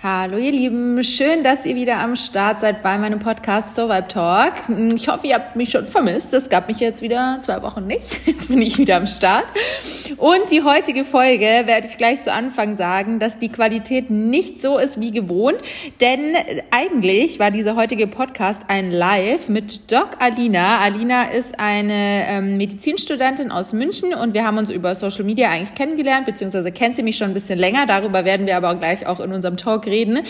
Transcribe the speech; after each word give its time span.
Hallo 0.00 0.36
ihr 0.36 0.52
Lieben, 0.52 1.02
schön, 1.02 1.42
dass 1.42 1.66
ihr 1.66 1.74
wieder 1.74 1.96
am 1.96 2.14
Start 2.14 2.60
seid 2.60 2.84
bei 2.84 2.98
meinem 2.98 3.18
Podcast 3.18 3.74
So 3.74 3.88
Vibe 3.88 4.06
Talk. 4.06 4.52
Ich 4.94 5.08
hoffe, 5.08 5.26
ihr 5.26 5.34
habt 5.34 5.56
mich 5.56 5.70
schon 5.70 5.88
vermisst. 5.88 6.32
Es 6.32 6.48
gab 6.48 6.68
mich 6.68 6.78
jetzt 6.78 7.02
wieder 7.02 7.40
zwei 7.40 7.60
Wochen 7.62 7.84
nicht. 7.88 8.04
Jetzt 8.24 8.46
bin 8.46 8.62
ich 8.62 8.78
wieder 8.78 8.96
am 8.96 9.08
Start. 9.08 9.46
Und 10.16 10.52
die 10.52 10.62
heutige 10.62 11.04
Folge 11.04 11.64
werde 11.64 11.88
ich 11.88 11.98
gleich 11.98 12.22
zu 12.22 12.32
Anfang 12.32 12.76
sagen, 12.76 13.18
dass 13.18 13.40
die 13.40 13.48
Qualität 13.48 14.08
nicht 14.08 14.62
so 14.62 14.78
ist 14.78 15.00
wie 15.00 15.10
gewohnt, 15.10 15.58
denn 16.00 16.36
eigentlich 16.70 17.40
war 17.40 17.50
dieser 17.50 17.74
heutige 17.74 18.06
Podcast 18.06 18.62
ein 18.68 18.92
Live 18.92 19.48
mit 19.48 19.90
Doc 19.90 20.10
Alina. 20.20 20.78
Alina 20.78 21.24
ist 21.24 21.58
eine 21.58 22.24
ähm, 22.28 22.56
Medizinstudentin 22.56 23.50
aus 23.50 23.72
München 23.72 24.14
und 24.14 24.32
wir 24.32 24.46
haben 24.46 24.58
uns 24.58 24.70
über 24.70 24.94
Social 24.94 25.24
Media 25.24 25.50
eigentlich 25.50 25.74
kennengelernt, 25.74 26.24
beziehungsweise 26.24 26.70
kennt 26.70 26.94
sie 26.94 27.02
mich 27.02 27.16
schon 27.16 27.32
ein 27.32 27.34
bisschen 27.34 27.58
länger. 27.58 27.86
Darüber 27.86 28.24
werden 28.24 28.46
wir 28.46 28.56
aber 28.56 28.76
gleich 28.76 29.04
auch 29.04 29.18
in 29.18 29.32
unserem 29.32 29.56
Talk 29.56 29.87
reden. 29.88 30.20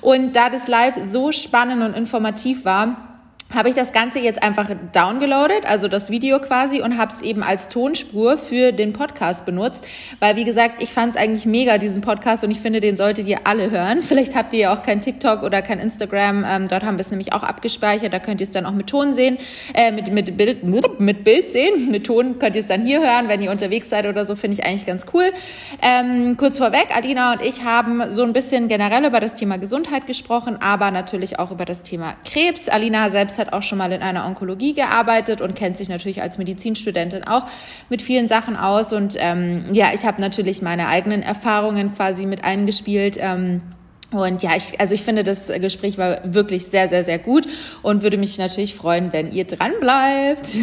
Und 0.00 0.34
da 0.36 0.50
das 0.50 0.68
Live 0.68 0.96
so 1.08 1.32
spannend 1.32 1.82
und 1.82 1.94
informativ 1.94 2.64
war, 2.64 3.07
habe 3.54 3.70
ich 3.70 3.74
das 3.74 3.92
Ganze 3.92 4.18
jetzt 4.18 4.42
einfach 4.42 4.70
downgeloadet, 4.92 5.64
also 5.64 5.88
das 5.88 6.10
Video 6.10 6.38
quasi, 6.38 6.82
und 6.82 6.98
habe 6.98 7.12
es 7.12 7.22
eben 7.22 7.42
als 7.42 7.70
Tonspur 7.70 8.36
für 8.36 8.72
den 8.72 8.92
Podcast 8.92 9.46
benutzt, 9.46 9.86
weil 10.20 10.36
wie 10.36 10.44
gesagt, 10.44 10.82
ich 10.82 10.92
fand 10.92 11.14
es 11.14 11.20
eigentlich 11.20 11.46
mega, 11.46 11.78
diesen 11.78 12.02
Podcast, 12.02 12.44
und 12.44 12.50
ich 12.50 12.60
finde, 12.60 12.80
den 12.80 12.98
solltet 12.98 13.26
ihr 13.26 13.40
alle 13.44 13.70
hören. 13.70 14.02
Vielleicht 14.08 14.36
habt 14.36 14.52
ihr 14.52 14.60
ja 14.60 14.74
auch 14.74 14.82
kein 14.82 15.00
TikTok 15.00 15.42
oder 15.42 15.62
kein 15.62 15.78
Instagram, 15.78 16.44
ähm, 16.46 16.68
dort 16.68 16.84
haben 16.84 16.98
wir 16.98 17.00
es 17.00 17.10
nämlich 17.10 17.32
auch 17.32 17.42
abgespeichert, 17.42 18.12
da 18.12 18.18
könnt 18.18 18.42
ihr 18.42 18.46
es 18.46 18.50
dann 18.50 18.66
auch 18.66 18.72
mit 18.72 18.88
Ton 18.88 19.14
sehen, 19.14 19.38
äh, 19.72 19.92
mit, 19.92 20.12
mit, 20.12 20.36
Bild, 20.36 20.62
mit 20.64 21.24
Bild 21.24 21.50
sehen, 21.50 21.90
mit 21.90 22.04
Ton 22.06 22.38
könnt 22.38 22.54
ihr 22.54 22.62
es 22.62 22.68
dann 22.68 22.84
hier 22.84 23.00
hören, 23.00 23.28
wenn 23.28 23.40
ihr 23.40 23.50
unterwegs 23.50 23.88
seid 23.88 24.06
oder 24.06 24.26
so, 24.26 24.36
finde 24.36 24.58
ich 24.58 24.66
eigentlich 24.66 24.84
ganz 24.84 25.06
cool. 25.14 25.32
Ähm, 25.80 26.36
kurz 26.36 26.58
vorweg, 26.58 26.88
Adina 26.94 27.32
und 27.32 27.42
ich 27.42 27.64
haben 27.64 28.10
so 28.10 28.24
ein 28.24 28.34
bisschen 28.34 28.68
generell 28.68 29.06
über 29.06 29.20
das 29.20 29.34
Thema 29.34 29.56
Gesundheit 29.56 30.06
gesprochen, 30.06 30.58
aber 30.60 30.90
natürlich 30.90 31.38
auch 31.38 31.50
über 31.50 31.64
das 31.64 31.82
Thema 31.82 32.14
Krebs. 32.24 32.68
Alina 32.68 33.08
selbst 33.08 33.37
hat 33.38 33.52
auch 33.52 33.62
schon 33.62 33.78
mal 33.78 33.92
in 33.92 34.02
einer 34.02 34.26
Onkologie 34.26 34.74
gearbeitet 34.74 35.40
und 35.40 35.54
kennt 35.54 35.76
sich 35.76 35.88
natürlich 35.88 36.22
als 36.22 36.38
Medizinstudentin 36.38 37.24
auch 37.24 37.44
mit 37.88 38.02
vielen 38.02 38.28
Sachen 38.28 38.56
aus. 38.56 38.92
Und 38.92 39.16
ähm, 39.18 39.64
ja, 39.72 39.92
ich 39.94 40.04
habe 40.04 40.20
natürlich 40.20 40.62
meine 40.62 40.88
eigenen 40.88 41.22
Erfahrungen 41.22 41.94
quasi 41.94 42.26
mit 42.26 42.44
eingespielt. 42.44 43.18
Ähm, 43.20 43.62
und 44.10 44.42
ja, 44.42 44.56
ich, 44.56 44.80
also 44.80 44.94
ich 44.94 45.02
finde, 45.02 45.22
das 45.22 45.48
Gespräch 45.48 45.98
war 45.98 46.20
wirklich 46.34 46.66
sehr, 46.66 46.88
sehr, 46.88 47.04
sehr 47.04 47.18
gut 47.18 47.46
und 47.82 48.02
würde 48.02 48.16
mich 48.16 48.38
natürlich 48.38 48.74
freuen, 48.74 49.12
wenn 49.12 49.32
ihr 49.32 49.44
dran 49.44 49.72
bleibt. 49.80 50.56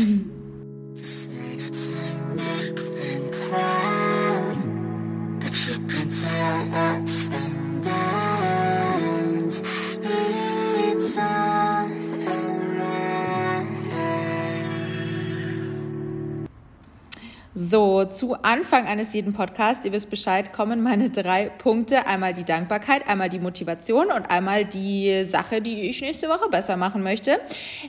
So, 17.58 18.03
zu 18.03 18.34
Anfang 18.44 18.86
eines 18.86 19.14
jeden 19.14 19.31
Podcasts, 19.31 19.86
ihr 19.86 19.94
wisst 19.94 20.09
Bescheid, 20.09 20.52
kommen 20.52 20.84
meine 20.84 21.09
drei 21.09 21.45
Punkte. 21.48 22.06
Einmal 22.06 22.34
die 22.34 22.44
Dankbarkeit, 22.44 23.08
einmal 23.08 23.30
die 23.30 23.39
Motivation 23.39 24.08
und 24.08 24.30
einmal 24.30 24.66
die 24.66 25.23
Sache, 25.23 25.61
die 25.61 25.83
ich 25.83 26.02
nächste 26.02 26.28
Woche 26.28 26.50
besser 26.50 26.76
machen 26.76 27.02
möchte. 27.02 27.39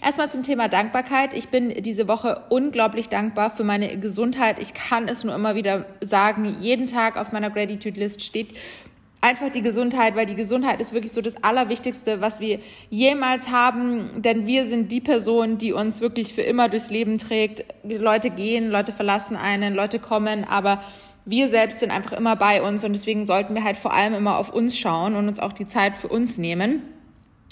Erstmal 0.00 0.30
zum 0.30 0.44
Thema 0.44 0.68
Dankbarkeit. 0.68 1.34
Ich 1.34 1.48
bin 1.48 1.82
diese 1.82 2.06
Woche 2.06 2.42
unglaublich 2.48 3.08
dankbar 3.08 3.50
für 3.50 3.64
meine 3.64 3.98
Gesundheit. 3.98 4.60
Ich 4.60 4.72
kann 4.72 5.08
es 5.08 5.24
nur 5.24 5.34
immer 5.34 5.56
wieder 5.56 5.84
sagen. 6.00 6.58
Jeden 6.60 6.86
Tag 6.86 7.16
auf 7.16 7.32
meiner 7.32 7.50
Gratitude 7.50 7.98
List 7.98 8.22
steht 8.22 8.54
einfach 9.26 9.50
die 9.50 9.62
Gesundheit, 9.62 10.14
weil 10.14 10.26
die 10.26 10.36
Gesundheit 10.36 10.80
ist 10.80 10.92
wirklich 10.92 11.12
so 11.12 11.20
das 11.20 11.42
Allerwichtigste, 11.42 12.20
was 12.20 12.38
wir 12.38 12.60
jemals 12.90 13.48
haben, 13.48 14.22
denn 14.22 14.46
wir 14.46 14.66
sind 14.66 14.92
die 14.92 15.00
Person, 15.00 15.58
die 15.58 15.72
uns 15.72 16.00
wirklich 16.00 16.32
für 16.32 16.42
immer 16.42 16.68
durchs 16.68 16.90
Leben 16.90 17.18
trägt. 17.18 17.64
Leute 17.82 18.30
gehen, 18.30 18.70
Leute 18.70 18.92
verlassen 18.92 19.36
einen, 19.36 19.74
Leute 19.74 19.98
kommen, 19.98 20.44
aber 20.44 20.80
wir 21.24 21.48
selbst 21.48 21.80
sind 21.80 21.90
einfach 21.90 22.12
immer 22.12 22.36
bei 22.36 22.62
uns 22.62 22.84
und 22.84 22.92
deswegen 22.92 23.26
sollten 23.26 23.54
wir 23.56 23.64
halt 23.64 23.76
vor 23.76 23.92
allem 23.92 24.14
immer 24.14 24.38
auf 24.38 24.54
uns 24.54 24.78
schauen 24.78 25.16
und 25.16 25.26
uns 25.28 25.40
auch 25.40 25.52
die 25.52 25.68
Zeit 25.68 25.96
für 25.96 26.08
uns 26.08 26.38
nehmen. 26.38 26.82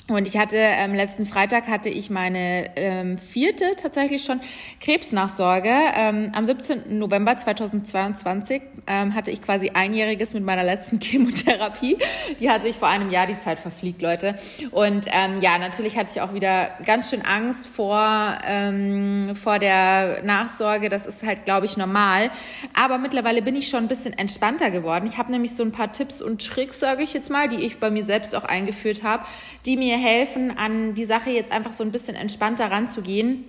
Und 0.07 0.29
ich 0.29 0.37
hatte 0.37 0.57
ähm, 0.59 0.95
letzten 0.95 1.25
Freitag 1.25 1.67
hatte 1.67 1.89
ich 1.89 2.11
meine 2.11 2.77
ähm, 2.77 3.17
vierte 3.17 3.75
tatsächlich 3.75 4.23
schon 4.23 4.39
Krebsnachsorge. 4.83 5.73
Ähm, 5.97 6.31
am 6.35 6.45
17. 6.45 6.99
November 6.99 7.39
2022 7.39 8.61
ähm, 8.87 9.15
hatte 9.15 9.31
ich 9.31 9.41
quasi 9.41 9.71
einjähriges 9.71 10.35
mit 10.35 10.45
meiner 10.45 10.63
letzten 10.63 11.01
Chemotherapie. 11.03 11.97
Die 12.39 12.51
hatte 12.51 12.69
ich 12.69 12.77
vor 12.77 12.89
einem 12.89 13.09
Jahr, 13.09 13.27
die 13.27 13.41
Zeit 13.41 13.59
verfliegt, 13.59 14.03
Leute. 14.03 14.39
Und 14.73 15.07
ähm, 15.11 15.41
ja, 15.41 15.57
natürlich 15.57 15.97
hatte 15.97 16.13
ich 16.15 16.21
auch 16.21 16.35
wieder 16.35 16.73
ganz 16.85 17.09
schön 17.09 17.23
Angst 17.23 17.67
vor, 17.67 18.37
ähm, 18.47 19.35
vor 19.35 19.59
der 19.59 20.23
Nachsorge. 20.23 20.91
Das 20.91 21.07
ist 21.07 21.25
halt, 21.25 21.47
glaube 21.47 21.65
ich, 21.65 21.79
normal. 21.79 22.31
Aber 22.75 22.99
mittlerweile 22.99 23.41
bin 23.41 23.57
ich 23.57 23.69
schon 23.69 23.85
ein 23.85 23.89
bisschen 23.89 24.13
entspannter 24.13 24.71
geworden. 24.71 25.07
Ich 25.07 25.17
habe 25.17 25.33
nämlich 25.33 25.55
so 25.55 25.63
ein 25.63 25.73
paar 25.73 25.93
Tipps 25.93 26.21
und 26.21 26.47
Tricks, 26.47 26.79
sage 26.79 27.03
ich 27.03 27.15
jetzt 27.15 27.31
mal, 27.31 27.49
die 27.49 27.65
ich 27.65 27.79
bei 27.79 27.91
mir 27.91 28.05
selbst 28.05 28.35
auch 28.35 28.45
eingeführt 28.45 29.03
habe, 29.03 29.25
die 29.65 29.79
mir 29.79 29.94
helfen, 29.97 30.57
an 30.57 30.95
die 30.95 31.05
Sache 31.05 31.31
jetzt 31.31 31.53
einfach 31.53 31.73
so 31.73 31.85
ein 31.85 31.93
bisschen 31.93 32.17
entspannter 32.17 32.71
ranzugehen. 32.71 33.45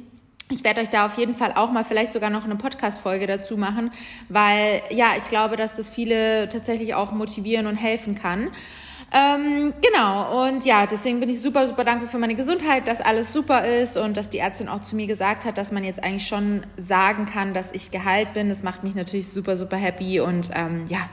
Ich 0.51 0.63
werde 0.63 0.81
euch 0.81 0.89
da 0.89 1.07
auf 1.07 1.17
jeden 1.17 1.33
Fall 1.33 1.53
auch 1.55 1.71
mal 1.71 1.83
vielleicht 1.83 2.13
sogar 2.13 2.29
noch 2.29 2.45
eine 2.45 2.55
Podcast-Folge 2.55 3.25
dazu 3.25 3.57
machen, 3.57 3.89
weil 4.29 4.83
ja, 4.91 5.13
ich 5.17 5.27
glaube, 5.29 5.55
dass 5.55 5.75
das 5.75 5.89
viele 5.89 6.49
tatsächlich 6.49 6.93
auch 6.93 7.11
motivieren 7.11 7.65
und 7.65 7.77
helfen 7.77 8.13
kann. 8.13 8.51
Ähm, 9.11 9.73
genau, 9.81 10.45
und 10.47 10.65
ja, 10.65 10.85
deswegen 10.87 11.19
bin 11.19 11.29
ich 11.29 11.39
super, 11.39 11.65
super 11.65 11.83
dankbar 11.83 12.09
für 12.09 12.17
meine 12.17 12.35
Gesundheit, 12.35 12.87
dass 12.87 13.01
alles 13.01 13.33
super 13.33 13.65
ist 13.65 13.97
und 13.97 14.17
dass 14.17 14.29
die 14.29 14.39
Ärztin 14.39 14.67
auch 14.67 14.81
zu 14.81 14.95
mir 14.95 15.07
gesagt 15.07 15.45
hat, 15.45 15.57
dass 15.57 15.71
man 15.71 15.83
jetzt 15.83 16.03
eigentlich 16.03 16.27
schon 16.27 16.63
sagen 16.77 17.25
kann, 17.25 17.53
dass 17.53 17.71
ich 17.71 17.91
geheilt 17.91 18.33
bin. 18.33 18.49
Das 18.49 18.61
macht 18.61 18.83
mich 18.83 18.93
natürlich 18.93 19.29
super, 19.29 19.55
super 19.55 19.77
happy 19.77 20.19
und 20.19 20.51
ähm, 20.53 20.85
ja. 20.89 21.09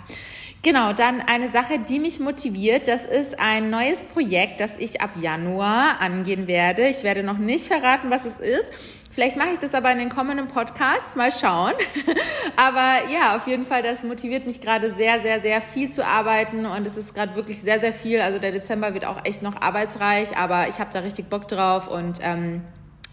Genau, 0.64 0.92
dann 0.92 1.20
eine 1.20 1.48
Sache, 1.48 1.80
die 1.80 1.98
mich 1.98 2.20
motiviert, 2.20 2.86
das 2.86 3.04
ist 3.04 3.40
ein 3.40 3.68
neues 3.68 4.04
Projekt, 4.04 4.60
das 4.60 4.76
ich 4.76 5.00
ab 5.00 5.10
Januar 5.20 6.00
angehen 6.00 6.46
werde. 6.46 6.86
Ich 6.86 7.02
werde 7.02 7.24
noch 7.24 7.38
nicht 7.38 7.66
verraten, 7.66 8.10
was 8.10 8.24
es 8.24 8.38
ist. 8.38 8.72
Vielleicht 9.10 9.36
mache 9.36 9.50
ich 9.54 9.58
das 9.58 9.74
aber 9.74 9.90
in 9.90 9.98
den 9.98 10.08
kommenden 10.08 10.46
Podcasts, 10.46 11.16
mal 11.16 11.32
schauen. 11.32 11.72
aber 12.56 13.10
ja, 13.12 13.36
auf 13.36 13.48
jeden 13.48 13.66
Fall, 13.66 13.82
das 13.82 14.04
motiviert 14.04 14.46
mich 14.46 14.60
gerade 14.60 14.94
sehr, 14.94 15.20
sehr, 15.20 15.42
sehr 15.42 15.60
viel 15.60 15.90
zu 15.90 16.06
arbeiten 16.06 16.64
und 16.64 16.86
es 16.86 16.96
ist 16.96 17.12
gerade 17.12 17.34
wirklich 17.34 17.60
sehr, 17.60 17.80
sehr 17.80 17.92
viel. 17.92 18.20
Also 18.20 18.38
der 18.38 18.52
Dezember 18.52 18.94
wird 18.94 19.04
auch 19.04 19.24
echt 19.24 19.42
noch 19.42 19.60
arbeitsreich, 19.60 20.36
aber 20.38 20.68
ich 20.68 20.78
habe 20.78 20.90
da 20.92 21.00
richtig 21.00 21.28
Bock 21.28 21.48
drauf 21.48 21.88
und 21.88 22.20
ähm, 22.22 22.62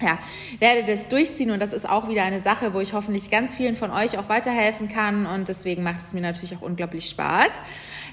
ja, 0.01 0.17
werde 0.59 0.85
das 0.85 1.07
durchziehen 1.07 1.51
und 1.51 1.59
das 1.59 1.73
ist 1.73 1.87
auch 1.89 2.07
wieder 2.07 2.23
eine 2.23 2.39
Sache, 2.39 2.73
wo 2.73 2.79
ich 2.79 2.93
hoffentlich 2.93 3.29
ganz 3.29 3.55
vielen 3.55 3.75
von 3.75 3.91
euch 3.91 4.17
auch 4.17 4.29
weiterhelfen 4.29 4.87
kann 4.87 5.25
und 5.25 5.49
deswegen 5.49 5.83
macht 5.83 5.99
es 5.99 6.13
mir 6.13 6.21
natürlich 6.21 6.55
auch 6.55 6.61
unglaublich 6.61 7.09
Spaß. 7.09 7.51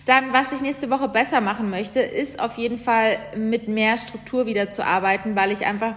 Dann, 0.06 0.32
was 0.32 0.52
ich 0.52 0.60
nächste 0.60 0.88
Woche 0.88 1.08
besser 1.08 1.40
machen 1.40 1.68
möchte, 1.68 1.98
ist 1.98 2.38
auf 2.38 2.58
jeden 2.58 2.78
Fall 2.78 3.18
mit 3.36 3.66
mehr 3.66 3.98
Struktur 3.98 4.46
wieder 4.46 4.70
zu 4.70 4.86
arbeiten, 4.86 5.34
weil 5.34 5.50
ich 5.50 5.66
einfach, 5.66 5.94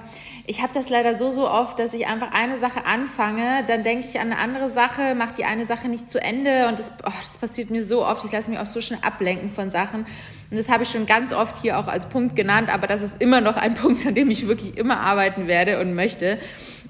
ich 0.48 0.64
habe 0.64 0.74
das 0.74 0.90
leider 0.90 1.16
so, 1.16 1.30
so 1.30 1.48
oft, 1.48 1.78
dass 1.78 1.94
ich 1.94 2.08
einfach 2.08 2.32
eine 2.32 2.58
Sache 2.58 2.88
anfange, 2.88 3.64
dann 3.68 3.84
denke 3.84 4.08
ich 4.08 4.20
an 4.20 4.32
eine 4.32 4.42
andere 4.42 4.68
Sache, 4.68 5.14
mache 5.14 5.36
die 5.38 5.46
eine 5.46 5.64
Sache 5.64 5.90
nicht 5.90 6.10
zu 6.10 6.20
Ende 6.20 6.68
und 6.68 6.80
das, 6.80 6.92
oh, 7.06 7.12
das 7.20 7.38
passiert 7.38 7.70
mir 7.70 7.84
so 7.84 8.04
oft. 8.04 8.26
Ich 8.26 8.32
lasse 8.32 8.50
mich 8.50 8.58
auch 8.58 8.66
so 8.66 8.82
schnell 8.82 9.00
ablenken 9.04 9.52
von 9.52 9.70
Sachen. 9.70 10.06
Und 10.50 10.58
das 10.58 10.70
habe 10.70 10.82
ich 10.82 10.90
schon 10.90 11.06
ganz 11.06 11.32
oft 11.32 11.62
hier 11.62 11.78
auch 11.78 11.88
als 11.88 12.10
Punkt 12.10 12.36
genannt, 12.36 12.74
aber 12.74 12.88
das 12.88 13.04
ist 13.04 13.22
immer 13.22 13.42
noch 13.42 13.58
ein 13.58 13.74
Punkt, 13.76 14.08
an 14.08 14.16
dem 14.16 14.32
ich 14.32 14.48
wirklich 14.48 14.76
immer 14.76 15.02
arbeiten 15.02 15.48
werde 15.48 15.80
und 15.80 15.94
möchte. 15.94 16.40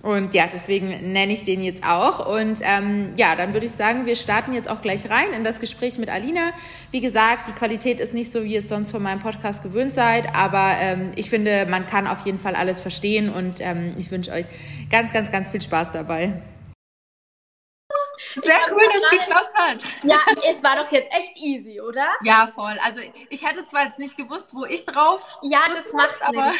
Und 0.02 0.34
ja, 0.34 0.48
deswegen 0.52 1.12
nenne 1.12 1.34
ich 1.34 1.44
den 1.44 1.62
jetzt 1.62 1.84
auch. 1.84 2.26
Und 2.26 2.60
ähm, 2.62 3.12
ja, 3.18 3.36
dann 3.36 3.54
würde 3.54 3.66
ich 3.66 3.74
sagen, 3.74 4.06
wir 4.06 4.16
starten 4.16 4.54
jetzt 4.54 4.70
auch 4.70 4.82
gleich 4.82 5.10
rein 5.10 5.34
in 5.36 5.44
das 5.44 5.60
Gespräch 5.60 5.98
mit 5.98 6.10
Alina. 6.10 6.52
Wie 6.92 7.02
gesagt, 7.02 7.50
die 7.50 7.54
Qualität 7.54 8.00
ist 8.00 8.14
nicht 8.14 8.32
so, 8.32 8.44
wie 8.44 8.56
es 8.56 8.70
sonst 8.70 8.92
von 8.92 9.04
meinem 9.04 9.20
Podcast 9.20 9.62
gewöhnt 9.62 9.94
seid, 9.94 10.34
aber 10.34 10.76
ähm, 10.80 11.12
ich 11.16 11.30
finde, 11.30 11.66
man 11.70 11.86
kann 11.86 12.08
auf 12.08 12.26
jeden 12.26 12.40
Fall 12.40 12.56
alles 12.56 12.80
verstehen 12.80 13.30
und 13.30 13.58
ähm, 13.60 13.94
ich 13.98 14.10
wünsche 14.10 14.32
euch 14.32 14.46
ganz, 14.90 15.12
ganz, 15.12 15.32
ganz 15.32 15.50
viel 15.50 15.62
Spaß 15.62 15.92
dabei. 15.92 16.42
Sehr 18.36 18.60
cool, 18.72 18.82
dass 18.94 19.04
es 19.04 19.10
geklappt 19.10 19.54
hat. 19.56 19.84
Ja, 20.04 20.20
es 20.50 20.64
war 20.64 20.76
doch 20.76 20.92
jetzt 20.92 21.12
echt 21.12 21.38
easy, 21.38 21.82
oder? 21.82 22.08
Ja, 22.22 22.48
voll. 22.48 22.78
Also 22.84 23.02
ich 23.30 23.46
hätte 23.46 23.66
zwar 23.66 23.86
jetzt 23.86 24.00
nicht 24.00 24.18
gewusst, 24.18 24.54
wo 24.54 24.66
ich 24.66 24.86
drauf. 24.86 25.38
Ja, 25.42 25.62
das 25.74 25.92
macht 25.94 26.22
aber. 26.22 26.54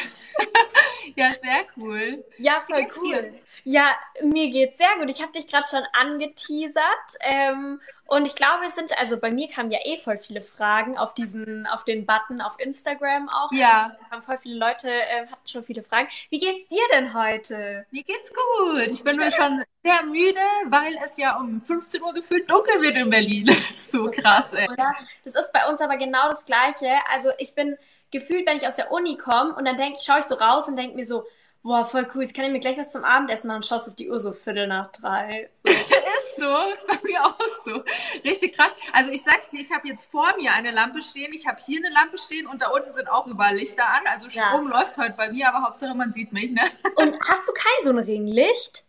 ja, 1.16 1.32
sehr 1.40 1.64
cool. 1.76 2.24
Ja, 2.38 2.60
voll 2.66 2.86
cool. 2.96 3.22
Dir? 3.22 3.34
Ja, 3.64 3.94
mir 4.22 4.50
geht's 4.50 4.78
sehr 4.78 4.88
gut. 4.98 5.10
Ich 5.10 5.22
habe 5.22 5.32
dich 5.32 5.48
gerade 5.48 5.66
schon 5.68 5.82
angeteasert. 5.92 6.84
Ähm, 7.20 7.80
Und 8.06 8.26
ich 8.26 8.34
glaube, 8.34 8.64
es 8.66 8.74
sind, 8.74 8.98
also 8.98 9.18
bei 9.18 9.30
mir 9.30 9.48
kamen 9.48 9.70
ja 9.70 9.78
eh 9.84 9.96
voll 9.96 10.18
viele 10.18 10.42
Fragen 10.42 10.98
auf 10.98 11.14
diesen, 11.14 11.66
auf 11.68 11.84
den 11.84 12.06
Button 12.06 12.40
auf 12.40 12.58
Instagram 12.58 13.28
auch. 13.28 13.52
Ja. 13.52 13.96
Da 14.00 14.10
haben 14.16 14.22
voll 14.24 14.36
viele 14.36 14.58
Leute, 14.58 14.90
äh, 14.90 15.26
hatten 15.30 15.46
schon 15.46 15.62
viele 15.62 15.82
Fragen. 15.84 16.08
Wie 16.28 16.40
geht's 16.40 16.66
dir 16.68 16.82
denn 16.92 17.14
heute? 17.14 17.86
Mir 17.92 18.02
geht's 18.02 18.32
gut. 18.32 18.88
Ich 18.88 19.04
bin 19.04 19.16
nur 19.16 19.30
schon 19.30 19.62
sehr 19.84 20.02
müde, 20.04 20.40
weil 20.66 20.96
es 21.04 21.16
ja 21.18 21.36
um 21.38 21.60
15 21.62 22.02
Uhr 22.02 22.12
gefühlt 22.12 22.50
dunkel 22.50 22.82
wird 22.82 22.96
in 22.96 23.10
Berlin. 23.10 23.46
Das 23.46 23.56
ist 23.70 23.92
so 23.92 24.10
krass, 24.10 24.54
ey. 24.54 24.68
Oder? 24.68 24.92
Das 25.24 25.34
ist 25.36 25.52
bei 25.52 25.68
uns 25.68 25.80
aber 25.80 25.96
genau 25.96 26.28
das 26.28 26.44
Gleiche. 26.44 26.90
Also 27.10 27.30
ich 27.38 27.54
bin 27.54 27.76
gefühlt, 28.10 28.46
wenn 28.46 28.56
ich 28.56 28.66
aus 28.66 28.74
der 28.76 28.90
Uni 28.92 29.16
komme 29.16 29.54
und 29.54 29.64
dann 29.66 29.76
denke 29.76 29.98
ich, 29.98 30.04
schaue 30.04 30.18
ich 30.18 30.24
so 30.24 30.34
raus 30.34 30.66
und 30.68 30.76
denke 30.76 30.96
mir 30.96 31.06
so, 31.06 31.24
boah, 31.62 31.84
voll 31.84 32.06
cool, 32.14 32.22
jetzt 32.22 32.34
kann 32.34 32.44
ich 32.46 32.50
mir 32.52 32.60
gleich 32.60 32.78
was 32.78 32.90
zum 32.92 33.04
Abendessen 33.04 33.48
machen 33.48 33.62
schaust 33.62 33.88
auf 33.88 33.96
die 33.96 34.08
Uhr 34.10 34.18
so 34.18 34.32
Viertel 34.32 34.66
nach 34.66 34.90
drei. 34.92 35.50
So. 35.62 35.70
ist 35.70 36.36
so, 36.38 36.50
ist 36.74 36.86
bei 36.86 36.98
mir 37.08 37.24
auch 37.24 37.36
so. 37.64 37.82
Richtig 38.24 38.56
krass. 38.56 38.74
Also 38.92 39.10
ich 39.10 39.22
sag's 39.22 39.48
dir, 39.50 39.60
ich 39.60 39.70
habe 39.72 39.86
jetzt 39.88 40.10
vor 40.10 40.34
mir 40.38 40.52
eine 40.52 40.70
Lampe 40.70 41.02
stehen, 41.02 41.32
ich 41.32 41.46
habe 41.46 41.60
hier 41.64 41.80
eine 41.84 41.92
Lampe 41.94 42.18
stehen 42.18 42.46
und 42.46 42.62
da 42.62 42.68
unten 42.68 42.92
sind 42.94 43.08
auch 43.10 43.26
überall 43.26 43.56
Lichter 43.56 43.86
an. 43.86 44.00
Also 44.06 44.28
Strom 44.28 44.70
Ja. 44.70 44.78
läuft 44.78 44.96
heute 44.96 45.14
bei 45.16 45.30
mir, 45.30 45.48
aber 45.48 45.66
Hauptsache 45.66 45.94
man 45.94 46.12
sieht 46.12 46.32
mich, 46.32 46.50
ne? 46.50 46.62
Und 46.96 47.16
hast 47.28 47.48
du 47.48 47.52
kein 47.52 47.84
so 47.84 47.90
ein 47.90 47.98
Ringlicht? 47.98 48.84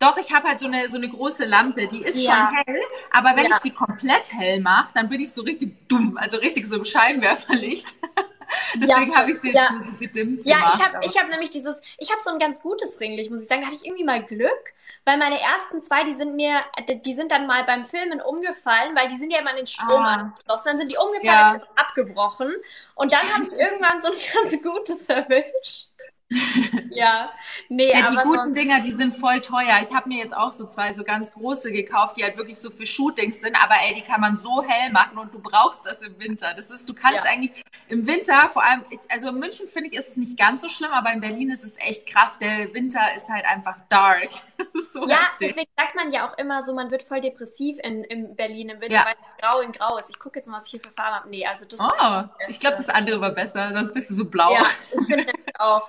Doch, 0.00 0.16
ich 0.16 0.32
habe 0.32 0.46
halt 0.48 0.60
so 0.60 0.66
eine, 0.66 0.88
so 0.88 0.96
eine 0.96 1.08
große 1.08 1.44
Lampe, 1.44 1.88
die 1.88 2.02
ist 2.02 2.18
Ja. 2.18 2.34
schon 2.34 2.56
hell, 2.74 2.82
aber 3.10 3.30
wenn 3.36 3.46
Ja. 3.46 3.56
ich 3.56 3.62
die 3.62 3.72
komplett 3.74 4.32
hell 4.32 4.60
mache, 4.60 4.92
dann 4.94 5.08
bin 5.08 5.20
ich 5.20 5.32
so 5.32 5.42
richtig 5.42 5.88
dumm, 5.88 6.16
also 6.16 6.36
richtig 6.36 6.66
so 6.66 6.76
im 6.76 6.84
Scheinwerferlicht. 6.84 7.86
Deswegen 8.76 9.14
habe 9.16 9.30
ich 9.30 9.40
sie 9.40 9.48
jetzt 9.48 9.56
ja. 9.56 9.70
nur 9.72 9.84
so 9.84 9.90
gedimmt 9.98 10.40
Ja, 10.44 10.56
gemacht. 10.56 10.74
ich 10.78 10.84
habe 10.86 11.04
ich 11.06 11.18
hab 11.18 11.28
nämlich 11.28 11.50
dieses, 11.50 11.80
ich 11.98 12.10
habe 12.10 12.20
so 12.22 12.30
ein 12.30 12.38
ganz 12.38 12.60
gutes 12.60 12.98
Ringlicht, 13.00 13.30
muss 13.30 13.42
ich 13.42 13.48
sagen. 13.48 13.60
Da 13.62 13.66
hatte 13.68 13.76
ich 13.76 13.84
irgendwie 13.86 14.04
mal 14.04 14.22
Glück, 14.24 14.72
weil 15.04 15.18
meine 15.18 15.40
ersten 15.40 15.82
zwei, 15.82 16.04
die 16.04 16.14
sind 16.14 16.34
mir, 16.36 16.60
die 17.04 17.14
sind 17.14 17.30
dann 17.32 17.46
mal 17.46 17.64
beim 17.64 17.86
Filmen 17.86 18.20
umgefallen, 18.20 18.94
weil 18.96 19.08
die 19.08 19.16
sind 19.16 19.30
ja 19.32 19.40
immer 19.40 19.50
an 19.50 19.56
den 19.56 19.66
Strom 19.66 20.02
Ah. 20.02 20.14
angeschlossen. 20.14 20.64
Dann 20.66 20.78
sind 20.78 20.90
die 20.92 20.96
umgefallen, 20.96 21.60
Ja. 21.60 21.62
abgebrochen. 21.76 22.54
Und 22.94 23.12
dann 23.12 23.22
habe 23.34 23.42
ich 23.44 23.52
irgendwann 23.52 24.00
so 24.00 24.08
ein 24.08 24.18
ganz 24.50 24.62
gutes 24.62 25.08
erwischt. 25.08 25.90
ja, 26.90 27.30
nee, 27.68 27.90
Ja, 27.92 28.10
die 28.10 28.16
guten 28.16 28.52
Dinger, 28.54 28.80
die 28.80 28.92
sind 28.92 29.14
voll 29.14 29.40
teuer. 29.40 29.78
Ich 29.82 29.94
habe 29.94 30.08
mir 30.08 30.18
jetzt 30.18 30.36
auch 30.36 30.52
so 30.52 30.66
zwei 30.66 30.92
so 30.92 31.02
ganz 31.02 31.32
große 31.32 31.72
gekauft, 31.72 32.16
die 32.18 32.24
halt 32.24 32.36
wirklich 32.36 32.58
so 32.58 32.70
für 32.70 32.86
Shootings 32.86 33.40
sind. 33.40 33.56
Aber 33.62 33.74
ey, 33.86 33.94
die 33.94 34.02
kann 34.02 34.20
man 34.20 34.36
so 34.36 34.62
hell 34.62 34.92
machen 34.92 35.16
und 35.18 35.32
du 35.32 35.38
brauchst 35.40 35.86
das 35.86 36.02
im 36.02 36.18
Winter. 36.20 36.52
Das 36.54 36.70
ist, 36.70 36.88
du 36.88 36.94
kannst 36.94 37.24
Ja. 37.24 37.30
eigentlich 37.30 37.62
im 37.88 38.06
Winter, 38.06 38.50
vor 38.50 38.62
allem, 38.62 38.84
also 39.08 39.28
in 39.28 39.38
München 39.38 39.68
finde 39.68 39.88
ich, 39.88 39.94
ist 39.96 40.08
es 40.08 40.16
nicht 40.16 40.36
ganz 40.38 40.60
so 40.60 40.68
schlimm, 40.68 40.90
aber 40.92 41.12
in 41.12 41.20
Berlin 41.20 41.50
ist 41.50 41.64
es 41.64 41.78
echt 41.78 42.06
krass. 42.06 42.38
Der 42.38 42.74
Winter 42.74 43.00
ist 43.16 43.28
halt 43.30 43.46
einfach 43.46 43.76
dark. 43.88 44.28
Das 44.58 44.74
ist 44.74 44.92
so 44.92 45.06
ja, 45.08 45.18
heftig. 45.18 45.50
deswegen 45.54 45.70
sagt 45.78 45.94
man 45.94 46.10
ja 46.10 46.28
auch 46.28 46.36
immer 46.36 46.64
so, 46.64 46.74
man 46.74 46.90
wird 46.90 47.04
voll 47.04 47.20
depressiv 47.20 47.78
in, 47.84 48.02
in 48.02 48.34
Berlin 48.34 48.70
im 48.70 48.80
Winter, 48.80 48.96
Ja. 48.96 49.04
weil 49.06 49.14
es 49.14 49.40
grau 49.40 49.60
in 49.60 49.70
grau 49.70 49.96
ist. 49.96 50.10
Ich 50.10 50.18
gucke 50.18 50.40
jetzt 50.40 50.48
mal, 50.48 50.56
was 50.56 50.64
ich 50.66 50.72
hier 50.72 50.80
für 50.80 50.90
Farben 50.90 51.14
habe. 51.14 51.28
Nee, 51.30 51.46
also 51.46 51.64
das 51.64 51.78
ist 51.78 51.86
Oh, 51.86 52.24
das 52.40 52.48
ich 52.48 52.58
glaube, 52.58 52.76
das 52.76 52.88
andere 52.88 53.20
war 53.20 53.30
besser, 53.30 53.72
sonst 53.72 53.94
bist 53.94 54.10
du 54.10 54.14
so 54.16 54.24
blau. 54.24 54.52
Ja, 54.52 54.64
ich 54.92 55.06
finde 55.06 55.26
nämlich 55.26 55.60
auch. 55.60 55.88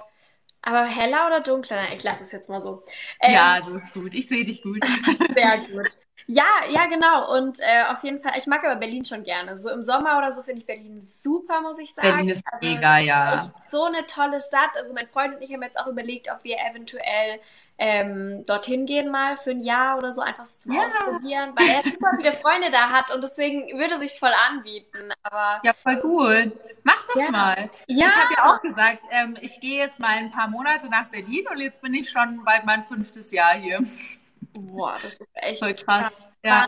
Aber 0.62 0.86
heller 0.86 1.28
oder 1.28 1.42
dunkler? 1.42 1.94
Ich 1.94 2.04
lasse 2.04 2.24
es 2.24 2.32
jetzt 2.32 2.50
mal 2.50 2.62
so. 2.62 2.84
Ähm, 3.22 3.34
Ja, 3.34 3.60
das 3.60 3.70
ist 3.84 3.94
gut. 3.94 4.14
Ich 4.14 4.28
sehe 4.28 4.46
dich 4.46 4.62
gut. 4.62 4.84
Sehr 5.36 5.60
gut. 5.68 5.88
Ja, 6.28 6.46
ja, 6.70 6.86
genau. 6.86 7.34
Und 7.36 7.60
äh, 7.60 7.86
auf 7.92 8.04
jeden 8.04 8.22
Fall, 8.22 8.34
ich 8.38 8.46
mag 8.46 8.64
aber 8.64 8.76
Berlin 8.76 9.04
schon 9.06 9.24
gerne. 9.24 9.58
So 9.58 9.70
im 9.72 9.84
Sommer 9.84 10.18
oder 10.18 10.32
so 10.34 10.44
finde 10.44 10.60
ich 10.60 10.68
Berlin 10.68 11.02
super, 11.02 11.62
muss 11.62 11.80
ich 11.80 11.94
sagen. 11.96 12.08
Berlin 12.18 12.30
ist 12.30 12.44
Also, 12.46 12.66
mega, 12.68 13.00
ja. 13.00 13.40
echt 13.42 13.54
so 13.70 13.86
eine 13.86 14.06
tolle 14.06 14.42
Stadt. 14.42 14.78
Also 14.78 14.94
mein 14.94 15.08
Freund 15.08 15.36
und 15.36 15.42
ich 15.42 15.52
haben 15.54 15.64
jetzt 15.64 15.80
auch 15.80 15.88
überlegt, 15.88 16.30
ob 16.32 16.44
wir 16.44 16.58
eventuell 16.60 17.40
ähm, 17.80 18.46
dorthin 18.46 18.86
gehen 18.86 19.10
mal 19.10 19.38
für 19.38 19.52
ein 19.52 19.62
Jahr 19.62 19.98
oder 19.98 20.12
so, 20.12 20.22
einfach 20.22 20.46
so 20.46 20.60
zum 20.60 20.74
Ja. 20.74 20.82
Ausprobieren, 20.84 21.54
weil 21.56 21.70
er 21.70 21.84
super 21.84 22.12
viele 22.18 22.34
Freunde 22.34 22.72
da 22.72 22.90
hat 22.92 23.12
und 23.12 23.24
deswegen 23.24 23.80
würde 23.80 23.98
sich 23.98 24.20
voll 24.20 24.34
anbieten. 24.50 25.12
Aber 25.24 25.62
Ja, 25.64 25.74
voll 25.74 25.96
gut. 25.98 26.52
Mach 26.84 27.06
das 27.08 27.16
Ja. 27.16 27.32
mal. 27.32 27.70
ja, 27.88 28.08
Ich 28.08 28.16
habe 28.16 28.34
ja 28.38 28.56
auch 28.56 28.62
gesagt, 28.62 29.00
ähm, 29.12 29.38
ich 29.42 29.60
gehe 29.62 29.78
jetzt 29.78 30.00
mal 30.00 30.10
ein 30.18 30.32
paar 30.32 30.50
Monate 30.50 30.90
nach 30.90 31.06
Berlin 31.06 31.46
und 31.52 31.60
jetzt 31.60 31.82
bin 31.82 31.94
ich 31.94 32.10
schon 32.10 32.44
bald 32.44 32.66
mein 32.66 32.84
fünftes 32.84 33.32
Jahr 33.32 33.54
hier. 33.54 33.82
boah, 34.54 34.96
das 35.02 35.14
ist 35.14 35.30
echt 35.34 35.60
Voll 35.60 35.74
krass. 35.74 36.26
Ja. 36.44 36.68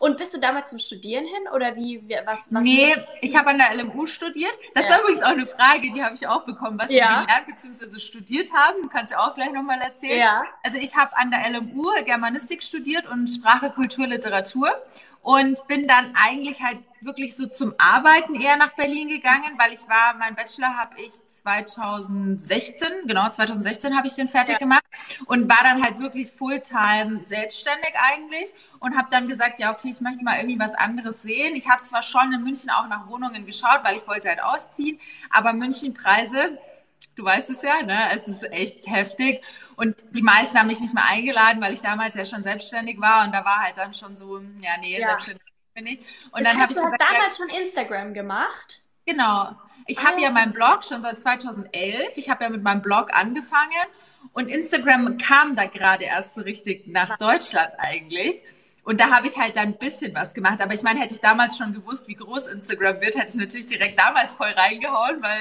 Und 0.00 0.16
bist 0.16 0.34
du 0.34 0.40
damals 0.40 0.70
zum 0.70 0.80
Studieren 0.80 1.24
hin 1.24 1.44
oder 1.54 1.76
wie, 1.76 2.02
wie 2.08 2.16
was, 2.24 2.52
was? 2.52 2.62
Nee, 2.62 2.96
ich 3.20 3.36
habe 3.36 3.50
an 3.50 3.58
der 3.58 3.72
LMU 3.74 4.06
studiert. 4.06 4.52
Das 4.74 4.88
Ja. 4.88 4.94
war 4.94 5.00
übrigens 5.02 5.22
auch 5.22 5.28
eine 5.28 5.46
Frage, 5.46 5.92
die 5.92 6.02
habe 6.02 6.14
ich 6.16 6.26
auch 6.26 6.44
bekommen, 6.44 6.78
was 6.80 6.90
Ja. 6.90 7.20
wir 7.20 7.26
gelernt 7.26 7.46
bzw. 7.46 7.98
studiert 8.00 8.52
haben. 8.52 8.82
Du 8.82 8.88
kannst 8.88 9.12
ja 9.12 9.18
auch 9.20 9.34
gleich 9.36 9.52
nochmal 9.52 9.80
erzählen. 9.80 10.18
Ja. 10.18 10.42
Also 10.64 10.78
ich 10.78 10.96
habe 10.96 11.16
an 11.16 11.30
der 11.30 11.48
LMU 11.50 11.84
Germanistik 12.04 12.62
studiert 12.64 13.06
und 13.06 13.28
Sprache, 13.28 13.70
Kultur, 13.70 14.08
Literatur 14.08 14.70
und 15.22 15.66
bin 15.68 15.86
dann 15.86 16.14
eigentlich 16.20 16.60
halt 16.62 16.78
wirklich 17.04 17.36
so 17.36 17.46
zum 17.46 17.74
Arbeiten 17.78 18.34
eher 18.34 18.56
nach 18.56 18.74
Berlin 18.74 19.08
gegangen, 19.08 19.54
weil 19.58 19.72
ich 19.72 19.80
war, 19.88 20.14
mein 20.18 20.34
Bachelor 20.34 20.76
habe 20.76 20.94
ich 21.00 21.12
2016, 21.26 22.88
genau 23.06 23.28
2016 23.28 23.96
habe 23.96 24.06
ich 24.06 24.14
den 24.14 24.28
fertig 24.28 24.54
Ja. 24.54 24.58
gemacht 24.58 24.82
und 25.26 25.48
war 25.50 25.62
dann 25.64 25.82
halt 25.82 25.98
wirklich 25.98 26.30
Fulltime 26.30 27.22
selbstständig 27.24 27.92
eigentlich 28.12 28.52
und 28.80 28.96
habe 28.96 29.08
dann 29.10 29.28
gesagt, 29.28 29.60
ja 29.60 29.72
okay, 29.72 29.90
ich 29.90 30.00
möchte 30.00 30.24
mal 30.24 30.36
irgendwie 30.38 30.58
was 30.58 30.74
anderes 30.74 31.22
sehen. 31.22 31.54
Ich 31.56 31.68
habe 31.68 31.82
zwar 31.82 32.02
schon 32.02 32.32
in 32.32 32.42
München 32.42 32.70
auch 32.70 32.86
nach 32.88 33.08
Wohnungen 33.08 33.46
geschaut, 33.46 33.80
weil 33.82 33.96
ich 33.96 34.06
wollte 34.06 34.28
halt 34.28 34.42
ausziehen, 34.42 34.98
aber 35.30 35.52
München 35.52 35.94
Preise 35.94 36.58
Du 37.14 37.24
weißt 37.24 37.50
es 37.50 37.62
ja, 37.62 37.82
ne? 37.82 38.10
Es 38.14 38.26
ist 38.28 38.42
echt 38.52 38.86
heftig. 38.88 39.42
Und 39.76 39.96
die 40.10 40.22
meisten 40.22 40.58
haben 40.58 40.68
mich 40.68 40.80
nicht 40.80 40.94
mehr 40.94 41.04
eingeladen, 41.06 41.60
weil 41.60 41.72
ich 41.74 41.82
damals 41.82 42.14
ja 42.14 42.24
schon 42.24 42.42
selbstständig 42.42 43.00
war. 43.00 43.24
Und 43.26 43.32
da 43.32 43.44
war 43.44 43.60
halt 43.60 43.76
dann 43.76 43.92
schon 43.92 44.16
so, 44.16 44.38
ja, 44.60 44.78
nee, 44.80 44.98
Ja. 44.98 45.02
selbstständig 45.02 45.51
bin 45.74 45.86
ich. 45.86 46.00
Und 46.32 46.44
das 46.44 46.52
dann 46.52 46.60
habe 46.62 46.72
ich 46.72 46.78
du 46.78 46.84
hast 46.84 46.92
gesagt, 46.92 47.02
ja, 47.10 47.16
damals 47.16 47.36
schon 47.36 47.48
Instagram 47.48 48.14
gemacht? 48.14 48.80
Genau. 49.06 49.56
Ich 49.86 49.98
Ah, 49.98 50.04
habe 50.08 50.20
ja 50.20 50.28
ja. 50.28 50.30
meinen 50.30 50.52
Blog 50.52 50.84
schon 50.84 51.02
seit 51.02 51.18
2011. 51.18 52.16
Ich 52.16 52.30
habe 52.30 52.44
ja 52.44 52.50
mit 52.50 52.62
meinem 52.62 52.82
Blog 52.82 53.08
angefangen 53.14 53.72
und 54.32 54.48
Instagram 54.48 55.18
kam 55.18 55.56
da 55.56 55.64
gerade 55.66 56.04
erst 56.04 56.34
so 56.34 56.42
richtig 56.42 56.86
nach 56.86 57.16
Deutschland 57.18 57.72
eigentlich. 57.78 58.42
Und 58.84 59.00
da 59.00 59.10
habe 59.10 59.26
ich 59.28 59.36
halt 59.38 59.56
dann 59.56 59.68
ein 59.68 59.78
bisschen 59.78 60.14
was 60.14 60.34
gemacht. 60.34 60.60
Aber 60.60 60.74
ich 60.74 60.82
meine, 60.82 61.00
hätte 61.00 61.14
ich 61.14 61.20
damals 61.20 61.56
schon 61.56 61.72
gewusst, 61.72 62.08
wie 62.08 62.14
groß 62.14 62.48
Instagram 62.48 63.00
wird, 63.00 63.14
hätte 63.16 63.28
ich 63.30 63.34
natürlich 63.34 63.66
direkt 63.66 63.98
damals 63.98 64.32
voll 64.34 64.50
reingehauen, 64.50 65.22
weil 65.22 65.38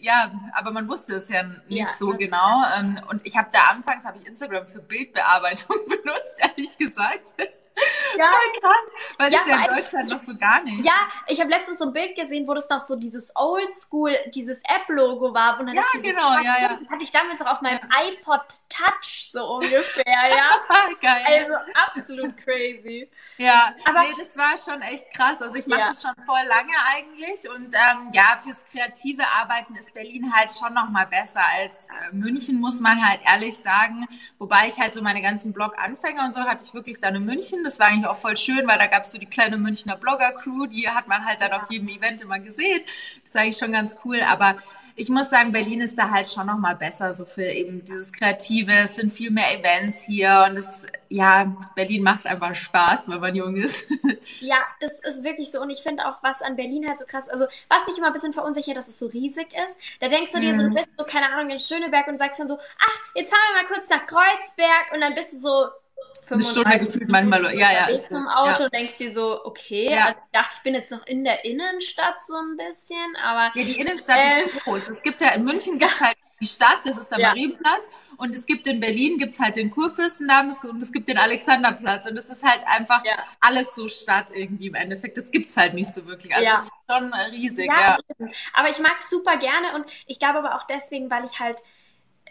ja, 0.00 0.30
aber 0.52 0.72
man 0.72 0.88
wusste 0.88 1.14
es 1.16 1.28
ja 1.30 1.42
nicht 1.68 1.78
Ja. 1.80 1.86
so 1.98 2.08
genau. 2.10 2.62
Ähm, 2.78 3.00
Und 3.08 3.26
ich 3.26 3.36
habe 3.36 3.48
da 3.52 3.58
anfangs 3.72 4.04
habe 4.04 4.18
ich 4.18 4.26
Instagram 4.26 4.66
für 4.68 4.80
Bildbearbeitung 4.80 5.76
benutzt, 5.88 6.36
ehrlich 6.38 6.76
gesagt. 6.76 7.32
Ja. 8.16 8.24
Voll 8.28 8.60
krass, 8.60 8.92
weil 9.18 9.32
Ja, 9.32 9.38
das 9.40 9.48
ja 9.48 9.64
in 9.66 9.74
Deutschland 9.74 10.08
noch 10.10 10.20
so 10.20 10.34
gar 10.36 10.62
nicht. 10.62 10.84
Ja, 10.84 10.92
ich 11.26 11.38
habe 11.40 11.50
letztens 11.50 11.78
so 11.78 11.84
ein 11.86 11.92
Bild 11.92 12.16
gesehen, 12.16 12.48
wo 12.48 12.54
das 12.54 12.68
noch 12.70 12.80
so 12.86 12.96
dieses 12.96 13.30
Oldschool, 13.36 14.16
dieses 14.34 14.62
App-Logo 14.64 15.34
war. 15.34 15.60
Und 15.60 15.66
dann 15.66 15.74
Ja, 15.76 15.82
dachte 15.82 15.98
ich 15.98 16.04
so, 16.04 16.10
genau, 16.10 16.34
krass, 16.36 16.44
ja, 16.44 16.58
ja. 16.62 16.68
Das 16.74 16.88
hatte 16.88 17.02
ich 17.02 17.10
damals 17.12 17.42
auch 17.42 17.52
auf 17.52 17.60
meinem 17.60 17.80
iPod 18.08 18.40
Touch 18.70 19.28
so 19.32 19.44
ungefähr, 19.56 20.04
ja. 20.06 20.60
Geil. 21.02 21.24
Also 21.44 21.54
absolut 21.74 22.36
crazy. 22.38 23.10
Ja, 23.36 23.74
Aber- 23.84 24.00
nee, 24.00 24.14
das 24.18 24.34
war 24.38 24.56
schon 24.56 24.80
echt 24.80 25.12
krass. 25.12 25.42
Also 25.42 25.56
ich 25.56 25.66
mache 25.66 25.80
Ja. 25.80 25.86
das 25.88 26.00
schon 26.00 26.14
voll 26.24 26.40
lange 26.48 26.72
eigentlich 26.94 27.46
und 27.50 27.74
ähm, 27.74 28.10
ja, 28.12 28.38
fürs 28.42 28.64
kreative 28.64 29.24
Arbeiten 29.38 29.74
ist 29.76 29.92
Berlin 29.92 30.32
halt 30.34 30.50
schon 30.50 30.72
noch 30.72 30.88
mal 30.88 31.06
besser 31.06 31.42
als 31.60 31.88
äh, 31.90 32.14
München, 32.14 32.58
muss 32.60 32.80
man 32.80 33.06
halt 33.06 33.20
ehrlich 33.26 33.58
sagen. 33.58 34.06
Wobei 34.38 34.68
ich 34.68 34.78
halt 34.80 34.94
so 34.94 35.02
meine 35.02 35.20
ganzen 35.20 35.52
Blog-Anfänger 35.52 36.24
und 36.24 36.32
so 36.34 36.40
hatte 36.40 36.64
ich 36.64 36.72
wirklich 36.72 36.98
dann 37.00 37.14
in 37.14 37.24
München. 37.26 37.62
Das 37.66 37.78
war 37.78 37.88
eigentlich 37.88 38.06
auch 38.06 38.16
voll 38.16 38.36
schön, 38.36 38.66
weil 38.66 38.78
da 38.78 38.86
gab 38.86 39.04
es 39.04 39.10
so 39.12 39.18
die 39.18 39.26
kleine 39.26 39.56
Münchner 39.58 39.96
Blogger-Crew, 39.96 40.66
die 40.66 40.88
hat 40.88 41.08
man 41.08 41.24
halt 41.24 41.40
dann 41.40 41.52
auf 41.52 41.70
jedem 41.70 41.88
Event 41.88 42.20
immer 42.22 42.38
gesehen. 42.38 42.82
Das 43.22 43.30
ist 43.30 43.36
eigentlich 43.36 43.58
schon 43.58 43.72
ganz 43.72 43.96
cool, 44.04 44.20
aber 44.22 44.56
ich 44.98 45.10
muss 45.10 45.28
sagen, 45.28 45.52
Berlin 45.52 45.82
ist 45.82 45.98
da 45.98 46.10
halt 46.10 46.26
schon 46.26 46.46
noch 46.46 46.56
mal 46.58 46.74
besser, 46.74 47.12
so 47.12 47.26
für 47.26 47.44
eben 47.44 47.84
dieses 47.84 48.12
Kreative. 48.12 48.72
Es 48.72 48.94
sind 48.96 49.12
viel 49.12 49.30
mehr 49.30 49.58
Events 49.58 50.02
hier 50.04 50.46
und 50.48 50.56
es, 50.56 50.86
ja, 51.10 51.54
Berlin 51.74 52.02
macht 52.02 52.26
einfach 52.26 52.54
Spaß, 52.54 53.08
wenn 53.08 53.20
man 53.20 53.34
jung 53.34 53.56
ist. 53.56 53.84
Ja, 54.38 54.56
das 54.80 54.92
ist 55.00 55.24
wirklich 55.24 55.50
so. 55.50 55.60
Und 55.62 55.70
ich 55.70 55.82
finde 55.82 56.06
auch, 56.06 56.22
was 56.22 56.42
an 56.42 56.56
Berlin 56.56 56.86
halt 56.86 56.98
so 56.98 57.06
krass, 57.06 57.26
also 57.28 57.46
was 57.68 57.86
mich 57.86 57.96
immer 57.96 58.08
ein 58.08 58.12
bisschen 58.12 58.34
verunsichert, 58.34 58.76
dass 58.76 58.86
es 58.88 58.98
so 58.98 59.06
riesig 59.06 59.48
ist. 59.54 59.78
Da 60.00 60.08
denkst 60.08 60.32
du 60.32 60.40
dir 60.40 60.54
so, 60.54 60.62
du 60.62 60.70
Mhm. 60.70 60.74
bist 60.74 60.88
so, 60.98 61.04
keine 61.06 61.32
Ahnung, 61.32 61.48
in 61.50 61.58
Schöneberg 61.58 62.06
und 62.06 62.18
sagst 62.18 62.38
dann 62.38 62.48
so, 62.48 62.58
ach, 62.58 62.98
jetzt 63.14 63.30
fahren 63.30 63.40
wir 63.54 63.62
mal 63.62 63.68
kurz 63.68 63.88
nach 63.88 64.04
Kreuzberg 64.04 64.92
und 64.92 65.00
dann 65.00 65.14
bist 65.14 65.32
du 65.32 65.38
so 65.38 65.68
Eine 66.28 66.42
Stunde 66.42 66.78
gefühlt 66.80 67.08
manchmal. 67.08 67.44
Ja, 67.56 67.70
ja. 67.72 67.86
Ist 67.86 68.08
dem 68.10 68.26
Auto 68.26 68.58
Ja. 68.60 68.64
und 68.64 68.74
denkst 68.74 68.98
dir 68.98 69.12
so, 69.12 69.44
okay, 69.44 69.90
Ja. 69.92 70.06
also 70.06 70.18
ich 70.18 70.32
dachte, 70.32 70.54
ich 70.56 70.62
bin 70.62 70.74
jetzt 70.74 70.90
noch 70.90 71.06
in 71.06 71.22
der 71.22 71.44
Innenstadt 71.44 72.16
so 72.26 72.34
ein 72.34 72.56
bisschen, 72.56 73.16
aber 73.22 73.52
ja, 73.54 73.64
die 73.64 73.80
Innenstadt 73.80 74.18
Äh. 74.18 74.42
ist 74.56 74.64
groß. 74.64 74.88
Es 74.88 75.02
gibt 75.02 75.20
ja, 75.20 75.28
in 75.30 75.44
München 75.44 75.78
gibt 75.78 75.92
es 75.92 76.00
halt 76.00 76.16
die 76.40 76.46
Stadt, 76.46 76.80
das 76.84 76.98
ist 76.98 77.10
der 77.12 77.20
Ja. 77.20 77.28
Marienplatz. 77.28 77.84
Und 78.18 78.34
es 78.34 78.44
gibt 78.46 78.66
in 78.66 78.80
Berlin 78.80 79.18
gibt's 79.18 79.38
halt 79.38 79.56
den 79.56 79.70
Kurfürstendamm 79.70 80.50
und 80.64 80.82
es 80.82 80.90
gibt 80.90 81.06
den 81.08 81.18
Alexanderplatz. 81.18 82.06
Und 82.06 82.16
das 82.16 82.28
ist 82.30 82.42
halt 82.42 82.60
einfach 82.66 83.04
Ja. 83.04 83.18
alles 83.40 83.74
so 83.74 83.86
Stadt 83.88 84.30
irgendwie 84.34 84.66
im 84.68 84.74
Endeffekt. 84.74 85.16
Das 85.18 85.30
gibt's 85.30 85.56
halt 85.56 85.74
nicht 85.74 85.94
so 85.94 86.06
wirklich. 86.06 86.34
Also 86.34 86.44
Ja. 86.44 86.58
es 86.58 86.64
ist 86.64 86.72
schon 86.90 87.12
riesig, 87.30 87.66
Ja, 87.66 87.98
ja. 88.18 88.26
aber 88.54 88.70
ich 88.70 88.78
mag 88.80 88.96
es 89.00 89.10
super 89.10 89.36
gerne 89.36 89.74
und 89.74 89.84
ich 90.06 90.18
glaube 90.18 90.38
aber 90.40 90.56
auch 90.56 90.66
deswegen, 90.66 91.08
weil 91.10 91.24
ich 91.24 91.38
halt 91.40 91.58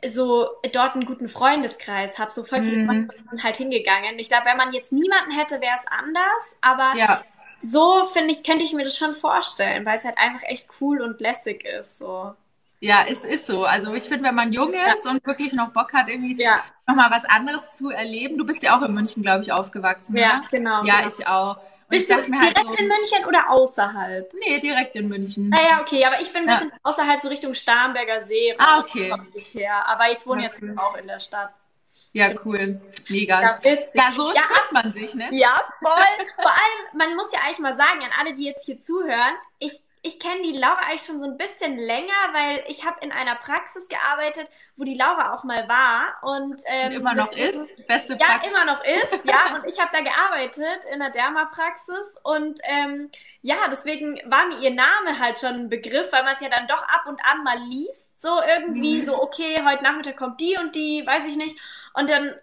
so 0.07 0.47
dort 0.73 0.93
einen 0.95 1.05
guten 1.05 1.27
Freundeskreis 1.27 2.19
habe, 2.19 2.31
so 2.31 2.43
voll 2.43 2.61
viele 2.61 2.77
Mhm. 2.77 2.85
Freunde 2.85 3.15
sind 3.29 3.43
halt 3.43 3.57
hingegangen. 3.57 4.19
Ich 4.19 4.29
glaube, 4.29 4.45
wenn 4.45 4.57
man 4.57 4.73
jetzt 4.73 4.91
niemanden 4.91 5.31
hätte, 5.31 5.61
wäre 5.61 5.75
es 5.77 5.87
anders, 5.87 6.57
aber 6.61 6.93
Ja, 6.93 7.23
so 7.61 8.05
finde 8.05 8.31
ich, 8.33 8.43
könnte 8.43 8.63
ich 8.63 8.73
mir 8.73 8.83
das 8.83 8.97
schon 8.97 9.13
vorstellen, 9.13 9.85
weil 9.85 9.97
es 9.97 10.05
halt 10.05 10.17
einfach 10.17 10.43
echt 10.43 10.67
cool 10.81 11.01
und 11.01 11.19
lässig 11.21 11.65
ist. 11.65 11.97
So. 11.97 12.35
Ja, 12.79 13.05
es 13.07 13.23
ist 13.23 13.47
so. 13.47 13.63
Also 13.65 13.93
ich 13.93 14.03
finde, 14.03 14.25
wenn 14.25 14.35
man 14.35 14.51
jung 14.51 14.73
ist 14.73 15.05
ja. 15.05 15.11
und 15.11 15.25
wirklich 15.25 15.53
noch 15.53 15.71
Bock 15.71 15.93
hat, 15.93 16.07
irgendwie 16.09 16.37
ja. 16.37 16.59
nochmal 16.87 17.09
was 17.11 17.25
anderes 17.25 17.73
zu 17.73 17.89
erleben. 17.89 18.37
Du 18.37 18.45
bist 18.45 18.61
ja 18.63 18.77
auch 18.77 18.81
in 18.83 18.93
München, 18.93 19.23
glaube 19.23 19.43
ich, 19.43 19.51
aufgewachsen. 19.51 20.15
Ja, 20.15 20.41
ne? 20.41 20.43
genau. 20.51 20.83
Ja, 20.83 21.01
genau. 21.01 21.07
ich 21.07 21.27
auch. 21.27 21.57
Bist 21.87 22.09
du 22.09 22.15
halt 22.15 22.27
direkt 22.27 22.57
so, 22.73 22.77
in 22.79 22.87
München 22.87 23.25
oder 23.27 23.49
außerhalb? 23.49 24.33
Nee, 24.33 24.59
direkt 24.59 24.95
in 24.95 25.07
München. 25.07 25.51
Ah 25.55 25.63
ja, 25.63 25.81
okay, 25.81 26.03
aber 26.05 26.19
ich 26.19 26.31
bin 26.33 26.43
ein 26.43 26.47
bisschen 26.47 26.69
ja. 26.69 26.77
außerhalb, 26.83 27.19
so 27.19 27.27
Richtung 27.27 27.53
Starnberger 27.53 28.23
See. 28.23 28.55
Ah, 28.57 28.79
okay. 28.79 29.13
Ich 29.33 29.53
her. 29.53 29.87
Aber 29.87 30.11
ich 30.11 30.25
wohne 30.25 30.43
Ja, 30.43 30.49
jetzt 30.49 30.61
cool. 30.61 30.75
auch 30.77 30.95
in 30.95 31.07
der 31.07 31.19
Stadt. 31.19 31.53
Ja, 32.13 32.29
cool. 32.43 32.81
Mega. 33.09 33.41
Ja, 33.41 33.59
witzig. 33.61 33.89
Ja, 33.93 34.11
so 34.15 34.33
Ja. 34.33 34.41
trifft 34.41 34.71
man 34.71 34.91
sich, 34.91 35.13
ne? 35.15 35.29
Ja, 35.31 35.61
voll. 35.81 36.25
Vor 36.41 36.51
allem, 36.51 36.97
man 36.97 37.15
muss 37.15 37.31
ja 37.31 37.39
eigentlich 37.41 37.59
mal 37.59 37.75
sagen, 37.75 38.03
an 38.03 38.11
alle, 38.19 38.33
die 38.33 38.45
jetzt 38.45 38.65
hier 38.65 38.79
zuhören, 38.79 39.35
ich, 39.59 39.79
ich 40.05 40.19
kenne 40.19 40.41
die 40.43 40.51
Laura 40.57 40.77
eigentlich 40.87 41.03
schon 41.05 41.19
so 41.19 41.25
ein 41.25 41.37
bisschen 41.37 41.77
länger, 41.77 42.13
weil 42.33 42.63
ich 42.67 42.85
habe 42.85 42.97
in 43.01 43.11
einer 43.11 43.35
Praxis 43.35 43.87
gearbeitet, 43.89 44.49
wo 44.77 44.83
die 44.83 44.95
Laura 44.95 45.33
auch 45.33 45.43
mal 45.43 45.67
war. 45.67 46.17
Und, 46.21 46.61
ähm, 46.67 46.87
Und 46.87 46.91
immer 46.93 47.13
noch 47.15 47.31
ist. 47.31 47.87
Beste 47.87 48.13
Ja, 48.19 48.27
Praxis. 48.27 48.51
immer 48.51 48.65
noch 48.65 48.83
ist, 48.83 49.25
ja. 49.25 49.39
Und 49.55 49.65
ich 49.65 49.79
habe 49.79 49.91
da 49.93 50.01
gearbeitet 50.01 50.85
in 50.91 50.99
der 50.99 51.09
Dermapraxis 51.11 52.17
und 52.23 52.59
ähm, 52.63 53.09
ja, 53.41 53.55
deswegen 53.69 54.19
war 54.25 54.47
mir 54.47 54.59
ihr 54.59 54.71
Name 54.71 55.19
halt 55.19 55.39
schon 55.39 55.55
ein 55.55 55.69
Begriff, 55.69 56.11
weil 56.11 56.23
man 56.23 56.35
es 56.35 56.41
ja 56.41 56.49
dann 56.49 56.67
doch 56.67 56.83
ab 56.83 57.05
und 57.07 57.21
an 57.25 57.43
mal 57.43 57.57
liest. 57.59 58.21
So 58.21 58.29
irgendwie, 58.41 59.01
Mhm. 59.01 59.05
so, 59.05 59.21
okay, 59.21 59.61
heute 59.65 59.83
Nachmittag 59.83 60.17
kommt 60.17 60.39
die 60.41 60.57
und 60.57 60.75
die, 60.75 61.05
weiß 61.05 61.25
ich 61.27 61.35
nicht. 61.35 61.57
Und 61.93 62.09
dann, 62.09 62.33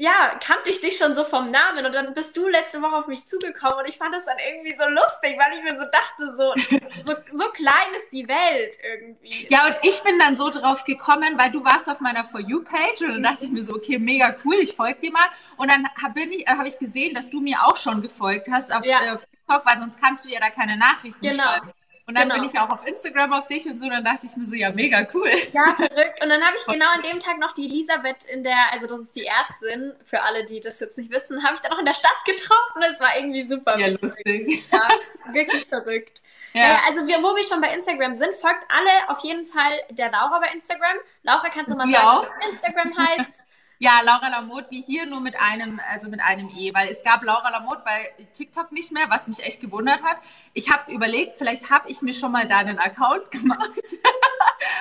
ja, 0.00 0.38
kannte 0.40 0.70
ich 0.70 0.80
dich 0.80 0.96
schon 0.96 1.14
so 1.16 1.24
vom 1.24 1.50
Namen 1.50 1.84
und 1.84 1.92
dann 1.92 2.14
bist 2.14 2.36
du 2.36 2.46
letzte 2.48 2.80
Woche 2.80 2.94
auf 2.96 3.08
mich 3.08 3.26
zugekommen 3.26 3.80
und 3.80 3.88
ich 3.88 3.98
fand 3.98 4.14
das 4.14 4.24
dann 4.26 4.36
irgendwie 4.38 4.76
so 4.78 4.88
lustig, 4.88 5.36
weil 5.36 5.52
ich 5.58 5.62
mir 5.64 5.76
so 5.76 5.84
dachte, 5.90 6.36
so, 6.36 6.54
so, 7.04 7.14
so 7.36 7.48
klein 7.50 7.94
ist 7.96 8.12
die 8.12 8.28
Welt 8.28 8.78
irgendwie. 8.80 9.46
Ja, 9.48 9.66
und 9.66 9.76
ich 9.82 10.00
bin 10.04 10.16
dann 10.20 10.36
so 10.36 10.50
drauf 10.50 10.84
gekommen, 10.84 11.36
weil 11.36 11.50
du 11.50 11.64
warst 11.64 11.88
auf 11.90 12.00
meiner 12.00 12.24
For 12.24 12.40
You-Page 12.40 13.02
und 13.02 13.08
dann 13.08 13.22
dachte 13.24 13.46
ich 13.46 13.50
mir 13.50 13.64
so, 13.64 13.74
okay, 13.74 13.98
mega 13.98 14.36
cool, 14.44 14.54
ich 14.60 14.76
folge 14.76 15.00
dir 15.00 15.10
mal. 15.12 15.26
Und 15.56 15.68
dann 15.68 15.84
habe 16.00 16.20
ich, 16.20 16.46
äh, 16.48 16.52
hab 16.52 16.66
ich 16.66 16.78
gesehen, 16.78 17.14
dass 17.14 17.28
du 17.28 17.40
mir 17.40 17.58
auch 17.64 17.76
schon 17.76 18.00
gefolgt 18.00 18.48
hast 18.50 18.72
auf, 18.72 18.84
Ja. 18.84 19.02
äh, 19.04 19.10
auf 19.10 19.20
TikTok, 19.26 19.66
weil 19.66 19.78
sonst 19.80 20.00
kannst 20.00 20.24
du 20.24 20.28
ja 20.28 20.38
da 20.38 20.50
keine 20.50 20.76
Nachrichten 20.76 21.20
Genau. 21.20 21.42
schreiben. 21.42 21.72
Und 22.08 22.14
dann 22.16 22.28
Genau. 22.30 22.40
bin 22.40 22.50
ich 22.50 22.58
auch 22.58 22.70
auf 22.70 22.86
Instagram 22.86 23.34
auf 23.34 23.46
dich 23.48 23.66
und 23.66 23.78
so, 23.78 23.88
dann 23.88 24.02
dachte 24.02 24.24
ich 24.26 24.34
mir 24.34 24.46
so, 24.46 24.54
ja, 24.56 24.72
mega 24.72 25.06
cool. 25.12 25.30
Ja, 25.52 25.74
verrückt. 25.76 26.22
Und 26.22 26.30
dann 26.30 26.42
habe 26.42 26.56
ich 26.56 26.64
genau 26.64 26.86
an 26.88 27.02
dem 27.02 27.20
Tag 27.20 27.38
noch 27.38 27.52
die 27.52 27.66
Elisabeth 27.66 28.24
in 28.32 28.42
der, 28.44 28.56
also 28.72 28.86
das 28.86 29.00
ist 29.08 29.14
die 29.16 29.26
Ärztin, 29.26 29.92
für 30.06 30.22
alle, 30.22 30.44
die 30.44 30.60
das 30.60 30.80
jetzt 30.80 30.96
nicht 30.96 31.10
wissen, 31.12 31.44
habe 31.44 31.54
ich 31.54 31.60
dann 31.60 31.70
noch 31.70 31.78
in 31.78 31.84
der 31.84 31.92
Stadt 31.94 32.16
getroffen. 32.24 32.80
Das 32.80 32.98
war 32.98 33.14
irgendwie 33.18 33.46
super. 33.46 33.78
Ja, 33.78 33.88
lustig. 33.88 34.64
Ja, 34.72 34.88
wirklich 35.34 35.66
verrückt. 35.66 36.22
Ja. 36.54 36.62
Naja, 36.62 36.80
also 36.86 37.06
wir, 37.06 37.22
wo 37.22 37.36
wir 37.36 37.44
schon 37.44 37.60
bei 37.60 37.74
Instagram 37.74 38.14
sind, 38.14 38.34
folgt 38.36 38.64
alle 38.70 39.10
auf 39.10 39.20
jeden 39.22 39.44
Fall 39.44 39.72
der 39.90 40.10
Laura 40.10 40.38
bei 40.40 40.48
Instagram. 40.54 40.96
Laura, 41.24 41.46
kannst 41.50 41.70
du 41.70 41.76
mal 41.76 41.86
Die 41.86 41.92
sagen, 41.92 42.06
auch? 42.06 42.26
was 42.26 42.48
Instagram 42.52 42.96
heißt? 42.96 43.40
Ja, 43.80 44.00
Laura 44.04 44.28
Lamotte 44.28 44.66
wie 44.70 44.82
hier, 44.82 45.06
nur 45.06 45.20
mit 45.20 45.38
einem, 45.40 45.80
also 45.88 46.08
mit 46.08 46.20
einem 46.20 46.48
E, 46.48 46.74
weil 46.74 46.88
es 46.88 47.04
gab 47.04 47.22
Laura 47.22 47.48
Lamotte 47.50 47.82
bei 47.84 48.26
TikTok 48.32 48.72
nicht 48.72 48.90
mehr, 48.90 49.08
was 49.08 49.28
mich 49.28 49.38
echt 49.38 49.60
gewundert 49.60 50.02
hat. 50.02 50.16
Ich 50.52 50.68
habe 50.68 50.90
überlegt, 50.90 51.38
vielleicht 51.38 51.70
habe 51.70 51.88
ich 51.88 52.02
mir 52.02 52.12
schon 52.12 52.32
mal 52.32 52.48
da 52.48 52.58
einen 52.58 52.80
Account 52.80 53.30
gemacht 53.30 53.70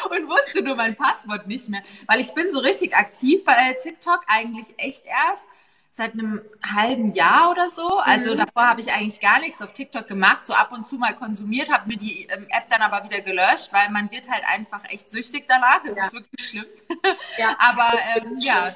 und 0.09 0.27
wusste 0.27 0.63
nur 0.63 0.75
mein 0.75 0.95
Passwort 0.95 1.45
nicht 1.45 1.69
mehr, 1.69 1.83
weil 2.07 2.19
ich 2.19 2.33
bin 2.33 2.49
so 2.49 2.59
richtig 2.59 2.95
aktiv 2.95 3.43
bei 3.45 3.73
TikTok 3.73 4.21
eigentlich 4.25 4.73
echt 4.79 5.05
erst 5.05 5.47
seit 5.97 6.13
einem 6.13 6.41
halben 6.63 7.11
Jahr 7.11 7.49
oder 7.51 7.69
so. 7.69 7.97
Also 7.97 8.33
Mhm. 8.33 8.37
davor 8.37 8.67
habe 8.69 8.81
ich 8.81 8.91
eigentlich 8.93 9.19
gar 9.19 9.39
nichts 9.39 9.61
auf 9.61 9.73
TikTok 9.73 10.07
gemacht, 10.07 10.45
so 10.45 10.53
ab 10.53 10.71
und 10.71 10.85
zu 10.87 10.95
mal 10.95 11.15
konsumiert, 11.15 11.69
habe 11.71 11.87
mir 11.87 11.97
die 11.97 12.27
ähm, 12.29 12.45
App 12.49 12.69
dann 12.69 12.81
aber 12.83 13.03
wieder 13.03 13.21
gelöscht, 13.21 13.69
weil 13.71 13.89
man 13.89 14.09
wird 14.11 14.29
halt 14.29 14.43
einfach 14.47 14.81
echt 14.89 15.11
süchtig 15.11 15.45
danach. 15.47 15.81
Das 15.83 15.97
Ja. 15.97 16.05
ist 16.05 16.13
wirklich 16.13 16.47
schlimm. 16.47 16.65
Ja. 17.37 17.55
Aber 17.59 17.93
ähm, 18.15 18.37
ja, 18.39 18.73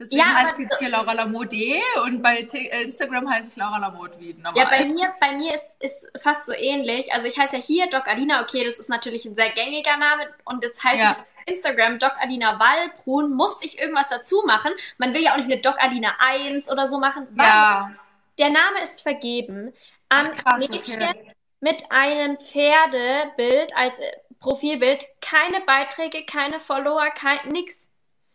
deswegen 0.00 0.18
Ja, 0.20 0.34
heißt 0.34 0.58
jetzt 0.58 0.78
hier 0.78 0.88
Laura 0.88 1.12
Lamotte 1.12 1.80
und 2.04 2.22
bei 2.22 2.40
äh, 2.40 2.82
Instagram 2.82 3.30
heiße 3.30 3.50
ich 3.50 3.56
Laura 3.56 3.78
Lamotte 3.78 4.18
wie 4.18 4.34
normal. 4.34 4.54
Ja, 4.56 4.64
bei 4.68 4.84
mir, 4.86 5.14
bei 5.20 5.32
mir 5.36 5.54
ist, 5.54 5.76
ist 5.80 6.22
fast 6.22 6.46
so 6.46 6.52
ähnlich. 6.52 7.12
Also 7.12 7.26
ich 7.28 7.38
heiße 7.38 7.56
ja 7.56 7.62
hier 7.62 7.88
Doc 7.88 8.08
Alina, 8.08 8.42
okay, 8.42 8.64
das 8.64 8.78
ist 8.78 8.88
natürlich 8.88 9.24
ein 9.26 9.36
sehr 9.36 9.50
gängiger 9.50 9.96
Name 9.96 10.28
und 10.44 10.64
jetzt 10.64 10.82
heiße 10.82 10.98
Ja. 10.98 11.16
ich 11.37 11.37
Instagram 11.48 11.98
Doc 11.98 12.12
Alina 12.20 12.58
Wallbrun, 12.58 13.32
musste 13.32 13.66
ich 13.66 13.78
irgendwas 13.78 14.08
dazu 14.08 14.42
machen. 14.46 14.72
Man 14.98 15.14
will 15.14 15.22
ja 15.22 15.32
auch 15.32 15.36
nicht 15.36 15.50
eine 15.50 15.60
Doc 15.60 15.76
Alina 15.78 16.14
1 16.18 16.70
oder 16.70 16.86
so 16.86 16.98
machen, 16.98 17.26
weil 17.32 17.46
ja, 17.46 17.90
der 18.38 18.50
Name 18.50 18.80
ist 18.82 19.02
vergeben 19.02 19.72
an 20.08 20.30
Ach, 20.32 20.44
krass, 20.44 20.68
Mädchen 20.68 21.02
okay. 21.02 21.34
mit 21.60 21.82
einem 21.90 22.38
Pferdebild 22.38 23.76
als 23.76 23.98
äh, 23.98 24.12
Profilbild, 24.40 25.04
keine 25.20 25.60
Beiträge, 25.62 26.24
keine 26.24 26.60
Follower, 26.60 27.10
kein 27.10 27.38
nix. 27.48 27.87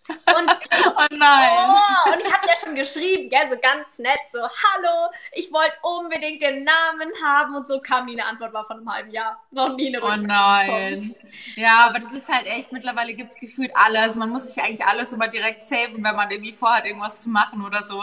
Und 0.09 0.51
oh 0.97 1.05
nein. 1.11 1.49
Oh, 1.69 2.11
und 2.11 2.19
ich 2.19 2.31
habe 2.31 2.45
ja 2.47 2.53
schon 2.61 2.75
geschrieben, 2.75 3.29
gell, 3.29 3.49
so 3.49 3.57
ganz 3.61 3.97
nett, 3.99 4.19
so, 4.31 4.39
hallo, 4.39 5.11
ich 5.31 5.51
wollte 5.51 5.73
unbedingt 5.81 6.41
den 6.41 6.65
Namen 6.65 7.11
haben 7.23 7.55
und 7.55 7.67
so 7.67 7.79
kam 7.79 8.05
nie 8.05 8.19
eine 8.19 8.25
Antwort, 8.25 8.53
war 8.53 8.65
von 8.65 8.77
einem 8.77 8.91
halben 8.91 9.11
Jahr. 9.11 9.41
Noch 9.51 9.75
nie 9.75 9.95
eine 9.95 10.03
Oh 10.03 10.15
nein. 10.15 11.15
Ja, 11.55 11.87
aber 11.87 11.99
das 11.99 12.11
ist 12.13 12.29
halt 12.29 12.47
echt, 12.47 12.71
mittlerweile 12.71 13.13
gibt 13.13 13.31
es 13.31 13.39
gefühlt 13.39 13.71
alles. 13.75 14.15
Man 14.15 14.29
muss 14.29 14.53
sich 14.53 14.63
eigentlich 14.63 14.85
alles 14.85 15.13
immer 15.13 15.29
direkt 15.29 15.63
saven, 15.63 16.03
wenn 16.03 16.15
man 16.15 16.29
irgendwie 16.31 16.51
vorhat, 16.51 16.85
irgendwas 16.85 17.21
zu 17.21 17.29
machen 17.29 17.65
oder 17.65 17.85
so. 17.85 18.01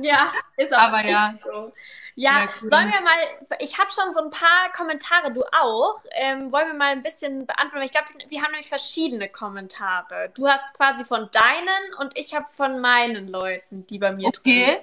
Ja, 0.00 0.32
ist 0.56 0.74
auch 0.74 0.78
Aber 0.78 1.04
ja. 1.04 1.34
so. 1.44 1.72
Ja, 2.18 2.40
Ja, 2.40 2.48
cool. 2.60 2.68
sollen 2.68 2.90
wir 2.90 3.00
mal, 3.00 3.16
ich 3.60 3.78
habe 3.78 3.90
schon 3.90 4.12
so 4.12 4.20
ein 4.20 4.30
paar 4.30 4.72
Kommentare, 4.76 5.32
du 5.32 5.44
auch. 5.44 6.00
Ähm, 6.10 6.50
wollen 6.50 6.66
wir 6.66 6.74
mal 6.74 6.90
ein 6.90 7.02
bisschen 7.04 7.46
beantworten? 7.46 7.84
Ich 7.84 7.92
glaube, 7.92 8.08
wir 8.28 8.42
haben 8.42 8.50
nämlich 8.50 8.68
verschiedene 8.68 9.28
Kommentare. 9.28 10.30
Du 10.34 10.48
hast 10.48 10.74
quasi 10.74 11.04
von 11.04 11.30
deinen 11.30 11.94
und 12.00 12.18
ich 12.18 12.34
habe 12.34 12.46
von 12.48 12.80
meinen 12.80 13.28
Leuten, 13.28 13.86
die 13.86 13.98
bei 13.98 14.10
mir 14.10 14.32
drin 14.32 14.34
Okay. 14.50 14.80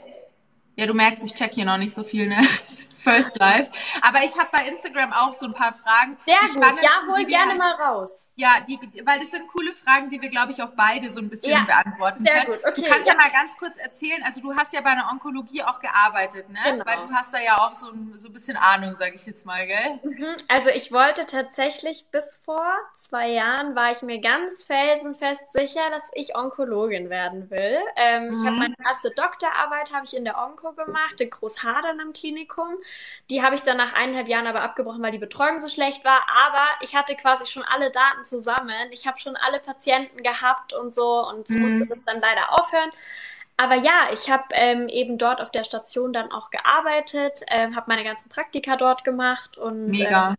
Ja, 0.75 0.85
du 0.85 0.93
merkst, 0.93 1.23
ich 1.23 1.33
check 1.33 1.53
hier 1.53 1.65
noch 1.65 1.77
nicht 1.77 1.93
so 1.93 2.03
viel, 2.03 2.27
ne? 2.27 2.37
First 2.97 3.37
Live. 3.37 3.69
Aber 4.01 4.23
ich 4.23 4.35
habe 4.35 4.49
bei 4.51 4.65
Instagram 4.67 5.13
auch 5.13 5.31
so 5.31 5.45
ein 5.45 5.53
paar 5.53 5.75
Fragen. 5.75 6.17
Sehr 6.25 6.39
gut, 6.51 6.81
ja, 6.81 6.89
hol 7.07 7.23
gerne 7.25 7.49
halt- 7.51 7.59
mal 7.59 7.73
raus. 7.73 8.31
Ja, 8.35 8.55
die, 8.67 8.79
weil 9.05 9.19
das 9.19 9.29
sind 9.29 9.47
coole 9.49 9.73
Fragen, 9.73 10.09
die 10.09 10.19
wir, 10.19 10.29
glaube 10.29 10.53
ich, 10.53 10.63
auch 10.63 10.71
beide 10.75 11.11
so 11.11 11.19
ein 11.19 11.29
bisschen 11.29 11.51
Ja, 11.51 11.65
beantworten 11.65 12.25
sehr 12.25 12.45
können. 12.45 12.57
gut, 12.57 12.65
okay, 12.65 12.81
du 12.81 12.87
kannst 12.89 13.05
ja. 13.05 13.13
ja. 13.13 13.19
mal 13.19 13.29
ganz 13.29 13.55
kurz 13.57 13.77
erzählen, 13.77 14.23
also 14.25 14.41
du 14.41 14.55
hast 14.55 14.73
ja 14.73 14.81
bei 14.81 14.89
einer 14.89 15.11
Onkologie 15.11 15.61
auch 15.61 15.79
gearbeitet, 15.81 16.49
ne? 16.49 16.57
Genau. 16.65 16.83
Weil 16.87 16.97
du 17.07 17.13
hast 17.13 17.31
da 17.31 17.37
ja 17.39 17.57
auch 17.59 17.75
so 17.75 17.91
ein, 17.91 18.15
so 18.17 18.27
ein 18.29 18.33
bisschen 18.33 18.57
Ahnung, 18.57 18.95
sage 18.97 19.13
ich 19.13 19.25
jetzt 19.27 19.45
mal, 19.45 19.67
gell? 19.67 19.99
Mhm, 20.01 20.35
Also 20.47 20.69
ich 20.69 20.91
wollte 20.91 21.27
tatsächlich 21.27 22.07
bis 22.11 22.41
vor 22.43 22.65
zwei 22.95 23.29
Jahren 23.29 23.75
war 23.75 23.91
ich 23.91 24.01
mir 24.01 24.19
ganz 24.19 24.63
felsenfest 24.63 25.51
sicher, 25.53 25.87
dass 25.91 26.03
ich 26.13 26.35
Onkologin 26.35 27.11
werden 27.11 27.51
will. 27.51 27.77
Ähm, 27.97 28.31
Ich 28.33 28.39
habe 28.39 28.51
Mhm. 28.51 28.57
meine 28.57 28.75
erste 28.83 29.11
Doktorarbeit 29.11 29.93
habe 29.93 30.05
ich 30.05 30.15
in 30.17 30.23
der 30.25 30.39
Onko 30.43 30.64
gemacht, 30.73 31.19
in 31.21 31.29
Großhadern 31.29 31.99
am 31.99 32.13
Klinikum. 32.13 32.75
Die 33.29 33.41
habe 33.43 33.55
ich 33.55 33.61
dann 33.61 33.77
nach 33.77 33.93
eineinhalb 33.93 34.27
Jahren 34.27 34.47
aber 34.47 34.61
abgebrochen, 34.61 35.01
weil 35.03 35.11
die 35.11 35.17
Betreuung 35.17 35.61
so 35.61 35.67
schlecht 35.67 36.03
war. 36.05 36.21
Aber 36.47 36.63
ich 36.81 36.95
hatte 36.95 37.15
quasi 37.15 37.45
schon 37.47 37.63
alle 37.63 37.91
Daten 37.91 38.23
zusammen. 38.25 38.91
Ich 38.91 39.07
habe 39.07 39.19
schon 39.19 39.35
alle 39.35 39.59
Patienten 39.59 40.23
gehabt 40.23 40.73
und 40.73 40.93
so 40.95 41.27
und 41.27 41.49
Mhm. 41.49 41.55
musste 41.57 41.85
das 41.87 41.99
dann 42.05 42.21
leider 42.21 42.59
aufhören. 42.59 42.89
Aber 43.57 43.75
ja, 43.75 44.09
ich 44.11 44.29
habe 44.29 44.43
ähm, 44.53 44.89
eben 44.89 45.17
dort 45.17 45.41
auf 45.41 45.51
der 45.51 45.63
Station 45.63 46.11
dann 46.13 46.31
auch 46.31 46.49
gearbeitet, 46.51 47.41
ähm, 47.49 47.75
habe 47.75 47.85
meine 47.89 48.03
ganzen 48.03 48.29
Praktika 48.29 48.75
dort 48.75 49.03
gemacht 49.05 49.57
und 49.57 49.97
Mega. 49.97 50.23
ähm, 50.29 50.35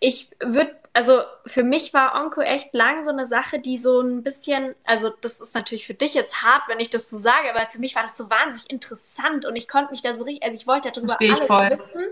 ich 0.00 0.30
würde, 0.42 0.76
also 0.96 1.20
für 1.44 1.62
mich 1.62 1.92
war 1.92 2.14
Onko 2.14 2.40
echt 2.40 2.72
lang 2.72 3.04
so 3.04 3.10
eine 3.10 3.26
Sache, 3.26 3.58
die 3.58 3.76
so 3.76 4.00
ein 4.00 4.22
bisschen, 4.22 4.74
also 4.84 5.12
das 5.20 5.40
ist 5.42 5.54
natürlich 5.54 5.86
für 5.86 5.92
dich 5.92 6.14
jetzt 6.14 6.40
hart, 6.42 6.62
wenn 6.68 6.80
ich 6.80 6.88
das 6.88 7.10
so 7.10 7.18
sage, 7.18 7.50
aber 7.54 7.66
für 7.68 7.78
mich 7.78 7.94
war 7.94 8.02
das 8.02 8.16
so 8.16 8.30
wahnsinnig 8.30 8.70
interessant 8.70 9.44
und 9.44 9.56
ich 9.56 9.68
konnte 9.68 9.90
mich 9.90 10.00
da 10.00 10.14
so 10.14 10.24
richtig, 10.24 10.42
also 10.42 10.56
ich 10.58 10.66
wollte 10.66 10.90
darüber 10.90 11.14
alles 11.20 11.46
voll. 11.46 11.70
wissen. 11.70 12.06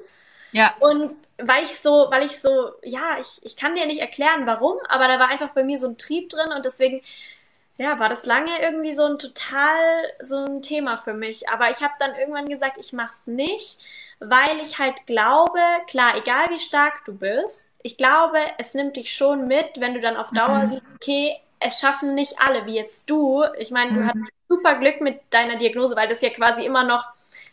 Ja. 0.52 0.74
Und 0.80 1.16
weil 1.38 1.64
ich 1.64 1.80
so, 1.80 2.08
weil 2.10 2.26
ich 2.26 2.38
so, 2.42 2.72
ja, 2.82 3.16
ich, 3.18 3.40
ich 3.42 3.56
kann 3.56 3.74
dir 3.74 3.86
nicht 3.86 4.00
erklären, 4.00 4.44
warum, 4.44 4.76
aber 4.90 5.08
da 5.08 5.18
war 5.18 5.30
einfach 5.30 5.54
bei 5.54 5.64
mir 5.64 5.78
so 5.78 5.88
ein 5.88 5.96
Trieb 5.96 6.28
drin 6.28 6.52
und 6.54 6.66
deswegen, 6.66 7.00
ja, 7.78 7.98
war 7.98 8.08
das 8.08 8.24
lange 8.26 8.60
irgendwie 8.62 8.94
so 8.94 9.04
ein 9.04 9.18
total 9.18 9.76
so 10.22 10.36
ein 10.44 10.62
Thema 10.62 10.96
für 10.98 11.14
mich. 11.14 11.48
Aber 11.48 11.70
ich 11.70 11.82
habe 11.82 11.94
dann 11.98 12.14
irgendwann 12.14 12.48
gesagt, 12.48 12.76
ich 12.78 12.92
mach's 12.92 13.26
nicht, 13.26 13.78
weil 14.20 14.60
ich 14.62 14.78
halt 14.78 15.06
glaube, 15.06 15.58
klar, 15.88 16.16
egal 16.16 16.50
wie 16.50 16.58
stark 16.58 17.04
du 17.04 17.14
bist, 17.16 17.74
ich 17.82 17.96
glaube, 17.96 18.38
es 18.58 18.74
nimmt 18.74 18.96
dich 18.96 19.14
schon 19.14 19.46
mit, 19.48 19.80
wenn 19.80 19.94
du 19.94 20.00
dann 20.00 20.16
auf 20.16 20.32
Dauer 20.32 20.66
Mhm. 20.66 20.66
siehst, 20.66 20.84
okay, 20.94 21.36
es 21.60 21.78
schaffen 21.80 22.14
nicht 22.14 22.40
alle, 22.40 22.66
wie 22.66 22.74
jetzt 22.76 23.10
du. 23.10 23.44
Ich 23.58 23.70
meine, 23.70 23.92
du 23.92 24.04
Mhm. 24.04 24.04
hast 24.04 24.16
super 24.48 24.76
Glück 24.78 25.00
mit 25.00 25.20
deiner 25.30 25.56
Diagnose, 25.56 25.96
weil 25.96 26.08
das 26.08 26.20
ja 26.20 26.30
quasi 26.30 26.64
immer 26.64 26.84
noch, 26.84 27.06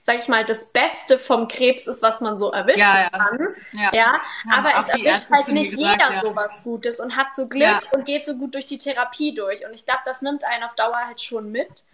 sag 0.03 0.17
ich 0.17 0.27
mal, 0.27 0.43
das 0.43 0.71
Beste 0.71 1.19
vom 1.19 1.47
Krebs 1.47 1.85
ist, 1.87 2.01
was 2.01 2.21
man 2.21 2.39
so 2.39 2.51
erwischen 2.51 2.79
Ja, 2.79 3.01
ja. 3.03 3.09
kann. 3.09 3.55
Ja. 3.73 3.89
Ja, 3.93 4.05
Haben 4.49 4.65
aber 4.65 4.87
es 4.87 4.89
erwischt 4.95 5.29
halt 5.29 5.47
nicht 5.49 5.71
gesagt, 5.71 6.01
jeder 6.01 6.13
ja. 6.15 6.21
sowas 6.21 6.63
Gutes 6.63 6.99
und 6.99 7.15
hat 7.15 7.35
so 7.35 7.47
Glück 7.47 7.61
Ja. 7.67 7.81
und 7.93 8.05
geht 8.05 8.25
so 8.25 8.35
gut 8.35 8.53
durch 8.55 8.65
die 8.65 8.77
Therapie 8.79 9.35
durch. 9.35 9.65
Und 9.65 9.73
ich 9.73 9.85
glaube, 9.85 10.01
das 10.05 10.21
nimmt 10.21 10.43
einen 10.43 10.63
auf 10.63 10.73
Dauer 10.75 10.97
halt 11.05 11.21
schon 11.21 11.51
mit. 11.51 11.85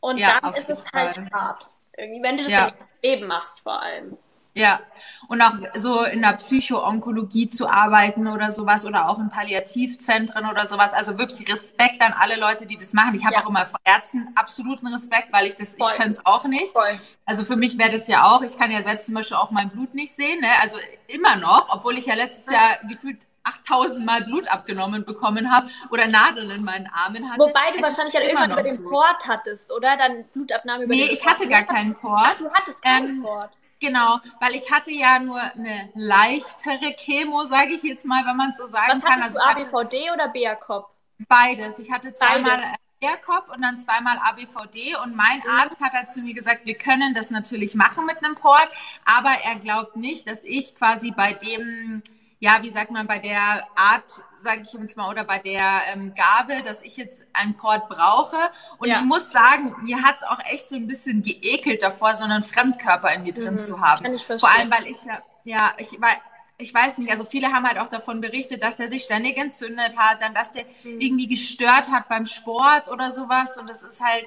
Und 0.00 0.18
Ja, 0.18 0.38
dann 0.40 0.54
ist 0.54 0.70
es 0.70 0.78
halt 0.94 1.18
hart. 1.32 1.66
Irgendwie, 1.96 2.22
wenn 2.22 2.36
du 2.36 2.44
das 2.44 2.52
Ja. 2.52 2.66
im 2.68 2.74
Leben 3.02 3.26
machst, 3.26 3.60
vor 3.60 3.82
allem. 3.82 4.16
Ja, 4.56 4.80
und 5.28 5.42
auch 5.42 5.52
so 5.74 6.02
in 6.04 6.22
der 6.22 6.32
Psychoonkologie 6.32 7.48
zu 7.48 7.68
arbeiten 7.68 8.26
oder 8.26 8.50
sowas 8.50 8.86
oder 8.86 9.10
auch 9.10 9.18
in 9.18 9.28
Palliativzentren 9.28 10.48
oder 10.48 10.64
sowas. 10.64 10.94
Also 10.94 11.18
wirklich 11.18 11.46
Respekt 11.46 12.00
an 12.00 12.14
alle 12.18 12.36
Leute, 12.36 12.64
die 12.66 12.78
das 12.78 12.94
machen. 12.94 13.14
Ich 13.14 13.24
habe 13.24 13.34
ja. 13.34 13.44
auch 13.44 13.50
immer 13.50 13.66
vor 13.66 13.78
Ärzten 13.84 14.28
absoluten 14.34 14.86
Respekt, 14.86 15.30
weil 15.30 15.46
ich 15.46 15.56
das, 15.56 15.74
Voll. 15.74 15.90
ich 15.90 15.98
könnte 15.98 16.12
es 16.12 16.24
auch 16.24 16.44
nicht. 16.44 16.72
Voll. 16.72 16.98
Also 17.26 17.44
für 17.44 17.56
mich 17.56 17.76
wäre 17.76 17.90
das 17.90 18.08
ja 18.08 18.24
auch, 18.24 18.40
ich 18.40 18.56
kann 18.56 18.70
ja 18.70 18.82
selbst 18.82 19.06
zum 19.06 19.14
Beispiel 19.14 19.36
auch 19.36 19.50
mein 19.50 19.68
Blut 19.68 19.94
nicht 19.94 20.14
sehen, 20.14 20.40
ne? 20.40 20.48
also 20.62 20.78
immer 21.06 21.36
noch, 21.36 21.66
obwohl 21.74 21.98
ich 21.98 22.06
ja 22.06 22.14
letztes 22.14 22.52
Jahr 22.52 22.78
gefühlt 22.88 23.26
8000 23.46 24.04
Mal 24.04 24.24
Blut 24.24 24.48
abgenommen 24.48 25.04
bekommen 25.04 25.50
habe 25.50 25.68
oder 25.90 26.06
Nadeln 26.06 26.50
in 26.50 26.64
meinen 26.64 26.88
Armen 26.92 27.30
hatte. 27.30 27.40
Wobei 27.40 27.72
du 27.76 27.82
wahrscheinlich 27.82 28.14
dann 28.14 28.22
irgendwann 28.22 28.52
über 28.52 28.62
den 28.62 28.82
so. 28.82 28.90
Port 28.90 29.28
hattest, 29.28 29.70
oder? 29.70 29.96
Dann 29.96 30.24
Blutabnahme 30.32 30.84
über 30.84 30.94
nee, 30.94 31.02
den. 31.02 31.08
Nee, 31.08 31.14
ich 31.14 31.24
hatte 31.24 31.48
gar 31.48 31.62
keinen 31.62 31.94
Port. 31.94 32.24
Ach, 32.24 32.36
du 32.36 32.50
hattest 32.52 32.82
keinen 32.82 33.08
ähm, 33.10 33.22
Port. 33.22 33.50
Genau, 33.80 34.20
weil 34.40 34.54
ich 34.54 34.70
hatte 34.72 34.90
ja 34.90 35.18
nur 35.18 35.40
eine 35.40 35.90
leichtere 35.94 36.94
Chemo, 36.96 37.44
sage 37.44 37.74
ich 37.74 37.82
jetzt 37.82 38.06
mal, 38.06 38.24
wenn 38.24 38.36
man 38.36 38.52
so 38.54 38.66
sagen 38.68 39.02
Was 39.02 39.04
kann. 39.04 39.22
Also 39.22 39.38
ABVD 39.38 40.10
oder 40.12 40.28
BACOP? 40.28 40.88
Beides. 41.28 41.78
Ich 41.78 41.90
hatte 41.90 42.14
zweimal 42.14 42.60
BACOP 43.00 43.54
und 43.54 43.62
dann 43.62 43.78
zweimal 43.78 44.16
ABVD 44.18 44.96
und 44.96 45.14
mein 45.14 45.38
mhm. 45.38 45.50
Arzt 45.50 45.82
hat 45.82 45.92
halt 45.92 46.08
zu 46.08 46.20
mir 46.20 46.34
gesagt, 46.34 46.64
wir 46.64 46.78
können 46.78 47.12
das 47.12 47.30
natürlich 47.30 47.74
machen 47.74 48.06
mit 48.06 48.24
einem 48.24 48.34
Port, 48.34 48.68
aber 49.04 49.32
er 49.44 49.56
glaubt 49.56 49.96
nicht, 49.96 50.28
dass 50.28 50.42
ich 50.44 50.74
quasi 50.74 51.10
bei 51.10 51.34
dem 51.34 52.02
ja, 52.38 52.58
wie 52.62 52.70
sagt 52.70 52.90
man, 52.90 53.06
bei 53.06 53.18
der 53.18 53.66
Art, 53.76 54.22
sage 54.46 54.62
ich 54.62 54.72
jetzt 54.72 54.96
mal, 54.96 55.10
oder 55.10 55.24
bei 55.24 55.38
der 55.38 55.82
ähm, 55.92 56.14
Gabe, 56.14 56.62
dass 56.62 56.82
ich 56.82 56.96
jetzt 56.96 57.26
einen 57.32 57.56
Port 57.56 57.88
brauche. 57.88 58.36
Und 58.78 58.88
ja. 58.88 58.96
ich 58.96 59.02
muss 59.02 59.30
sagen, 59.30 59.74
mir 59.82 60.02
hat's 60.02 60.22
auch 60.22 60.38
echt 60.46 60.68
so 60.68 60.76
ein 60.76 60.86
bisschen 60.86 61.22
geekelt 61.22 61.82
davor, 61.82 62.14
so 62.14 62.24
einen 62.24 62.42
Fremdkörper 62.42 63.12
in 63.12 63.24
mir 63.24 63.32
drin 63.32 63.54
mhm. 63.54 63.58
zu 63.58 63.80
haben. 63.80 64.02
Kann 64.02 64.14
ich 64.14 64.24
Vor 64.24 64.48
allem, 64.48 64.70
weil 64.70 64.86
ich 64.86 65.04
ja, 65.04 65.22
ja, 65.44 65.74
ich 65.78 66.00
weil 66.00 66.16
ich 66.58 66.72
weiß 66.72 66.98
nicht, 66.98 67.10
also 67.10 67.24
viele 67.24 67.48
haben 67.52 67.66
halt 67.66 67.78
auch 67.78 67.88
davon 67.88 68.20
berichtet, 68.22 68.62
dass 68.62 68.76
der 68.76 68.88
sich 68.88 69.04
ständig 69.04 69.36
entzündet 69.36 69.96
hat, 69.96 70.22
dann 70.22 70.32
dass 70.32 70.50
der 70.50 70.64
mhm. 70.84 71.00
irgendwie 71.00 71.26
gestört 71.26 71.90
hat 71.90 72.08
beim 72.08 72.24
Sport 72.24 72.88
oder 72.88 73.10
sowas. 73.10 73.58
Und 73.58 73.68
das 73.68 73.82
ist 73.82 74.00
halt, 74.00 74.26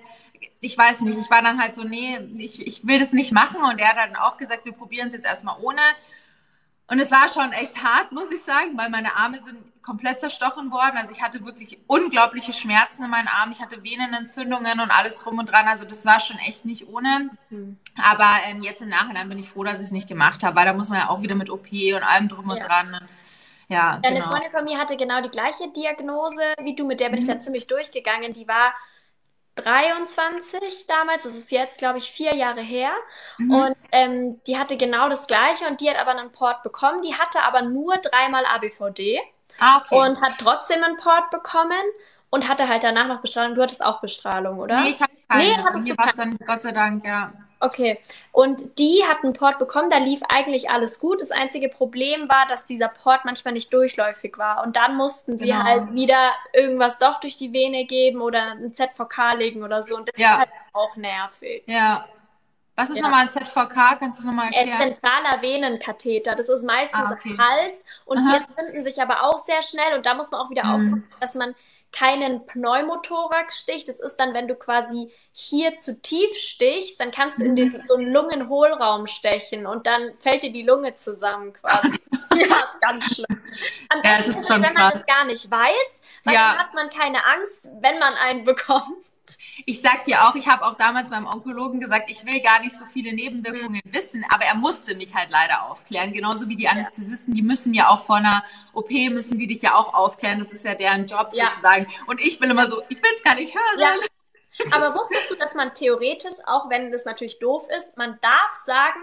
ich 0.61 0.77
weiß 0.77 1.01
nicht, 1.01 1.17
ich 1.17 1.31
war 1.31 1.41
dann 1.41 1.59
halt 1.59 1.73
so, 1.73 1.83
nee, 1.83 2.19
ich, 2.37 2.65
ich 2.65 2.85
will 2.85 2.99
das 2.99 3.13
nicht 3.13 3.31
machen. 3.31 3.63
Und 3.63 3.81
er 3.81 3.89
hat 3.89 3.97
dann 3.97 4.15
auch 4.15 4.37
gesagt, 4.37 4.65
wir 4.65 4.73
probieren 4.73 5.07
es 5.07 5.13
jetzt 5.13 5.25
erstmal 5.25 5.57
ohne. 5.61 5.81
Und 6.89 6.99
es 6.99 7.11
war 7.11 7.29
schon 7.29 7.51
echt 7.53 7.83
hart, 7.83 8.11
muss 8.11 8.31
ich 8.31 8.41
sagen, 8.41 8.75
weil 8.75 8.89
meine 8.89 9.15
Arme 9.15 9.39
sind 9.39 9.63
komplett 9.83 10.19
zerstochen 10.19 10.71
worden. 10.71 10.97
Also 10.97 11.11
ich 11.11 11.21
hatte 11.21 11.45
wirklich 11.45 11.77
unglaubliche 11.87 12.51
Schmerzen 12.51 13.03
in 13.03 13.11
meinen 13.11 13.27
Armen. 13.27 13.51
Ich 13.51 13.61
hatte 13.61 13.83
Venenentzündungen 13.83 14.79
und 14.79 14.91
alles 14.91 15.19
drum 15.19 15.37
und 15.37 15.51
dran. 15.51 15.67
Also 15.67 15.85
das 15.85 16.05
war 16.05 16.19
schon 16.19 16.37
echt 16.39 16.65
nicht 16.65 16.87
ohne. 16.87 17.29
Mhm. 17.49 17.77
Aber 17.97 18.29
ähm, 18.47 18.61
jetzt 18.61 18.81
im 18.81 18.89
Nachhinein 18.89 19.29
bin 19.29 19.39
ich 19.39 19.49
froh, 19.49 19.63
dass 19.63 19.79
ich 19.79 19.85
es 19.85 19.91
nicht 19.91 20.07
gemacht 20.07 20.43
habe, 20.43 20.55
weil 20.55 20.65
da 20.65 20.73
muss 20.73 20.89
man 20.89 20.99
ja 20.99 21.09
auch 21.09 21.21
wieder 21.21 21.35
mit 21.35 21.49
OP 21.49 21.71
und 21.71 22.03
allem 22.03 22.27
drum 22.27 22.49
und 22.49 22.57
ja. 22.57 22.67
dran. 22.67 22.93
Und, 22.93 23.09
ja, 23.67 23.99
Deine 24.01 24.17
genau. 24.17 24.31
Freundin 24.31 24.51
von 24.51 24.63
mir 24.63 24.79
hatte 24.79 24.97
genau 24.97 25.21
die 25.21 25.29
gleiche 25.29 25.71
Diagnose 25.71 26.41
wie 26.63 26.75
du, 26.75 26.85
mit 26.85 26.99
der 26.99 27.09
bin 27.09 27.19
mhm. 27.19 27.21
ich 27.21 27.27
da 27.27 27.39
ziemlich 27.39 27.67
durchgegangen. 27.67 28.33
Die 28.33 28.47
war 28.47 28.73
23 29.61 30.87
damals, 30.87 31.23
das 31.23 31.35
ist 31.35 31.51
jetzt, 31.51 31.79
glaube 31.79 31.97
ich, 31.97 32.11
vier 32.11 32.35
Jahre 32.35 32.61
her. 32.61 32.91
Mhm. 33.37 33.51
Und 33.51 33.75
ähm, 33.91 34.41
die 34.47 34.57
hatte 34.57 34.77
genau 34.77 35.09
das 35.09 35.27
Gleiche 35.27 35.67
und 35.67 35.81
die 35.81 35.89
hat 35.89 35.99
aber 35.99 36.11
einen 36.11 36.31
Port 36.31 36.63
bekommen. 36.63 37.01
Die 37.01 37.15
hatte 37.15 37.41
aber 37.43 37.61
nur 37.61 37.97
dreimal 37.97 38.45
ABVD 38.45 39.19
ah, 39.59 39.77
okay. 39.77 39.95
und 39.95 40.21
hat 40.21 40.33
trotzdem 40.39 40.83
einen 40.83 40.97
Port 40.97 41.29
bekommen 41.31 41.81
und 42.29 42.47
hatte 42.47 42.67
halt 42.67 42.83
danach 42.83 43.07
noch 43.07 43.21
Bestrahlung. 43.21 43.55
Du 43.55 43.61
hattest 43.61 43.83
auch 43.83 44.01
Bestrahlung, 44.01 44.59
oder? 44.59 44.81
Nee, 44.81 44.89
ich 44.89 45.01
hatte 45.01 45.13
keine. 45.27 45.43
Nee, 45.43 45.57
hattest 45.57 45.89
du 45.89 45.95
keine. 45.95 46.13
dann, 46.13 46.37
Gott 46.45 46.61
sei 46.61 46.71
Dank, 46.71 47.05
ja. 47.05 47.33
Okay. 47.61 47.99
Und 48.31 48.79
die 48.79 49.03
hat 49.05 49.23
einen 49.23 49.33
Port 49.33 49.59
bekommen, 49.59 49.89
da 49.89 49.97
lief 49.97 50.21
eigentlich 50.29 50.69
alles 50.69 50.99
gut. 50.99 51.21
Das 51.21 51.31
einzige 51.31 51.67
Problem 51.67 52.29
war, 52.29 52.47
dass 52.47 52.65
dieser 52.65 52.87
Port 52.87 53.25
manchmal 53.25 53.53
nicht 53.53 53.73
durchläufig 53.73 54.37
war. 54.37 54.63
Und 54.63 54.77
dann 54.77 54.95
mussten 54.95 55.37
sie 55.37 55.47
genau. 55.47 55.63
halt 55.63 55.93
wieder 55.93 56.31
irgendwas 56.53 56.99
doch 56.99 57.19
durch 57.19 57.37
die 57.37 57.51
Vene 57.51 57.85
geben 57.85 58.21
oder 58.21 58.51
ein 58.51 58.73
ZVK 58.73 59.33
legen 59.37 59.63
oder 59.63 59.83
so. 59.83 59.97
Und 59.97 60.07
das 60.07 60.17
ja. 60.17 60.33
ist 60.33 60.37
halt 60.39 60.49
auch 60.71 60.95
nervig. 60.95 61.63
Ja. 61.65 62.05
Was 62.77 62.91
ist 62.91 62.95
ja. 62.95 63.03
nochmal 63.03 63.23
ein 63.23 63.29
ZVK? 63.29 63.99
Kannst 63.99 64.19
du 64.19 64.21
es 64.21 64.25
nochmal 64.25 64.53
äh, 64.53 64.55
erklären? 64.55 64.81
Ein 64.81 64.95
zentraler 64.95 65.41
Venenkatheter. 65.41 66.35
Das 66.35 66.47
ist 66.47 66.63
meistens 66.63 67.11
ah, 67.11 67.11
okay. 67.11 67.37
Hals. 67.37 67.83
Und 68.05 68.19
Aha. 68.19 68.37
die 68.37 68.43
entzünden 68.45 68.81
sich 68.83 69.01
aber 69.01 69.23
auch 69.23 69.37
sehr 69.37 69.61
schnell. 69.63 69.97
Und 69.97 70.05
da 70.05 70.13
muss 70.13 70.31
man 70.31 70.39
auch 70.39 70.49
wieder 70.49 70.63
mhm. 70.63 70.93
aufpassen, 70.93 71.11
dass 71.19 71.35
man 71.35 71.55
keinen 71.91 72.45
Pneumothorax 72.45 73.59
sticht. 73.59 73.87
Das 73.87 73.99
ist 73.99 74.17
dann, 74.17 74.33
wenn 74.33 74.47
du 74.47 74.55
quasi 74.55 75.11
hier 75.31 75.75
zu 75.75 76.01
tief 76.01 76.35
stichst, 76.35 76.99
dann 76.99 77.11
kannst 77.11 77.39
du 77.39 77.45
in 77.45 77.55
den 77.55 77.83
so 77.87 77.95
einen 77.95 78.11
Lungenhohlraum 78.11 79.07
stechen 79.07 79.65
und 79.65 79.87
dann 79.87 80.15
fällt 80.17 80.43
dir 80.43 80.51
die 80.51 80.63
Lunge 80.63 80.93
zusammen 80.93 81.53
quasi. 81.53 81.99
ja, 82.35 82.45
ist 82.45 82.81
ganz 82.81 83.05
schlimm. 83.05 83.41
Am 83.89 84.01
ja, 84.03 84.17
besten 84.17 84.31
ist, 84.31 84.39
es, 84.39 84.49
wenn 84.49 84.61
krass. 84.63 84.73
man 84.73 84.91
das 84.93 85.05
gar 85.05 85.25
nicht 85.25 85.49
weiß, 85.49 86.01
weil 86.25 86.33
ja. 86.33 86.51
dann 86.51 86.59
hat 86.59 86.73
man 86.73 86.89
keine 86.89 87.25
Angst, 87.25 87.67
wenn 87.81 87.99
man 87.99 88.13
einen 88.15 88.43
bekommt. 88.43 89.05
Ich 89.65 89.81
sag 89.81 90.05
dir 90.05 90.23
auch, 90.23 90.35
ich 90.35 90.47
habe 90.47 90.65
auch 90.65 90.75
damals 90.75 91.09
beim 91.09 91.27
Onkologen 91.27 91.79
gesagt, 91.79 92.09
ich 92.09 92.25
will 92.25 92.41
gar 92.41 92.61
nicht 92.61 92.75
so 92.75 92.85
viele 92.85 93.13
Nebenwirkungen 93.13 93.81
mhm. 93.83 93.93
wissen, 93.93 94.25
aber 94.29 94.45
er 94.45 94.55
musste 94.55 94.95
mich 94.95 95.13
halt 95.13 95.29
leider 95.31 95.69
aufklären. 95.69 96.13
Genauso 96.13 96.47
wie 96.47 96.55
die 96.55 96.67
Anästhesisten, 96.67 97.33
die 97.33 97.41
müssen 97.41 97.73
ja 97.73 97.89
auch 97.89 98.05
vor 98.05 98.17
einer 98.17 98.43
OP, 98.73 98.91
müssen 98.91 99.37
die 99.37 99.47
dich 99.47 99.61
ja 99.61 99.75
auch 99.75 99.93
aufklären. 99.93 100.39
Das 100.39 100.51
ist 100.53 100.65
ja 100.65 100.75
deren 100.75 101.05
Job 101.05 101.29
ja. 101.33 101.45
sozusagen. 101.45 101.87
Und 102.07 102.21
ich 102.21 102.39
bin 102.39 102.49
immer 102.49 102.69
so, 102.69 102.81
ich 102.89 103.01
will 103.01 103.11
es 103.15 103.23
gar 103.23 103.35
nicht 103.35 103.55
hören. 103.55 103.79
Ja. 103.79 103.93
Aber 104.71 104.93
wusstest 104.93 105.31
du, 105.31 105.35
dass 105.35 105.53
man 105.53 105.73
theoretisch, 105.73 106.35
auch 106.45 106.69
wenn 106.69 106.91
das 106.91 107.05
natürlich 107.05 107.39
doof 107.39 107.67
ist, 107.77 107.97
man 107.97 108.17
darf 108.21 108.55
sagen, 108.65 108.99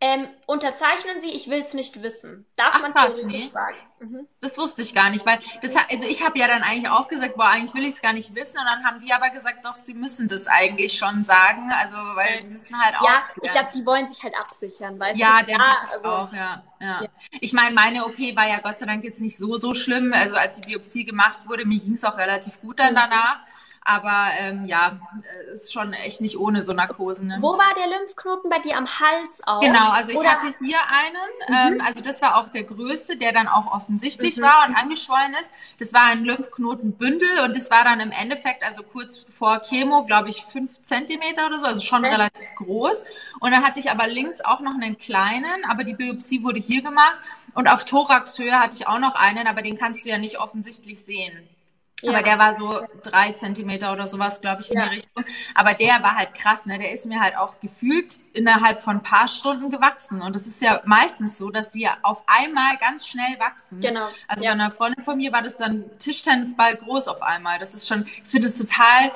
ähm, 0.00 0.28
unterzeichnen 0.46 1.20
Sie, 1.20 1.30
ich 1.30 1.50
will 1.50 1.60
es 1.60 1.74
nicht 1.74 2.02
wissen. 2.02 2.46
Darf 2.56 2.74
Ach, 2.76 2.82
man 2.82 2.94
krass, 2.94 3.20
nee. 3.24 3.42
sagen. 3.44 3.76
Mhm. 3.98 4.28
Das 4.40 4.56
wusste 4.56 4.80
ich 4.82 4.94
gar 4.94 5.10
nicht, 5.10 5.26
weil 5.26 5.40
das 5.60 5.72
also 5.90 6.06
ich 6.06 6.24
habe 6.24 6.38
ja 6.38 6.46
dann 6.46 6.62
eigentlich 6.62 6.88
auch 6.88 7.08
gesagt, 7.08 7.34
boah, 7.34 7.48
eigentlich 7.48 7.74
will 7.74 7.82
ich 7.82 7.94
es 7.94 8.00
gar 8.00 8.12
nicht 8.12 8.32
wissen 8.32 8.58
und 8.58 8.64
dann 8.64 8.84
haben 8.84 9.00
die 9.00 9.12
aber 9.12 9.30
gesagt, 9.30 9.64
doch, 9.64 9.74
sie 9.74 9.94
müssen 9.94 10.28
das 10.28 10.46
eigentlich 10.46 10.96
schon 10.96 11.24
sagen, 11.24 11.72
also 11.72 11.96
weil 12.14 12.40
sie 12.40 12.48
müssen 12.48 12.80
halt 12.80 12.94
auch. 12.96 13.04
Ja, 13.04 13.24
ich 13.42 13.50
glaube, 13.50 13.70
die 13.74 13.84
wollen 13.84 14.06
sich 14.06 14.22
halt 14.22 14.34
absichern, 14.36 15.00
weißt 15.00 15.18
ja, 15.18 15.42
du? 15.42 15.50
Ja, 15.50 15.58
denke 15.58 15.92
also, 15.92 16.08
auch, 16.08 16.32
ja, 16.32 16.62
ja, 16.80 17.02
ja. 17.02 17.08
Ich 17.40 17.52
meine, 17.52 17.74
meine 17.74 18.04
OP 18.04 18.18
war 18.36 18.46
ja 18.46 18.60
Gott 18.60 18.78
sei 18.78 18.86
Dank 18.86 19.02
jetzt 19.02 19.20
nicht 19.20 19.36
so 19.36 19.56
so 19.56 19.74
schlimm, 19.74 20.12
also 20.14 20.36
als 20.36 20.60
die 20.60 20.68
Biopsie 20.68 21.04
gemacht 21.04 21.40
wurde, 21.46 21.66
mir 21.66 21.80
ging 21.80 21.94
es 21.94 22.04
auch 22.04 22.16
relativ 22.16 22.60
gut 22.60 22.78
dann 22.78 22.92
mhm. 22.92 22.98
danach. 22.98 23.40
Aber 23.90 24.26
ähm, 24.38 24.66
ja, 24.66 24.98
ist 25.50 25.72
schon 25.72 25.94
echt 25.94 26.20
nicht 26.20 26.38
ohne 26.38 26.60
so 26.60 26.74
Narkosen. 26.74 27.28
Ne? 27.28 27.38
Wo 27.40 27.56
war 27.56 27.74
der 27.74 27.98
Lymphknoten 27.98 28.50
bei 28.50 28.58
dir 28.58 28.76
am 28.76 28.86
Hals 28.86 29.40
auch? 29.46 29.62
Genau, 29.62 29.88
also 29.88 30.10
ich 30.10 30.18
Oder? 30.18 30.28
hatte 30.28 30.48
hier 30.58 30.76
einen, 30.90 31.72
mhm. 31.72 31.78
ähm, 31.78 31.86
also 31.86 32.02
das 32.02 32.20
war 32.20 32.36
auch 32.36 32.50
der 32.50 32.64
größte, 32.64 33.16
der 33.16 33.32
dann 33.32 33.48
auch 33.48 33.72
offensichtlich 33.72 34.36
mhm. 34.36 34.42
war 34.42 34.68
und 34.68 34.74
angeschwollen 34.74 35.32
ist. 35.40 35.50
Das 35.78 35.94
war 35.94 36.02
ein 36.02 36.22
Lymphknotenbündel 36.22 37.40
und 37.46 37.56
das 37.56 37.70
war 37.70 37.82
dann 37.82 38.00
im 38.00 38.10
Endeffekt, 38.10 38.62
also 38.62 38.82
kurz 38.82 39.24
vor 39.30 39.60
Chemo, 39.60 40.04
glaube 40.04 40.28
ich, 40.28 40.44
fünf 40.44 40.82
Zentimeter 40.82 41.46
oder 41.46 41.58
so, 41.58 41.64
also 41.64 41.80
schon 41.80 42.04
okay. 42.04 42.14
relativ 42.14 42.54
groß. 42.56 43.04
Und 43.40 43.52
dann 43.52 43.64
hatte 43.64 43.80
ich 43.80 43.90
aber 43.90 44.06
links 44.06 44.42
auch 44.42 44.60
noch 44.60 44.74
einen 44.74 44.98
kleinen, 44.98 45.64
aber 45.66 45.84
die 45.84 45.94
Biopsie 45.94 46.44
wurde 46.44 46.60
hier 46.60 46.82
gemacht. 46.82 47.16
Und 47.54 47.68
auf 47.68 47.86
Thoraxhöhe 47.86 48.60
hatte 48.60 48.76
ich 48.76 48.86
auch 48.86 48.98
noch 48.98 49.14
einen, 49.14 49.46
aber 49.46 49.62
den 49.62 49.78
kannst 49.78 50.04
du 50.04 50.10
ja 50.10 50.18
nicht 50.18 50.38
offensichtlich 50.38 51.02
sehen. 51.02 51.48
Ja. 52.02 52.12
Aber 52.12 52.22
der 52.22 52.38
war 52.38 52.56
so 52.56 52.86
drei 53.02 53.32
Zentimeter 53.32 53.92
oder 53.92 54.06
sowas, 54.06 54.40
glaube 54.40 54.62
ich, 54.62 54.70
in 54.70 54.78
ja. 54.78 54.88
die 54.88 54.96
Richtung. 54.96 55.24
Aber 55.54 55.74
der 55.74 56.02
war 56.02 56.16
halt 56.16 56.32
krass, 56.34 56.64
ne? 56.66 56.78
Der 56.78 56.92
ist 56.92 57.06
mir 57.06 57.20
halt 57.20 57.36
auch 57.36 57.58
gefühlt 57.58 58.18
innerhalb 58.32 58.80
von 58.80 58.98
ein 58.98 59.02
paar 59.02 59.26
Stunden 59.26 59.70
gewachsen. 59.70 60.22
Und 60.22 60.36
es 60.36 60.46
ist 60.46 60.62
ja 60.62 60.80
meistens 60.84 61.38
so, 61.38 61.50
dass 61.50 61.70
die 61.70 61.88
auf 62.02 62.22
einmal 62.26 62.76
ganz 62.78 63.06
schnell 63.06 63.38
wachsen. 63.40 63.80
Genau. 63.80 64.06
Also 64.28 64.44
ja. 64.44 64.50
bei 64.50 64.54
einer 64.54 64.70
Freundin 64.70 65.02
von 65.02 65.16
mir 65.16 65.32
war 65.32 65.42
das 65.42 65.56
dann 65.56 65.84
Tischtennisball 65.98 66.76
groß 66.76 67.08
auf 67.08 67.20
einmal. 67.20 67.58
Das 67.58 67.74
ist 67.74 67.88
schon, 67.88 68.06
ich 68.06 68.28
finde 68.28 68.46
es 68.46 68.56
total 68.56 69.10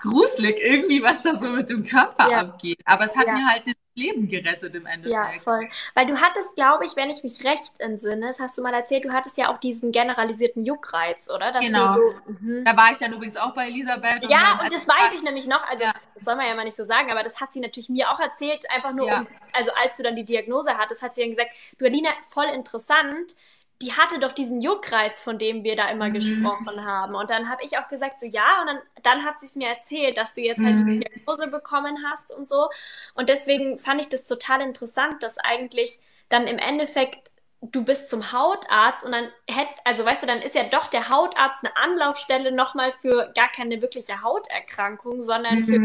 gruselig 0.00 0.58
irgendwie, 0.60 1.02
was 1.02 1.22
da 1.22 1.34
so 1.34 1.48
mit 1.50 1.68
dem 1.70 1.84
Körper 1.84 2.36
abgeht. 2.36 2.78
Aber 2.84 3.04
es 3.04 3.16
hat 3.16 3.26
mir 3.26 3.46
halt 3.46 3.66
den 3.66 3.74
Leben 3.94 4.28
gerettet 4.28 4.74
im 4.74 4.86
Endeffekt. 4.86 5.34
Ja, 5.34 5.40
voll. 5.40 5.68
Weil 5.94 6.06
du 6.06 6.20
hattest, 6.20 6.54
glaube 6.54 6.86
ich, 6.86 6.96
wenn 6.96 7.10
ich 7.10 7.22
mich 7.22 7.44
recht 7.44 7.72
entsinne, 7.78 8.28
das 8.28 8.40
hast 8.40 8.56
du 8.56 8.62
mal 8.62 8.72
erzählt, 8.72 9.04
du 9.04 9.12
hattest 9.12 9.36
ja 9.36 9.52
auch 9.52 9.58
diesen 9.58 9.92
generalisierten 9.92 10.64
Juckreiz, 10.64 11.28
oder? 11.28 11.52
Dass 11.52 11.64
genau. 11.64 11.96
So, 11.96 12.32
mhm. 12.40 12.64
da 12.64 12.76
war 12.76 12.90
ich 12.92 12.98
dann 12.98 13.12
übrigens 13.12 13.36
auch 13.36 13.52
bei 13.54 13.66
Elisabeth. 13.66 14.22
Und 14.22 14.30
ja, 14.30 14.60
und 14.62 14.72
das 14.72 14.86
weiß 14.86 15.14
ich 15.14 15.22
nämlich 15.22 15.46
noch. 15.46 15.62
Also, 15.68 15.84
ja. 15.84 15.92
das 16.14 16.24
soll 16.24 16.36
man 16.36 16.46
ja 16.46 16.54
mal 16.54 16.64
nicht 16.64 16.76
so 16.76 16.84
sagen, 16.84 17.10
aber 17.10 17.22
das 17.22 17.40
hat 17.40 17.52
sie 17.52 17.60
natürlich 17.60 17.88
mir 17.88 18.10
auch 18.10 18.20
erzählt, 18.20 18.64
einfach 18.70 18.92
nur 18.92 19.08
ja. 19.08 19.20
um, 19.20 19.26
also 19.52 19.70
als 19.82 19.96
du 19.96 20.02
dann 20.02 20.16
die 20.16 20.24
Diagnose 20.24 20.76
hattest, 20.78 21.02
hat 21.02 21.14
sie 21.14 21.22
dann 21.22 21.30
gesagt, 21.30 21.50
du 21.78 21.84
Alina, 21.84 22.10
voll 22.28 22.46
interessant, 22.46 23.34
die 23.80 23.92
hatte 23.92 24.18
doch 24.18 24.32
diesen 24.32 24.60
Juckreiz, 24.60 25.20
von 25.20 25.38
dem 25.38 25.62
wir 25.62 25.76
da 25.76 25.88
immer 25.88 26.08
mhm. 26.08 26.14
gesprochen 26.14 26.84
haben. 26.84 27.14
Und 27.14 27.30
dann 27.30 27.48
habe 27.48 27.62
ich 27.62 27.78
auch 27.78 27.88
gesagt, 27.88 28.18
so 28.18 28.26
ja, 28.26 28.60
und 28.60 28.66
dann, 28.66 28.78
dann 29.02 29.24
hat 29.24 29.38
sie 29.38 29.46
es 29.46 29.54
mir 29.54 29.68
erzählt, 29.68 30.16
dass 30.16 30.34
du 30.34 30.40
jetzt 30.40 30.60
halt 30.60 30.78
mhm. 30.78 30.86
die 30.86 31.00
Diagnose 31.00 31.48
bekommen 31.48 31.96
hast 32.10 32.32
und 32.32 32.48
so. 32.48 32.68
Und 33.14 33.28
deswegen 33.28 33.78
fand 33.78 34.00
ich 34.00 34.08
das 34.08 34.26
total 34.26 34.62
interessant, 34.62 35.22
dass 35.22 35.38
eigentlich 35.38 36.00
dann 36.28 36.46
im 36.46 36.58
Endeffekt 36.58 37.30
du 37.60 37.84
bist 37.84 38.08
zum 38.08 38.32
Hautarzt 38.32 39.04
und 39.04 39.12
dann 39.12 39.28
hätte, 39.48 39.72
also 39.84 40.04
weißt 40.04 40.22
du, 40.22 40.26
dann 40.26 40.42
ist 40.42 40.54
ja 40.54 40.64
doch 40.64 40.86
der 40.86 41.08
Hautarzt 41.08 41.64
eine 41.64 41.76
Anlaufstelle 41.76 42.52
nochmal 42.52 42.92
für 42.92 43.32
gar 43.34 43.48
keine 43.48 43.82
wirkliche 43.82 44.22
Hauterkrankung, 44.22 45.22
sondern 45.22 45.60
mhm. 45.60 45.64
für 45.64 45.78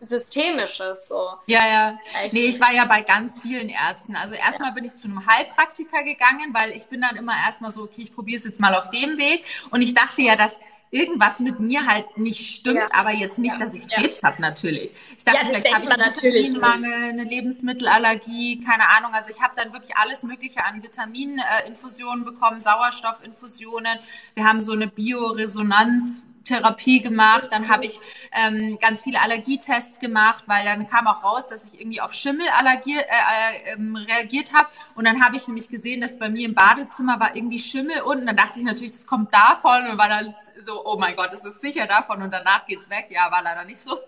Systemisches. 0.00 1.08
So. 1.08 1.30
Ja, 1.46 1.66
ja. 1.66 1.98
Nee, 2.32 2.46
ich 2.46 2.60
war 2.60 2.72
ja 2.72 2.84
bei 2.84 3.02
ganz 3.02 3.40
vielen 3.40 3.68
Ärzten. 3.68 4.16
Also 4.16 4.34
erstmal 4.34 4.70
ja. 4.70 4.74
bin 4.74 4.84
ich 4.84 4.96
zu 4.96 5.08
einem 5.08 5.26
Heilpraktiker 5.26 6.02
gegangen, 6.04 6.52
weil 6.52 6.72
ich 6.72 6.86
bin 6.86 7.00
dann 7.00 7.16
immer 7.16 7.34
erstmal 7.44 7.70
so, 7.70 7.82
okay, 7.82 8.02
ich 8.02 8.14
probiere 8.14 8.38
es 8.38 8.44
jetzt 8.44 8.60
mal 8.60 8.74
auf 8.74 8.90
dem 8.90 9.18
Weg. 9.18 9.44
Und 9.70 9.82
ich 9.82 9.94
dachte 9.94 10.22
ja, 10.22 10.36
dass 10.36 10.58
irgendwas 10.90 11.40
mit 11.40 11.60
mir 11.60 11.86
halt 11.86 12.16
nicht 12.16 12.54
stimmt, 12.54 12.76
ja. 12.78 12.86
aber 12.92 13.12
jetzt 13.12 13.38
nicht, 13.38 13.54
ja. 13.54 13.58
dass 13.58 13.74
ich 13.74 13.88
Krebs 13.88 14.20
ja. 14.20 14.28
habe 14.28 14.40
natürlich. 14.40 14.92
Ich 15.16 15.24
dachte, 15.24 15.46
vielleicht 15.46 15.74
habe 15.74 15.84
ich 15.84 15.90
einen 15.90 16.14
Vitaminmangel, 16.14 17.10
eine 17.10 17.24
Lebensmittelallergie, 17.24 18.60
keine 18.60 18.88
Ahnung. 18.88 19.12
Also 19.12 19.30
ich 19.30 19.40
habe 19.40 19.54
dann 19.56 19.72
wirklich 19.72 19.96
alles 19.96 20.22
Mögliche 20.22 20.64
an 20.64 20.82
Vitamininfusionen 20.82 22.24
bekommen, 22.24 22.60
Sauerstoffinfusionen. 22.60 23.98
Wir 24.34 24.44
haben 24.44 24.60
so 24.60 24.72
eine 24.72 24.86
Bioresonanz 24.86 26.22
Therapie 26.46 27.00
gemacht, 27.00 27.48
dann 27.50 27.68
habe 27.68 27.84
ich 27.84 28.00
ähm, 28.32 28.78
ganz 28.80 29.02
viele 29.02 29.20
Allergietests 29.20 29.98
gemacht, 29.98 30.44
weil 30.46 30.64
dann 30.64 30.88
kam 30.88 31.06
auch 31.06 31.22
raus, 31.22 31.46
dass 31.46 31.72
ich 31.72 31.80
irgendwie 31.80 32.00
auf 32.00 32.12
Schimmelallergie 32.12 32.98
äh, 32.98 33.02
äh, 33.02 33.72
ähm, 33.72 33.96
reagiert 33.96 34.52
habe. 34.52 34.68
Und 34.94 35.04
dann 35.04 35.22
habe 35.22 35.36
ich 35.36 35.46
nämlich 35.46 35.68
gesehen, 35.68 36.00
dass 36.00 36.18
bei 36.18 36.28
mir 36.28 36.46
im 36.46 36.54
Badezimmer 36.54 37.20
war 37.20 37.36
irgendwie 37.36 37.58
Schimmel 37.58 38.02
unten. 38.02 38.26
Dann 38.26 38.36
dachte 38.36 38.58
ich 38.58 38.64
natürlich, 38.64 38.92
das 38.92 39.06
kommt 39.06 39.34
davon 39.34 39.86
und 39.88 39.98
war 39.98 40.08
dann 40.08 40.34
so, 40.64 40.84
oh 40.84 40.96
mein 40.98 41.16
Gott, 41.16 41.32
das 41.32 41.44
ist 41.44 41.60
sicher 41.60 41.86
davon 41.86 42.22
und 42.22 42.32
danach 42.32 42.66
geht's 42.66 42.88
weg. 42.88 43.08
Ja, 43.10 43.30
war 43.30 43.42
leider 43.42 43.64
nicht 43.64 43.80
so. 43.80 43.98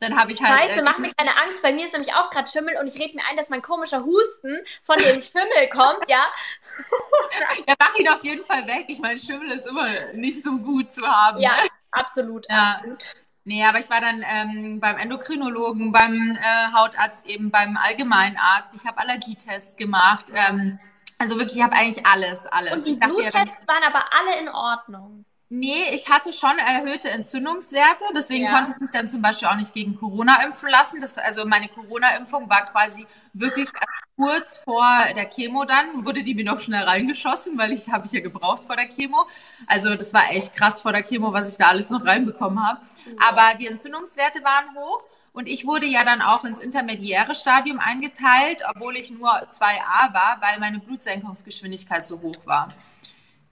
Dann 0.00 0.18
habe 0.18 0.32
ich 0.32 0.42
halt. 0.42 0.60
Scheiße, 0.60 0.80
äh, 0.80 0.82
mach 0.82 0.98
mir 0.98 1.10
keine 1.16 1.36
Angst. 1.42 1.62
Bei 1.62 1.72
mir 1.72 1.84
ist 1.84 1.92
nämlich 1.92 2.12
auch 2.14 2.30
gerade 2.30 2.50
Schimmel 2.50 2.76
und 2.78 2.86
ich 2.86 3.00
rede 3.00 3.16
mir 3.16 3.22
ein, 3.30 3.36
dass 3.36 3.48
mein 3.48 3.62
komischer 3.62 4.04
Husten 4.04 4.58
von 4.82 4.98
dem 4.98 5.20
Schimmel 5.22 5.68
kommt, 5.72 6.08
ja. 6.08 6.24
ja, 7.66 7.74
mach 7.78 7.94
ihn 7.96 8.08
auf 8.08 8.22
jeden 8.24 8.44
Fall 8.44 8.66
weg. 8.66 8.86
Ich 8.88 8.98
meine, 8.98 9.18
Schimmel 9.18 9.50
ist 9.52 9.66
immer 9.66 9.88
nicht 10.12 10.44
so 10.44 10.58
gut 10.58 10.92
zu 10.92 11.06
haben. 11.06 11.40
Ja, 11.40 11.62
ne? 11.62 11.68
Absolut, 11.98 12.46
ja. 12.48 12.74
absolut. 12.76 13.04
Nee, 13.44 13.64
aber 13.64 13.78
ich 13.78 13.88
war 13.88 14.00
dann 14.00 14.24
ähm, 14.28 14.80
beim 14.80 14.96
Endokrinologen, 14.96 15.92
beim 15.92 16.36
äh, 16.36 16.72
Hautarzt, 16.74 17.26
eben 17.26 17.52
beim 17.52 17.76
Allgemeinarzt. 17.76 18.74
Ich 18.74 18.84
habe 18.84 18.98
Allergietests 18.98 19.76
gemacht. 19.76 20.26
Ähm, 20.34 20.80
also 21.18 21.38
wirklich, 21.38 21.56
ich 21.56 21.62
habe 21.62 21.76
eigentlich 21.76 22.04
alles, 22.04 22.46
alles. 22.48 22.72
Und 22.72 22.86
die 22.86 22.96
Bluttests 22.96 23.68
waren 23.68 23.84
aber 23.86 24.04
alle 24.18 24.40
in 24.40 24.48
Ordnung. 24.48 25.24
Nee, 25.48 25.90
ich 25.92 26.08
hatte 26.10 26.32
schon 26.32 26.58
erhöhte 26.58 27.08
Entzündungswerte, 27.08 28.04
deswegen 28.16 28.46
ja. 28.46 28.52
konnte 28.52 28.72
ich 28.72 28.80
mich 28.80 28.90
dann 28.90 29.06
zum 29.06 29.22
Beispiel 29.22 29.46
auch 29.46 29.54
nicht 29.54 29.72
gegen 29.72 29.96
Corona 29.96 30.42
impfen 30.42 30.68
lassen. 30.68 31.00
Das, 31.00 31.16
also 31.16 31.46
meine 31.46 31.68
Corona-Impfung 31.68 32.50
war 32.50 32.64
quasi 32.64 33.06
wirklich 33.32 33.68
kurz 34.16 34.58
vor 34.58 34.86
der 35.14 35.28
Chemo 35.28 35.64
dann, 35.64 36.04
wurde 36.04 36.22
die 36.22 36.34
mir 36.34 36.44
noch 36.44 36.58
schnell 36.58 36.84
reingeschossen, 36.84 37.56
weil 37.58 37.72
ich 37.72 37.90
habe 37.90 38.06
ich 38.06 38.12
ja 38.12 38.20
gebraucht 38.20 38.64
vor 38.64 38.76
der 38.76 38.88
Chemo. 38.88 39.26
Also 39.66 39.94
das 39.94 40.12
war 40.14 40.30
echt 40.30 40.54
krass 40.54 40.82
vor 40.82 40.92
der 40.92 41.02
Chemo, 41.02 41.32
was 41.32 41.50
ich 41.50 41.58
da 41.58 41.66
alles 41.66 41.90
noch 41.90 42.04
reinbekommen 42.04 42.66
habe. 42.66 42.80
Aber 43.28 43.56
die 43.58 43.66
Entzündungswerte 43.66 44.42
waren 44.42 44.74
hoch. 44.74 45.04
Und 45.32 45.48
ich 45.48 45.66
wurde 45.66 45.84
ja 45.84 46.02
dann 46.02 46.22
auch 46.22 46.44
ins 46.44 46.58
intermediäre 46.58 47.34
Stadium 47.34 47.78
eingeteilt, 47.78 48.62
obwohl 48.74 48.96
ich 48.96 49.10
nur 49.10 49.28
2a 49.28 50.14
war, 50.14 50.38
weil 50.40 50.58
meine 50.60 50.78
Blutsenkungsgeschwindigkeit 50.78 52.06
so 52.06 52.22
hoch 52.22 52.38
war. 52.46 52.72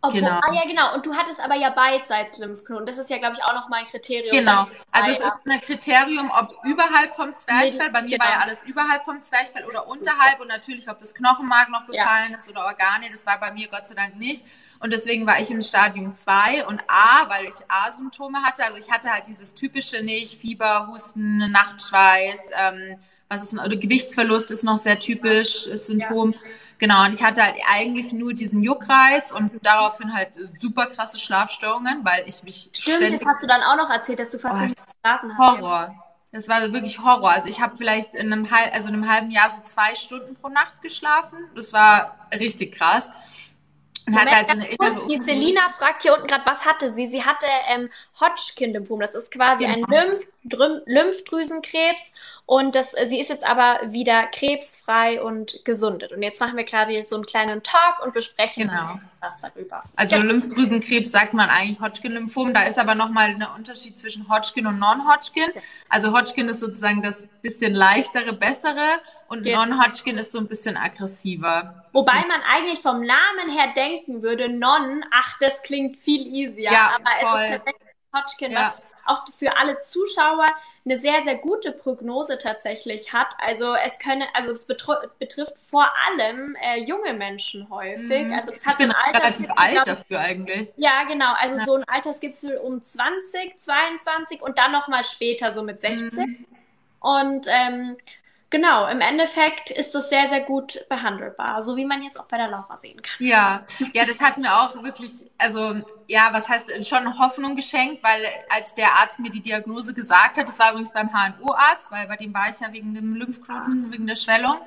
Obwohl, 0.07 0.21
genau. 0.21 0.41
Ah 0.43 0.53
ja, 0.53 0.63
genau. 0.67 0.95
Und 0.95 1.07
du 1.07 1.15
hattest 1.15 1.41
aber 1.41 1.55
ja 1.55 1.71
beidseits 1.71 2.39
Lymphknoten. 2.39 2.87
Das 2.87 2.99
ist 2.99 3.11
ja, 3.11 3.19
glaube 3.19 3.37
ich, 3.37 3.45
auch 3.45 3.55
nochmal 3.55 3.81
ein 3.81 3.87
Kriterium. 3.87 4.37
Genau. 4.37 4.67
Also 4.91 5.11
es 5.11 5.21
ist 5.21 5.33
ein 5.47 5.61
Kriterium, 5.61 6.31
ob 6.31 6.57
überhalb 6.65 7.15
vom 7.15 7.35
Zwerchfell, 7.35 7.91
bei 7.91 8.03
mir 8.03 8.19
genau. 8.19 8.25
war 8.25 8.31
ja 8.33 8.39
alles 8.41 8.63
überhalb 8.65 9.05
vom 9.05 9.23
Zwerchfell 9.23 9.65
oder 9.65 9.87
unterhalb 9.87 10.41
und 10.41 10.49
natürlich, 10.49 10.89
ob 10.89 10.99
das 10.99 11.15
Knochenmark 11.15 11.69
noch 11.71 11.87
befallen 11.87 12.31
ja. 12.31 12.37
ist 12.37 12.49
oder 12.49 12.65
Organe. 12.65 13.09
Das 13.11 13.27
war 13.27 13.39
bei 13.39 13.53
mir 13.53 13.69
Gott 13.69 13.87
sei 13.87 13.95
Dank 13.95 14.17
nicht. 14.17 14.45
Und 14.81 14.93
deswegen 14.93 15.27
war 15.27 15.41
ich 15.41 15.51
im 15.51 15.63
Stadium 15.63 16.13
2 16.13 16.67
und 16.67 16.81
A, 16.89 17.29
weil 17.29 17.45
ich 17.47 17.55
A-Symptome 17.69 18.43
hatte. 18.43 18.65
Also 18.65 18.79
ich 18.79 18.91
hatte 18.91 19.11
halt 19.11 19.27
dieses 19.27 19.55
typische 19.55 20.03
nicht, 20.03 20.41
Fieber, 20.41 20.89
Husten, 20.89 21.51
Nachtschweiß, 21.51 22.51
ähm, 22.57 22.99
was 23.29 23.43
ist 23.43 23.59
ein 23.59 23.81
Gewichtsverlust 23.81 24.51
ist 24.51 24.65
noch 24.65 24.79
sehr 24.79 24.99
typisch, 24.99 25.67
ist 25.67 25.87
Symptom. 25.87 26.33
Ja. 26.33 26.39
Genau, 26.85 27.07
und 27.07 27.15
ich 27.15 27.23
hatte 27.23 27.43
halt 27.43 27.57
eigentlich 27.73 28.13
nur 28.13 28.35
diesen 28.35 28.63
Juckreiz 28.63 29.33
und 29.33 29.51
daraufhin 29.65 30.13
halt 30.13 30.35
super 30.61 30.85
krasse 30.85 31.19
Schlafstörungen, 31.19 32.05
weil 32.05 32.25
ich 32.27 32.43
mich 32.43 32.69
Stimmt, 32.75 32.97
ständig... 32.97 33.21
das 33.21 33.29
hast 33.31 33.43
du 33.43 33.47
dann 33.47 33.63
auch 33.63 33.79
noch 33.79 33.89
erzählt, 33.89 34.19
dass 34.19 34.31
du 34.31 34.39
fast 34.39 34.57
oh, 34.57 34.65
nicht 34.65 34.77
geschlafen 34.77 35.33
hast. 35.33 35.39
Horror. 35.39 35.95
Das 36.31 36.47
war 36.47 36.61
wirklich 36.75 36.99
Horror. 36.99 37.31
Also 37.31 37.49
ich 37.49 37.63
habe 37.63 37.75
vielleicht 37.75 38.13
in 38.13 38.31
einem, 38.31 38.47
also 38.71 38.91
in 38.91 38.97
einem 38.97 39.11
halben 39.11 39.31
Jahr 39.31 39.51
so 39.51 39.63
zwei 39.63 39.95
Stunden 39.95 40.37
pro 40.37 40.51
Nacht 40.51 40.83
geschlafen. 40.83 41.39
Das 41.57 41.73
war 41.73 42.19
richtig 42.35 42.75
krass. 42.75 43.11
Und 44.07 44.15
hat 44.17 44.31
halt 44.31 44.79
kurz, 44.79 45.07
die 45.07 45.21
Selina 45.23 45.69
fragt 45.71 46.03
hier 46.03 46.15
unten 46.15 46.27
gerade, 46.27 46.45
was 46.45 46.65
hatte 46.65 46.93
sie? 46.93 47.07
Sie 47.07 47.25
hatte 47.25 47.47
ähm, 47.69 47.89
Hodgkin-Lymphom. 48.21 49.01
Das 49.01 49.15
ist 49.15 49.31
quasi 49.31 49.67
genau. 49.67 49.87
ein 49.87 50.07
Lymph 50.07 50.27
Lymphdrüsenkrebs 50.47 52.13
und 52.45 52.75
das, 52.75 52.93
sie 53.07 53.19
ist 53.19 53.31
jetzt 53.31 53.49
aber 53.49 53.81
wieder 53.87 54.27
krebsfrei 54.27 55.23
und 55.23 55.65
gesundet. 55.65 56.13
Und 56.13 56.23
jetzt 56.23 56.39
machen 56.39 56.57
wir 56.57 56.65
gerade 56.65 57.03
so 57.07 57.15
einen 57.15 57.25
kleinen 57.25 57.63
Talk 57.63 58.05
und 58.05 58.13
besprechen 58.13 58.69
genau. 58.69 59.01
was 59.21 59.41
darüber. 59.41 59.83
Also 59.97 60.17
Lymphdrüsenkrebs 60.19 61.11
sagt 61.11 61.33
man 61.33 61.49
eigentlich 61.49 61.81
Hodgkin-Lymphom. 61.81 62.53
Da 62.53 62.65
ist 62.65 62.79
aber 62.79 62.95
nochmal 62.95 63.31
ein 63.31 63.47
Unterschied 63.57 63.99
zwischen 63.99 64.29
Hodgkin 64.29 64.67
und 64.67 64.79
Non-Hodgkin. 64.79 65.51
Also 65.89 66.13
Hodgkin 66.13 66.49
ist 66.49 66.61
sozusagen 66.61 67.01
das 67.01 67.27
bisschen 67.41 67.75
leichtere, 67.75 68.35
bessere 68.35 69.01
und 69.29 69.43
genau. 69.43 69.65
Non-Hodgkin 69.65 70.19
ist 70.19 70.33
so 70.33 70.39
ein 70.39 70.49
bisschen 70.49 70.77
aggressiver. 70.77 71.85
Wobei 71.93 72.25
man 72.27 72.41
eigentlich 72.49 72.81
vom 72.81 73.01
Namen 73.01 73.51
her 73.51 73.73
denken 73.75 74.23
würde, 74.23 74.49
Non, 74.49 75.05
ach, 75.11 75.39
das 75.41 75.63
klingt 75.63 75.97
viel 75.97 76.27
easier. 76.27 76.73
Ja, 76.73 76.97
aber 76.97 77.31
voll. 77.31 77.41
es 77.41 77.51
ist 77.51 77.57
tatsächlich 77.57 77.95
Hodgkin, 78.13 78.53
ja. 78.53 78.59
was 78.61 78.83
auch 79.07 79.25
für 79.37 79.57
alle 79.57 79.81
Zuschauer 79.83 80.47
eine 80.85 80.99
sehr, 80.99 81.23
sehr 81.25 81.37
gute 81.37 81.73
Prognose 81.73 82.39
tatsächlich 82.39 83.13
hat. 83.13 83.35
Also 83.39 83.75
es 83.75 83.99
können, 83.99 84.25
also 84.35 84.53
es 84.53 84.67
betrifft 84.67 85.59
vor 85.59 85.91
allem 86.07 86.57
äh, 86.57 86.81
junge 86.81 87.15
Menschen 87.15 87.69
häufig. 87.71 88.27
Mhm. 88.27 88.33
Also 88.33 88.51
das 88.51 88.67
hat 88.67 88.75
ich 88.75 88.79
bin 88.79 88.91
so 88.91 88.97
ein 88.97 89.17
relativ 89.17 89.51
alt 89.57 89.87
dafür 89.87 90.21
eigentlich. 90.21 90.73
Ja, 90.77 91.05
genau. 91.05 91.35
Also 91.39 91.57
ja. 91.57 91.65
so 91.65 91.75
ein 91.75 91.85
Altersgipfel 91.85 92.59
um 92.59 92.83
20, 92.83 93.59
22 93.59 94.43
und 94.43 94.59
dann 94.59 94.73
nochmal 94.73 95.05
später 95.05 95.53
so 95.55 95.63
mit 95.63 95.81
60. 95.81 96.13
Mhm. 96.13 96.47
Und 97.01 97.47
ähm, 97.49 97.97
Genau, 98.55 98.87
im 98.87 99.01
Endeffekt 99.01 99.73
ist 99.73 99.97
das 99.97 100.09
sehr, 100.09 100.29
sehr 100.29 100.43
gut 100.43 100.89
behandelbar, 100.89 101.61
so 101.61 101.77
wie 101.77 101.85
man 101.85 102.03
jetzt 102.03 102.21
auch 102.21 102.27
bei 102.27 102.37
der 102.37 102.47
Laura 102.47 102.77
sehen 102.77 103.03
kann. 103.03 103.17
Ja, 103.19 103.65
ja, 103.93 104.05
das 104.05 104.21
hat 104.21 104.39
mir 104.39 104.49
auch 104.55 104.81
wirklich, 104.81 105.11
also 105.39 105.83
ja, 106.07 106.29
was 106.31 106.49
heißt 106.49 106.71
schon 106.87 107.19
Hoffnung 107.19 107.57
geschenkt, 107.57 108.05
weil 108.05 108.25
als 108.51 108.73
der 108.77 108.93
Arzt 108.93 109.19
mir 109.19 109.33
die 109.33 109.41
Diagnose 109.41 109.93
gesagt 109.93 110.39
hat, 110.39 110.47
das 110.47 110.57
war 110.61 110.71
übrigens 110.71 110.93
beim 110.93 111.11
HNO-Arzt, 111.11 111.91
weil 111.91 112.07
bei 112.07 112.15
dem 112.15 112.33
war 112.33 112.49
ich 112.49 112.61
ja 112.61 112.73
wegen 112.73 112.95
dem 112.95 113.17
Lymphknoten, 113.17 113.91
wegen 113.91 114.07
der 114.07 114.15
Schwellung. 114.15 114.59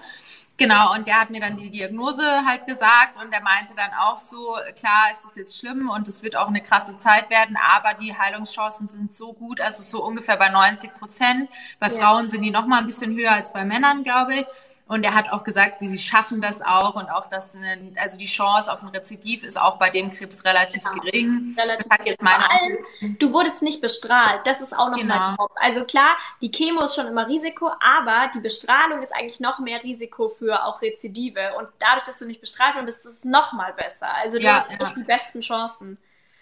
Genau, 0.58 0.96
und 0.96 1.06
der 1.06 1.22
hat 1.22 1.30
mir 1.30 1.40
dann 1.40 1.56
die 1.56 1.70
Diagnose 1.70 2.24
halt 2.44 2.66
gesagt 2.66 3.16
und 3.22 3.32
der 3.32 3.42
meinte 3.42 3.76
dann 3.76 3.92
auch 3.94 4.20
so, 4.20 4.58
klar 4.76 5.12
ist 5.12 5.24
es 5.24 5.36
jetzt 5.36 5.60
schlimm 5.60 5.88
und 5.88 6.08
es 6.08 6.24
wird 6.24 6.36
auch 6.36 6.48
eine 6.48 6.62
krasse 6.62 6.98
Zeit 6.98 7.30
werden, 7.30 7.56
aber 7.76 7.94
die 7.94 8.18
Heilungschancen 8.18 8.88
sind 8.88 9.14
so 9.14 9.34
gut, 9.34 9.62
also 9.62 9.84
so 9.84 10.04
ungefähr 10.04 10.36
bei 10.36 10.50
90 10.50 10.96
Prozent. 10.96 11.48
Bei 11.80 11.90
ja. 11.90 11.94
Frauen 11.94 12.28
sind 12.28 12.42
die 12.42 12.50
noch 12.50 12.66
mal 12.66 12.80
ein 12.80 12.88
bisschen 12.88 13.16
höher 13.16 13.34
als 13.34 13.54
bei 13.54 13.66
Männern, 13.66 14.04
glaube 14.04 14.34
ich. 14.34 14.46
Und 14.88 15.04
er 15.04 15.14
hat 15.14 15.30
auch 15.32 15.44
gesagt, 15.44 15.80
sie 15.80 15.98
schaffen 15.98 16.42
das 16.42 16.62
auch 16.62 16.96
und 16.96 17.10
auch 17.10 17.28
das, 17.28 17.56
eine, 17.56 17.92
also 17.98 18.18
die 18.18 18.26
Chance 18.26 18.72
auf 18.72 18.82
ein 18.82 18.90
Rezidiv 18.90 19.44
ist 19.44 19.60
auch 19.60 19.78
bei 19.78 19.90
dem 19.90 20.12
Krebs 20.12 20.46
relativ 20.46 20.84
genau. 20.84 21.02
gering. 21.02 21.56
Relativ 21.60 21.88
das 21.90 22.06
jetzt 22.06 22.22
meine 22.22 22.50
allem, 22.50 23.18
du 23.20 23.34
wurdest 23.34 23.62
nicht 23.64 23.82
bestrahlt, 23.82 24.42
das 24.46 24.62
ist 24.62 24.78
auch 24.78 24.90
noch 24.90 24.98
genau. 24.98 25.16
mal 25.16 25.36
top. 25.36 25.52
Also 25.56 25.84
klar, 25.84 26.16
die 26.42 26.52
Chemo 26.52 26.84
ist 26.84 26.96
schon 26.96 27.08
immer 27.08 27.28
Risiko, 27.28 27.70
aber 27.80 28.32
die 28.34 28.40
Bestrahlung 28.40 29.02
ist 29.02 29.14
eigentlich 29.14 29.42
noch 29.42 29.60
mehr 29.60 29.84
Risiko 29.84 30.30
für 30.30 30.64
auch 30.64 30.82
Rezidive 30.82 31.54
und 31.58 31.68
dadurch, 31.80 32.06
dass 32.06 32.20
du 32.20 32.26
nicht 32.26 32.40
bestrahlt 32.40 32.76
wurdest, 32.76 33.06
ist 33.06 33.14
es 33.14 33.26
noch 33.26 33.52
mal 33.54 33.74
besser. 33.74 34.08
Also 34.16 34.38
du 34.38 34.44
ja, 34.44 34.66
hast 34.70 34.82
ja. 34.82 34.94
die 34.96 35.04
besten 35.04 35.42
Chancen. 35.42 35.98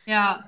Ja, 0.05 0.43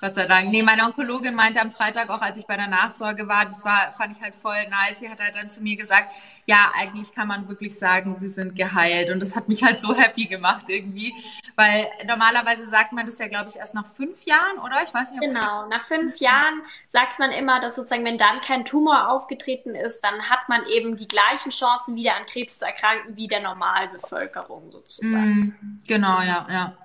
Gott 0.00 0.14
sei 0.14 0.26
Dank. 0.26 0.50
Nee, 0.50 0.62
meine 0.62 0.84
Onkologin 0.84 1.34
meinte 1.34 1.60
am 1.60 1.72
Freitag 1.72 2.08
auch, 2.10 2.20
als 2.20 2.38
ich 2.38 2.46
bei 2.46 2.56
der 2.56 2.68
Nachsorge 2.68 3.26
war, 3.26 3.46
das 3.46 3.64
war, 3.64 3.90
fand 3.92 4.16
ich 4.16 4.22
halt 4.22 4.34
voll 4.34 4.68
nice. 4.68 5.00
Sie 5.00 5.08
hat 5.08 5.18
halt 5.18 5.34
dann 5.34 5.48
zu 5.48 5.60
mir 5.60 5.76
gesagt, 5.76 6.12
ja, 6.46 6.70
eigentlich 6.78 7.12
kann 7.12 7.26
man 7.26 7.48
wirklich 7.48 7.76
sagen, 7.76 8.14
sie 8.14 8.28
sind 8.28 8.54
geheilt. 8.54 9.10
Und 9.10 9.20
das 9.20 9.34
hat 9.34 9.48
mich 9.48 9.62
halt 9.62 9.80
so 9.80 9.94
happy 9.96 10.26
gemacht 10.26 10.68
irgendwie. 10.68 11.12
Weil 11.56 11.88
normalerweise 12.06 12.66
sagt 12.66 12.92
man 12.92 13.06
das 13.06 13.18
ja, 13.18 13.28
glaube 13.28 13.48
ich, 13.48 13.56
erst 13.56 13.74
nach 13.74 13.86
fünf 13.86 14.24
Jahren, 14.24 14.58
oder? 14.58 14.82
Ich 14.84 14.94
weiß 14.94 15.10
nicht. 15.10 15.20
Genau, 15.20 15.66
nach 15.68 15.82
fünf 15.82 16.18
Jahren 16.18 16.62
sagt 16.86 17.18
man 17.18 17.32
immer, 17.32 17.60
dass 17.60 17.74
sozusagen, 17.74 18.04
wenn 18.04 18.18
dann 18.18 18.40
kein 18.40 18.64
Tumor 18.64 19.10
aufgetreten 19.10 19.74
ist, 19.74 20.00
dann 20.02 20.30
hat 20.30 20.48
man 20.48 20.64
eben 20.66 20.96
die 20.96 21.08
gleichen 21.08 21.50
Chancen, 21.50 21.96
wieder 21.96 22.14
an 22.14 22.26
Krebs 22.26 22.58
zu 22.58 22.66
erkranken, 22.66 23.16
wie 23.16 23.26
der 23.26 23.40
Normalbevölkerung 23.40 24.70
sozusagen. 24.70 25.56
Mm, 25.60 25.80
genau, 25.88 26.20
ja, 26.20 26.46
ja. 26.50 26.76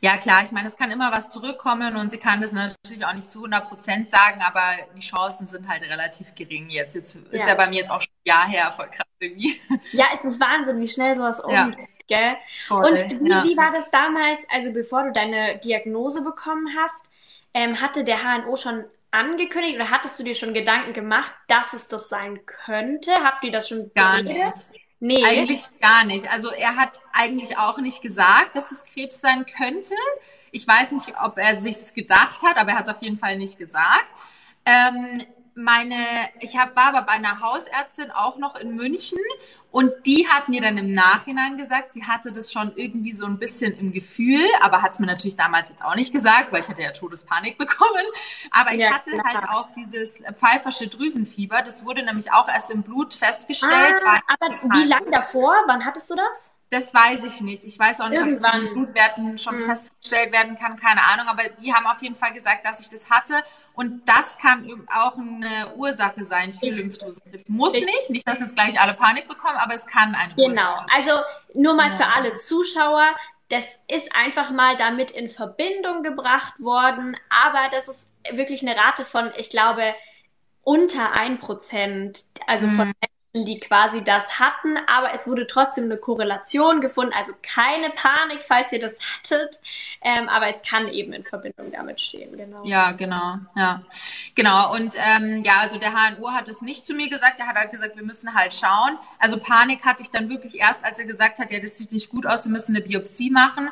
Ja, 0.00 0.16
klar, 0.16 0.42
ich 0.42 0.52
meine, 0.52 0.68
es 0.68 0.76
kann 0.76 0.90
immer 0.90 1.12
was 1.12 1.30
zurückkommen 1.30 1.71
und 1.72 2.10
sie 2.10 2.18
kann 2.18 2.40
das 2.40 2.52
natürlich 2.52 3.04
auch 3.04 3.14
nicht 3.14 3.30
zu 3.30 3.38
100 3.38 3.68
Prozent 3.68 4.10
sagen, 4.10 4.40
aber 4.42 4.62
die 4.96 5.00
Chancen 5.00 5.46
sind 5.46 5.68
halt 5.68 5.82
relativ 5.82 6.34
gering 6.34 6.68
jetzt. 6.68 6.94
Jetzt 6.94 7.14
ist 7.14 7.32
ja, 7.32 7.48
ja 7.48 7.54
bei 7.54 7.68
mir 7.68 7.76
jetzt 7.76 7.90
auch 7.90 8.00
schon 8.00 8.12
ein 8.12 8.28
Jahr 8.28 8.48
her, 8.48 8.70
voll 8.70 8.88
krass 8.88 9.06
irgendwie. 9.18 9.60
Ja, 9.92 10.06
es 10.14 10.24
ist 10.24 10.40
Wahnsinn, 10.40 10.80
wie 10.80 10.88
schnell 10.88 11.16
sowas 11.16 11.40
umgeht. 11.40 11.78
Ja. 11.78 11.86
Gell? 12.08 12.36
Voll, 12.68 12.84
und 12.84 13.24
wie, 13.24 13.30
ja. 13.30 13.44
wie 13.44 13.56
war 13.56 13.72
das 13.72 13.90
damals, 13.90 14.44
also 14.50 14.72
bevor 14.72 15.04
du 15.04 15.12
deine 15.12 15.58
Diagnose 15.58 16.22
bekommen 16.22 16.68
hast, 16.76 17.04
ähm, 17.54 17.80
hatte 17.80 18.04
der 18.04 18.18
HNO 18.18 18.56
schon 18.56 18.84
angekündigt 19.10 19.76
oder 19.76 19.90
hattest 19.90 20.18
du 20.18 20.24
dir 20.24 20.34
schon 20.34 20.54
Gedanken 20.54 20.92
gemacht, 20.92 21.32
dass 21.46 21.72
es 21.72 21.88
das 21.88 22.08
sein 22.08 22.40
könnte? 22.46 23.12
Habt 23.22 23.44
ihr 23.44 23.52
das 23.52 23.68
schon 23.68 23.90
Gar 23.94 24.22
geredet? 24.22 24.54
nicht. 24.54 24.82
Nee. 25.04 25.24
Eigentlich 25.24 25.62
gar 25.80 26.04
nicht. 26.04 26.30
Also 26.30 26.50
er 26.50 26.76
hat 26.76 27.00
eigentlich 27.12 27.58
auch 27.58 27.78
nicht 27.78 28.02
gesagt, 28.02 28.54
dass 28.54 28.70
es 28.70 28.84
Krebs 28.84 29.20
sein 29.20 29.44
könnte. 29.46 29.94
Ich 30.52 30.68
weiß 30.68 30.92
nicht, 30.92 31.12
ob 31.20 31.38
er 31.38 31.60
sich's 31.60 31.92
gedacht 31.94 32.42
hat, 32.42 32.56
aber 32.56 32.70
er 32.70 32.78
hat 32.78 32.88
es 32.88 32.94
auf 32.94 33.02
jeden 33.02 33.16
Fall 33.16 33.36
nicht 33.36 33.58
gesagt. 33.58 34.06
Ähm, 34.64 35.22
meine, 35.54 35.96
ich 36.40 36.56
hab, 36.56 36.76
war 36.76 36.86
aber 36.86 37.02
bei 37.02 37.12
einer 37.12 37.40
Hausärztin 37.40 38.10
auch 38.10 38.38
noch 38.38 38.56
in 38.56 38.74
München 38.74 39.18
und 39.70 39.92
die 40.06 40.26
hat 40.28 40.48
mir 40.48 40.60
dann 40.60 40.78
im 40.78 40.92
Nachhinein 40.92 41.56
gesagt, 41.56 41.92
sie 41.92 42.04
hatte 42.04 42.32
das 42.32 42.52
schon 42.52 42.72
irgendwie 42.76 43.12
so 43.12 43.26
ein 43.26 43.38
bisschen 43.38 43.76
im 43.78 43.92
Gefühl, 43.92 44.44
aber 44.60 44.82
hat 44.82 44.92
es 44.92 44.98
mir 44.98 45.06
natürlich 45.06 45.36
damals 45.36 45.68
jetzt 45.68 45.84
auch 45.84 45.94
nicht 45.94 46.12
gesagt, 46.12 46.52
weil 46.52 46.60
ich 46.60 46.68
hatte 46.68 46.82
ja 46.82 46.92
Todespanik 46.92 47.58
bekommen. 47.58 48.04
Aber 48.50 48.72
ich 48.72 48.80
ja, 48.80 48.92
hatte 48.92 49.10
klar. 49.10 49.24
halt 49.24 49.48
auch 49.50 49.68
dieses 49.74 50.22
pfeifersche 50.38 50.88
Drüsenfieber. 50.88 51.62
Das 51.62 51.84
wurde 51.84 52.02
nämlich 52.02 52.32
auch 52.32 52.48
erst 52.48 52.70
im 52.70 52.82
Blut 52.82 53.14
festgestellt. 53.14 54.02
Ah, 54.06 54.18
aber 54.28 54.54
wie 54.74 54.84
lange 54.84 55.10
davor? 55.10 55.54
Wann 55.66 55.84
hattest 55.84 56.10
du 56.10 56.14
das? 56.14 56.56
Das 56.72 56.94
weiß 56.94 57.24
ich 57.24 57.42
nicht. 57.42 57.64
Ich 57.64 57.78
weiß 57.78 58.00
auch 58.00 58.08
nicht, 58.08 58.18
Irgendwann. 58.18 58.50
ob 58.50 58.60
das 58.60 58.62
in 58.62 58.72
Blutwerten 58.72 59.36
schon 59.36 59.58
hm. 59.58 59.64
festgestellt 59.64 60.32
werden 60.32 60.56
kann, 60.56 60.76
keine 60.80 61.02
Ahnung. 61.12 61.28
Aber 61.28 61.42
die 61.60 61.74
haben 61.74 61.86
auf 61.86 62.00
jeden 62.00 62.14
Fall 62.14 62.32
gesagt, 62.32 62.64
dass 62.64 62.80
ich 62.80 62.88
das 62.88 63.10
hatte. 63.10 63.44
Und 63.74 64.08
das 64.08 64.38
kann 64.38 64.86
auch 64.88 65.18
eine 65.18 65.74
Ursache 65.76 66.24
sein 66.24 66.50
für 66.50 66.70
Lymphdrüsenkrebs. 66.70 67.50
Muss 67.50 67.74
Richtig. 67.74 67.94
nicht, 67.94 68.10
nicht, 68.10 68.28
dass 68.28 68.40
jetzt 68.40 68.54
gleich 68.54 68.80
alle 68.80 68.94
Panik 68.94 69.28
bekommen, 69.28 69.58
aber 69.58 69.74
es 69.74 69.86
kann 69.86 70.14
eine 70.14 70.34
genau. 70.34 70.48
Ursache 70.48 70.86
Genau. 70.86 70.86
Also 70.96 71.24
nur 71.52 71.74
mal 71.74 71.90
ja. 71.90 71.96
für 71.96 72.06
alle 72.16 72.38
Zuschauer. 72.38 73.04
Das 73.50 73.64
ist 73.88 74.14
einfach 74.16 74.50
mal 74.50 74.74
damit 74.78 75.10
in 75.10 75.28
Verbindung 75.28 76.02
gebracht 76.02 76.54
worden, 76.58 77.18
aber 77.28 77.68
das 77.70 77.86
ist 77.86 78.08
wirklich 78.30 78.62
eine 78.62 78.74
Rate 78.74 79.04
von, 79.04 79.30
ich 79.36 79.50
glaube, 79.50 79.94
unter 80.62 81.12
ein 81.12 81.38
Prozent, 81.38 82.24
also 82.46 82.66
von 82.68 82.88
mhm 82.88 83.11
die 83.34 83.58
quasi 83.60 84.04
das 84.04 84.38
hatten, 84.38 84.76
aber 84.86 85.14
es 85.14 85.26
wurde 85.26 85.46
trotzdem 85.46 85.84
eine 85.84 85.96
Korrelation 85.96 86.82
gefunden. 86.82 87.14
Also 87.16 87.32
keine 87.42 87.88
Panik, 87.90 88.42
falls 88.42 88.70
ihr 88.72 88.78
das 88.78 88.92
hattet, 89.18 89.58
ähm, 90.02 90.28
aber 90.28 90.48
es 90.48 90.60
kann 90.68 90.88
eben 90.88 91.14
in 91.14 91.24
Verbindung 91.24 91.72
damit 91.72 91.98
stehen, 91.98 92.36
genau. 92.36 92.62
Ja, 92.64 92.92
genau, 92.92 93.38
ja, 93.56 93.82
genau. 94.34 94.74
Und 94.74 94.96
ähm, 94.98 95.42
ja, 95.44 95.60
also 95.60 95.78
der 95.78 95.92
HNO 95.92 96.30
hat 96.32 96.48
es 96.48 96.60
nicht 96.60 96.86
zu 96.86 96.92
mir 96.92 97.08
gesagt. 97.08 97.40
Er 97.40 97.46
hat 97.46 97.56
halt 97.56 97.70
gesagt, 97.70 97.96
wir 97.96 98.04
müssen 98.04 98.34
halt 98.34 98.52
schauen. 98.52 98.98
Also 99.18 99.38
Panik 99.38 99.82
hatte 99.86 100.02
ich 100.02 100.10
dann 100.10 100.28
wirklich 100.28 100.60
erst, 100.60 100.84
als 100.84 100.98
er 100.98 101.06
gesagt 101.06 101.38
hat, 101.38 101.50
ja, 101.50 101.58
das 101.58 101.78
sieht 101.78 101.92
nicht 101.92 102.10
gut 102.10 102.26
aus, 102.26 102.44
wir 102.44 102.52
müssen 102.52 102.76
eine 102.76 102.84
Biopsie 102.84 103.30
machen. 103.30 103.70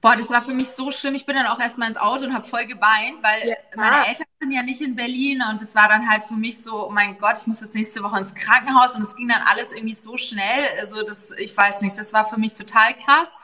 Boah, 0.00 0.14
das 0.14 0.30
war 0.30 0.42
für 0.42 0.52
mich 0.54 0.68
so 0.68 0.90
schlimm. 0.90 1.14
Ich 1.14 1.26
bin 1.26 1.36
dann 1.36 1.46
auch 1.46 1.58
erstmal 1.58 1.88
ins 1.88 1.96
Auto 1.96 2.24
und 2.24 2.34
habe 2.34 2.44
voll 2.44 2.66
geweint, 2.66 3.22
weil 3.22 3.48
ja. 3.48 3.56
meine 3.74 4.06
Eltern 4.08 4.26
sind 4.40 4.52
ja 4.52 4.62
nicht 4.62 4.80
in 4.80 4.94
Berlin 4.94 5.42
und 5.50 5.60
es 5.62 5.74
war 5.74 5.88
dann 5.88 6.08
halt 6.08 6.24
für 6.24 6.34
mich 6.34 6.62
so, 6.62 6.86
oh 6.86 6.90
mein 6.90 7.18
Gott, 7.18 7.38
ich 7.38 7.46
muss 7.46 7.60
jetzt 7.60 7.74
nächste 7.74 8.02
Woche 8.02 8.18
ins 8.18 8.34
Krankenhaus 8.34 8.94
und 8.94 9.02
es 9.02 9.16
ging 9.16 9.28
dann 9.28 9.42
alles 9.46 9.72
irgendwie 9.72 9.94
so 9.94 10.16
schnell. 10.16 10.68
Also 10.78 11.02
das, 11.02 11.32
ich 11.32 11.56
weiß 11.56 11.80
nicht, 11.80 11.96
das 11.98 12.12
war 12.12 12.24
für 12.24 12.38
mich 12.38 12.54
total 12.54 12.94
krass. 12.94 13.36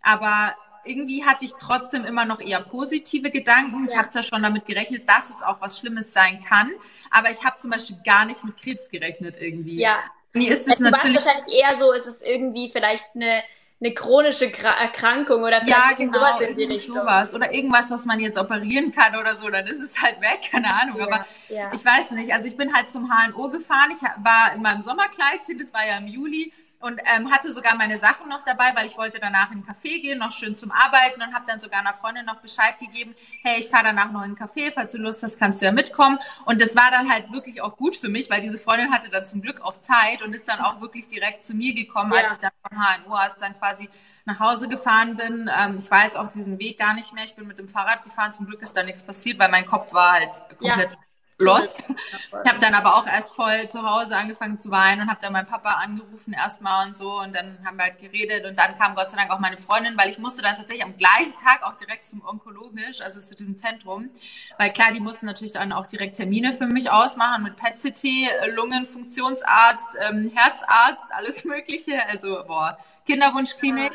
Aber 0.00 0.54
irgendwie 0.84 1.24
hatte 1.24 1.44
ich 1.44 1.54
trotzdem 1.58 2.04
immer 2.04 2.24
noch 2.24 2.40
eher 2.40 2.60
positive 2.60 3.30
Gedanken. 3.30 3.86
Ich 3.88 3.96
habe 3.96 4.08
zwar 4.08 4.22
schon 4.22 4.42
damit 4.42 4.64
gerechnet, 4.66 5.08
dass 5.08 5.30
es 5.30 5.42
auch 5.42 5.60
was 5.60 5.78
Schlimmes 5.78 6.12
sein 6.12 6.42
kann, 6.44 6.70
aber 7.10 7.30
ich 7.30 7.44
habe 7.44 7.56
zum 7.56 7.70
Beispiel 7.70 7.98
gar 8.04 8.24
nicht 8.24 8.44
mit 8.44 8.56
Krebs 8.56 8.88
gerechnet 8.88 9.36
irgendwie. 9.40 9.80
Ja. 9.80 9.98
Mir 10.32 10.52
ist 10.52 10.66
es 10.66 10.72
also 10.72 10.84
natürlich 10.84 11.16
wahrscheinlich 11.16 11.54
eher 11.54 11.76
so, 11.76 11.92
ist 11.92 12.06
es 12.06 12.20
irgendwie 12.20 12.70
vielleicht 12.70 13.06
eine 13.14 13.42
eine 13.78 13.92
chronische 13.92 14.46
Erkrankung 14.46 15.42
oder 15.42 15.60
vielleicht 15.60 15.68
ja, 15.68 15.92
genau, 15.96 16.18
sowas 16.18 16.40
in 16.40 16.54
die 16.54 16.64
Richtung. 16.64 16.94
Sowas. 16.94 17.34
Oder 17.34 17.52
irgendwas, 17.52 17.90
was 17.90 18.06
man 18.06 18.20
jetzt 18.20 18.38
operieren 18.38 18.92
kann 18.92 19.14
oder 19.16 19.36
so, 19.36 19.48
dann 19.50 19.66
ist 19.66 19.82
es 19.82 20.00
halt 20.00 20.20
weg, 20.22 20.48
keine 20.50 20.72
Ahnung. 20.72 20.98
Ja, 20.98 21.06
Aber 21.06 21.26
ja. 21.48 21.70
ich 21.74 21.84
weiß 21.84 22.12
nicht. 22.12 22.32
Also 22.32 22.46
ich 22.46 22.56
bin 22.56 22.74
halt 22.74 22.88
zum 22.88 23.10
HNO 23.10 23.50
gefahren. 23.50 23.90
Ich 23.92 24.02
war 24.02 24.54
in 24.54 24.62
meinem 24.62 24.80
Sommerkleidchen, 24.80 25.58
das 25.58 25.74
war 25.74 25.86
ja 25.86 25.98
im 25.98 26.06
Juli 26.06 26.52
und 26.80 27.00
ähm, 27.04 27.30
hatte 27.30 27.52
sogar 27.52 27.76
meine 27.76 27.98
Sachen 27.98 28.28
noch 28.28 28.44
dabei, 28.44 28.72
weil 28.74 28.86
ich 28.86 28.96
wollte 28.96 29.18
danach 29.18 29.50
in 29.50 29.62
den 29.62 29.66
Café 29.66 30.00
gehen, 30.00 30.18
noch 30.18 30.30
schön 30.30 30.56
zum 30.56 30.70
Arbeiten 30.70 31.22
und 31.22 31.34
habe 31.34 31.44
dann 31.46 31.60
sogar 31.60 31.80
einer 31.80 31.94
Freundin 31.94 32.26
noch 32.26 32.40
Bescheid 32.40 32.78
gegeben, 32.78 33.14
hey, 33.42 33.60
ich 33.60 33.68
fahre 33.68 33.84
danach 33.84 34.12
noch 34.12 34.22
in 34.22 34.34
den 34.34 34.38
Café, 34.38 34.72
falls 34.72 34.92
du 34.92 34.98
Lust 34.98 35.22
hast, 35.22 35.38
kannst 35.38 35.60
du 35.60 35.66
ja 35.66 35.72
mitkommen. 35.72 36.18
Und 36.44 36.60
das 36.60 36.76
war 36.76 36.90
dann 36.90 37.10
halt 37.10 37.32
wirklich 37.32 37.60
auch 37.60 37.76
gut 37.76 37.96
für 37.96 38.08
mich, 38.08 38.30
weil 38.30 38.40
diese 38.40 38.58
Freundin 38.58 38.92
hatte 38.92 39.08
dann 39.10 39.26
zum 39.26 39.40
Glück 39.40 39.60
auch 39.62 39.78
Zeit 39.78 40.22
und 40.22 40.34
ist 40.34 40.48
dann 40.48 40.60
auch 40.60 40.80
wirklich 40.80 41.08
direkt 41.08 41.44
zu 41.44 41.54
mir 41.54 41.74
gekommen, 41.74 42.12
ja. 42.12 42.22
als 42.22 42.32
ich 42.32 42.38
dann 42.38 42.52
vom 42.68 42.78
HNO 42.78 43.14
aus 43.14 43.36
dann 43.38 43.58
quasi 43.58 43.88
nach 44.24 44.40
Hause 44.40 44.68
gefahren 44.68 45.16
bin. 45.16 45.50
Ähm, 45.58 45.76
ich 45.78 45.90
weiß 45.90 46.16
auch 46.16 46.28
diesen 46.32 46.58
Weg 46.58 46.78
gar 46.78 46.94
nicht 46.94 47.12
mehr. 47.14 47.24
Ich 47.24 47.34
bin 47.34 47.46
mit 47.46 47.58
dem 47.58 47.68
Fahrrad 47.68 48.04
gefahren. 48.04 48.32
Zum 48.32 48.46
Glück 48.46 48.60
ist 48.60 48.76
da 48.76 48.82
nichts 48.82 49.02
passiert, 49.02 49.38
weil 49.38 49.50
mein 49.50 49.66
Kopf 49.66 49.92
war 49.92 50.12
halt 50.12 50.42
komplett 50.58 50.92
ja 50.92 50.98
lost. 51.38 51.84
Ich 51.88 52.50
habe 52.50 52.58
dann 52.60 52.74
aber 52.74 52.96
auch 52.96 53.06
erst 53.06 53.34
voll 53.34 53.68
zu 53.68 53.82
Hause 53.82 54.16
angefangen 54.16 54.58
zu 54.58 54.70
weinen 54.70 55.02
und 55.02 55.10
habe 55.10 55.20
dann 55.20 55.32
meinen 55.32 55.46
Papa 55.46 55.70
angerufen 55.70 56.32
erstmal 56.32 56.86
und 56.86 56.96
so 56.96 57.20
und 57.20 57.34
dann 57.34 57.58
haben 57.64 57.76
wir 57.76 57.84
halt 57.84 57.98
geredet 57.98 58.46
und 58.46 58.58
dann 58.58 58.78
kam 58.78 58.94
Gott 58.94 59.10
sei 59.10 59.18
Dank 59.18 59.30
auch 59.30 59.38
meine 59.38 59.58
Freundin, 59.58 59.98
weil 59.98 60.08
ich 60.08 60.18
musste 60.18 60.42
dann 60.42 60.54
tatsächlich 60.54 60.84
am 60.84 60.96
gleichen 60.96 61.36
Tag 61.38 61.62
auch 61.62 61.76
direkt 61.76 62.06
zum 62.06 62.24
Onkologisch, 62.24 63.00
also 63.00 63.20
zu 63.20 63.34
diesem 63.34 63.56
Zentrum, 63.56 64.10
weil 64.56 64.72
klar, 64.72 64.92
die 64.92 65.00
mussten 65.00 65.26
natürlich 65.26 65.52
dann 65.52 65.72
auch 65.72 65.86
direkt 65.86 66.16
Termine 66.16 66.52
für 66.52 66.66
mich 66.66 66.90
ausmachen 66.90 67.42
mit 67.42 67.56
PET-CT, 67.56 68.54
Lungenfunktionsarzt, 68.54 69.96
ähm, 70.08 70.32
Herzarzt, 70.34 71.12
alles 71.12 71.44
mögliche, 71.44 72.02
also 72.08 72.44
boah, 72.46 72.78
Kinderwunschklinik. 73.04 73.92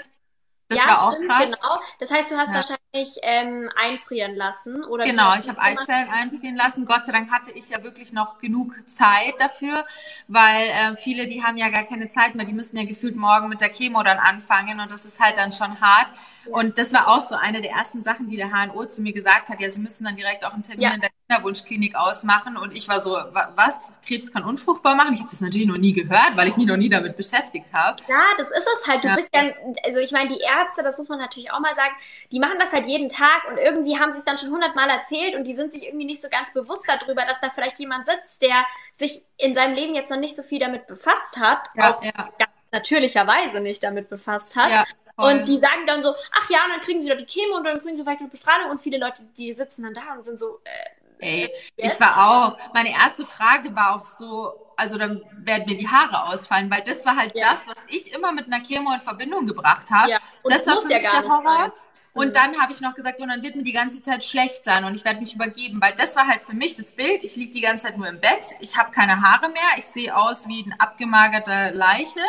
Das 0.72 0.80
ja, 0.80 0.88
war 0.88 1.12
stimmt, 1.12 1.30
auch 1.30 1.36
krass. 1.36 1.52
genau. 1.52 1.80
Das 2.00 2.12
heißt, 2.12 2.32
du 2.32 2.38
hast 2.38 2.48
ja. 2.48 2.56
wahrscheinlich 2.56 3.20
ähm, 3.24 3.70
einfrieren 3.76 4.36
lassen, 4.36 4.86
oder? 4.86 5.04
Genau, 5.04 5.36
ich 5.38 5.50
habe 5.50 5.62
Eizellen 5.62 6.10
einfrieren 6.10 6.56
lassen. 6.56 6.86
Gott 6.86 7.06
sei 7.06 7.12
Dank 7.12 7.30
hatte 7.30 7.52
ich 7.52 7.70
ja 7.70 7.84
wirklich 7.84 8.14
noch 8.14 8.40
genug 8.40 8.74
Zeit 8.88 9.34
dafür, 9.40 9.86
weil 10.30 10.70
äh, 10.70 10.96
viele, 10.96 11.28
die 11.28 11.44
haben 11.44 11.58
ja 11.58 11.70
gar 11.70 11.84
keine 11.84 12.08
Zeit 12.08 12.36
mehr. 12.36 12.46
Die 12.46 12.54
müssen 12.54 12.78
ja 12.78 12.86
gefühlt 12.86 13.18
morgen 13.18 13.50
mit 13.50 13.60
der 13.60 13.70
Chemo 13.70 14.02
dann 14.02 14.18
anfangen 14.18 14.80
und 14.80 14.90
das 14.90 15.04
ist 15.04 15.20
halt 15.20 15.38
dann 15.38 15.52
schon 15.52 15.82
hart. 15.82 16.08
Und 16.50 16.78
das 16.78 16.94
war 16.94 17.08
auch 17.08 17.22
so 17.22 17.36
eine 17.36 17.62
der 17.62 17.72
ersten 17.72 18.02
Sachen, 18.02 18.30
die 18.30 18.38
der 18.38 18.52
HNO 18.52 18.86
zu 18.86 19.02
mir 19.02 19.14
gesagt 19.14 19.50
hat. 19.50 19.60
Ja, 19.60 19.70
sie 19.70 19.80
müssen 19.80 20.04
dann 20.04 20.16
direkt 20.16 20.44
auch 20.44 20.54
einen 20.54 20.64
Termin 20.64 20.82
ja. 20.82 20.94
in 20.94 21.02
der 21.02 21.10
Kinderwunschklinik 21.28 21.96
ausmachen. 21.96 22.58
Und 22.58 22.76
ich 22.76 22.88
war 22.88 23.00
so, 23.00 23.12
was? 23.12 23.94
Krebs 24.06 24.32
kann 24.32 24.44
unfruchtbar 24.44 24.96
machen? 24.96 25.14
Ich 25.14 25.20
habe 25.20 25.30
das 25.30 25.42
natürlich 25.42 25.68
noch 25.68 25.78
nie 25.78 25.94
gehört, 25.94 26.36
weil 26.36 26.48
ich 26.48 26.58
mich 26.58 26.68
noch 26.68 26.78
nie 26.78 26.90
damit 26.90 27.18
beschäftigt 27.18 27.74
habe. 27.74 28.02
Ja, 28.08 28.24
das 28.38 28.50
ist 28.50 28.68
es 28.76 28.88
halt. 28.88 29.04
Du 29.04 29.10
ja. 29.10 29.16
bist 29.16 29.30
ja, 29.34 29.44
also 29.86 30.00
ich 30.00 30.12
meine, 30.12 30.30
die 30.30 30.40
Ärzte, 30.40 30.84
das 30.84 30.98
muss 30.98 31.10
man 31.10 31.20
natürlich 31.20 31.52
auch 31.52 31.60
mal 31.60 31.76
sagen, 31.76 31.94
die 32.32 32.40
machen 32.40 32.58
das 32.60 32.74
halt 32.74 32.88
jeden 32.88 33.10
Tag 33.10 33.44
und 33.50 33.58
irgendwie 33.58 34.00
haben 34.00 34.12
sie 34.12 34.20
es 34.20 34.26
dann 34.26 34.38
schon 34.38 34.52
hundertmal 34.52 34.90
erzählt 34.90 35.36
und 35.36 35.46
die 35.46 35.54
sind 35.54 35.72
sich 35.72 35.86
irgendwie 35.86 36.06
nicht 36.06 36.22
so 36.22 36.30
ganz 36.30 36.54
bewusst 36.54 36.86
darüber, 36.88 37.26
dass 37.26 37.40
da 37.40 37.50
vielleicht 37.50 37.80
jemand 37.80 38.06
sitzt, 38.06 38.42
der 38.42 38.66
sich 38.96 39.24
in 39.38 39.54
seinem 39.54 39.76
Leben 39.76 39.96
jetzt 39.96 40.10
noch 40.10 40.20
nicht 40.20 40.36
so 40.36 40.44
viel 40.44 40.60
damit 40.60 40.88
befasst 40.88 41.38
hat. 41.38 41.70
Ja, 41.76 41.96
auch 41.96 42.04
ja. 42.04 42.12
natürlicherweise 42.72 43.62
nicht 43.62 43.84
damit 43.84 44.10
befasst 44.10 44.56
hat. 44.56 44.72
Ja. 44.72 44.86
Und 45.22 45.48
die 45.48 45.58
sagen 45.58 45.86
dann 45.88 46.02
so, 46.04 46.14
ach 46.32 46.50
ja, 46.50 46.60
dann 46.72 46.82
kriegen 46.82 47.02
sie 47.02 47.10
doch 47.10 47.18
die 47.18 47.26
Chemo 47.26 47.58
und 47.58 47.64
dann 47.64 47.80
kriegen 47.80 47.98
sie 47.98 48.06
weitere 48.06 48.28
Bestrahlung 48.28 48.72
und 48.72 48.82
viele 48.82 48.98
Leute, 48.98 49.24
die 49.38 49.52
sitzen 49.54 49.84
dann 49.84 49.94
da 49.94 50.14
und 50.16 50.24
sind 50.24 50.40
so, 50.40 50.60
äh, 50.64 51.02
Ey, 51.24 51.54
ich 51.78 52.00
war 52.00 52.18
auch, 52.18 52.74
meine 52.74 52.92
erste 52.92 53.26
Frage 53.26 53.76
war 53.76 53.96
auch 53.96 54.06
so, 54.06 54.74
also 54.76 54.98
dann 54.98 55.22
werden 55.38 55.66
mir 55.68 55.78
die 55.78 55.88
Haare 55.88 56.34
ausfallen, 56.34 56.70
weil 56.72 56.82
das 56.82 57.06
war 57.06 57.16
halt 57.16 57.36
ja. 57.36 57.52
das, 57.52 57.68
was 57.68 57.86
ich 57.90 58.12
immer 58.12 58.32
mit 58.32 58.48
einer 58.48 58.64
Chemo 58.64 58.92
in 58.92 59.02
Verbindung 59.02 59.46
gebracht 59.46 59.92
habe. 59.92 60.12
Ja. 60.12 60.18
das 60.44 60.66
war 60.66 60.82
für 60.82 60.88
mich 60.88 61.04
ja 61.04 61.22
der 61.22 61.30
Horror. 61.30 61.58
Sein. 61.58 61.72
Und 62.14 62.30
mhm. 62.30 62.34
dann 62.34 62.60
habe 62.60 62.74
ich 62.74 62.82
noch 62.82 62.96
gesagt, 62.96 63.20
und 63.20 63.30
dann 63.30 63.42
wird 63.42 63.56
mir 63.56 63.64
die 63.64 63.72
ganze 63.72 64.02
Zeit 64.02 64.24
schlecht 64.24 64.66
sein 64.66 64.84
und 64.84 64.96
ich 64.96 65.06
werde 65.06 65.20
mich 65.20 65.34
übergeben, 65.34 65.80
weil 65.82 65.94
das 65.96 66.16
war 66.16 66.28
halt 66.28 66.42
für 66.42 66.54
mich 66.54 66.76
das 66.76 66.92
Bild. 66.94 67.24
Ich 67.24 67.36
liege 67.36 67.54
die 67.54 67.62
ganze 67.62 67.86
Zeit 67.86 67.98
nur 67.98 68.08
im 68.08 68.20
Bett, 68.20 68.56
ich 68.60 68.76
habe 68.78 68.92
keine 68.92 69.22
Haare 69.22 69.50
mehr, 69.50 69.62
ich 69.78 69.86
sehe 69.86 70.16
aus 70.16 70.48
wie 70.48 70.66
eine 70.66 70.80
abgemagerte 70.80 71.72
Leiche 71.74 72.20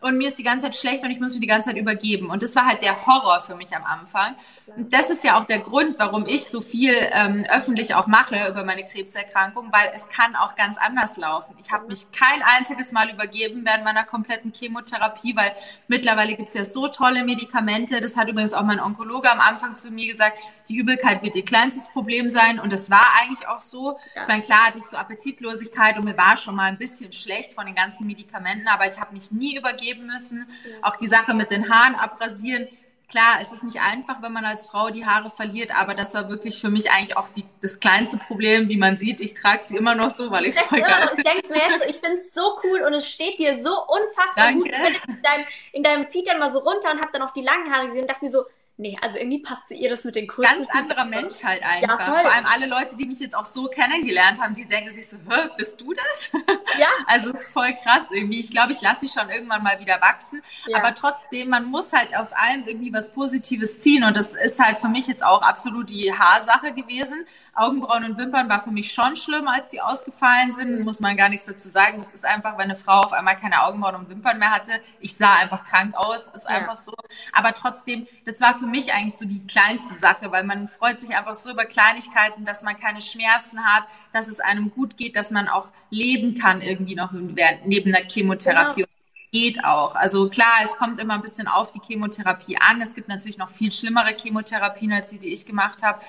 und 0.00 0.18
mir 0.18 0.28
ist 0.28 0.38
die 0.38 0.42
ganze 0.42 0.66
Zeit 0.66 0.76
schlecht 0.76 1.02
und 1.02 1.10
ich 1.10 1.20
muss 1.20 1.32
mich 1.32 1.40
die 1.40 1.46
ganze 1.46 1.70
Zeit 1.70 1.78
übergeben. 1.78 2.30
Und 2.30 2.42
das 2.42 2.54
war 2.54 2.66
halt 2.66 2.82
der 2.82 3.06
Horror 3.06 3.40
für 3.40 3.54
mich 3.54 3.74
am 3.74 3.84
Anfang. 3.84 4.36
Und 4.76 4.94
das 4.94 5.10
ist 5.10 5.24
ja 5.24 5.38
auch 5.38 5.44
der 5.44 5.58
Grund, 5.58 5.98
warum 5.98 6.26
ich 6.26 6.46
so 6.46 6.60
viel 6.60 6.94
ähm, 7.12 7.44
öffentlich 7.50 7.94
auch 7.94 8.06
mache 8.06 8.48
über 8.48 8.64
meine 8.64 8.86
Krebserkrankung, 8.86 9.72
weil 9.72 9.90
es 9.94 10.08
kann 10.08 10.36
auch 10.36 10.54
ganz 10.54 10.78
anders 10.78 11.16
laufen. 11.16 11.54
Ich 11.58 11.72
habe 11.72 11.86
mich 11.86 12.10
kein 12.12 12.42
einziges 12.42 12.92
Mal 12.92 13.10
übergeben 13.10 13.64
während 13.64 13.84
meiner 13.84 14.04
kompletten 14.04 14.52
Chemotherapie, 14.52 15.34
weil 15.34 15.52
mittlerweile 15.88 16.36
gibt's 16.36 16.54
ja 16.54 16.64
so 16.64 16.88
tolle 16.88 17.24
Medikamente. 17.24 18.00
Das 18.00 18.16
hat 18.16 18.28
übrigens 18.28 18.52
auch 18.52 18.62
mein 18.62 18.80
Onkologe 18.80 19.30
am 19.30 19.40
Anfang 19.40 19.74
zu 19.74 19.90
mir 19.90 20.10
gesagt, 20.10 20.38
die 20.68 20.76
Übelkeit 20.76 21.22
wird 21.22 21.34
ihr 21.34 21.44
kleinstes 21.44 21.88
Problem 21.88 22.30
sein. 22.30 22.60
Und 22.60 22.72
das 22.72 22.88
war 22.88 23.06
eigentlich 23.20 23.48
auch 23.48 23.60
so. 23.60 23.98
Ja. 24.14 24.22
Ich 24.22 24.28
meine, 24.28 24.42
klar 24.42 24.66
hatte 24.66 24.78
ich 24.78 24.84
so 24.84 24.96
Appetitlosigkeit 24.96 25.96
und 25.96 26.04
mir 26.04 26.16
war 26.16 26.36
schon 26.36 26.54
mal 26.54 26.66
ein 26.66 26.78
bisschen 26.78 27.10
schlecht 27.10 27.52
von 27.52 27.66
den 27.66 27.74
ganzen 27.74 28.06
Medikamenten, 28.06 28.68
aber 28.68 28.86
ich 28.86 29.00
habe 29.00 29.12
mich 29.12 29.32
nie 29.32 29.56
übergeben 29.56 29.88
geben 29.88 30.06
müssen. 30.06 30.46
Ja. 30.64 30.88
Auch 30.88 30.96
die 30.96 31.06
Sache 31.06 31.34
mit 31.34 31.50
den 31.50 31.68
Haaren 31.68 31.94
abrasieren. 31.94 32.68
Klar, 33.08 33.38
es 33.40 33.52
ist 33.52 33.64
nicht 33.64 33.80
einfach, 33.80 34.20
wenn 34.20 34.32
man 34.32 34.44
als 34.44 34.66
Frau 34.66 34.90
die 34.90 35.06
Haare 35.06 35.30
verliert, 35.30 35.70
aber 35.74 35.94
das 35.94 36.12
war 36.12 36.28
wirklich 36.28 36.60
für 36.60 36.68
mich 36.68 36.90
eigentlich 36.90 37.16
auch 37.16 37.28
die, 37.30 37.46
das 37.62 37.80
kleinste 37.80 38.18
Problem, 38.18 38.68
wie 38.68 38.76
man 38.76 38.98
sieht. 38.98 39.22
Ich 39.22 39.32
trage 39.32 39.62
sie 39.62 39.76
immer 39.76 39.94
noch 39.94 40.10
so, 40.10 40.30
weil 40.30 40.44
ich 40.44 40.54
es 40.54 40.60
voll 40.60 40.82
geil 40.82 41.10
Ich 41.16 41.24
denke 41.24 41.48
mir 41.48 41.58
jetzt 41.58 41.82
so, 41.82 41.88
ich 41.88 41.96
finde 41.96 42.18
es 42.18 42.34
so 42.34 42.58
cool 42.64 42.82
und 42.82 42.92
es 42.92 43.08
steht 43.08 43.38
dir 43.38 43.62
so 43.62 43.70
unfassbar 43.86 44.48
Danke. 44.48 44.58
gut. 44.58 44.72
Ich 44.72 45.02
bin 45.02 45.16
in 45.16 45.22
deinem, 45.22 45.46
in 45.72 45.82
deinem 45.82 46.06
Feed 46.06 46.28
dann 46.28 46.38
mal 46.38 46.52
so 46.52 46.58
runter 46.58 46.90
und 46.92 47.00
habe 47.00 47.10
dann 47.12 47.22
auch 47.22 47.30
die 47.30 47.40
langen 47.40 47.72
Haare 47.72 47.86
gesehen 47.86 48.02
und 48.02 48.10
dachte 48.10 48.26
mir 48.26 48.30
so, 48.30 48.44
nee, 48.78 48.96
also 49.02 49.18
irgendwie 49.18 49.40
passt 49.40 49.68
zu 49.68 49.74
ihr 49.74 49.90
das 49.90 50.04
mit 50.04 50.14
den 50.14 50.26
kurzen. 50.26 50.50
Ganz 50.50 50.70
anderer 50.70 51.04
Mensch 51.04 51.42
halt 51.42 51.62
einfach. 51.64 51.98
Ja, 51.98 52.20
Vor 52.22 52.32
allem 52.32 52.46
alle 52.46 52.66
Leute, 52.66 52.96
die 52.96 53.06
mich 53.06 53.18
jetzt 53.18 53.36
auch 53.36 53.44
so 53.44 53.66
kennengelernt 53.66 54.40
haben, 54.40 54.54
die 54.54 54.64
denken 54.64 54.94
sich 54.94 55.08
so, 55.08 55.16
Hä, 55.28 55.48
bist 55.56 55.80
du 55.80 55.92
das? 55.92 56.30
Ja. 56.78 56.86
also 57.06 57.30
es 57.30 57.40
ist 57.40 57.52
voll 57.52 57.74
krass 57.82 58.04
irgendwie. 58.10 58.40
Ich 58.40 58.50
glaube, 58.50 58.72
ich 58.72 58.80
lasse 58.80 59.00
sie 59.00 59.08
schon 59.08 59.28
irgendwann 59.30 59.62
mal 59.62 59.78
wieder 59.80 60.00
wachsen. 60.00 60.42
Ja. 60.66 60.78
Aber 60.78 60.94
trotzdem, 60.94 61.48
man 61.48 61.64
muss 61.64 61.92
halt 61.92 62.16
aus 62.16 62.32
allem 62.32 62.66
irgendwie 62.66 62.92
was 62.92 63.12
Positives 63.12 63.80
ziehen. 63.80 64.04
Und 64.04 64.16
das 64.16 64.34
ist 64.36 64.60
halt 64.60 64.78
für 64.78 64.88
mich 64.88 65.08
jetzt 65.08 65.24
auch 65.24 65.42
absolut 65.42 65.90
die 65.90 66.12
Haarsache 66.12 66.72
gewesen. 66.72 67.26
Augenbrauen 67.54 68.04
und 68.04 68.16
Wimpern 68.16 68.48
war 68.48 68.62
für 68.62 68.70
mich 68.70 68.92
schon 68.92 69.16
schlimm, 69.16 69.48
als 69.48 69.70
die 69.70 69.80
ausgefallen 69.80 70.52
sind. 70.52 70.84
Muss 70.84 71.00
man 71.00 71.16
gar 71.16 71.28
nichts 71.28 71.46
dazu 71.46 71.68
sagen. 71.68 71.98
Das 71.98 72.14
ist 72.14 72.24
einfach, 72.24 72.52
wenn 72.52 72.64
eine 72.64 72.76
Frau 72.76 73.00
auf 73.00 73.12
einmal 73.12 73.36
keine 73.36 73.64
Augenbrauen 73.64 73.96
und 73.96 74.08
Wimpern 74.08 74.38
mehr 74.38 74.50
hatte. 74.50 74.80
Ich 75.00 75.16
sah 75.16 75.34
einfach 75.34 75.64
krank 75.64 75.96
aus. 75.96 76.28
Ist 76.28 76.48
einfach 76.48 76.76
so. 76.76 76.92
Aber 77.32 77.52
trotzdem, 77.52 78.06
das 78.24 78.40
war 78.40 78.54
für 78.54 78.67
mich 78.68 78.92
eigentlich 78.92 79.16
so 79.16 79.24
die 79.24 79.44
kleinste 79.46 79.98
Sache, 79.98 80.30
weil 80.30 80.44
man 80.44 80.68
freut 80.68 81.00
sich 81.00 81.16
einfach 81.16 81.34
so 81.34 81.50
über 81.50 81.64
Kleinigkeiten, 81.64 82.44
dass 82.44 82.62
man 82.62 82.78
keine 82.78 83.00
Schmerzen 83.00 83.64
hat, 83.64 83.84
dass 84.12 84.28
es 84.28 84.40
einem 84.40 84.70
gut 84.70 84.96
geht, 84.96 85.16
dass 85.16 85.30
man 85.30 85.48
auch 85.48 85.70
leben 85.90 86.38
kann 86.38 86.62
irgendwie 86.62 86.94
noch 86.94 87.12
neben 87.12 87.92
der 87.92 88.04
Chemotherapie. 88.08 88.82
Genau. 88.82 88.88
Geht 89.30 89.62
auch. 89.62 89.94
Also 89.94 90.30
klar, 90.30 90.54
es 90.64 90.74
kommt 90.76 90.98
immer 91.00 91.14
ein 91.14 91.20
bisschen 91.20 91.48
auf 91.48 91.70
die 91.70 91.80
Chemotherapie 91.86 92.56
an. 92.60 92.80
Es 92.80 92.94
gibt 92.94 93.08
natürlich 93.08 93.36
noch 93.36 93.50
viel 93.50 93.70
schlimmere 93.70 94.16
Chemotherapien 94.18 94.90
als 94.90 95.10
die, 95.10 95.18
die 95.18 95.34
ich 95.34 95.44
gemacht 95.44 95.82
habe. 95.82 96.00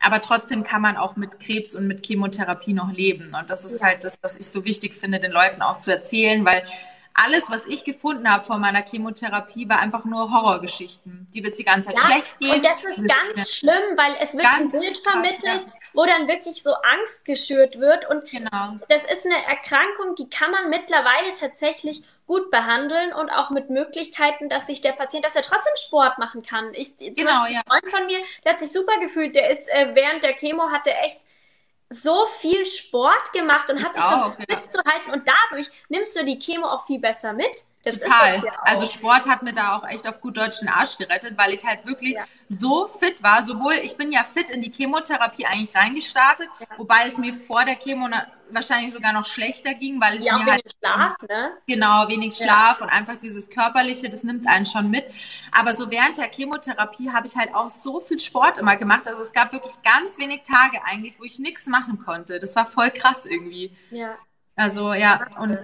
Aber 0.00 0.20
trotzdem 0.20 0.62
kann 0.62 0.82
man 0.82 0.96
auch 0.96 1.16
mit 1.16 1.40
Krebs 1.40 1.74
und 1.74 1.88
mit 1.88 2.06
Chemotherapie 2.06 2.74
noch 2.74 2.92
leben. 2.92 3.34
Und 3.34 3.50
das 3.50 3.64
ist 3.64 3.82
halt 3.82 4.04
das, 4.04 4.18
was 4.22 4.36
ich 4.36 4.46
so 4.46 4.64
wichtig 4.64 4.94
finde, 4.94 5.18
den 5.18 5.32
Leuten 5.32 5.60
auch 5.60 5.80
zu 5.80 5.90
erzählen, 5.90 6.44
weil 6.44 6.62
alles, 7.24 7.50
was 7.50 7.66
ich 7.66 7.84
gefunden 7.84 8.30
habe 8.30 8.44
vor 8.44 8.58
meiner 8.58 8.82
Chemotherapie, 8.82 9.68
war 9.68 9.80
einfach 9.80 10.04
nur 10.04 10.32
Horrorgeschichten. 10.32 11.26
Die 11.34 11.42
wird 11.42 11.58
die 11.58 11.64
ganze 11.64 11.88
Zeit 11.88 11.98
ja, 11.98 12.04
schlecht 12.04 12.38
gehen. 12.38 12.54
Und 12.54 12.64
das 12.64 12.84
ist 12.84 13.08
ganz 13.08 13.50
schlimm, 13.50 13.96
weil 13.96 14.16
es 14.20 14.34
wird 14.34 14.46
ein 14.46 14.68
Bild 14.68 14.98
vermittelt, 14.98 15.64
ja. 15.64 15.72
wo 15.92 16.04
dann 16.04 16.28
wirklich 16.28 16.62
so 16.62 16.72
Angst 16.74 17.24
geschürt 17.24 17.78
wird. 17.78 18.08
Und 18.08 18.24
genau. 18.30 18.78
das 18.88 19.02
ist 19.04 19.26
eine 19.26 19.44
Erkrankung, 19.46 20.14
die 20.16 20.28
kann 20.30 20.50
man 20.50 20.70
mittlerweile 20.70 21.32
tatsächlich 21.38 22.02
gut 22.26 22.50
behandeln 22.50 23.12
und 23.14 23.30
auch 23.30 23.50
mit 23.50 23.70
Möglichkeiten, 23.70 24.48
dass 24.48 24.66
sich 24.66 24.82
der 24.82 24.92
Patient, 24.92 25.24
dass 25.24 25.34
er 25.34 25.42
trotzdem 25.42 25.72
Sport 25.76 26.18
machen 26.18 26.42
kann. 26.42 26.72
Ich, 26.74 26.96
genau, 26.98 27.46
ja. 27.46 27.62
ein 27.66 27.80
Freund 27.80 27.90
von 27.90 28.06
mir, 28.06 28.18
der 28.44 28.52
hat 28.52 28.60
sich 28.60 28.70
super 28.70 29.00
gefühlt, 29.00 29.34
der 29.34 29.50
ist 29.50 29.68
äh, 29.72 29.94
während 29.94 30.22
der 30.22 30.34
Chemo 30.34 30.70
hatte 30.70 30.90
echt 30.90 31.20
so 31.90 32.26
viel 32.26 32.64
Sport 32.66 33.32
gemacht 33.32 33.70
und 33.70 33.82
hat 33.82 33.94
sich 33.94 34.02
auch, 34.02 34.34
versucht 34.34 34.50
ja. 34.50 34.56
mitzuhalten 34.56 35.12
und 35.12 35.22
dadurch 35.26 35.70
nimmst 35.88 36.18
du 36.18 36.24
die 36.24 36.38
Chemo 36.38 36.66
auch 36.66 36.86
viel 36.86 37.00
besser 37.00 37.32
mit. 37.32 37.64
Das 37.92 38.00
Total. 38.00 38.36
Ja 38.44 38.58
also 38.68 38.86
Sport 38.86 39.26
hat 39.26 39.42
mir 39.42 39.52
da 39.52 39.76
auch 39.76 39.88
echt 39.88 40.06
auf 40.06 40.20
gut 40.20 40.36
Deutsch 40.36 40.60
den 40.60 40.68
Arsch 40.68 40.98
gerettet, 40.98 41.36
weil 41.36 41.52
ich 41.52 41.64
halt 41.64 41.86
wirklich 41.86 42.14
ja. 42.14 42.24
so 42.48 42.86
fit 42.86 43.22
war. 43.22 43.44
Sowohl, 43.44 43.74
ich 43.82 43.96
bin 43.96 44.12
ja 44.12 44.24
fit 44.24 44.50
in 44.50 44.62
die 44.62 44.70
Chemotherapie 44.70 45.46
eigentlich 45.46 45.74
reingestartet, 45.74 46.48
wobei 46.76 47.06
es 47.06 47.18
mir 47.18 47.34
vor 47.34 47.64
der 47.64 47.76
Chemo 47.76 48.08
wahrscheinlich 48.50 48.94
sogar 48.94 49.12
noch 49.12 49.26
schlechter 49.26 49.74
ging, 49.74 50.00
weil 50.00 50.16
es 50.16 50.24
ja, 50.24 50.38
mir 50.38 50.46
halt 50.46 50.64
Schlaf, 50.78 51.16
ne? 51.28 51.52
genau 51.66 52.08
wenig 52.08 52.34
Schlaf 52.34 52.78
ja. 52.78 52.86
und 52.86 52.90
einfach 52.90 53.16
dieses 53.16 53.50
körperliche, 53.50 54.08
das 54.08 54.22
nimmt 54.22 54.46
einen 54.46 54.64
schon 54.64 54.90
mit. 54.90 55.04
Aber 55.52 55.74
so 55.74 55.90
während 55.90 56.16
der 56.16 56.30
Chemotherapie 56.30 57.10
habe 57.10 57.26
ich 57.26 57.36
halt 57.36 57.54
auch 57.54 57.68
so 57.70 58.00
viel 58.00 58.18
Sport 58.18 58.58
immer 58.58 58.76
gemacht. 58.76 59.06
Also 59.06 59.20
es 59.20 59.32
gab 59.32 59.52
wirklich 59.52 59.74
ganz 59.82 60.18
wenig 60.18 60.42
Tage 60.42 60.82
eigentlich, 60.84 61.18
wo 61.18 61.24
ich 61.24 61.38
nichts 61.38 61.66
machen 61.66 62.02
konnte. 62.04 62.38
Das 62.38 62.56
war 62.56 62.66
voll 62.66 62.90
krass 62.90 63.26
irgendwie. 63.26 63.76
Ja. 63.90 64.16
Also 64.56 64.92
ja 64.92 65.26
und 65.38 65.58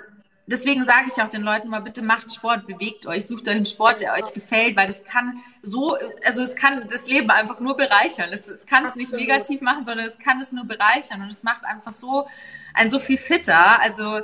deswegen 0.47 0.85
sage 0.85 1.07
ich 1.09 1.23
auch 1.23 1.29
den 1.29 1.43
Leuten 1.43 1.69
mal, 1.69 1.81
bitte 1.81 2.03
macht 2.03 2.35
Sport, 2.35 2.67
bewegt 2.67 3.07
euch, 3.07 3.27
sucht 3.27 3.49
euch 3.49 3.57
einen 3.57 3.65
Sport, 3.65 4.01
der 4.01 4.13
euch 4.15 4.33
gefällt, 4.33 4.77
weil 4.77 4.87
das 4.87 5.05
kann 5.05 5.41
so, 5.63 5.97
also 6.27 6.43
es 6.43 6.55
kann 6.55 6.89
das 6.91 7.07
Leben 7.07 7.31
einfach 7.31 7.61
nur 7.61 7.77
bereichern. 7.77 8.31
Es, 8.33 8.49
es 8.49 8.67
kann 8.67 8.85
es 8.85 8.95
nicht 8.95 9.13
negativ 9.13 9.61
machen, 9.61 9.85
sondern 9.85 10.07
es 10.07 10.19
kann 10.19 10.41
es 10.41 10.53
nur 10.53 10.65
bereichern 10.65 11.23
und 11.23 11.29
es 11.29 11.43
macht 11.43 11.65
einfach 11.65 11.93
so 11.93 12.29
ein 12.75 12.91
so 12.91 12.99
viel 12.99 13.17
fitter. 13.17 13.81
Also 13.81 14.21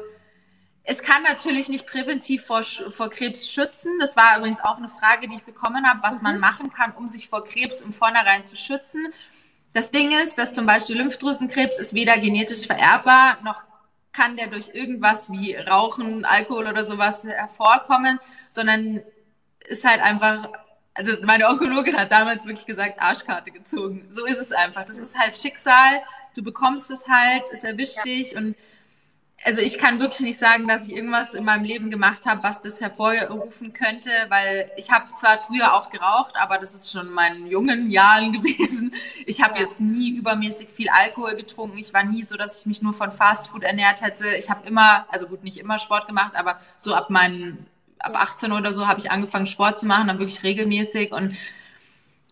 es 0.84 1.02
kann 1.02 1.22
natürlich 1.22 1.68
nicht 1.68 1.86
präventiv 1.86 2.44
vor, 2.44 2.62
vor 2.62 3.10
Krebs 3.10 3.50
schützen. 3.50 3.98
Das 4.00 4.16
war 4.16 4.38
übrigens 4.38 4.60
auch 4.60 4.76
eine 4.76 4.88
Frage, 4.88 5.28
die 5.28 5.36
ich 5.36 5.44
bekommen 5.44 5.86
habe, 5.86 6.00
was 6.02 6.16
mhm. 6.16 6.22
man 6.24 6.40
machen 6.40 6.72
kann, 6.72 6.92
um 6.92 7.08
sich 7.08 7.28
vor 7.28 7.44
Krebs 7.44 7.80
im 7.80 7.92
Vornherein 7.92 8.44
zu 8.44 8.56
schützen. 8.56 9.12
Das 9.72 9.92
Ding 9.92 10.10
ist, 10.10 10.36
dass 10.36 10.52
zum 10.52 10.66
Beispiel 10.66 10.96
Lymphdrüsenkrebs 10.96 11.78
ist 11.78 11.94
weder 11.94 12.18
genetisch 12.18 12.66
vererbbar, 12.66 13.38
noch 13.44 13.62
kann 14.12 14.36
der 14.36 14.48
durch 14.48 14.70
irgendwas 14.74 15.30
wie 15.30 15.54
Rauchen, 15.54 16.24
Alkohol 16.24 16.66
oder 16.66 16.84
sowas 16.84 17.24
hervorkommen, 17.24 18.18
sondern 18.48 19.02
ist 19.68 19.84
halt 19.84 20.00
einfach, 20.00 20.48
also 20.94 21.16
meine 21.22 21.48
Onkologin 21.48 21.96
hat 21.96 22.10
damals 22.10 22.46
wirklich 22.46 22.66
gesagt, 22.66 23.00
Arschkarte 23.00 23.50
gezogen. 23.50 24.08
So 24.12 24.26
ist 24.26 24.38
es 24.38 24.52
einfach. 24.52 24.84
Das 24.84 24.98
ist 24.98 25.18
halt 25.18 25.36
Schicksal. 25.36 26.02
Du 26.34 26.42
bekommst 26.42 26.90
es 26.90 27.06
halt, 27.08 27.44
es 27.52 27.64
erwischt 27.64 27.98
ja. 27.98 28.02
dich 28.04 28.36
und 28.36 28.56
also 29.42 29.62
ich 29.62 29.78
kann 29.78 30.00
wirklich 30.00 30.20
nicht 30.20 30.38
sagen, 30.38 30.68
dass 30.68 30.88
ich 30.88 30.94
irgendwas 30.94 31.32
in 31.32 31.44
meinem 31.44 31.64
Leben 31.64 31.90
gemacht 31.90 32.26
habe, 32.26 32.42
was 32.42 32.60
das 32.60 32.80
hervorrufen 32.80 33.72
könnte, 33.72 34.10
weil 34.28 34.70
ich 34.76 34.90
habe 34.90 35.14
zwar 35.14 35.40
früher 35.40 35.74
auch 35.74 35.88
geraucht, 35.88 36.34
aber 36.38 36.58
das 36.58 36.74
ist 36.74 36.90
schon 36.90 37.08
in 37.08 37.12
meinen 37.12 37.46
jungen 37.46 37.90
Jahren 37.90 38.32
gewesen. 38.32 38.94
Ich 39.24 39.42
habe 39.42 39.58
jetzt 39.58 39.80
nie 39.80 40.10
übermäßig 40.10 40.68
viel 40.72 40.90
Alkohol 40.90 41.36
getrunken. 41.36 41.78
Ich 41.78 41.94
war 41.94 42.04
nie 42.04 42.22
so, 42.22 42.36
dass 42.36 42.60
ich 42.60 42.66
mich 42.66 42.82
nur 42.82 42.92
von 42.92 43.12
Fastfood 43.12 43.62
ernährt 43.62 44.02
hätte. 44.02 44.28
Ich 44.36 44.50
habe 44.50 44.66
immer, 44.68 45.06
also 45.10 45.26
gut, 45.26 45.42
nicht 45.42 45.56
immer 45.56 45.78
Sport 45.78 46.06
gemacht, 46.06 46.32
aber 46.36 46.60
so 46.76 46.94
ab 46.94 47.08
meinen 47.08 47.66
ab 47.98 48.16
18 48.16 48.52
oder 48.52 48.72
so 48.72 48.86
habe 48.86 49.00
ich 49.00 49.10
angefangen 49.10 49.46
Sport 49.46 49.78
zu 49.78 49.86
machen, 49.86 50.08
dann 50.08 50.18
wirklich 50.18 50.42
regelmäßig 50.42 51.12
und 51.12 51.36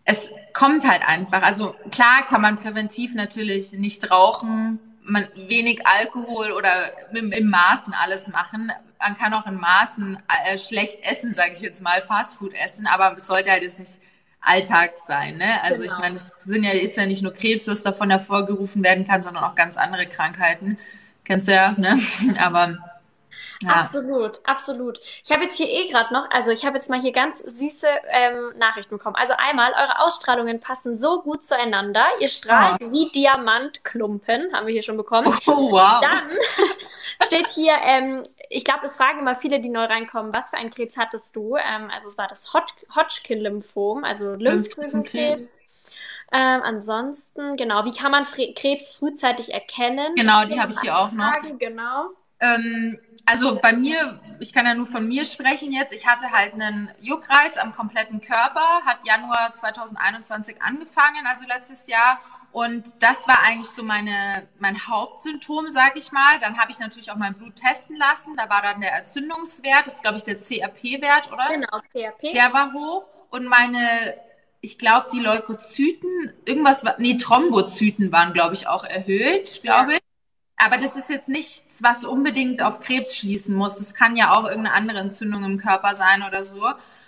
es 0.03 0.31
kommt 0.53 0.87
halt 0.89 1.07
einfach. 1.07 1.43
Also 1.43 1.75
klar 1.91 2.23
kann 2.27 2.41
man 2.41 2.57
präventiv 2.57 3.13
natürlich 3.13 3.71
nicht 3.73 4.09
rauchen, 4.09 4.79
man 5.09 5.27
wenig 5.35 5.85
Alkohol 5.85 6.51
oder 6.51 6.91
im, 7.13 7.31
im 7.31 7.49
Maßen 7.49 7.93
alles 7.93 8.27
machen. 8.27 8.71
Man 8.99 9.17
kann 9.17 9.33
auch 9.33 9.45
in 9.45 9.55
Maßen 9.55 10.17
äh, 10.45 10.57
schlecht 10.57 11.03
essen, 11.03 11.33
sage 11.33 11.51
ich 11.53 11.61
jetzt 11.61 11.81
mal, 11.81 12.01
Fastfood 12.01 12.53
essen, 12.53 12.87
aber 12.87 13.15
es 13.15 13.27
sollte 13.27 13.51
halt 13.51 13.63
jetzt 13.63 13.79
nicht 13.79 13.99
Alltag 14.41 14.97
sein. 14.97 15.37
Ne? 15.37 15.61
Also 15.63 15.81
genau. 15.81 15.93
ich 15.93 15.99
meine, 15.99 16.15
es 16.15 16.33
sind 16.39 16.63
ja, 16.63 16.71
ist 16.71 16.97
ja 16.97 17.05
nicht 17.05 17.21
nur 17.21 17.33
Krebs, 17.33 17.67
was 17.67 17.83
davon 17.83 18.09
hervorgerufen 18.09 18.83
werden 18.83 19.07
kann, 19.07 19.21
sondern 19.21 19.43
auch 19.43 19.55
ganz 19.55 19.77
andere 19.77 20.05
Krankheiten. 20.05 20.77
Kennst 21.25 21.47
du 21.47 21.53
ja, 21.53 21.73
ne? 21.77 21.99
Aber 22.39 22.77
ja. 23.61 23.71
Absolut, 23.71 24.39
absolut. 24.45 25.01
Ich 25.23 25.31
habe 25.31 25.43
jetzt 25.43 25.57
hier 25.57 25.67
eh 25.67 25.89
gerade 25.89 26.13
noch, 26.13 26.29
also 26.31 26.49
ich 26.51 26.65
habe 26.65 26.77
jetzt 26.77 26.89
mal 26.89 26.99
hier 26.99 27.11
ganz 27.11 27.39
süße 27.39 27.87
ähm, 28.09 28.57
Nachrichten 28.57 28.95
bekommen. 28.97 29.17
Also 29.17 29.33
einmal, 29.37 29.73
eure 29.73 29.99
Ausstrahlungen 30.01 30.61
passen 30.61 30.95
so 30.95 31.21
gut 31.21 31.43
zueinander. 31.43 32.05
Ihr 32.21 32.29
strahlt 32.29 32.81
oh. 32.81 32.91
wie 32.91 33.11
Diamantklumpen, 33.11 34.53
haben 34.53 34.65
wir 34.65 34.73
hier 34.73 34.83
schon 34.83 34.97
bekommen. 34.97 35.33
Oh, 35.49 35.71
wow. 35.71 35.99
Dann 36.01 36.29
steht 37.25 37.47
hier, 37.47 37.73
ähm, 37.83 38.21
ich 38.49 38.63
glaube, 38.63 38.85
es 38.85 38.95
fragen 38.95 39.19
immer 39.19 39.35
viele, 39.35 39.59
die 39.59 39.69
neu 39.69 39.85
reinkommen, 39.85 40.33
was 40.33 40.51
für 40.51 40.57
einen 40.57 40.69
Krebs 40.69 40.95
hattest 40.95 41.35
du? 41.35 41.55
Ähm, 41.55 41.89
also 41.91 42.07
es 42.07 42.17
war 42.17 42.27
das 42.27 42.53
Hodgkin-Lymphom, 42.53 44.03
also 44.03 44.35
Lymphdrüsenkrebs. 44.35 45.57
Ähm, 46.31 46.61
ansonsten, 46.63 47.55
genau, 47.57 47.85
wie 47.85 47.93
kann 47.93 48.11
man 48.11 48.25
Fre 48.27 48.53
Krebs 48.53 48.93
frühzeitig 48.93 49.53
erkennen? 49.53 50.13
Genau, 50.15 50.45
die 50.45 50.59
habe 50.59 50.71
ich 50.71 50.79
hier 50.81 50.97
auch 50.97 51.11
noch. 51.11 51.33
Genau. 51.57 52.11
Ähm, 52.39 52.97
also 53.25 53.59
bei 53.61 53.73
mir, 53.73 54.19
ich 54.39 54.53
kann 54.53 54.65
ja 54.65 54.73
nur 54.73 54.85
von 54.85 55.07
mir 55.07 55.25
sprechen 55.25 55.71
jetzt. 55.71 55.93
Ich 55.93 56.07
hatte 56.07 56.31
halt 56.31 56.53
einen 56.53 56.89
Juckreiz 56.99 57.57
am 57.57 57.75
kompletten 57.75 58.21
Körper, 58.21 58.81
hat 58.85 59.05
Januar 59.05 59.53
2021 59.53 60.61
angefangen, 60.61 61.27
also 61.27 61.47
letztes 61.47 61.87
Jahr. 61.87 62.19
Und 62.51 63.03
das 63.03 63.27
war 63.27 63.43
eigentlich 63.43 63.69
so 63.69 63.83
meine, 63.83 64.47
mein 64.57 64.87
Hauptsymptom, 64.87 65.69
sag 65.69 65.95
ich 65.97 66.11
mal. 66.11 66.39
Dann 66.41 66.57
habe 66.57 66.71
ich 66.71 66.79
natürlich 66.79 67.11
auch 67.11 67.15
mein 67.15 67.35
Blut 67.35 67.55
testen 67.55 67.95
lassen. 67.95 68.35
Da 68.35 68.49
war 68.49 68.63
dann 68.63 68.81
der 68.81 68.95
Entzündungswert, 68.97 69.85
das 69.85 69.95
ist, 69.95 70.01
glaube 70.01 70.17
ich, 70.17 70.23
der 70.23 70.39
CRP-Wert, 70.39 71.31
oder? 71.31 71.49
Genau, 71.49 71.79
CRP. 71.91 72.33
Der 72.33 72.51
war 72.51 72.73
hoch. 72.73 73.05
Und 73.29 73.45
meine, 73.45 74.15
ich 74.61 74.79
glaube, 74.79 75.07
die 75.13 75.19
Leukozyten, 75.19 76.33
irgendwas, 76.45 76.83
nee, 76.97 77.17
Thrombozyten 77.17 78.11
waren, 78.11 78.33
glaube 78.33 78.55
ich, 78.55 78.67
auch 78.67 78.83
erhöht, 78.83 79.61
glaube 79.61 79.93
ich. 79.93 79.99
Aber 80.61 80.77
das 80.77 80.97
ist 80.97 81.09
jetzt 81.09 81.29
nichts, 81.29 81.81
was 81.81 82.03
unbedingt 82.03 82.61
auf 82.61 82.81
Krebs 82.81 83.15
schließen 83.15 83.55
muss. 83.55 83.75
Das 83.75 83.95
kann 83.95 84.17
ja 84.17 84.33
auch 84.33 84.43
irgendeine 84.43 84.73
andere 84.73 84.99
Entzündung 84.99 85.45
im 85.45 85.57
Körper 85.57 85.95
sein 85.95 86.21
oder 86.21 86.43
so. 86.43 86.61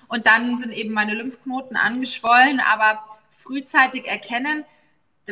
Und 0.07 0.25
dann 0.25 0.55
sind 0.55 0.71
eben 0.71 0.93
meine 0.93 1.13
Lymphknoten 1.13 1.75
angeschwollen, 1.75 2.61
aber 2.61 3.03
frühzeitig 3.29 4.07
erkennen, 4.07 4.65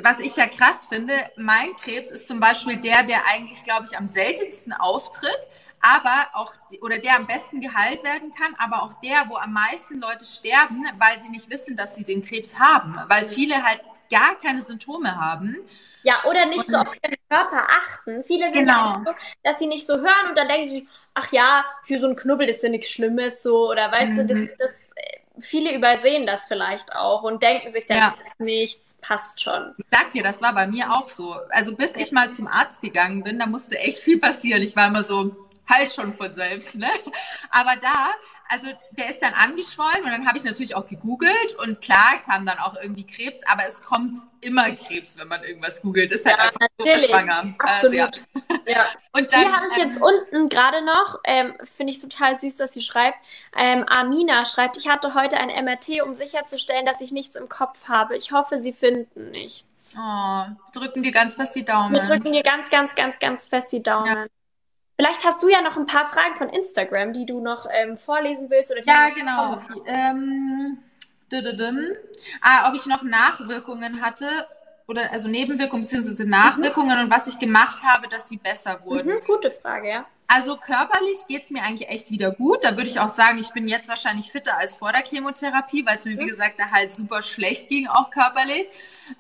was 0.04 0.20
ich 0.20 0.36
ja 0.36 0.48
krass 0.48 0.88
finde, 0.88 1.14
mein 1.38 1.76
Krebs 1.78 2.12
ist 2.12 2.28
zum 2.28 2.40
Beispiel 2.40 2.78
der, 2.78 3.04
der 3.04 3.26
eigentlich, 3.28 3.64
glaube 3.64 3.88
ich, 3.90 3.98
am 3.98 4.06
seltensten 4.06 4.74
auftritt, 4.74 5.48
aber 5.82 6.28
auch, 6.34 6.54
oder 6.82 6.98
der 6.98 7.16
am 7.16 7.26
besten 7.26 7.62
geheilt 7.62 8.04
werden 8.04 8.34
kann, 8.34 8.54
aber 8.58 8.84
auch 8.84 8.94
der, 8.96 9.30
wo 9.30 9.38
am 9.38 9.54
meisten 9.54 10.00
Leute 10.00 10.26
sterben, 10.26 10.84
weil 10.98 11.22
sie 11.22 11.30
nicht 11.30 11.50
wissen, 11.50 11.78
dass 11.78 11.96
sie 11.96 12.04
den 12.04 12.22
Krebs 12.22 12.60
haben, 12.60 13.00
weil 13.08 13.26
viele 13.26 13.64
halt 13.64 13.82
gar 14.12 14.36
keine 14.36 14.62
Symptome 14.62 15.16
haben. 15.16 15.56
Ja, 16.04 16.24
oder 16.26 16.46
nicht 16.46 16.68
und, 16.68 16.72
so 16.72 16.78
auf 16.78 16.94
ihren 17.04 17.18
Körper 17.30 17.68
achten. 17.70 18.24
Viele 18.24 18.52
sind 18.52 18.66
genau. 18.66 18.94
ja 18.94 19.04
so, 19.06 19.14
dass 19.44 19.60
sie 19.60 19.68
nicht 19.68 19.86
so 19.86 19.98
hören 19.98 20.30
und 20.30 20.38
dann 20.38 20.48
denken 20.48 20.70
sie, 20.70 20.88
ach 21.14 21.32
ja, 21.32 21.66
hier 21.86 22.00
so 22.00 22.08
ein 22.08 22.16
Knubbel, 22.16 22.48
das 22.48 22.58
ist 22.58 22.64
ja 22.64 22.70
nichts 22.70 22.90
Schlimmes, 22.90 23.44
so, 23.44 23.70
oder 23.70 23.92
weißt 23.92 24.12
mhm. 24.12 24.18
du, 24.18 24.26
das, 24.26 24.38
mhm. 24.38 24.50
das 24.58 24.72
viele 25.40 25.74
übersehen 25.74 26.26
das 26.26 26.44
vielleicht 26.48 26.94
auch 26.94 27.24
und 27.24 27.42
denken 27.42 27.72
sich 27.72 27.86
dann, 27.86 27.98
Ja. 27.98 28.16
das 28.18 28.28
ist 28.28 28.40
nichts, 28.40 28.98
passt 29.02 29.42
schon. 29.42 29.74
Ich 29.78 29.86
sag 29.92 30.12
dir, 30.12 30.24
das 30.24 30.42
war 30.42 30.54
bei 30.54 30.68
mir 30.68 30.92
auch 30.92 31.10
so. 31.10 31.36
Also 31.50 31.76
bis 31.76 31.96
ich 31.96 32.12
mal 32.12 32.32
zum 32.32 32.48
Arzt 32.48 32.82
gegangen 32.82 33.24
bin, 33.24 33.40
da 33.40 33.46
musste 33.46 33.78
echt 33.78 34.00
viel 34.00 34.20
passieren. 34.20 34.62
Ich 34.62 34.76
war 34.76 34.88
immer 34.88 35.04
so, 35.04 35.36
halt 35.70 35.94
schon 35.94 36.14
von 36.14 36.34
selbst, 36.34 36.76
ne? 36.76 36.90
Aber 37.52 37.76
da, 37.82 38.10
also 38.50 38.68
der 38.92 39.10
ist 39.10 39.22
dann 39.22 39.34
angeschwollen 39.34 40.04
und 40.04 40.12
dann 40.12 40.28
habe 40.28 40.38
ich 40.38 40.44
natürlich 40.44 40.76
auch 40.76 40.88
gegoogelt 40.88 41.56
und 41.64 41.82
klar 41.82 42.20
kam 42.26 42.46
dann 42.46 42.60
auch 42.60 42.76
irgendwie 42.82 43.06
Krebs, 43.06 43.42
aber 43.48 43.64
es 43.68 43.84
kommt 43.84 44.18
immer 44.42 44.72
Krebs, 44.72 45.18
wenn 45.18 45.28
man 45.28 45.44
irgendwas 45.44 45.82
googelt. 45.82 46.12
Ist 46.12 46.26
halt 46.26 46.38
Ja, 46.38 46.46
einfach 46.46 46.68
so 46.78 46.86
natürlich. 46.86 47.08
schwanger. 47.10 47.56
Absolut. 47.60 47.94
Also, 47.96 47.96
ja. 47.96 48.12
Ja. 48.66 48.86
Und 49.14 49.32
dann 49.32 49.42
Hier 49.42 49.56
habe 49.56 49.68
ich 49.70 49.76
ähm, 49.76 49.80
jetzt 49.86 50.02
unten 50.02 50.50
gerade 50.50 50.84
noch, 50.84 51.20
ähm, 51.24 51.56
finde 51.64 51.94
ich 51.94 52.00
total 52.00 52.36
süß, 52.36 52.58
dass 52.58 52.74
sie 52.74 52.82
schreibt, 52.82 53.18
ähm, 53.56 53.86
Amina 53.88 54.46
schreibt, 54.46 54.78
ich 54.78 54.88
hatte 54.88 55.14
heute 55.14 55.38
ein 55.38 55.50
MRT, 55.50 56.02
um 56.04 56.14
sicherzustellen, 56.16 56.86
dass 56.86 57.02
ich 57.02 57.12
nichts 57.12 57.36
im 57.36 57.48
Kopf 57.50 57.88
habe. 57.88 58.16
Ich 58.18 58.32
hoffe, 58.32 58.58
sie 58.58 58.74
finden 58.74 59.32
nichts. 59.32 59.96
oh, 59.98 60.00
wir 60.02 60.58
drücken 60.74 61.04
dir 61.04 61.12
ganz 61.12 61.36
fest 61.36 61.56
die 61.56 61.66
Daumen. 61.66 61.94
Wir 61.94 62.02
drücken 62.02 62.32
dir 62.32 62.44
ganz, 62.44 62.70
ganz, 62.70 62.96
ganz, 62.96 63.20
ganz 63.20 63.48
fest 63.48 63.72
die 63.72 63.84
Daumen. 63.84 64.30
Vielleicht 65.00 65.24
hast 65.24 65.42
du 65.42 65.48
ja 65.48 65.62
noch 65.62 65.78
ein 65.78 65.86
paar 65.86 66.06
Fragen 66.06 66.36
von 66.36 66.50
Instagram, 66.50 67.14
die 67.14 67.26
du 67.26 67.40
noch 67.40 67.66
ähm, 67.72 67.98
vorlesen 67.98 68.50
willst 68.50 68.70
oder 68.70 68.82
die 68.82 68.90
Ja, 68.90 69.08
genau. 69.12 69.58
Ähm, 69.86 70.78
ah, 72.42 72.68
ob 72.68 72.76
ich 72.76 72.86
noch 72.86 73.02
Nachwirkungen 73.02 74.02
hatte 74.02 74.28
oder 74.88 75.10
also 75.14 75.30
Nebenwirkungen 75.30 75.86
bzw. 75.86 76.26
Nachwirkungen 76.26 77.00
und 77.00 77.10
was 77.10 77.28
ich 77.28 77.40
gemacht 77.40 77.82
habe, 77.82 78.10
dass 78.10 78.28
sie 78.28 78.36
besser 78.36 78.84
wurden. 78.84 79.14
Mhm, 79.14 79.20
gute 79.26 79.52
Frage, 79.52 79.90
ja. 79.90 80.06
Also 80.28 80.58
körperlich 80.58 81.26
geht's 81.30 81.50
mir 81.50 81.64
eigentlich 81.64 81.88
echt 81.88 82.12
wieder 82.12 82.34
gut. 82.34 82.66
Da 82.66 82.72
würde 82.72 82.88
ich 82.90 83.00
auch 83.00 83.08
sagen, 83.08 83.40
ich 83.40 83.54
bin 83.54 83.70
jetzt 83.70 83.88
wahrscheinlich 83.88 84.30
fitter 84.34 84.58
als 84.58 84.76
vor 84.76 84.92
der 84.92 85.06
Chemotherapie, 85.06 85.86
weil 85.86 85.96
es 85.96 86.04
mir, 86.04 86.18
wie 86.20 86.24
Mhm. 86.26 86.28
gesagt, 86.28 86.60
da 86.60 86.72
halt 86.72 86.92
super 86.92 87.22
schlecht 87.22 87.70
ging, 87.70 87.88
auch 87.88 88.12
körperlich. 88.12 88.70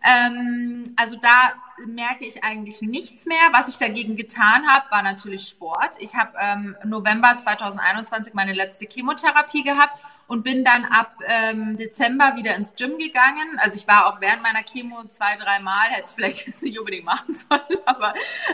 Ähm, 0.03 0.83
also 0.97 1.15
da 1.15 1.53
merke 1.87 2.25
ich 2.25 2.43
eigentlich 2.43 2.81
nichts 2.81 3.25
mehr. 3.25 3.37
Was 3.51 3.69
ich 3.69 3.77
dagegen 3.77 4.15
getan 4.15 4.67
habe, 4.67 4.89
war 4.91 5.03
natürlich 5.03 5.47
Sport. 5.47 5.95
Ich 5.99 6.15
habe 6.15 6.37
ähm, 6.39 6.75
November 6.83 7.37
2021 7.37 8.33
meine 8.33 8.53
letzte 8.53 8.85
Chemotherapie 8.87 9.63
gehabt 9.63 9.99
und 10.27 10.43
bin 10.43 10.63
dann 10.63 10.85
ab 10.85 11.15
ähm, 11.25 11.75
Dezember 11.75 12.35
wieder 12.35 12.55
ins 12.55 12.75
Gym 12.75 12.97
gegangen. 12.97 13.57
Also 13.57 13.75
ich 13.75 13.87
war 13.87 14.07
auch 14.07 14.21
während 14.21 14.43
meiner 14.43 14.63
Chemo 14.63 15.03
zwei, 15.05 15.35
drei 15.37 15.59
Mal, 15.59 15.89
hätte 15.89 16.07
ich 16.07 16.15
vielleicht 16.15 16.47
jetzt 16.47 16.61
nicht 16.61 16.77
unbedingt 16.79 17.05
machen 17.05 17.33
sollen, 17.33 17.79
aber 17.85 18.13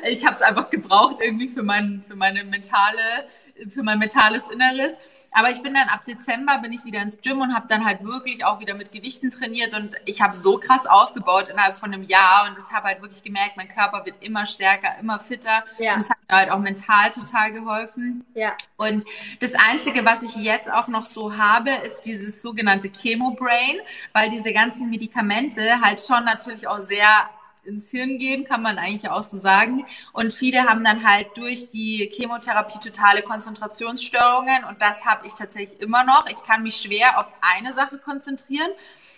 ich 0.10 0.26
habe 0.26 0.36
es 0.36 0.42
einfach 0.42 0.70
gebraucht 0.70 1.18
irgendwie 1.22 1.50
für 1.50 1.64
mein, 1.64 2.04
für 2.08 2.16
meine 2.16 2.44
mentale, 2.46 3.26
für 3.70 3.84
mein 3.84 4.00
mentales 4.00 4.48
Inneres. 4.50 4.98
Aber 5.32 5.50
ich 5.50 5.62
bin 5.62 5.74
dann 5.74 5.90
ab 5.90 6.06
Dezember 6.06 6.60
bin 6.60 6.72
ich 6.72 6.86
wieder 6.86 7.02
ins 7.02 7.20
Gym 7.20 7.42
und 7.42 7.54
habe 7.54 7.68
dann 7.68 7.84
halt 7.84 8.06
wirklich 8.06 8.46
auch 8.46 8.62
wieder 8.62 8.74
mit 8.74 8.94
Gewichten 8.94 9.32
trainiert 9.32 9.74
und 9.74 9.94
ich 10.06 10.22
habe 10.22 10.34
so 10.34 10.58
krass 10.58 10.86
aufgebaut 10.88 11.50
innerhalb 11.50 11.76
von 11.76 11.94
einem 11.94 12.04
Jahr 12.04 12.48
und 12.48 12.58
das 12.58 12.72
habe 12.72 12.88
halt 12.88 13.02
wirklich 13.02 13.22
gemerkt, 13.22 13.58
mein 13.58 13.68
Körper 13.68 14.06
wird 14.06 14.24
immer 14.24 14.46
stärker, 14.46 14.98
immer 14.98 15.20
fitter. 15.20 15.66
Ja. 15.78 15.94
Und 15.94 16.04
das 16.04 16.10
hat 16.10 16.18
mir 16.30 16.38
halt 16.38 16.52
auch 16.52 16.60
mental 16.60 17.12
total 17.12 17.52
geholfen. 17.52 18.26
Ja. 18.34 18.54
Und 18.78 19.04
das 19.42 19.54
Einzige, 19.70 20.06
was 20.06 20.24
ich 20.24 20.38
jetzt 20.38 20.72
auch 20.72 20.88
noch 20.88 21.06
so 21.06 21.36
habe, 21.38 21.72
ist 21.72 22.02
dieses 22.04 22.42
sogenannte 22.42 22.90
Chemo-Brain, 22.90 23.80
weil 24.14 24.30
diese 24.30 24.54
ganzen 24.54 24.90
Medikamente 24.90 25.82
halt 25.82 26.00
schon 26.00 26.24
natürlich 26.24 26.66
auch 26.66 26.80
sehr 26.80 27.30
ins 27.66 27.92
Hirn 27.92 28.18
gehen, 28.18 28.46
kann 28.46 28.62
man 28.62 28.78
eigentlich 28.78 29.10
auch 29.10 29.24
so 29.24 29.38
sagen. 29.38 29.86
Und 30.14 30.34
viele 30.34 30.64
haben 30.66 30.84
dann 30.84 31.08
halt 31.08 31.28
durch 31.36 31.70
die 31.70 32.10
Chemotherapie 32.14 32.80
totale 32.80 33.22
Konzentrationsstörungen 33.22 34.64
und 34.66 34.82
das 34.82 35.06
habe 35.06 35.28
ich 35.28 35.34
tatsächlich 35.34 35.82
immer 35.82 36.04
noch. 36.04 36.28
Ich 36.28 36.44
kann 36.44 36.64
mich 36.64 36.78
schwer 36.78 37.20
auf 37.20 37.34
eine 37.42 37.74
Sache 37.74 37.98
konzentrieren 37.98 38.72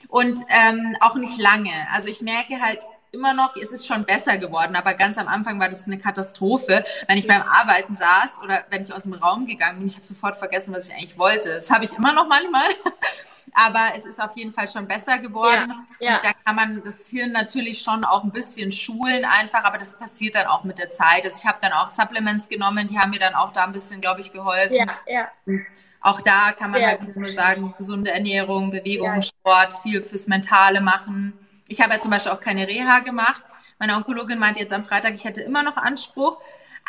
und 0.08 0.40
ähm, 0.50 0.96
auch 1.02 1.16
nicht 1.16 1.38
lange. 1.38 1.88
Also 1.94 2.10
ich 2.10 2.22
merke 2.22 2.62
halt 2.62 2.86
immer 3.18 3.34
noch, 3.34 3.56
es 3.56 3.72
ist 3.72 3.88
schon 3.88 4.06
besser 4.06 4.38
geworden, 4.38 4.76
aber 4.76 4.94
ganz 4.94 5.18
am 5.18 5.28
Anfang 5.28 5.60
war 5.60 5.68
das 5.68 5.88
eine 5.88 5.98
Katastrophe, 5.98 6.84
wenn 7.08 7.18
ich 7.18 7.28
beim 7.28 7.42
Arbeiten 7.42 7.96
saß 7.96 8.40
oder 8.44 8.64
wenn 8.70 8.84
ich 8.84 8.94
aus 8.94 9.04
dem 9.04 9.14
Raum 9.14 9.48
gegangen 9.48 9.80
bin, 9.80 9.88
ich 9.88 9.96
habe 9.96 10.06
sofort 10.06 10.36
vergessen, 10.36 10.74
was 10.74 10.88
ich 10.88 10.94
eigentlich 10.96 11.18
wollte. 11.18 11.56
Das 11.56 11.72
habe 11.72 11.86
ich 11.86 11.94
immer 11.94 12.14
noch 12.14 12.28
manchmal, 12.28 12.68
aber 13.54 13.96
es 13.96 14.06
ist 14.06 14.22
auf 14.22 14.38
jeden 14.38 14.52
Fall 14.52 14.68
schon 14.68 14.88
besser 14.88 15.18
geworden. 15.18 15.74
Ja, 16.00 16.12
ja. 16.12 16.20
Da 16.22 16.32
kann 16.46 16.56
man 16.56 16.84
das 16.84 17.08
Hirn 17.10 17.32
natürlich 17.32 17.82
schon 17.82 18.06
auch 18.06 18.24
ein 18.24 18.32
bisschen 18.32 18.72
schulen 18.72 19.26
einfach, 19.26 19.64
aber 19.64 19.78
das 19.78 19.98
passiert 19.98 20.36
dann 20.36 20.46
auch 20.48 20.64
mit 20.64 20.78
der 20.78 20.92
Zeit. 20.92 21.24
Also 21.24 21.38
ich 21.40 21.46
habe 21.46 21.58
dann 21.62 21.74
auch 21.74 21.90
Supplements 21.90 22.48
genommen, 22.48 22.88
die 22.88 23.00
haben 23.00 23.10
mir 23.10 23.20
dann 23.20 23.34
auch 23.34 23.52
da 23.52 23.64
ein 23.64 23.72
bisschen, 23.74 24.00
glaube 24.00 24.22
ich, 24.22 24.32
geholfen. 24.32 24.76
Ja, 24.76 24.88
ja. 25.08 25.58
Auch 26.02 26.22
da 26.22 26.52
kann 26.52 26.72
man 26.72 26.82
Ja. 26.82 26.88
halt 26.90 27.16
nur 27.16 27.28
sagen, 27.28 27.74
gesunde 27.78 28.12
Ernährung, 28.12 28.70
Bewegung. 28.70 29.22
Sport, 29.24 29.74
viel 29.82 30.02
fürs 30.04 30.28
Mentale 30.28 30.80
machen. 30.80 31.34
Ich 31.68 31.82
habe 31.82 31.94
ja 31.94 32.00
zum 32.00 32.12
Beispiel 32.12 32.32
auch 32.32 32.40
keine 32.40 32.68
Reha 32.68 33.00
gemacht. 33.00 33.44
Meine 33.80 33.96
Onkologin 33.96 34.40
meinte 34.40 34.60
jetzt 34.60 34.74
am 34.74 34.84
Freitag, 34.84 35.14
ich 35.14 35.26
hätte 35.26 35.42
immer 35.42 35.64
noch 35.64 35.78
Anspruch. 35.78 36.40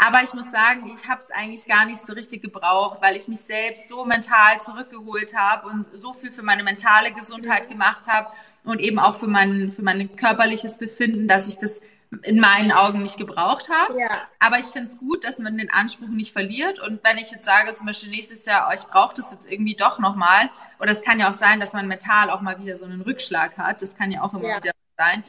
Aber 0.01 0.23
ich 0.23 0.33
muss 0.33 0.53
sagen, 0.53 0.93
ich 0.95 1.09
habe 1.09 1.21
es 1.21 1.33
eigentlich 1.33 1.67
gar 1.67 1.85
nicht 1.85 2.01
so 2.01 2.13
richtig 2.13 2.43
gebraucht, 2.43 2.99
weil 3.03 3.17
ich 3.17 3.27
mich 3.27 3.41
selbst 3.41 3.89
so 3.89 4.05
mental 4.05 4.61
zurückgeholt 4.61 5.37
habe 5.37 5.69
und 5.69 5.87
so 5.93 6.13
viel 6.13 6.31
für 6.31 6.43
meine 6.43 6.63
mentale 6.63 7.13
Gesundheit 7.13 7.69
gemacht 7.69 8.07
habe 8.07 8.29
und 8.63 8.81
eben 8.81 9.01
auch 9.01 9.17
für 9.17 9.27
mein, 9.27 9.73
für 9.73 9.83
mein 9.83 10.15
körperliches 10.15 10.79
Befinden, 10.79 11.27
dass 11.27 11.49
ich 11.49 11.59
das 11.59 11.81
in 12.23 12.41
meinen 12.41 12.73
Augen 12.73 13.03
nicht 13.03 13.17
gebraucht 13.19 13.69
habe. 13.69 13.99
Ja. 14.01 14.09
Aber 14.39 14.59
ich 14.59 14.67
finde 14.67 14.85
es 14.89 14.99
gut, 14.99 15.25
dass 15.25 15.39
man 15.39 15.59
den 15.59 15.71
Anspruch 15.71 16.09
nicht 16.09 16.33
verliert. 16.33 16.79
Und 16.81 17.01
wenn 17.05 17.19
ich 17.19 17.31
jetzt 17.31 17.45
sage, 17.45 17.75
zum 17.75 17.87
Beispiel 17.87 18.09
nächstes 18.11 18.45
Jahr, 18.47 18.69
oh, 18.71 18.75
ich 18.75 18.83
brauche 18.87 19.15
das 19.15 19.31
jetzt 19.31 19.51
irgendwie 19.51 19.75
doch 19.75 19.99
nochmal, 19.99 20.51
oder 20.81 20.91
es 20.93 21.03
kann 21.03 21.21
ja 21.21 21.29
auch 21.29 21.35
sein, 21.35 21.61
dass 21.61 21.73
man 21.75 21.87
mental 21.87 22.31
auch 22.31 22.41
mal 22.41 22.59
wieder 22.61 22.77
so 22.77 22.87
einen 22.87 23.03
Rückschlag 23.03 23.59
hat. 23.59 23.83
Das 23.83 23.95
kann 23.97 24.11
ja 24.11 24.23
auch 24.23 24.33
immer 24.33 24.49
Ja. 24.49 24.57
wieder 24.57 24.73
sein. 24.97 25.23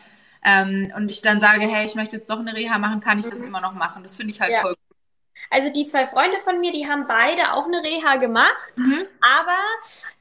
Ähm, 0.45 0.93
und 0.95 1.11
ich 1.11 1.21
dann 1.21 1.41
sage, 1.41 1.67
hey, 1.67 1.85
ich 1.85 1.95
möchte 1.95 2.15
jetzt 2.15 2.29
doch 2.29 2.39
eine 2.39 2.53
Reha 2.53 2.77
machen, 2.77 3.01
kann 3.01 3.19
ich 3.19 3.25
das 3.27 3.41
immer 3.41 3.59
noch 3.59 3.73
machen. 3.73 4.03
Das 4.03 4.15
finde 4.15 4.31
ich 4.33 4.39
halt 4.39 4.51
Mhm. 4.51 4.55
Ja. 4.55 4.61
voll 4.61 4.75
gut. 4.75 4.88
Also 5.49 5.71
die 5.73 5.87
zwei 5.87 6.05
Freunde 6.05 6.37
von 6.41 6.59
mir, 6.59 6.71
die 6.71 6.87
haben 6.87 7.07
beide 7.07 7.53
auch 7.53 7.65
eine 7.65 7.83
Reha 7.83 8.15
gemacht, 8.17 8.55
Mhm. 8.77 9.05
aber 9.21 9.57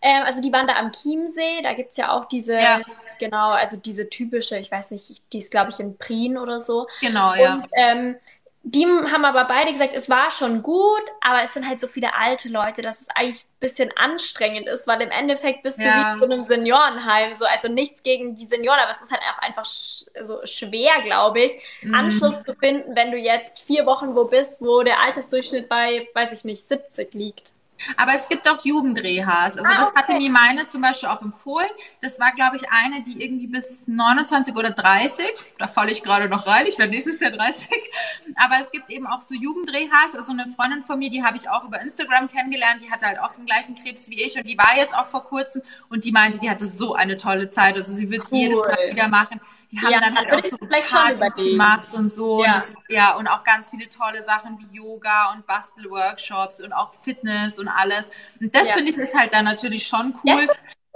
ähm, 0.03 0.23
also 0.25 0.41
die 0.41 0.53
waren 0.53 0.67
da 0.67 0.77
am 0.77 0.91
Chiemsee, 0.93 1.63
da 1.63 1.75
gibt's 1.75 1.97
ja 1.97 2.11
auch 2.13 2.25
diese, 2.27 2.55
Ja. 2.61 2.81
genau, 3.19 3.51
also 3.51 3.77
diese 3.77 4.09
typische, 4.09 4.59
ich 4.59 4.71
weiß 4.71 4.91
nicht, 4.93 5.23
die 5.33 5.39
ist 5.39 5.51
glaube 5.51 5.71
ich 5.71 5.81
in 5.81 5.99
Prien 5.99 6.39
oder 6.39 6.61
so. 6.61 6.87
Genau, 7.01 7.35
ja. 7.35 7.55
Und 7.55 7.67
ähm, 7.75 8.17
die 8.63 8.85
haben 8.87 9.25
aber 9.25 9.45
beide 9.47 9.73
gesagt, 9.73 9.95
es 9.95 10.11
war 10.11 10.31
schon 10.31 10.63
gut, 10.63 11.03
aber 11.23 11.43
es 11.43 11.55
sind 11.55 11.67
halt 11.67 11.81
so 11.81 11.89
viele 11.89 12.15
alte 12.15 12.49
Leute, 12.51 12.83
dass 12.83 13.01
es 13.01 13.09
eigentlich 13.15 13.45
ein 13.45 13.59
bisschen 13.61 13.91
anstrengend 13.97 14.69
ist, 14.69 14.87
weil 14.87 15.01
im 15.01 15.11
Endeffekt 15.11 15.63
bist 15.63 15.85
du 15.85 15.85
Ja. 15.85 15.95
wie 15.95 16.03
in 16.03 16.07
so 16.21 16.27
einem 16.27 16.43
Seniorenheim. 16.43 17.33
So, 17.35 17.47
also 17.47 17.69
nichts 17.69 18.03
gegen 18.03 18.35
die 18.37 18.47
Senioren, 18.47 18.81
aber 18.81 18.91
es 18.93 19.01
ist 19.01 19.11
halt 19.11 19.23
auch 19.23 19.39
einfach 19.43 19.65
sch 19.65 20.05
so 20.25 20.45
schwer, 20.45 21.01
glaube 21.03 21.41
ich, 21.43 21.53
Mhm. 21.83 21.95
Anschluss 21.95 22.43
zu 22.45 22.55
finden, 22.55 22.95
wenn 22.97 23.11
du 23.13 23.17
jetzt 23.19 23.61
vier 23.61 23.87
Wochen 23.87 24.15
wo 24.15 24.25
bist, 24.25 24.61
wo 24.61 24.83
der 24.83 25.01
Altersdurchschnitt 25.03 25.69
bei, 25.69 26.09
weiß 26.15 26.33
ich 26.33 26.45
nicht, 26.45 26.67
70 26.69 27.15
liegt. 27.15 27.55
Aber 27.97 28.15
es 28.15 28.29
gibt 28.29 28.49
auch 28.49 28.65
Jugendrehas. 28.65 29.57
Also 29.57 29.71
Ah, 29.71 29.79
das 29.79 29.89
hatte 29.95 30.13
okay. 30.15 30.19
mir 30.19 30.31
meine 30.31 30.67
zum 30.67 30.81
Beispiel 30.83 31.09
auch 31.09 31.23
empfohlen. 31.23 31.69
Das 32.01 32.19
war, 32.21 32.33
glaube 32.33 32.57
ich, 32.57 32.63
eine, 32.71 33.03
die 33.03 33.23
irgendwie 33.23 33.47
bis 33.47 33.87
29 33.89 34.55
oder 34.57 34.71
30, 34.71 35.25
da 35.59 35.69
falle 35.69 35.93
ich 35.93 36.03
gerade 36.03 36.29
noch 36.29 36.47
rein, 36.47 36.67
ich 36.67 36.79
werde 36.79 36.93
nächstes 36.93 37.21
Jahr 37.21 37.31
30. 37.33 37.69
Aber 38.37 38.57
es 38.61 38.71
gibt 38.71 38.91
eben 38.91 39.07
auch 39.07 39.21
so 39.21 39.35
Jugendrehas. 39.35 40.15
Also 40.17 40.33
eine 40.33 40.47
Freundin 40.47 40.83
von 40.83 40.99
mir, 40.99 41.11
die 41.11 41.23
habe 41.23 41.37
ich 41.37 41.49
auch 41.49 41.65
über 41.65 41.81
Instagram 41.81 42.29
kennengelernt, 42.31 42.83
die 42.83 42.91
hatte 42.91 43.07
halt 43.07 43.19
auch 43.21 43.33
den 43.33 43.47
gleichen 43.47 43.75
Krebs 43.75 44.09
wie 44.11 44.21
ich 44.21 44.37
und 44.37 44.47
die 44.47 44.59
war 44.59 44.77
jetzt 44.77 44.95
auch 44.95 45.07
vor 45.07 45.25
kurzem 45.25 45.63
und 45.89 46.05
die 46.05 46.13
meinte, 46.13 46.39
die 46.39 46.51
hatte 46.51 46.67
so 46.67 46.95
eine 46.95 47.17
tolle 47.17 47.49
Zeit. 47.49 47.75
Also 47.77 47.93
sie 47.93 48.11
würde 48.11 48.23
es 48.25 48.33
Cool. 48.33 48.39
jedes 48.39 48.59
Mal 48.59 48.91
wieder 48.91 49.09
machen. 49.09 49.41
Die 49.71 49.79
haben 49.81 49.93
Ja, 49.93 50.01
dann 50.01 50.17
halt 50.17 50.33
auch 50.33 50.45
so 50.45 50.57
Partys 50.57 51.35
gemacht 51.37 51.93
und 51.93 52.09
so. 52.11 52.43
Ja. 52.43 52.55
Und 52.55 52.63
das, 52.63 52.75
ja, 52.89 53.15
und 53.17 53.27
auch 53.29 53.45
ganz 53.45 53.71
viele 53.71 53.89
tolle 53.89 54.23
Sachen 54.23 54.59
wie 54.59 54.77
Yoga 54.77 55.33
und 55.33 55.47
Bastelworkshops 55.47 56.61
und 56.63 56.73
auch 56.73 56.93
Fitness 56.95 57.59
und 57.59 57.69
alles. 57.69 58.09
Und 58.41 58.55
das 58.55 58.69
Ja. 58.69 58.75
finde 58.75 58.91
ich 58.91 58.97
ist 58.97 59.15
halt 59.15 59.35
dann 59.35 59.45
natürlich 59.45 59.87
schon 59.87 60.15
cool. 60.25 60.49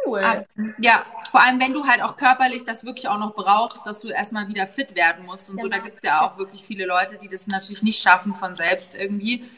cool. 0.07 0.21
Aber, 0.25 0.45
ja, 0.79 1.05
vor 1.31 1.43
allem 1.43 1.61
wenn 1.61 1.73
du 1.73 1.87
halt 1.87 2.03
auch 2.03 2.17
körperlich 2.17 2.65
das 2.65 2.85
wirklich 2.85 3.09
auch 3.09 3.19
noch 3.19 3.35
brauchst, 3.35 3.87
dass 3.87 4.01
du 4.01 4.09
erstmal 4.09 4.49
wieder 4.49 4.67
fit 4.67 4.95
werden 4.97 5.27
musst 5.27 5.51
und 5.51 5.61
so. 5.61 5.69
Da 5.69 5.77
Genau. 5.77 5.85
gibt 5.85 5.99
es 5.99 6.09
ja 6.09 6.23
auch 6.27 6.39
wirklich 6.39 6.65
viele 6.65 6.87
Leute, 6.87 7.19
die 7.19 7.29
das 7.29 7.47
natürlich 7.47 7.83
nicht 7.83 8.03
schaffen 8.03 8.35
von 8.35 8.55
selbst 8.55 8.95
irgendwie. 8.95 9.49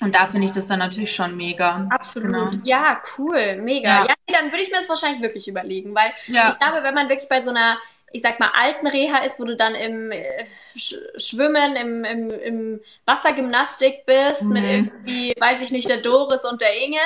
Und 0.00 0.14
da 0.16 0.26
finde 0.26 0.46
ich 0.46 0.52
das 0.52 0.66
dann 0.66 0.80
natürlich 0.80 1.14
schon 1.14 1.36
mega. 1.36 1.86
Absolut. 1.90 2.32
Genau. 2.32 2.50
Ja, 2.64 3.00
cool, 3.16 3.56
mega. 3.62 3.88
Ja. 3.88 4.06
Ja, 4.06 4.14
dann 4.40 4.46
würde 4.50 4.62
ich 4.64 4.70
mir 4.70 4.78
das 4.78 4.88
wahrscheinlich 4.88 5.22
wirklich 5.22 5.46
überlegen, 5.46 5.94
weil 5.94 6.12
Ja. 6.26 6.50
ich 6.50 6.58
glaube, 6.58 6.82
wenn 6.82 6.94
man 6.94 7.08
wirklich 7.08 7.28
bei 7.28 7.40
so 7.42 7.50
einer, 7.50 7.78
ich 8.14 8.22
sag 8.22 8.38
mal, 8.38 8.50
alten 8.54 8.86
Reha 8.86 9.18
ist, 9.24 9.40
wo 9.40 9.44
du 9.44 9.56
dann 9.56 9.74
im 9.74 10.12
äh, 10.12 10.46
Sch 10.76 10.94
Schwimmen, 11.16 11.74
im, 11.74 12.04
im, 12.04 12.30
im 12.30 12.80
Wassergymnastik 13.06 14.06
bist, 14.06 14.42
mit 14.50 14.62
Mhm. 14.62 14.68
irgendwie, 14.70 15.34
weiß 15.38 15.60
ich 15.62 15.72
nicht, 15.72 15.88
der 15.88 15.96
Doris 15.98 16.44
und 16.44 16.60
der 16.60 16.80
Inge, 16.80 17.00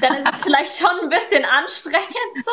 dann 0.00 0.14
ist 0.14 0.34
es 0.34 0.42
vielleicht 0.42 0.76
schon 0.76 0.90
ein 1.02 1.08
bisschen 1.08 1.44
anstrengend 1.44 2.44
so. 2.44 2.50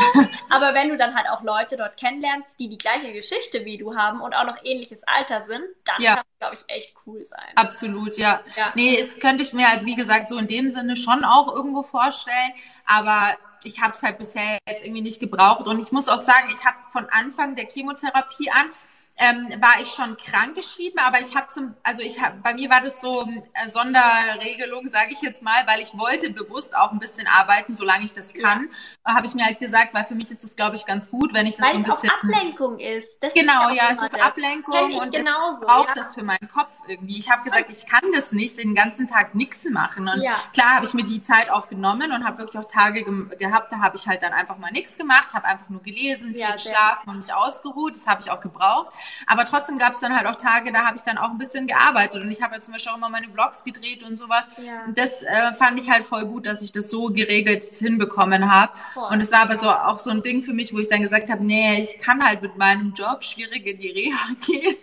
Aber 0.49 0.75
wenn 0.75 0.89
du 0.89 0.97
dann 0.97 1.15
halt 1.15 1.27
auch 1.29 1.41
Leute 1.41 1.77
dort 1.77 1.97
kennenlernst, 1.97 2.59
die 2.59 2.69
die 2.69 2.77
gleiche 2.77 3.11
Geschichte 3.11 3.65
wie 3.65 3.77
du 3.79 3.95
haben 3.95 4.21
und 4.21 4.33
auch 4.35 4.45
noch 4.45 4.57
ähnliches 4.63 5.01
Alter 5.07 5.41
sind, 5.41 5.63
dann 5.85 6.01
Ja. 6.01 6.15
kann 6.17 6.23
es, 6.31 6.39
glaube 6.39 6.55
ich, 6.55 6.75
echt 6.75 6.93
cool 7.07 7.25
sein. 7.25 7.39
Absolut, 7.55 8.17
ja. 8.17 8.41
Ja. 8.55 8.71
Nee, 8.75 8.99
es 8.99 9.19
könnte 9.19 9.41
ich 9.41 9.53
mir 9.53 9.67
halt, 9.69 9.83
wie 9.85 9.95
gesagt, 9.95 10.29
so 10.29 10.37
in 10.37 10.47
dem 10.47 10.69
Sinne 10.69 10.95
schon 10.95 11.25
auch 11.25 11.53
irgendwo 11.55 11.81
vorstellen. 11.81 12.53
Aber 12.85 13.35
ich 13.65 13.81
habe 13.81 13.93
es 13.93 14.03
halt 14.03 14.17
bisher 14.17 14.57
jetzt 14.67 14.83
irgendwie 14.83 15.01
nicht 15.01 15.19
gebraucht. 15.19 15.67
Und 15.67 15.79
ich 15.79 15.91
muss 15.91 16.07
auch 16.07 16.17
sagen, 16.17 16.49
ich 16.53 16.63
habe 16.65 16.77
von 16.91 17.05
Anfang 17.09 17.55
der 17.55 17.65
Chemotherapie 17.65 18.49
an 18.51 18.69
ähm, 19.17 19.47
war 19.61 19.81
ich 19.81 19.89
schon 19.89 20.17
krankgeschrieben, 20.17 20.99
aber 20.99 21.21
ich 21.21 21.35
habe 21.35 21.47
zum, 21.47 21.73
also 21.83 22.01
ich 22.01 22.21
habe, 22.21 22.37
bei 22.43 22.53
mir 22.53 22.69
war 22.69 22.81
das 22.81 22.99
so 22.99 23.25
äh, 23.53 23.67
Sonderregelung, 23.69 24.89
sage 24.89 25.11
ich 25.11 25.21
jetzt 25.21 25.41
mal, 25.41 25.65
weil 25.67 25.79
ich 25.79 25.97
wollte 25.97 26.31
bewusst 26.31 26.75
auch 26.75 26.91
ein 26.91 26.99
bisschen 26.99 27.25
arbeiten, 27.27 27.75
solange 27.75 28.03
ich 28.03 28.11
das 28.11 28.33
kann, 28.33 28.69
ja. 29.07 29.15
habe 29.15 29.25
ich 29.25 29.33
mir 29.33 29.45
halt 29.45 29.59
gesagt, 29.59 29.93
weil 29.93 30.05
für 30.05 30.15
mich 30.15 30.31
ist 30.31 30.43
das, 30.43 30.55
glaube 30.55 30.75
ich, 30.75 30.85
ganz 30.85 31.09
gut, 31.09 31.33
wenn 31.33 31.45
ich 31.45 31.55
das 31.55 31.65
weil 31.65 31.73
so 31.73 31.77
ein 31.77 31.83
bisschen. 31.83 32.09
Weil 32.09 32.29
es 32.29 32.37
Ablenkung 32.37 32.79
ist. 32.79 33.23
Das 33.23 33.33
genau, 33.33 33.69
ist 33.69 33.75
ja, 33.77 33.89
es 33.91 34.01
ist 34.01 34.13
das. 34.13 34.21
Ablenkung 34.21 34.89
ich 34.89 35.01
und 35.01 35.13
genauso, 35.13 35.61
ich 35.61 35.67
brauche 35.67 35.87
ja. 35.87 35.93
das 35.93 36.13
für 36.13 36.23
meinen 36.23 36.49
Kopf 36.53 36.81
irgendwie. 36.87 37.17
Ich 37.17 37.31
habe 37.31 37.43
gesagt, 37.43 37.71
ich 37.71 37.85
kann 37.87 38.11
das 38.13 38.33
nicht 38.33 38.57
den 38.57 38.75
ganzen 38.75 39.07
Tag 39.07 39.33
nichts 39.33 39.63
machen 39.69 40.09
und 40.09 40.23
klar 40.51 40.75
habe 40.75 40.85
ich 40.85 40.93
mir 40.93 41.05
die 41.05 41.21
Zeit 41.21 41.49
auch 41.49 41.69
genommen 41.69 42.11
und 42.11 42.25
habe 42.25 42.39
wirklich 42.39 42.57
auch 42.57 42.67
Tage 42.67 43.03
gem- 43.03 43.31
gehabt, 43.39 43.71
da 43.71 43.79
habe 43.79 43.95
ich 43.95 44.07
halt 44.07 44.21
dann 44.23 44.33
einfach 44.33 44.57
mal 44.57 44.71
nichts 44.71 44.97
gemacht, 44.97 45.33
habe 45.33 45.45
einfach 45.45 45.69
nur 45.69 45.81
gelesen, 45.81 46.35
viel 46.35 46.51
geschlafen 46.51 47.09
und 47.09 47.17
mich 47.17 47.33
ausgeruht. 47.33 47.95
Das 47.95 48.07
habe 48.07 48.21
ich 48.21 48.29
auch 48.29 48.41
gebraucht. 48.41 48.93
Aber 49.27 49.45
trotzdem 49.45 49.77
gab 49.77 49.93
es 49.93 49.99
dann 49.99 50.15
halt 50.15 50.27
auch 50.27 50.35
Tage, 50.35 50.71
da 50.71 50.85
habe 50.85 50.97
ich 50.97 51.03
dann 51.03 51.17
auch 51.17 51.29
ein 51.29 51.37
bisschen 51.37 51.67
gearbeitet 51.67 52.21
und 52.21 52.31
ich 52.31 52.41
habe 52.41 52.55
ja 52.55 52.61
zum 52.61 52.73
Beispiel 52.73 52.91
auch 52.91 52.97
immer 52.97 53.09
meine 53.09 53.27
Vlogs 53.29 53.63
gedreht 53.63 54.03
und 54.03 54.15
sowas. 54.15 54.47
Ja. 54.57 54.83
Und 54.85 54.97
das 54.97 55.23
äh, 55.23 55.53
fand 55.53 55.79
ich 55.79 55.89
halt 55.89 56.03
voll 56.05 56.25
gut, 56.25 56.45
dass 56.45 56.61
ich 56.61 56.71
das 56.71 56.89
so 56.89 57.07
geregelt 57.07 57.63
hinbekommen 57.63 58.51
habe. 58.51 58.73
Und 59.11 59.21
es 59.21 59.31
war 59.31 59.41
aber 59.41 59.55
so 59.57 59.69
auch 59.69 59.99
so 59.99 60.09
ein 60.09 60.21
Ding 60.21 60.41
für 60.41 60.53
mich, 60.53 60.73
wo 60.73 60.79
ich 60.79 60.87
dann 60.87 61.01
gesagt 61.01 61.29
habe, 61.29 61.43
nee, 61.45 61.81
ich 61.81 61.99
kann 61.99 62.23
halt 62.23 62.41
mit 62.41 62.57
meinem 62.57 62.93
Job 62.93 63.23
schwierig 63.23 63.65
in 63.65 63.77
die 63.77 63.89
Reha 63.89 64.27
gehen. 64.45 64.75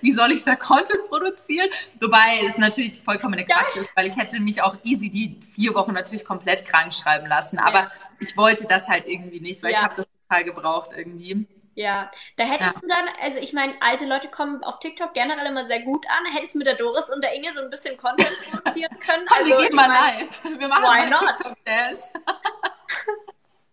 Wie 0.00 0.12
soll 0.12 0.32
ich 0.32 0.44
da 0.44 0.56
Content 0.56 1.08
produzieren? 1.08 1.68
Wobei 2.00 2.46
es 2.48 2.56
natürlich 2.56 3.00
vollkommen 3.02 3.38
Quatsch 3.46 3.76
ist, 3.76 3.90
weil 3.94 4.06
ich 4.06 4.16
hätte 4.16 4.40
mich 4.40 4.62
auch 4.62 4.76
easy 4.84 5.10
die 5.10 5.40
vier 5.54 5.74
Wochen 5.74 5.92
natürlich 5.92 6.24
komplett 6.24 6.64
krank 6.64 6.92
schreiben 6.92 7.26
lassen. 7.26 7.58
Aber 7.58 7.78
Ja. 7.78 7.90
ich 8.20 8.36
wollte 8.36 8.66
das 8.66 8.88
halt 8.88 9.06
irgendwie 9.06 9.40
nicht, 9.40 9.62
weil 9.62 9.72
Ja. 9.72 9.78
ich 9.78 9.84
habe 9.84 9.94
das 9.96 10.06
total 10.28 10.44
gebraucht 10.44 10.90
irgendwie. 10.96 11.46
Ja, 11.78 12.10
da 12.34 12.42
hättest 12.42 12.74
Ja. 12.74 12.80
du 12.80 12.88
dann, 12.88 13.08
also 13.22 13.38
ich 13.38 13.52
meine, 13.52 13.72
alte 13.80 14.04
Leute 14.04 14.26
kommen 14.26 14.64
auf 14.64 14.80
TikTok 14.80 15.14
generell 15.14 15.46
immer 15.46 15.64
sehr 15.66 15.80
gut 15.82 16.06
an. 16.10 16.26
Hättest 16.32 16.54
du 16.54 16.58
mit 16.58 16.66
der 16.66 16.74
Doris 16.74 17.08
und 17.08 17.22
der 17.22 17.32
Inge 17.34 17.54
so 17.54 17.62
ein 17.62 17.70
bisschen 17.70 17.96
Content 17.96 18.36
produzieren 18.50 18.98
können? 18.98 19.24
Komm, 19.28 19.38
also, 19.38 19.50
wir 19.60 19.68
gehen 19.68 19.76
mal 19.76 19.86
mein, 19.86 20.18
live. 20.18 20.40
Wir 20.58 20.66
machen 20.66 20.82
why 20.82 21.08
mal 21.08 21.10
not? 21.10 21.36
TikTok-Dance. 21.36 22.10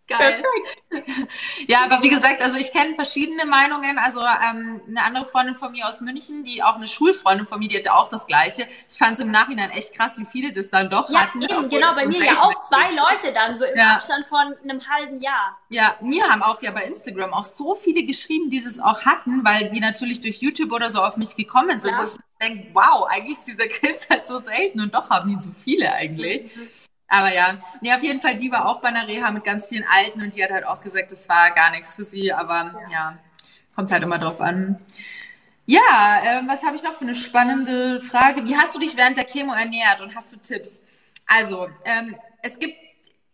Geil. 0.08 0.44
Ja, 1.68 1.80
aber 1.84 2.04
wie 2.04 2.10
gesagt, 2.10 2.44
also 2.44 2.58
ich 2.58 2.72
kenne 2.72 2.94
verschiedene 2.94 3.46
Meinungen. 3.46 3.98
Also 3.98 4.20
ähm, 4.22 4.82
eine 4.88 5.04
andere 5.04 5.26
Freundin 5.26 5.56
von 5.56 5.72
mir 5.72 5.88
aus 5.88 6.00
München, 6.00 6.44
die 6.44 6.62
auch 6.62 6.76
eine 6.76 6.88
Schulfreundin 6.88 7.46
von 7.48 7.58
mir, 7.60 7.68
die 7.70 7.78
hatte 7.80 7.92
auch 7.94 8.10
das 8.10 8.28
Gleiche. 8.28 8.68
Ich 8.90 8.98
fand 8.98 9.14
es 9.14 9.20
im 9.20 9.32
Nachhinein 9.32 9.72
echt 9.72 9.94
krass, 9.96 10.18
wie 10.20 10.26
viele 10.26 10.54
das 10.54 10.70
dann 10.70 10.90
doch 10.92 11.10
Ja, 11.10 11.22
hatten. 11.22 11.42
eben, 11.42 11.70
genau, 11.70 11.96
bei 11.96 12.06
mir 12.06 12.24
ja 12.24 12.42
auch 12.44 12.54
zwei 12.62 12.88
Leute 12.90 13.34
dann, 13.34 13.58
so 13.58 13.66
im 13.66 13.76
Ja. 13.78 13.96
Abstand 13.96 14.28
von 14.28 14.54
einem 14.64 14.82
halben 14.88 15.20
Jahr. 15.22 15.58
Ja, 15.70 15.96
mir 16.02 16.30
haben 16.30 16.44
auch 16.44 16.62
ja 16.62 16.72
bei 16.72 16.84
Instagram 16.84 17.34
auch 17.34 17.46
so 17.46 17.74
viele 17.74 18.04
geschrieben, 18.06 18.50
die 18.52 18.64
das 18.64 18.80
auch 18.80 19.06
hatten, 19.06 19.44
weil 19.44 19.72
die 19.72 19.80
natürlich 19.80 20.22
durch 20.22 20.38
YouTube 20.38 20.72
oder 20.72 20.90
so 20.92 21.02
auf 21.02 21.18
mich 21.18 21.36
gekommen 21.36 21.80
sind, 21.80 21.92
Ja. 21.92 22.00
wo 22.00 22.04
ich 22.04 22.12
denke, 22.42 22.68
wow, 22.74 23.08
eigentlich 23.10 23.38
ist 23.40 23.48
dieser 23.48 23.68
Krebs 23.68 24.08
halt 24.10 24.28
so 24.28 24.40
selten 24.40 24.82
und 24.82 24.94
doch 24.94 25.10
haben 25.10 25.30
ihn 25.32 25.42
so 25.42 25.52
viele 25.52 25.92
eigentlich. 25.92 26.50
Aber 27.18 27.34
ja, 27.34 27.58
nee, 27.82 27.94
auf 27.94 28.04
jeden 28.04 28.20
Fall, 28.20 28.36
die 28.36 28.52
war 28.52 28.68
auch 28.68 28.82
bei 28.82 28.90
einer 28.90 29.08
Reha 29.08 29.32
mit 29.32 29.44
ganz 29.44 29.66
vielen 29.66 29.86
Alten 29.88 30.22
und 30.22 30.36
die 30.36 30.44
hat 30.44 30.52
halt 30.52 30.66
auch 30.66 30.82
gesagt, 30.82 31.12
das 31.12 31.28
war 31.30 31.52
gar 31.52 31.72
nichts 31.72 31.96
für 31.96 32.04
sie, 32.04 32.32
aber 32.34 32.74
ja, 32.92 33.18
kommt 33.76 33.92
halt 33.92 34.04
immer 34.04 34.20
drauf 34.20 34.42
an. 34.42 34.78
Ja, 35.66 36.22
ähm, 36.24 36.48
was 36.48 36.62
habe 36.64 36.76
ich 36.76 36.84
noch 36.84 36.94
für 36.94 37.06
eine 37.06 37.16
spannende 37.16 38.00
Frage? 38.02 38.46
Wie 38.46 38.56
hast 38.56 38.76
du 38.76 38.80
dich 38.80 38.96
während 38.98 39.18
der 39.18 39.26
Chemo 39.26 39.54
ernährt 39.54 40.02
und 40.02 40.14
hast 40.14 40.32
du 40.32 40.38
Tipps? 40.38 40.84
Also, 41.26 41.68
ähm, 41.86 42.16
es 42.44 42.60
gibt 42.60 42.76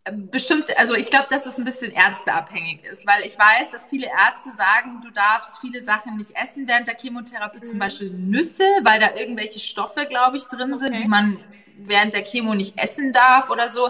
äh, 0.05 0.13
bestimmt, 0.13 0.65
also 0.79 0.93
ich 0.93 1.09
glaube, 1.09 1.27
dass 1.29 1.45
es 1.45 1.57
ein 1.57 1.65
bisschen 1.65 1.91
ärzteabhängig 1.91 2.83
ist, 2.85 3.05
weil 3.05 3.25
ich 3.25 3.37
weiß, 3.37 3.71
dass 3.71 3.85
viele 3.87 4.07
Ärzte 4.07 4.51
sagen, 4.53 5.01
du 5.03 5.11
darfst 5.11 5.59
viele 5.59 5.81
Sachen 5.81 6.15
nicht 6.17 6.31
essen 6.41 6.67
während 6.67 6.87
der 6.87 6.95
Chemotherapie, 6.97 7.61
zum 7.63 7.75
Mhm. 7.75 7.79
Beispiel 7.79 8.09
Nüsse, 8.11 8.63
weil 8.83 8.99
da 8.99 9.13
irgendwelche 9.15 9.59
Stoffe, 9.59 10.05
glaube 10.05 10.37
ich, 10.37 10.43
drin 10.45 10.77
sind, 10.77 10.93
Okay. 10.93 11.01
die 11.03 11.07
man 11.09 11.43
während 11.87 12.13
der 12.13 12.23
Chemo 12.23 12.53
nicht 12.53 12.77
essen 12.77 13.13
darf 13.13 13.49
oder 13.49 13.69
so. 13.69 13.89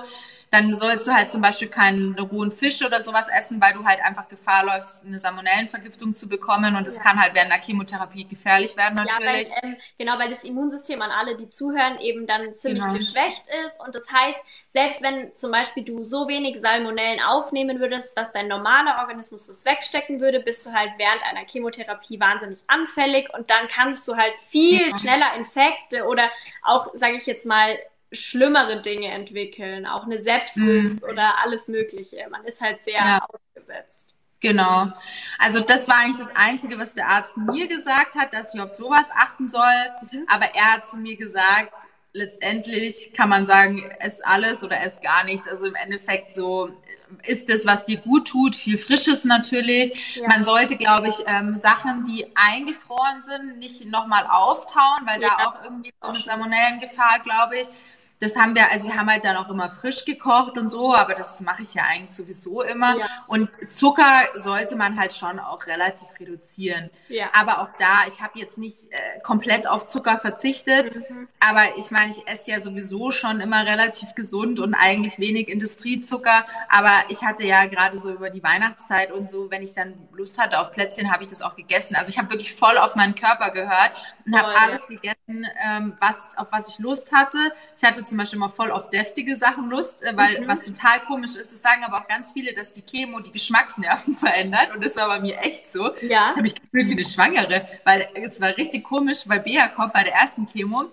Dann 0.51 0.73
sollst 0.73 1.07
du 1.07 1.13
halt 1.13 1.29
zum 1.29 1.41
Beispiel 1.41 1.69
keinen 1.69 2.19
rohen 2.19 2.51
Fisch 2.51 2.81
oder 2.83 3.01
sowas 3.01 3.27
essen, 3.29 3.61
weil 3.61 3.73
du 3.73 3.85
halt 3.85 4.01
einfach 4.01 4.27
Gefahr 4.27 4.65
läufst, 4.65 5.05
eine 5.05 5.17
Salmonellenvergiftung 5.17 6.13
zu 6.13 6.27
bekommen 6.27 6.75
und 6.75 6.85
das 6.85 6.97
Ja. 6.97 7.03
kann 7.03 7.21
halt 7.21 7.33
während 7.33 7.51
der 7.53 7.61
Chemotherapie 7.61 8.25
gefährlich 8.27 8.75
werden 8.75 8.97
Ja, 9.03 9.13
weil, 9.23 9.43
natürlich. 9.43 9.49
ähm, 9.63 9.77
genau, 9.97 10.19
weil 10.19 10.29
das 10.29 10.43
Immunsystem 10.43 11.01
an 11.01 11.09
alle, 11.11 11.37
die 11.37 11.47
zuhören, 11.47 11.99
eben 11.99 12.27
dann 12.27 12.53
ziemlich 12.53 12.83
Genau. 12.83 12.97
geschwächt 12.97 13.43
ist. 13.65 13.79
Und 13.79 13.95
das 13.95 14.11
heißt, 14.11 14.37
selbst 14.67 15.01
wenn 15.01 15.33
zum 15.35 15.51
Beispiel 15.51 15.83
du 15.85 16.03
so 16.03 16.27
wenig 16.27 16.59
Salmonellen 16.61 17.21
aufnehmen 17.21 17.79
würdest, 17.79 18.17
dass 18.17 18.33
dein 18.33 18.49
normaler 18.49 18.99
Organismus 18.99 19.47
das 19.47 19.65
wegstecken 19.65 20.19
würde, 20.19 20.41
bist 20.41 20.65
du 20.65 20.73
halt 20.73 20.91
während 20.97 21.23
einer 21.23 21.45
Chemotherapie 21.47 22.19
wahnsinnig 22.19 22.59
anfällig 22.67 23.33
und 23.33 23.49
dann 23.49 23.67
kannst 23.69 24.05
du 24.07 24.17
halt 24.17 24.37
viel 24.37 24.91
schneller 24.99 25.33
Infekte 25.37 26.05
oder 26.05 26.29
auch, 26.61 26.89
sage 26.95 27.15
ich 27.15 27.25
jetzt 27.25 27.45
mal, 27.45 27.77
schlimmere 28.11 28.81
Dinge 28.81 29.07
entwickeln, 29.09 29.85
auch 29.85 30.03
eine 30.05 30.19
Sepsis 30.19 31.01
oder 31.03 31.35
alles 31.43 31.67
Mögliche. 31.67 32.25
Man 32.29 32.43
ist 32.43 32.61
halt 32.61 32.83
sehr 32.83 32.99
Mhm. 33.01 33.07
Ja. 33.07 33.27
ausgesetzt. 33.29 34.15
Genau. 34.41 34.91
Also 35.37 35.59
das 35.59 35.87
war 35.87 35.97
eigentlich 35.99 36.17
das 36.17 36.35
Einzige, 36.35 36.77
was 36.79 36.93
der 36.95 37.07
Arzt 37.09 37.37
mir 37.37 37.67
gesagt 37.67 38.15
hat, 38.15 38.33
dass 38.33 38.53
ich 38.55 38.59
auf 38.59 38.71
sowas 38.71 39.09
achten 39.15 39.47
soll. 39.47 39.61
Mhm. 40.11 40.25
Aber 40.27 40.45
er 40.55 40.73
hat 40.73 40.85
zu 40.85 40.97
mir 40.97 41.15
gesagt, 41.15 41.71
letztendlich 42.13 43.13
kann 43.13 43.29
man 43.29 43.45
sagen, 43.45 43.89
ess 43.99 44.19
alles 44.21 44.63
oder 44.63 44.81
ess 44.81 44.99
gar 45.01 45.23
nichts. 45.23 45.47
Also 45.47 45.65
im 45.67 45.75
Endeffekt 45.75 46.31
so 46.33 46.69
ist 47.27 47.49
es, 47.49 47.65
was 47.65 47.85
dir 47.85 47.97
gut 47.97 48.27
tut, 48.29 48.55
viel 48.55 48.77
Frisches 48.77 49.25
natürlich. 49.25 50.15
Ja. 50.15 50.27
Man 50.27 50.43
sollte, 50.43 50.75
glaube 50.75 51.07
ich, 51.09 51.15
ähm, 51.27 51.55
Sachen, 51.55 52.03
die 52.05 52.25
eingefroren 52.35 53.21
sind, 53.21 53.59
nicht 53.59 53.85
nochmal 53.85 54.25
auftauen, 54.27 55.01
weil 55.05 55.21
Ja. 55.21 55.35
da 55.37 55.45
auch 55.49 55.63
irgendwie 55.63 55.93
so 56.01 56.07
eine 56.07 56.19
Salmonellengefahr, 56.19 57.19
glaube 57.19 57.59
ich. 57.59 57.67
Das 58.21 58.35
haben 58.37 58.55
wir, 58.55 58.71
also 58.71 58.87
wir 58.87 58.95
haben 58.95 59.09
halt 59.09 59.25
dann 59.25 59.35
auch 59.35 59.49
immer 59.49 59.69
frisch 59.69 60.05
gekocht 60.05 60.57
und 60.57 60.69
so, 60.69 60.95
aber 60.95 61.15
das 61.15 61.41
mache 61.41 61.63
ich 61.63 61.73
ja 61.73 61.83
eigentlich 61.83 62.11
sowieso 62.11 62.61
immer. 62.61 62.97
Ja. 62.97 63.05
Und 63.27 63.49
Zucker 63.69 64.21
sollte 64.35 64.75
man 64.75 64.99
halt 64.99 65.13
schon 65.13 65.39
auch 65.39 65.65
relativ 65.67 66.07
reduzieren. 66.19 66.89
Ja. 67.09 67.29
Aber 67.37 67.61
auch 67.61 67.69
da, 67.79 68.07
ich 68.07 68.21
habe 68.21 68.39
jetzt 68.39 68.57
nicht 68.57 68.91
äh, 68.91 69.19
komplett 69.23 69.67
auf 69.67 69.87
Zucker 69.87 70.19
verzichtet, 70.19 70.91
Mhm. 71.09 71.27
aber 71.39 71.63
ich 71.77 71.91
meine, 71.91 72.11
ich 72.11 72.27
esse 72.27 72.51
ja 72.51 72.61
sowieso 72.61 73.11
schon 73.11 73.39
immer 73.39 73.65
relativ 73.65 74.13
gesund 74.15 74.59
und 74.59 74.73
eigentlich 74.73 75.17
wenig 75.19 75.47
Industriezucker. 75.49 76.45
Aber 76.69 76.91
ich 77.09 77.23
hatte 77.23 77.43
ja 77.43 77.65
gerade 77.65 77.99
so 77.99 78.11
über 78.11 78.29
die 78.29 78.43
Weihnachtszeit 78.43 79.11
und 79.11 79.29
so, 79.29 79.49
wenn 79.49 79.63
ich 79.63 79.73
dann 79.73 79.93
Lust 80.13 80.37
hatte 80.37 80.59
auf 80.59 80.71
Plätzchen, 80.71 81.11
habe 81.11 81.23
ich 81.23 81.29
das 81.29 81.41
auch 81.41 81.55
gegessen. 81.55 81.95
Also 81.95 82.09
ich 82.09 82.17
habe 82.17 82.29
wirklich 82.29 82.53
voll 82.53 82.77
auf 82.77 82.95
meinen 82.95 83.15
Körper 83.15 83.51
gehört 83.51 83.91
und 84.25 84.37
habe 84.37 84.53
alles 84.59 84.87
gegessen, 84.87 85.47
ähm, 85.65 85.97
was, 85.99 86.37
auf 86.37 86.47
was 86.51 86.69
ich 86.69 86.79
Lust 86.79 87.11
hatte. 87.11 87.37
Ich 87.75 87.83
hatte 87.83 88.03
zum 88.11 88.17
Beispiel 88.17 88.37
immer 88.37 88.49
voll 88.49 88.71
auf 88.71 88.89
deftige 88.89 89.37
Sachen 89.37 89.69
Lust, 89.69 90.03
äh, 90.03 90.15
weil 90.17 90.41
Mhm. 90.41 90.47
was 90.49 90.65
total 90.65 90.99
komisch 91.07 91.35
ist, 91.35 91.51
das 91.51 91.61
sagen 91.61 91.83
aber 91.85 91.99
auch 91.99 92.07
ganz 92.07 92.31
viele, 92.33 92.53
dass 92.53 92.73
die 92.73 92.81
Chemo 92.81 93.21
die 93.21 93.31
Geschmacksnerven 93.31 94.13
verändert 94.17 94.75
und 94.75 94.83
das 94.83 94.97
war 94.97 95.07
bei 95.07 95.19
mir 95.21 95.39
echt 95.39 95.67
so. 95.67 95.91
Ja. 96.01 96.35
habe 96.35 96.45
ich 96.45 96.55
gefühlt 96.55 96.89
wie 96.89 96.91
eine 96.93 97.05
Schwangere, 97.05 97.65
weil 97.85 98.09
es 98.15 98.41
war 98.41 98.55
richtig 98.57 98.83
komisch, 98.83 99.19
weil 99.27 99.39
Bea 99.39 99.69
kommt 99.69 99.93
bei 99.93 100.03
der 100.03 100.13
ersten 100.13 100.45
Chemo 100.45 100.85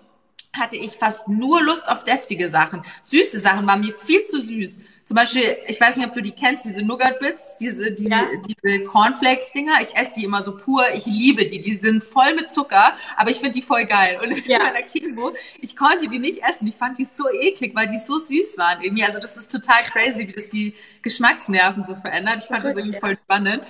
hatte 0.53 0.77
ich 0.77 0.93
fast 0.93 1.27
nur 1.27 1.61
Lust 1.61 1.87
auf 1.87 2.03
deftige 2.05 2.47
Sachen. 2.49 2.81
Süße 3.03 3.39
Sachen 3.39 3.67
waren 3.67 3.81
mir 3.81 3.93
viel 3.93 4.23
zu 4.23 4.41
süß. 4.41 4.79
Zum 5.09 5.15
Beispiel, 5.15 5.57
ich 5.67 5.81
weiß 5.81 5.95
nicht, 5.95 6.05
ob 6.07 6.13
du 6.13 6.21
die 6.21 6.29
kennst, 6.33 6.65
diese 6.65 6.83
Nougat 6.83 7.19
Bits, 7.19 7.57
diese, 7.57 7.91
die, 7.91 8.09
Ja. 8.09 8.27
diese 8.45 8.83
Cornflakes-Dinger. 8.83 9.71
Ich 9.81 9.95
esse 9.97 10.11
die 10.19 10.23
immer 10.23 10.43
so 10.43 10.55
pur. 10.55 10.83
Ich 10.93 11.07
liebe 11.07 11.47
die. 11.47 11.63
Die 11.63 11.77
sind 11.77 12.03
voll 12.03 12.35
mit 12.35 12.51
Zucker, 12.53 12.93
aber 13.17 13.31
ich 13.31 13.37
finde 13.37 13.53
die 13.55 13.63
voll 13.63 13.85
geil. 13.85 14.19
Und 14.23 14.45
Ja. 14.45 14.59
bei 14.59 14.69
der 14.69 14.87
Chemo, 14.87 15.33
ich 15.61 15.75
konnte 15.75 16.07
die 16.09 16.19
nicht 16.19 16.43
essen. 16.43 16.67
Ich 16.67 16.75
fand 16.75 16.99
die 16.99 17.05
so 17.05 17.27
eklig, 17.27 17.73
weil 17.73 17.87
die 17.87 17.97
so 17.97 18.19
süß 18.19 18.59
waren 18.59 18.83
irgendwie. 18.83 19.03
Also 19.03 19.17
das 19.17 19.35
ist 19.35 19.51
total 19.51 19.81
crazy, 19.91 20.27
wie 20.27 20.31
das 20.33 20.47
die 20.47 20.75
Geschmacksnerven 21.01 21.83
so 21.83 21.95
verändert. 21.95 22.41
Ich 22.41 22.45
fand 22.45 22.63
das 22.63 22.77
irgendwie 22.77 22.99
voll 22.99 23.17
spannend. 23.23 23.63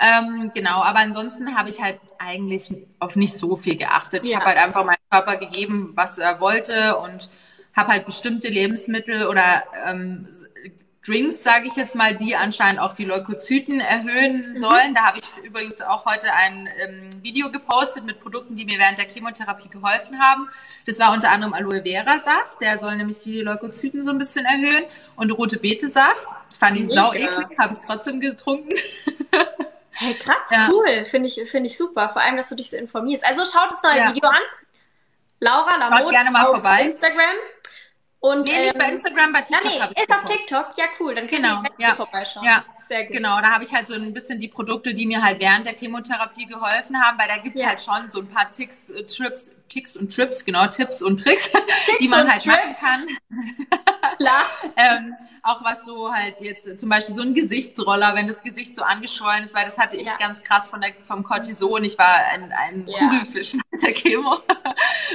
Ähm, 0.00 0.50
genau, 0.56 0.82
aber 0.82 0.98
ansonsten 0.98 1.56
habe 1.56 1.68
ich 1.70 1.80
halt 1.80 2.00
eigentlich 2.18 2.72
auf 2.98 3.14
nicht 3.14 3.34
so 3.34 3.54
viel 3.54 3.76
geachtet. 3.76 4.24
Ich 4.24 4.32
Ja. 4.32 4.38
habe 4.40 4.46
halt 4.46 4.58
einfach 4.58 4.84
meinem 4.84 4.96
Körper 5.08 5.36
gegeben, 5.36 5.92
was 5.94 6.18
er 6.18 6.40
wollte 6.40 6.96
und 6.96 7.30
habe 7.76 7.92
halt 7.92 8.06
bestimmte 8.06 8.48
Lebensmittel 8.48 9.28
oder 9.28 9.62
ähm, 9.86 10.26
Drinks, 11.06 11.42
sage 11.42 11.66
ich 11.66 11.76
jetzt 11.76 11.94
mal, 11.94 12.14
die 12.16 12.34
anscheinend 12.34 12.80
auch 12.80 12.94
die 12.94 13.04
Leukozyten 13.04 13.80
erhöhen 13.80 14.50
Mhm. 14.50 14.56
sollen. 14.56 14.94
Da 14.94 15.02
habe 15.08 15.18
ich 15.18 15.44
übrigens 15.44 15.80
auch 15.82 16.06
heute 16.06 16.32
ein 16.32 16.68
ähm, 16.80 17.10
Video 17.22 17.50
gepostet 17.50 18.04
mit 18.04 18.20
Produkten, 18.20 18.54
die 18.54 18.64
mir 18.64 18.78
während 18.78 18.96
der 18.98 19.06
Chemotherapie 19.08 19.68
geholfen 19.68 20.18
haben. 20.18 20.48
Das 20.86 20.98
war 20.98 21.12
unter 21.12 21.30
anderem 21.30 21.52
Aloe 21.52 21.82
Vera 21.82 22.18
Saft, 22.18 22.60
der 22.60 22.78
soll 22.78 22.96
nämlich 22.96 23.18
die 23.22 23.40
Leukozyten 23.42 24.02
so 24.02 24.10
ein 24.12 24.18
bisschen 24.18 24.46
erhöhen 24.46 24.84
und 25.16 25.30
rote 25.32 25.58
Beete 25.58 25.88
Saft. 25.88 26.26
Fand 26.58 26.78
ich 26.78 26.86
Mega. 26.86 26.94
sau 27.02 27.12
eklig, 27.12 27.58
habe 27.58 27.74
ich 27.74 27.80
trotzdem 27.86 28.20
getrunken. 28.20 28.70
Hey, 29.96 30.12
krass, 30.14 30.50
Ja. 30.50 30.68
cool. 30.72 31.04
Finde 31.04 31.28
ich, 31.28 31.34
finde 31.48 31.68
ich 31.68 31.78
super. 31.78 32.08
Vor 32.08 32.20
allem, 32.20 32.36
dass 32.36 32.48
du 32.48 32.56
dich 32.56 32.68
so 32.68 32.76
informierst. 32.76 33.24
Also 33.24 33.42
schaut 33.44 33.70
das 33.70 33.80
neue 33.80 33.98
Ja. 33.98 34.08
Video 34.12 34.28
an. 34.28 34.40
Laura 35.38 35.76
Lamotte 35.78 36.10
gerne 36.10 36.32
mal 36.32 36.46
auf 36.46 36.54
vorbei. 36.54 36.82
Instagram. 36.86 37.36
Und, 38.26 38.46
nee, 38.46 38.58
nicht 38.58 38.78
bei 38.78 38.86
ähm, 38.88 38.94
Instagram, 38.94 39.32
bei 39.34 39.40
Ja, 39.40 39.44
TikTok. 39.44 39.64
nee, 39.70 39.80
hab 39.80 39.90
ich 39.90 39.98
ist 39.98 40.10
auf. 40.10 40.24
TikTok. 40.24 40.66
Ja, 40.78 40.84
cool. 40.98 41.14
Dann 41.14 41.26
Genau, 41.26 41.62
wir 41.62 41.70
ja. 41.76 41.94
vorbeischauen. 41.94 42.42
Ja, 42.46 42.64
Sehr 42.88 43.04
gut. 43.04 43.16
Genau, 43.16 43.38
da 43.42 43.50
habe 43.52 43.64
ich 43.64 43.74
halt 43.74 43.86
so 43.86 43.92
ein 43.92 44.14
bisschen 44.14 44.40
die 44.40 44.48
Produkte, 44.48 44.94
die 44.94 45.04
mir 45.04 45.22
halt 45.22 45.40
während 45.40 45.66
der 45.66 45.74
Chemotherapie 45.74 46.46
geholfen 46.46 46.98
haben, 47.02 47.18
weil 47.18 47.28
da 47.28 47.36
gibt's 47.36 47.60
Ja. 47.60 47.68
halt 47.68 47.82
schon 47.82 48.10
so 48.10 48.20
ein 48.20 48.28
paar 48.28 48.50
Ticks, 48.50 48.88
äh, 48.88 49.04
Trips, 49.04 49.50
Ticks 49.68 49.94
und 49.96 50.14
Trips, 50.14 50.42
genau, 50.42 50.66
Tipps 50.68 51.02
und 51.02 51.22
Tricks, 51.22 51.50
die 52.00 52.04
und 52.06 52.10
man 52.12 52.32
halt 52.32 52.46
machen 52.46 52.60
Trips. 52.68 52.80
kann. 52.80 53.06
Klar. 54.18 54.42
Ähm, 54.76 55.14
auch 55.42 55.62
was 55.62 55.84
so 55.84 56.12
halt 56.12 56.40
jetzt 56.40 56.80
zum 56.80 56.88
Beispiel 56.88 57.14
so 57.14 57.22
ein 57.22 57.34
Gesichtsroller, 57.34 58.14
wenn 58.14 58.26
das 58.26 58.42
Gesicht 58.42 58.76
so 58.76 58.82
angeschwollen 58.82 59.42
ist, 59.42 59.54
weil 59.54 59.64
das 59.64 59.76
hatte 59.76 59.96
ich 59.96 60.06
Ja. 60.06 60.16
ganz 60.18 60.42
krass 60.42 60.68
von 60.68 60.80
der, 60.80 60.92
vom 61.02 61.22
Cortison. 61.22 61.84
Ich 61.84 61.98
war 61.98 62.16
ein, 62.32 62.50
ein 62.52 62.86
Ja. 62.86 62.98
Kugelfisch 63.00 63.54
mit 63.72 63.82
der 63.82 63.92
Chemo. 63.92 64.38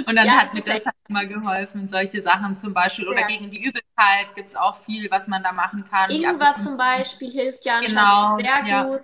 Und 0.05 0.15
dann 0.15 0.27
Ja, 0.27 0.33
hat 0.33 0.53
mir 0.53 0.61
das 0.61 0.85
halt 0.85 0.95
immer 1.07 1.25
geholfen, 1.25 1.87
solche 1.89 2.21
Sachen 2.21 2.55
zum 2.55 2.73
Beispiel. 2.73 3.07
Oder 3.07 3.21
Ja. 3.21 3.27
gegen 3.27 3.49
die 3.49 3.63
Übelkeit 3.63 4.35
gibt's 4.35 4.55
auch 4.55 4.75
viel, 4.75 5.09
was 5.09 5.27
man 5.27 5.41
da 5.41 5.51
machen 5.51 5.83
kann. 5.89 6.11
Ingwer 6.11 6.55
zum 6.57 6.77
Beispiel 6.77 7.31
hilft 7.31 7.65
ja 7.65 7.79
Genau, 7.79 8.37
sehr 8.37 8.63
ja. 8.65 8.83
gut. 8.83 9.01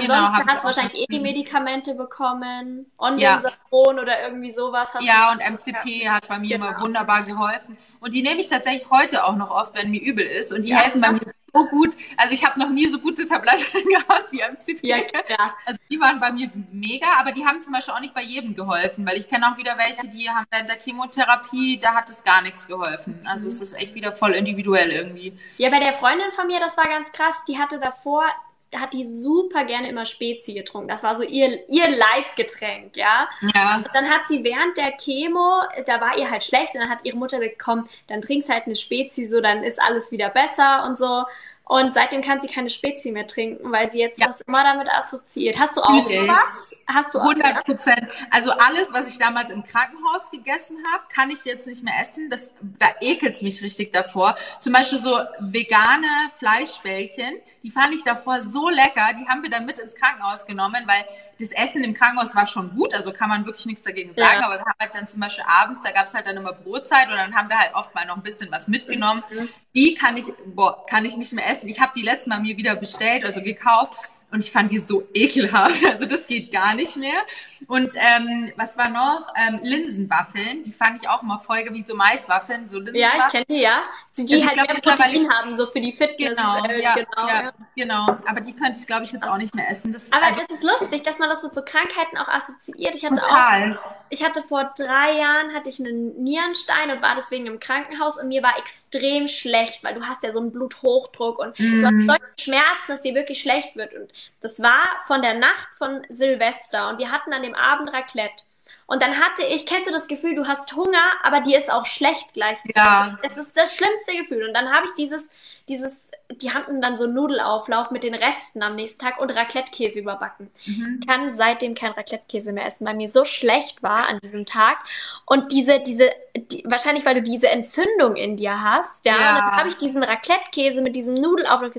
Genau, 0.00 0.14
Ansonsten 0.14 0.42
ich 0.42 0.48
hast 0.48 0.62
du 0.62 0.66
wahrscheinlich 0.66 0.94
eh 1.02 1.06
die. 1.10 1.20
Medikamente 1.20 1.94
bekommen. 1.94 2.90
Ondansetron 2.98 3.98
oder 3.98 4.22
irgendwie 4.22 4.50
sowas 4.52 4.92
hast 4.92 5.02
Ja, 5.04 5.32
und 5.32 5.40
MCP 5.40 6.08
hat 6.10 6.28
bei 6.28 6.38
mir 6.38 6.56
Genau. 6.56 6.68
immer 6.68 6.80
wunderbar 6.80 7.22
geholfen. 7.22 7.78
Und 8.00 8.14
die 8.14 8.22
nehme 8.22 8.40
ich 8.40 8.48
tatsächlich 8.48 8.88
heute 8.90 9.24
auch 9.24 9.36
noch 9.36 9.50
oft, 9.50 9.74
wenn 9.74 9.90
mir 9.90 10.00
übel 10.00 10.24
ist. 10.24 10.52
Und 10.52 10.62
die 10.62 10.70
Ja, 10.70 10.78
helfen 10.78 11.00
bei 11.00 11.12
mir 11.12 11.20
so 11.52 11.66
gut. 11.66 11.96
Also 12.16 12.34
ich 12.34 12.44
habe 12.44 12.58
noch 12.60 12.70
nie 12.70 12.86
so 12.86 12.98
gute 12.98 13.26
Tabletten 13.26 13.88
gehabt 13.88 14.30
wie 14.30 14.42
MCP. 14.42 14.86
Ja, 14.86 15.00
krass. 15.02 15.52
Also 15.66 15.80
die 15.90 15.98
waren 16.00 16.20
bei 16.20 16.32
mir 16.32 16.50
mega, 16.72 17.06
aber 17.18 17.32
die 17.32 17.44
haben 17.44 17.60
zum 17.60 17.72
Beispiel 17.72 17.94
auch 17.94 18.00
nicht 18.00 18.14
bei 18.14 18.22
jedem 18.22 18.54
geholfen, 18.54 19.06
weil 19.06 19.16
ich 19.16 19.28
kenne 19.28 19.50
auch 19.50 19.56
wieder 19.56 19.76
welche, 19.78 20.08
die 20.08 20.28
haben 20.28 20.46
während 20.50 20.68
der 20.68 20.78
Chemotherapie, 20.78 21.78
da 21.78 21.94
hat 21.94 22.10
es 22.10 22.22
gar 22.22 22.42
nichts 22.42 22.66
geholfen. 22.66 23.20
Also 23.24 23.48
es 23.48 23.60
ist 23.60 23.74
echt 23.74 23.94
wieder 23.94 24.12
voll 24.12 24.32
individuell 24.32 24.90
irgendwie. 24.90 25.34
Ja, 25.56 25.70
bei 25.70 25.80
der 25.80 25.92
Freundin 25.92 26.30
von 26.32 26.46
mir, 26.46 26.60
das 26.60 26.76
war 26.76 26.84
ganz 26.84 27.10
krass. 27.12 27.36
Die 27.48 27.58
hatte 27.58 27.78
davor, 27.78 28.24
da 28.24 28.47
hat 28.76 28.92
die 28.92 29.06
super 29.06 29.64
gerne 29.64 29.88
immer 29.88 30.04
Spezi 30.04 30.52
getrunken. 30.52 30.88
Das 30.88 31.02
war 31.02 31.16
so 31.16 31.22
ihr, 31.22 31.68
ihr 31.68 31.88
Leibgetränk, 31.88 32.96
ja. 32.96 33.28
Ja, 33.54 33.76
Und 33.76 33.88
dann 33.94 34.08
hat 34.08 34.28
sie 34.28 34.44
während 34.44 34.76
der 34.76 34.92
Chemo, 34.92 35.62
da 35.86 36.00
war 36.00 36.18
ihr 36.18 36.30
halt 36.30 36.44
schlecht 36.44 36.74
und 36.74 36.80
dann 36.80 36.90
hat 36.90 37.04
ihre 37.04 37.16
Mutter 37.16 37.38
gesagt, 37.38 37.58
komm, 37.58 37.88
dann 38.08 38.20
trinkst 38.20 38.48
halt 38.48 38.66
eine 38.66 38.76
Spezi, 38.76 39.26
so 39.26 39.40
dann 39.40 39.62
ist 39.62 39.80
alles 39.80 40.12
wieder 40.12 40.28
besser 40.28 40.84
und 40.84 40.98
so. 40.98 41.24
Und 41.68 41.92
seitdem 41.92 42.22
kann 42.22 42.40
sie 42.40 42.48
keine 42.48 42.70
Spezi 42.70 43.10
mehr 43.12 43.26
trinken, 43.26 43.70
weil 43.70 43.90
sie 43.92 43.98
jetzt 43.98 44.18
Ja. 44.18 44.26
das 44.28 44.40
immer 44.40 44.62
damit 44.64 44.90
assoziiert. 44.90 45.58
Hast 45.58 45.76
du 45.76 45.82
auch 45.82 45.90
Fühl 46.06 46.10
ich. 46.12 46.20
sowas? 46.28 46.74
Hast 46.86 47.14
du 47.14 47.18
auch 47.20 47.24
100 47.24 47.64
Prozent. 47.64 48.08
Also 48.30 48.52
alles, 48.52 48.92
was 48.92 49.10
ich 49.10 49.18
damals 49.18 49.50
im 49.50 49.62
Krankenhaus 49.64 50.30
gegessen 50.30 50.78
habe, 50.92 51.04
kann 51.14 51.30
ich 51.30 51.44
jetzt 51.44 51.66
nicht 51.66 51.84
mehr 51.84 51.92
essen. 52.00 52.30
Das, 52.30 52.50
da 52.78 52.86
ekelt's 53.02 53.42
mich 53.42 53.60
richtig 53.62 53.92
davor. 53.92 54.36
Zum 54.60 54.72
Beispiel 54.72 55.00
so 55.00 55.18
vegane 55.40 56.06
Fleischbällchen, 56.38 57.34
die 57.62 57.70
fand 57.70 57.92
ich 57.92 58.02
davor 58.02 58.40
so 58.40 58.68
lecker. 58.70 59.06
Die 59.20 59.28
haben 59.28 59.42
wir 59.42 59.50
dann 59.50 59.66
mit 59.66 59.78
ins 59.78 59.94
Krankenhaus 59.94 60.46
genommen, 60.46 60.84
weil 60.86 61.04
das 61.38 61.50
Essen 61.50 61.84
im 61.84 61.94
Krankenhaus 61.94 62.34
war 62.34 62.46
schon 62.46 62.74
gut. 62.74 62.92
Also 62.94 63.12
kann 63.12 63.28
man 63.28 63.46
wirklich 63.46 63.66
nichts 63.66 63.82
dagegen 63.82 64.14
sagen. 64.14 64.40
Ja. 64.40 64.46
Aber 64.46 64.54
wir 64.54 64.64
haben 64.64 64.78
halt 64.80 64.94
dann 64.94 65.06
zum 65.06 65.20
Beispiel 65.20 65.44
abends, 65.46 65.82
da 65.82 65.92
gab's 65.92 66.14
halt 66.14 66.26
dann 66.26 66.36
immer 66.36 66.52
Brotzeit 66.52 67.08
und 67.08 67.16
dann 67.16 67.34
haben 67.34 67.48
wir 67.48 67.58
halt 67.58 67.74
oft 67.74 67.94
mal 67.94 68.06
noch 68.06 68.16
ein 68.16 68.22
bisschen 68.22 68.50
was 68.50 68.68
mitgenommen. 68.68 69.22
Mhm. 69.30 69.48
Die 69.74 69.94
kann 69.94 70.16
ich, 70.16 70.26
boah, 70.46 70.84
kann 70.86 71.04
ich 71.04 71.16
nicht 71.16 71.32
mehr 71.32 71.48
essen. 71.48 71.68
Ich 71.68 71.80
habe 71.80 71.92
die 71.94 72.02
letztes 72.02 72.26
Mal 72.26 72.40
mir 72.40 72.56
wieder 72.56 72.74
bestellt, 72.74 73.24
also 73.24 73.42
gekauft. 73.42 73.92
Und 74.30 74.44
ich 74.44 74.52
fand 74.52 74.70
die 74.70 74.78
so 74.78 75.06
ekelhaft. 75.14 75.82
Also 75.88 76.06
das 76.06 76.26
geht 76.26 76.52
gar 76.52 76.74
nicht 76.74 76.96
mehr. 76.96 77.22
Und 77.66 77.94
ähm, 77.96 78.52
was 78.56 78.76
war 78.76 78.88
noch? 78.90 79.26
Ähm, 79.36 79.58
Linsenwaffeln. 79.62 80.64
Die 80.64 80.72
fand 80.72 81.00
ich 81.02 81.08
auch 81.08 81.22
immer 81.22 81.40
voll 81.40 81.64
wie 81.72 81.84
so 81.84 81.94
Maiswaffeln, 81.94 82.66
so 82.68 82.80
Ja, 82.80 83.10
ich 83.18 83.32
kenne 83.32 83.46
die, 83.48 83.60
ja. 83.62 83.82
Die, 84.16 84.22
Also 84.22 84.34
ich 84.34 84.44
halt 84.44 84.54
glaub, 84.54 84.68
mehr 84.68 84.80
Protein 84.80 85.30
haben, 85.30 85.54
so 85.54 85.66
für 85.66 85.80
die 85.80 85.92
Fitness. 85.92 86.36
Genau, 86.36 86.64
äh, 86.64 86.82
ja, 86.82 86.94
genau, 86.94 87.28
ja, 87.28 87.42
ja. 87.44 87.52
genau. 87.74 88.06
Aber 88.26 88.40
die 88.40 88.52
könnte 88.52 88.78
ich, 88.78 88.86
glaube 88.86 89.04
ich, 89.04 89.12
jetzt 89.12 89.26
auch 89.26 89.38
nicht 89.38 89.54
mehr 89.54 89.68
essen. 89.70 89.92
Das, 89.92 90.12
Aber 90.12 90.26
also, 90.26 90.42
es 90.48 90.56
ist 90.56 90.62
lustig, 90.62 91.02
dass 91.02 91.18
man 91.18 91.28
das 91.30 91.42
mit 91.42 91.54
so 91.54 91.62
Krankheiten 91.62 92.18
auch 92.18 92.28
assoziiert. 92.28 92.94
Ich 92.94 93.04
hatte 93.04 93.22
auch 93.22 93.28
total. 93.28 93.78
Ich 94.10 94.24
hatte 94.24 94.40
vor 94.42 94.72
drei 94.76 95.18
Jahren 95.18 95.52
hatte 95.54 95.68
ich 95.68 95.78
einen 95.80 96.22
Nierenstein 96.22 96.90
und 96.90 97.02
war 97.02 97.14
deswegen 97.14 97.46
im 97.46 97.60
Krankenhaus 97.60 98.18
und 98.18 98.28
mir 98.28 98.42
war 98.42 98.58
extrem 98.58 99.28
schlecht, 99.28 99.84
weil 99.84 99.94
du 99.94 100.02
hast 100.06 100.22
ja 100.22 100.32
so 100.32 100.40
einen 100.40 100.50
Bluthochdruck 100.52 101.38
und 101.38 101.58
du 101.58 101.84
hast 101.84 101.92
Mhm. 101.92 102.08
solche 102.08 102.22
Schmerzen, 102.40 102.86
dass 102.88 103.02
dir 103.02 103.14
wirklich 103.14 103.40
schlecht 103.40 103.76
wird. 103.76 103.92
Und 103.94 104.10
das 104.40 104.62
war 104.62 104.84
von 105.06 105.22
der 105.22 105.34
Nacht 105.34 105.68
von 105.76 106.04
Silvester 106.08 106.88
und 106.88 106.98
wir 106.98 107.10
hatten 107.10 107.32
an 107.32 107.42
dem 107.42 107.54
Abend 107.54 107.92
Raclette. 107.92 108.44
Und 108.86 109.02
dann 109.02 109.18
hatte 109.18 109.42
ich, 109.44 109.66
kennst 109.66 109.86
du 109.86 109.92
das 109.92 110.08
Gefühl, 110.08 110.34
du 110.34 110.46
hast 110.46 110.74
Hunger, 110.74 111.02
aber 111.22 111.40
dir 111.40 111.58
ist 111.58 111.70
auch 111.70 111.84
schlecht 111.84 112.32
gleichzeitig. 112.32 112.76
Ja. 112.76 113.18
Es 113.22 113.36
ist 113.36 113.56
das 113.56 113.74
schlimmste 113.76 114.16
Gefühl. 114.16 114.46
Und 114.48 114.54
dann 114.54 114.72
habe 114.72 114.86
ich 114.86 114.92
dieses, 114.94 115.28
dieses, 115.68 116.10
die 116.30 116.52
hatten 116.52 116.80
dann 116.80 116.96
so 116.96 117.06
Nudelauflauf 117.06 117.90
mit 117.90 118.02
den 118.02 118.14
Resten 118.14 118.62
am 118.62 118.74
nächsten 118.76 119.04
Tag 119.04 119.20
und 119.20 119.30
Raclette-Käse 119.30 120.00
überbacken 120.00 120.50
Mhm. 120.66 121.00
kann 121.06 121.34
seitdem 121.34 121.74
kein 121.74 121.92
Raclette-Käse 121.92 122.52
mehr 122.52 122.64
essen, 122.64 122.86
weil 122.86 122.94
mir 122.94 123.10
so 123.10 123.26
schlecht 123.26 123.82
war 123.82 124.08
an 124.08 124.20
diesem 124.20 124.46
Tag. 124.46 124.78
Und 125.26 125.52
diese, 125.52 125.80
diese, 125.80 126.10
die, 126.36 126.64
wahrscheinlich 126.66 127.04
weil 127.04 127.16
du 127.16 127.22
diese 127.22 127.48
Entzündung 127.48 128.16
in 128.16 128.36
dir 128.36 128.62
hast, 128.62 129.04
ja. 129.04 129.12
Ja. 129.12 129.34
Und 129.34 129.40
dann 129.42 129.56
habe 129.56 129.68
ich 129.68 129.76
diesen 129.76 130.02
Raclette-Käse 130.02 130.80
mit 130.80 130.96
diesem 130.96 131.14
Nudelauflauf. 131.14 131.72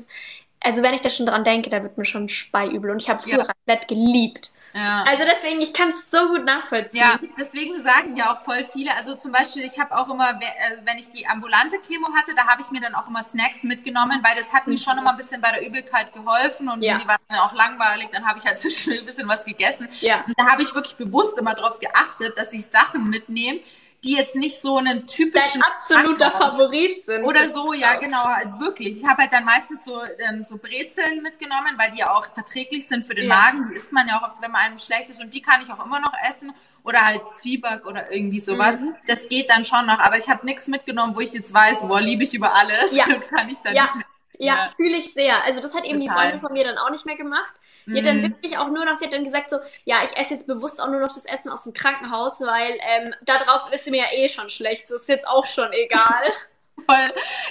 Also 0.61 0.81
wenn 0.83 0.93
ich 0.93 1.01
da 1.01 1.09
schon 1.09 1.25
dran 1.25 1.43
denke, 1.43 1.69
da 1.69 1.81
wird 1.81 1.97
mir 1.97 2.05
schon 2.05 2.27
speiübel. 2.29 2.91
Und 2.91 3.01
ich 3.01 3.09
habe 3.09 3.21
früher 3.21 3.37
Ja. 3.39 3.45
Raclette 3.45 3.87
geliebt. 3.87 4.51
Ja. 4.73 5.03
Also 5.07 5.23
deswegen, 5.25 5.61
ich 5.61 5.73
kann 5.73 5.89
es 5.89 6.11
so 6.11 6.27
gut 6.27 6.45
nachvollziehen. 6.45 6.99
Ja, 7.01 7.19
deswegen 7.39 7.79
sagen 7.81 8.15
ja 8.15 8.33
auch 8.33 8.39
voll 8.43 8.63
viele, 8.63 8.95
also 8.95 9.15
zum 9.15 9.31
Beispiel, 9.31 9.63
ich 9.63 9.79
habe 9.79 9.97
auch 9.97 10.09
immer, 10.13 10.29
äh, 10.31 10.77
wenn 10.85 10.99
ich 10.99 11.09
die 11.09 11.25
ambulante 11.25 11.77
Chemo 11.81 12.07
hatte, 12.15 12.35
da 12.35 12.45
habe 12.45 12.61
ich 12.61 12.69
mir 12.69 12.79
dann 12.79 12.93
auch 12.93 13.07
immer 13.07 13.23
Snacks 13.23 13.63
mitgenommen, 13.63 14.19
weil 14.23 14.35
das 14.35 14.53
hat 14.53 14.67
mir 14.67 14.77
schon 14.77 14.95
immer 14.99 15.09
ein 15.11 15.17
bisschen 15.17 15.41
bei 15.41 15.51
der 15.51 15.65
Übelkeit 15.65 16.13
geholfen 16.13 16.69
und 16.69 16.83
Ja. 16.83 16.93
wenn 16.93 16.99
die 17.01 17.07
waren 17.07 17.17
dann 17.29 17.39
auch 17.39 17.53
langweilig, 17.53 18.09
dann 18.11 18.27
habe 18.27 18.37
ich 18.37 18.45
halt 18.45 18.59
zwischendurch 18.59 18.99
ein 19.03 19.05
bisschen 19.07 19.27
was 19.27 19.43
gegessen. 19.43 19.89
Ja. 20.01 20.23
Und 20.27 20.37
da 20.37 20.45
habe 20.45 20.61
ich 20.61 20.75
wirklich 20.75 20.95
bewusst 20.97 21.35
immer 21.39 21.55
darauf 21.55 21.79
geachtet, 21.79 22.37
dass 22.37 22.53
ich 22.53 22.63
Sachen 22.67 23.09
mitnehme, 23.09 23.61
die 24.03 24.13
jetzt 24.15 24.35
nicht 24.35 24.61
so 24.61 24.77
einen 24.77 25.07
typischen 25.07 25.61
Dein 25.61 25.71
absoluter 25.71 26.33
haben. 26.33 26.57
Favorit 26.57 27.03
sind. 27.03 27.25
Oder 27.25 27.49
so, 27.49 27.73
ja, 27.73 27.95
genau, 27.95 28.23
halt 28.23 28.59
wirklich. 28.59 28.97
Ich 28.97 29.05
habe 29.05 29.23
halt 29.23 29.33
dann 29.33 29.43
meistens 29.45 29.83
so, 29.83 30.01
ähm, 30.29 30.41
so 30.41 30.57
Brezeln 30.57 31.21
mitgenommen, 31.21 31.75
weil 31.77 31.91
die 31.91 31.99
ja 31.99 32.11
auch 32.15 32.25
verträglich 32.33 32.87
sind 32.87 33.05
für 33.05 33.13
den 33.15 33.27
Ja. 33.27 33.35
Magen. 33.35 33.67
Die 33.69 33.75
isst 33.75 33.91
man 33.91 34.07
ja 34.07 34.17
auch 34.19 34.29
oft, 34.29 34.41
wenn 34.41 34.51
man 34.51 34.61
einem 34.61 34.77
schlecht 34.77 35.09
ist. 35.09 35.21
Und 35.21 35.33
die 35.33 35.41
kann 35.41 35.61
ich 35.61 35.69
auch 35.69 35.85
immer 35.85 35.99
noch 35.99 36.13
essen. 36.29 36.53
Oder 36.83 37.01
halt 37.01 37.21
Zwieback 37.33 37.85
oder 37.85 38.09
irgendwie 38.11 38.39
sowas. 38.39 38.79
Mhm. 38.79 38.95
Das 39.05 39.27
geht 39.27 39.49
dann 39.49 39.65
schon 39.65 39.85
noch. 39.85 39.99
Aber 39.99 40.17
ich 40.17 40.29
habe 40.29 40.45
nichts 40.45 40.67
mitgenommen, 40.67 41.13
wo 41.13 41.19
ich 41.19 41.33
jetzt 41.33 41.53
weiß, 41.53 41.81
boah, 41.85 41.99
liebe 41.99 42.23
ich 42.23 42.33
über 42.33 42.55
alles. 42.55 42.95
Ja. 42.95 43.03
Kann 43.35 43.49
ich 43.49 43.57
dann 43.59 43.75
Ja. 43.75 43.83
nicht 43.83 43.95
mehr. 43.95 44.05
Ja, 44.41 44.55
Ja. 44.55 44.69
fühle 44.77 44.95
ich 44.97 45.13
sehr. 45.13 45.43
Also 45.43 45.59
das 45.61 45.75
hat 45.75 45.83
eben 45.83 45.99
die 45.99 46.07
Total. 46.07 46.21
Freundin 46.23 46.39
von 46.39 46.53
mir 46.53 46.63
dann 46.63 46.77
auch 46.77 46.89
nicht 46.89 47.05
mehr 47.05 47.17
gemacht. 47.17 47.53
Die 47.93 47.97
hat 47.99 48.05
dann 48.05 48.17
Mhm. 48.17 48.23
wirklich 48.23 48.57
auch 48.57 48.67
nur 48.69 48.85
noch, 48.85 48.95
sie 48.97 49.05
hat 49.05 49.13
dann 49.13 49.23
gesagt 49.23 49.49
so, 49.49 49.57
ja, 49.85 49.97
ich 50.03 50.15
esse 50.17 50.33
jetzt 50.35 50.47
bewusst 50.47 50.81
auch 50.81 50.89
nur 50.89 50.99
noch 50.99 51.13
das 51.13 51.25
Essen 51.25 51.51
aus 51.51 51.63
dem 51.63 51.73
Krankenhaus, 51.73 52.39
weil 52.41 52.77
ähm, 52.81 53.13
da 53.23 53.37
drauf 53.39 53.71
ist 53.71 53.89
mir 53.89 53.97
ja 54.03 54.11
eh 54.13 54.29
schon 54.29 54.49
schlecht. 54.49 54.87
So 54.87 54.95
ist 54.95 55.09
jetzt 55.09 55.27
auch 55.27 55.45
schon 55.45 55.71
egal. 55.73 56.23
Voll, 56.85 57.07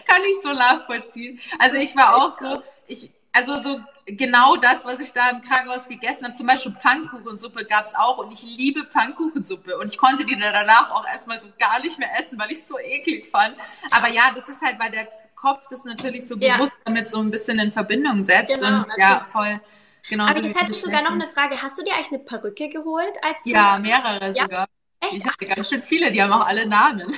kann 0.06 0.22
ich 0.30 0.42
so 0.42 0.52
nachvollziehen. 0.52 1.40
Also 1.58 1.76
ich 1.76 1.94
war 1.96 2.16
auch 2.16 2.38
so, 2.38 2.62
ich, 2.86 3.10
also 3.32 3.62
so 3.62 3.80
genau 4.06 4.56
das, 4.56 4.84
was 4.84 5.00
ich 5.00 5.12
da 5.12 5.28
im 5.30 5.42
Krankenhaus 5.42 5.86
gegessen 5.88 6.24
habe, 6.24 6.34
zum 6.34 6.46
Beispiel 6.46 6.74
Pfannkuchensuppe 6.80 7.64
gab's 7.66 7.94
auch 7.94 8.18
und 8.18 8.32
ich 8.32 8.42
liebe 8.56 8.84
Pfannkuchensuppe 8.86 9.76
und 9.78 9.92
ich 9.92 9.98
konnte 9.98 10.24
die 10.24 10.38
dann 10.38 10.52
danach 10.54 10.90
auch 10.92 11.06
erstmal 11.06 11.40
so 11.40 11.48
gar 11.58 11.80
nicht 11.80 11.98
mehr 11.98 12.08
essen, 12.18 12.38
weil 12.38 12.50
ich 12.50 12.58
es 12.58 12.68
so 12.68 12.78
eklig 12.78 13.28
fand. 13.28 13.54
Aber 13.90 14.08
ja, 14.08 14.30
das 14.34 14.48
ist 14.48 14.62
halt, 14.62 14.80
weil 14.80 14.90
der 14.90 15.08
Kopf 15.36 15.66
das 15.68 15.84
natürlich 15.84 16.26
so 16.26 16.36
Ja. 16.36 16.54
bewusst 16.56 16.72
damit 16.84 17.10
so 17.10 17.20
ein 17.20 17.30
bisschen 17.30 17.58
in 17.58 17.70
Verbindung 17.70 18.24
setzt 18.24 18.58
Genau, 18.60 18.78
und 18.82 18.86
ja, 18.96 19.10
natürlich. 19.10 19.28
voll. 19.32 19.60
Genau 20.08 20.24
Aber 20.26 20.40
jetzt 20.42 20.60
hätte 20.60 20.70
ich 20.72 20.80
sogar 20.80 21.02
noch 21.02 21.12
eine 21.12 21.28
Frage. 21.28 21.60
Hast 21.60 21.78
du 21.78 21.84
dir 21.84 21.94
eigentlich 21.94 22.08
eine 22.08 22.18
Perücke 22.20 22.68
geholt? 22.68 23.16
Als 23.22 23.44
du- 23.44 23.50
Ja, 23.50 23.78
mehrere 23.78 24.32
Ja? 24.32 24.42
sogar. 24.44 24.66
Echt? 25.00 25.14
Ich 25.16 25.26
hatte 25.26 25.46
ganz 25.46 25.68
schön 25.68 25.82
viele, 25.82 26.10
die 26.10 26.22
haben 26.22 26.32
auch 26.32 26.46
alle 26.46 26.66
Namen. 26.66 27.12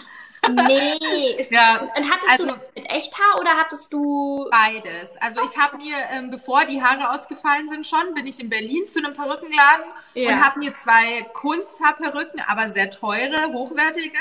Nee. 0.51 0.97
Ist, 1.39 1.51
Ja, 1.53 1.81
Und 1.81 2.11
hattest 2.11 2.31
also- 2.31 2.47
du 2.47 2.53
mit 2.75 2.91
Echthaar 2.91 3.39
oder 3.41 3.51
hattest 3.59 3.93
du... 3.93 4.49
Beides. 4.51 5.17
Also 5.21 5.41
ich 5.45 5.57
habe 5.59 5.77
mir, 5.77 5.97
ähm, 6.11 6.31
bevor 6.31 6.65
die 6.65 6.83
Haare 6.83 7.11
ausgefallen 7.11 7.69
sind 7.69 7.87
schon, 7.87 8.15
bin 8.15 8.27
ich 8.27 8.41
in 8.41 8.49
Berlin 8.49 8.87
zu 8.87 8.99
einem 9.05 9.15
Perückenladen 9.15 9.85
Ja. 10.15 10.31
und 10.31 10.45
habe 10.45 10.59
mir 10.59 10.75
zwei 10.75 11.23
Kunsthaarperücken, 11.35 12.41
aber 12.49 12.71
sehr 12.71 12.89
teure, 12.91 13.53
hochwertige. 13.53 14.19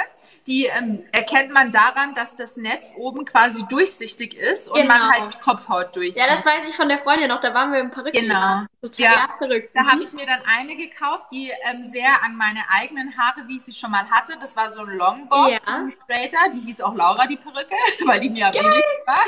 Die 0.49 0.65
ähm, 0.65 1.05
erkennt 1.11 1.51
man 1.53 1.69
daran, 1.71 2.15
dass 2.15 2.35
das 2.35 2.57
Netz 2.57 2.91
oben 2.97 3.23
quasi 3.23 3.63
durchsichtig 3.69 4.33
ist 4.33 4.67
und 4.67 4.87
man 4.87 4.99
Genau. 4.99 5.11
halt 5.11 5.33
die 5.35 5.37
Kopfhaut 5.39 5.95
durchsieht. 5.95 6.17
Ja, 6.17 6.25
das 6.35 6.43
weiß 6.43 6.67
ich 6.67 6.75
von 6.75 6.89
der 6.89 6.97
Freundin 6.97 7.27
noch. 7.29 7.39
Da 7.39 7.53
waren 7.53 7.71
wir 7.71 7.79
im 7.79 7.91
Perücken. 7.91 8.21
Genau. 8.23 8.63
Total 8.81 9.03
Ja, 9.05 9.29
verrückt. 9.37 9.69
Da 9.75 9.85
habe 9.85 10.01
ich 10.01 10.11
mir 10.13 10.25
dann 10.25 10.39
eine 10.57 10.75
gekauft, 10.75 11.27
die 11.31 11.51
ähm, 11.69 11.85
sehr 11.85 12.23
an 12.25 12.35
meine 12.35 12.61
eigenen 12.81 13.15
Haare, 13.15 13.47
wie 13.47 13.57
ich 13.57 13.63
sie 13.63 13.73
schon 13.73 13.91
mal 13.91 14.09
hatte. 14.09 14.37
Das 14.41 14.55
war 14.55 14.69
so 14.71 14.79
ein 14.79 14.97
Longbob, 14.97 15.49
Ja. 15.51 15.59
so 15.61 15.71
ein 15.71 15.91
Straighter. 15.91 16.37
Die 16.51 16.61
hieß 16.61 16.81
auch 16.81 16.95
Laura, 16.95 17.27
die 17.27 17.37
Perücke, 17.37 17.75
weil 18.05 18.19
die 18.19 18.31
mir 18.31 18.47
ähnlichsten 18.47 19.05
war. 19.05 19.23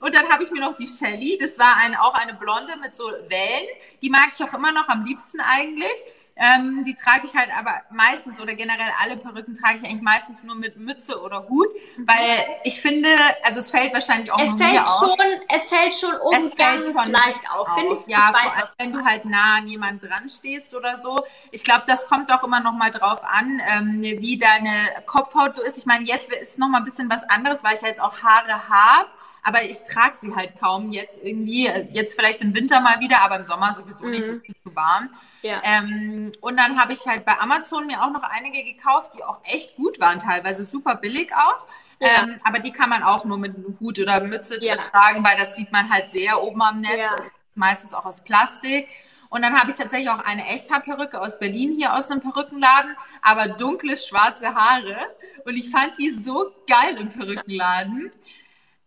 Und 0.00 0.14
dann 0.14 0.28
habe 0.30 0.42
ich 0.42 0.50
mir 0.50 0.60
noch 0.62 0.74
die 0.74 0.86
Shelly. 0.88 1.38
Das 1.40 1.60
war 1.60 1.76
ein, 1.76 1.94
auch 1.94 2.14
eine 2.14 2.34
Blonde 2.34 2.76
mit 2.78 2.94
so 2.96 3.04
Wellen. 3.04 3.68
Die 4.02 4.10
mag 4.10 4.30
ich 4.34 4.42
auch 4.42 4.52
immer 4.52 4.72
noch 4.72 4.88
am 4.88 5.04
liebsten 5.04 5.40
eigentlich. 5.40 5.92
Ähm, 6.36 6.84
die 6.84 6.94
trage 6.94 7.26
ich 7.26 7.36
halt 7.36 7.50
aber 7.56 7.82
meistens 7.90 8.40
oder 8.40 8.54
generell 8.54 8.90
alle 9.02 9.16
Perücken 9.18 9.54
trage 9.54 9.78
ich 9.78 9.84
eigentlich 9.84 10.00
meistens 10.00 10.42
nur 10.42 10.54
mit 10.54 10.76
Mütze 10.78 11.20
oder 11.20 11.48
Hut, 11.48 11.68
weil 11.98 12.46
ich 12.64 12.80
finde, 12.80 13.08
also 13.42 13.60
es 13.60 13.70
fällt 13.70 13.92
wahrscheinlich 13.92 14.32
auch 14.32 14.38
es 14.40 14.54
fällt 14.54 14.72
mir 14.72 14.86
auf. 14.86 15.00
schon, 15.00 15.26
Es 15.48 15.68
fällt 15.68 15.94
schon 15.94 16.14
oben 16.20 16.36
Es 16.36 16.54
fällt 16.54 16.56
ganz 16.82 16.92
schon 16.92 17.12
leicht 17.12 17.50
auf, 17.50 17.68
finde 17.74 17.94
ich. 17.94 18.06
Ja, 18.06 18.30
ich 18.30 18.36
weiß, 18.36 18.52
vor 18.54 18.56
allem, 18.56 18.68
wenn 18.78 18.92
du 18.92 19.04
halt 19.04 19.24
nah 19.26 19.56
an 19.58 19.66
jemand 19.68 20.02
dran 20.02 20.28
stehst 20.28 20.74
oder 20.74 20.96
so. 20.96 21.24
Ich 21.50 21.62
glaube, 21.64 21.82
das 21.86 22.06
kommt 22.08 22.32
auch 22.32 22.42
immer 22.42 22.60
noch 22.60 22.72
mal 22.72 22.90
drauf 22.90 23.20
an, 23.24 23.60
ähm, 23.66 24.00
wie 24.02 24.38
deine 24.38 24.70
Kopfhaut 25.06 25.56
so 25.56 25.62
ist. 25.62 25.76
Ich 25.78 25.86
meine, 25.86 26.04
jetzt 26.04 26.32
ist 26.32 26.58
noch 26.58 26.68
mal 26.68 26.78
ein 26.78 26.84
bisschen 26.84 27.10
was 27.10 27.22
anderes, 27.24 27.62
weil 27.62 27.74
ich 27.74 27.82
ja 27.82 27.88
jetzt 27.88 28.00
auch 28.00 28.22
Haare 28.22 28.68
habe. 28.68 29.08
Aber 29.42 29.62
ich 29.64 29.78
trage 29.84 30.16
sie 30.20 30.34
halt 30.34 30.58
kaum 30.60 30.92
jetzt 30.92 31.18
irgendwie. 31.22 31.66
Jetzt 31.92 32.14
vielleicht 32.14 32.42
im 32.42 32.54
Winter 32.54 32.80
mal 32.80 33.00
wieder, 33.00 33.22
aber 33.22 33.36
im 33.36 33.44
Sommer 33.44 33.72
sowieso 33.74 34.06
nicht 34.06 34.24
so 34.24 34.34
Mhm. 34.34 34.40
viel 34.42 34.54
zu 34.62 34.74
warm. 34.76 35.10
Ja. 35.42 35.60
Ähm, 35.64 36.30
und 36.40 36.56
dann 36.56 36.78
habe 36.80 36.92
ich 36.92 37.06
halt 37.06 37.24
bei 37.24 37.38
Amazon 37.38 37.86
mir 37.86 38.02
auch 38.02 38.10
noch 38.10 38.22
einige 38.22 38.62
gekauft, 38.64 39.12
die 39.16 39.24
auch 39.24 39.40
echt 39.44 39.76
gut 39.76 40.00
waren, 40.00 40.18
teilweise 40.18 40.64
super 40.64 40.94
billig 40.96 41.32
auch. 41.34 41.66
Ja. 42.00 42.22
Ähm, 42.22 42.40
aber 42.44 42.58
die 42.60 42.72
kann 42.72 42.90
man 42.90 43.02
auch 43.02 43.24
nur 43.24 43.38
mit 43.38 43.54
Hut 43.80 43.98
oder 43.98 44.20
Mütze 44.20 44.62
Ja. 44.62 44.76
tragen, 44.76 45.24
weil 45.24 45.36
das 45.36 45.56
sieht 45.56 45.70
man 45.72 45.90
halt 45.90 46.06
sehr 46.06 46.42
oben 46.42 46.62
am 46.62 46.78
Netz. 46.78 46.96
Ja. 46.96 47.14
Also 47.16 47.30
meistens 47.54 47.94
auch 47.94 48.04
aus 48.04 48.22
Plastik. 48.22 48.88
Und 49.28 49.42
dann 49.42 49.58
habe 49.58 49.70
ich 49.70 49.76
tatsächlich 49.76 50.10
auch 50.10 50.24
eine 50.24 50.44
Echthaarperücke 50.46 51.20
aus 51.20 51.38
Berlin 51.38 51.76
hier 51.76 51.94
aus 51.94 52.10
einem 52.10 52.20
Perückenladen, 52.20 52.96
aber 53.22 53.48
dunkle 53.48 53.96
schwarze 53.96 54.54
Haare. 54.54 54.96
Und 55.44 55.56
ich 55.56 55.70
fand 55.70 55.96
die 55.98 56.10
so 56.12 56.52
geil 56.66 56.96
im 56.96 57.12
Perückenladen. 57.12 58.10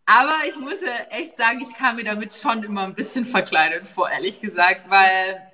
Aber 0.05 0.35
ich 0.49 0.57
muss 0.57 0.79
echt 1.11 1.37
sagen, 1.37 1.61
ich 1.61 1.73
kam 1.77 1.95
mir 1.95 2.03
damit 2.03 2.33
schon 2.33 2.61
immer 2.63 2.83
ein 2.83 2.93
bisschen 2.93 3.25
verkleidet 3.25 3.87
vor, 3.87 4.09
ehrlich 4.09 4.41
gesagt, 4.41 4.89
weil, 4.89 5.52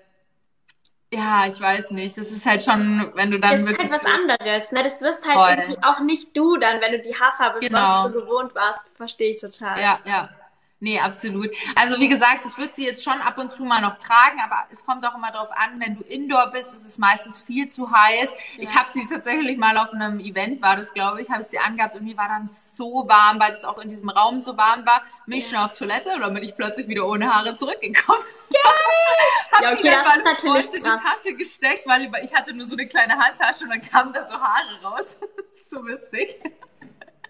ja, 1.14 1.46
ich 1.48 1.60
weiß 1.60 1.92
nicht, 1.92 2.18
das 2.18 2.32
ist 2.32 2.46
halt 2.46 2.64
schon, 2.64 3.12
wenn 3.16 3.32
du 3.32 3.40
Das 3.40 3.52
dann 3.52 3.60
ist 3.62 3.68
wirklich. 3.68 3.92
halt 3.92 4.04
was 4.04 4.12
anderes, 4.14 4.72
ne? 4.72 4.84
Das 4.84 5.02
wirst 5.02 5.28
halt 5.28 5.78
auch 5.84 6.00
nicht 6.02 6.36
du 6.38 6.58
dann, 6.58 6.80
wenn 6.82 6.92
du 6.92 7.00
die 7.00 7.16
Haarfarbe 7.16 7.60
Genau. 7.60 8.04
sonst 8.04 8.14
so 8.14 8.22
gewohnt 8.22 8.54
warst. 8.56 8.82
Verstehe 8.96 9.32
ich 9.32 9.42
total. 9.42 9.80
Ja, 9.82 10.00
ja. 10.06 10.30
Nee, 10.82 10.98
absolut. 10.98 11.50
Also 11.76 12.00
wie 12.00 12.08
gesagt, 12.08 12.46
ich 12.46 12.58
würde 12.58 12.74
sie 12.74 12.86
jetzt 12.86 13.04
schon 13.04 13.20
ab 13.20 13.38
und 13.38 13.52
zu 13.52 13.64
mal 13.64 13.82
noch 13.82 13.98
tragen, 13.98 14.40
aber 14.42 14.66
es 14.70 14.86
kommt 14.86 15.06
auch 15.06 15.16
immer 15.16 15.30
darauf 15.30 15.52
an, 15.52 15.78
wenn 15.80 15.98
du 15.98 16.04
Indoor 16.04 16.52
bist, 16.52 16.74
ist 16.74 16.86
es 16.86 16.98
meistens 16.98 17.42
viel 17.42 17.68
zu 17.68 17.92
heiß. 17.92 18.34
Ich 18.58 18.74
habe 18.74 18.90
sie 18.90 19.06
tatsächlich 19.06 19.58
mal 19.58 19.78
auf 19.78 19.92
einem 19.92 20.22
Event, 20.22 20.62
war 20.62 20.78
das 20.78 20.94
glaube 20.94 21.22
ich, 21.22 21.30
habe 21.30 21.42
ich 21.42 21.48
sie 21.48 21.60
angehabt 21.60 21.96
und 21.96 22.06
mir 22.06 22.16
war 22.16 22.30
dann 22.30 22.48
so 22.48 23.06
warm, 23.10 23.42
weil 23.42 23.52
es 23.52 23.66
auch 23.66 23.78
in 23.80 23.90
diesem 23.90 24.10
Raum 24.10 24.40
so 24.40 24.56
warm 24.56 24.86
war. 24.86 25.04
Bin 25.26 25.38
ich 25.38 25.50
schon 25.50 25.58
auf 25.58 25.78
Toilette 25.78 26.14
und 26.14 26.22
dann 26.22 26.34
bin 26.34 26.44
ich 26.44 26.56
plötzlich 26.56 26.88
wieder 26.88 27.06
ohne 27.06 27.34
Haare 27.34 27.56
zurückgekommen. 27.56 28.24
Hab 29.52 29.62
Ja, 29.62 29.72
die 29.72 29.80
okay, 29.80 29.90
dann 29.90 30.06
das 30.06 30.06
mal 30.06 30.18
ist 30.18 30.44
natürlich 30.44 30.66
in 30.74 30.84
die 30.84 30.90
Tasche 30.90 31.34
gesteckt, 31.36 31.88
weil 31.88 32.10
ich 32.24 32.34
hatte 32.34 32.54
nur 32.54 32.66
so 32.66 32.76
eine 32.76 32.88
kleine 32.88 33.18
Handtasche 33.18 33.66
und 33.66 33.72
dann 33.72 33.82
kamen 33.82 34.14
da 34.14 34.26
so 34.26 34.40
Haare 34.40 34.82
raus. 34.82 35.18
so 35.70 35.86
witzig. 35.86 36.40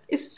Ist 0.10 0.38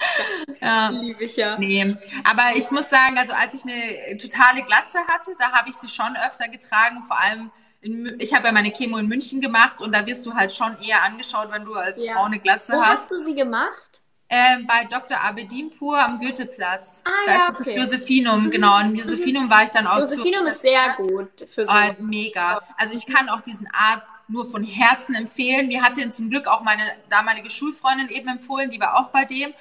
Ja. 0.62 0.90
liebe 1.02 1.24
ich 1.24 1.36
ja. 1.38 1.58
Nee, 1.58 1.96
aber 2.24 2.56
ich 2.56 2.70
muss 2.72 2.90
sagen, 2.90 3.18
also 3.18 3.34
als 3.34 3.56
ich 3.56 3.64
eine 3.64 4.18
totale 4.18 4.64
Glatze 4.64 5.00
hatte, 5.08 5.32
da 5.40 5.52
habe 5.52 5.70
ich 5.70 5.76
sie 5.76 5.88
schon 5.88 6.16
öfter 6.18 6.48
getragen. 6.48 7.04
Vor 7.04 7.20
allem, 7.20 7.52
in, 7.82 8.18
ich 8.20 8.34
habe 8.34 8.48
ja 8.48 8.52
meine 8.52 8.72
Chemo 8.72 8.98
in 8.98 9.08
München 9.08 9.42
gemacht 9.42 9.82
und 9.82 9.92
da 9.94 10.06
wirst 10.06 10.26
du 10.26 10.34
halt 10.34 10.52
schon 10.52 10.78
eher 10.82 11.04
angeschaut, 11.04 11.52
wenn 11.52 11.66
du 11.66 11.74
als 11.74 12.04
Ja. 12.04 12.14
Frau 12.14 12.24
eine 12.24 12.40
Glatze 12.40 12.74
Wo 12.74 12.82
hast. 12.82 13.04
hast 13.04 13.12
du 13.12 13.18
sie 13.20 13.36
gemacht? 13.36 14.01
Ähm, 14.34 14.66
bei 14.66 14.86
Dr. 14.86 15.20
Abedinpur 15.22 16.00
am 16.00 16.18
Goetheplatz. 16.18 17.04
Ah, 17.06 17.10
da 17.26 17.32
ja, 17.32 17.48
ist 17.50 17.60
das 17.60 17.68
okay. 17.68 17.78
Josephinum, 17.78 18.50
genau. 18.50 18.80
Im 18.80 18.96
Josephinum 18.96 19.50
war 19.50 19.66
ich 19.66 19.72
dann 19.72 19.88
auch 19.88 20.00
Josephinum 20.00 20.48
ist 20.48 20.62
sehr 20.62 20.96
gut 20.96 21.42
für 21.42 21.66
so. 21.66 21.70
Oh, 21.70 21.96
mega. 22.02 22.62
Also 22.78 22.94
ich 22.94 23.06
kann 23.06 23.28
auch 23.28 23.42
diesen 23.42 23.68
Arzt 23.74 24.10
nur 24.30 24.50
von 24.50 24.64
Herzen 24.64 25.16
empfehlen. 25.16 25.68
Mir 25.68 25.84
hat 25.84 25.98
den 25.98 26.14
zum 26.14 26.30
Glück 26.30 26.48
auch 26.48 26.62
meine 26.62 26.94
damalige 27.10 27.50
Schulfreundin 27.50 28.08
eben 28.08 28.30
empfohlen, 28.30 28.72
die 28.72 28.80
war 28.80 28.98
auch 28.98 29.10
bei 29.10 29.26
dem. 29.26 29.54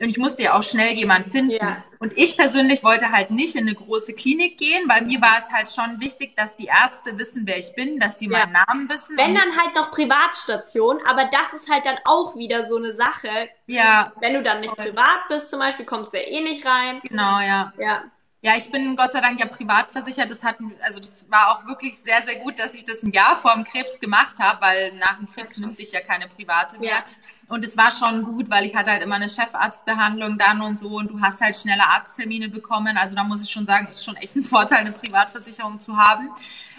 Und 0.00 0.08
ich 0.08 0.16
musste 0.18 0.44
ja 0.44 0.56
auch 0.56 0.62
schnell 0.62 0.92
jemanden 0.94 1.28
finden. 1.30 1.50
Ja. 1.50 1.82
Und 1.98 2.16
ich 2.16 2.36
persönlich 2.36 2.84
wollte 2.84 3.10
halt 3.10 3.32
nicht 3.32 3.56
in 3.56 3.66
eine 3.66 3.74
große 3.74 4.12
Klinik 4.12 4.56
gehen, 4.56 4.88
weil 4.88 5.02
mir 5.02 5.20
war 5.20 5.38
es 5.38 5.50
halt 5.50 5.68
schon 5.68 6.00
wichtig, 6.00 6.36
dass 6.36 6.54
die 6.54 6.66
Ärzte 6.66 7.18
wissen, 7.18 7.42
wer 7.46 7.58
ich 7.58 7.74
bin, 7.74 7.98
dass 7.98 8.14
die 8.14 8.26
Ja. 8.26 8.38
meinen 8.46 8.52
Namen 8.52 8.88
wissen. 8.88 9.16
Wenn 9.16 9.34
dann 9.34 9.56
halt 9.60 9.74
noch 9.74 9.90
Privatstation, 9.90 11.00
aber 11.06 11.24
das 11.24 11.52
ist 11.60 11.68
halt 11.70 11.84
dann 11.84 11.98
auch 12.04 12.36
wieder 12.36 12.68
so 12.68 12.76
eine 12.76 12.94
Sache. 12.94 13.48
ja, 13.66 14.12
Wenn 14.20 14.34
du 14.34 14.42
dann 14.42 14.60
nicht 14.60 14.76
privat 14.76 15.28
bist 15.28 15.50
zum 15.50 15.58
Beispiel, 15.58 15.84
kommst 15.84 16.12
du 16.14 16.18
ja 16.18 16.24
eh 16.28 16.40
nicht 16.42 16.64
rein. 16.64 17.00
genau, 17.02 17.40
ja. 17.40 17.72
Ja. 17.78 18.04
Ja, 18.40 18.52
ich 18.56 18.70
bin 18.70 18.94
Gott 18.94 19.12
sei 19.12 19.20
Dank 19.20 19.40
ja 19.40 19.46
privat 19.46 19.90
versichert. 19.90 20.30
Das 20.30 20.44
hat, 20.44 20.58
also 20.86 21.00
das 21.00 21.26
war 21.28 21.50
auch 21.58 21.66
wirklich 21.66 21.98
sehr, 21.98 22.22
sehr 22.22 22.36
gut, 22.36 22.60
dass 22.60 22.72
ich 22.72 22.84
das 22.84 23.02
ein 23.02 23.10
Jahr 23.10 23.36
vor 23.36 23.52
dem 23.52 23.64
Krebs 23.64 23.98
gemacht 23.98 24.36
habe, 24.38 24.60
weil 24.62 24.92
nach 24.94 25.16
dem 25.18 25.28
Krebs 25.32 25.56
nimmt 25.56 25.76
sich 25.76 25.90
ja 25.90 26.00
keine 26.00 26.28
private 26.28 26.78
mehr. 26.78 26.88
Ja. 26.90 27.04
Und 27.48 27.64
es 27.64 27.76
war 27.78 27.90
schon 27.90 28.24
gut, 28.24 28.50
weil 28.50 28.66
ich 28.66 28.76
hatte 28.76 28.90
halt 28.90 29.02
immer 29.02 29.14
eine 29.14 29.28
Chefarztbehandlung 29.28 30.36
dann 30.36 30.60
und 30.60 30.78
so 30.78 30.98
und 30.98 31.10
du 31.10 31.20
hast 31.20 31.40
halt 31.40 31.56
schnelle 31.56 31.82
Arzttermine 31.82 32.50
bekommen. 32.50 32.98
Also 32.98 33.14
da 33.14 33.24
muss 33.24 33.42
ich 33.42 33.50
schon 33.50 33.64
sagen, 33.64 33.88
ist 33.88 34.04
schon 34.04 34.16
echt 34.16 34.36
ein 34.36 34.44
Vorteil, 34.44 34.80
eine 34.80 34.92
Privatversicherung 34.92 35.80
zu 35.80 35.96
haben. 35.96 36.30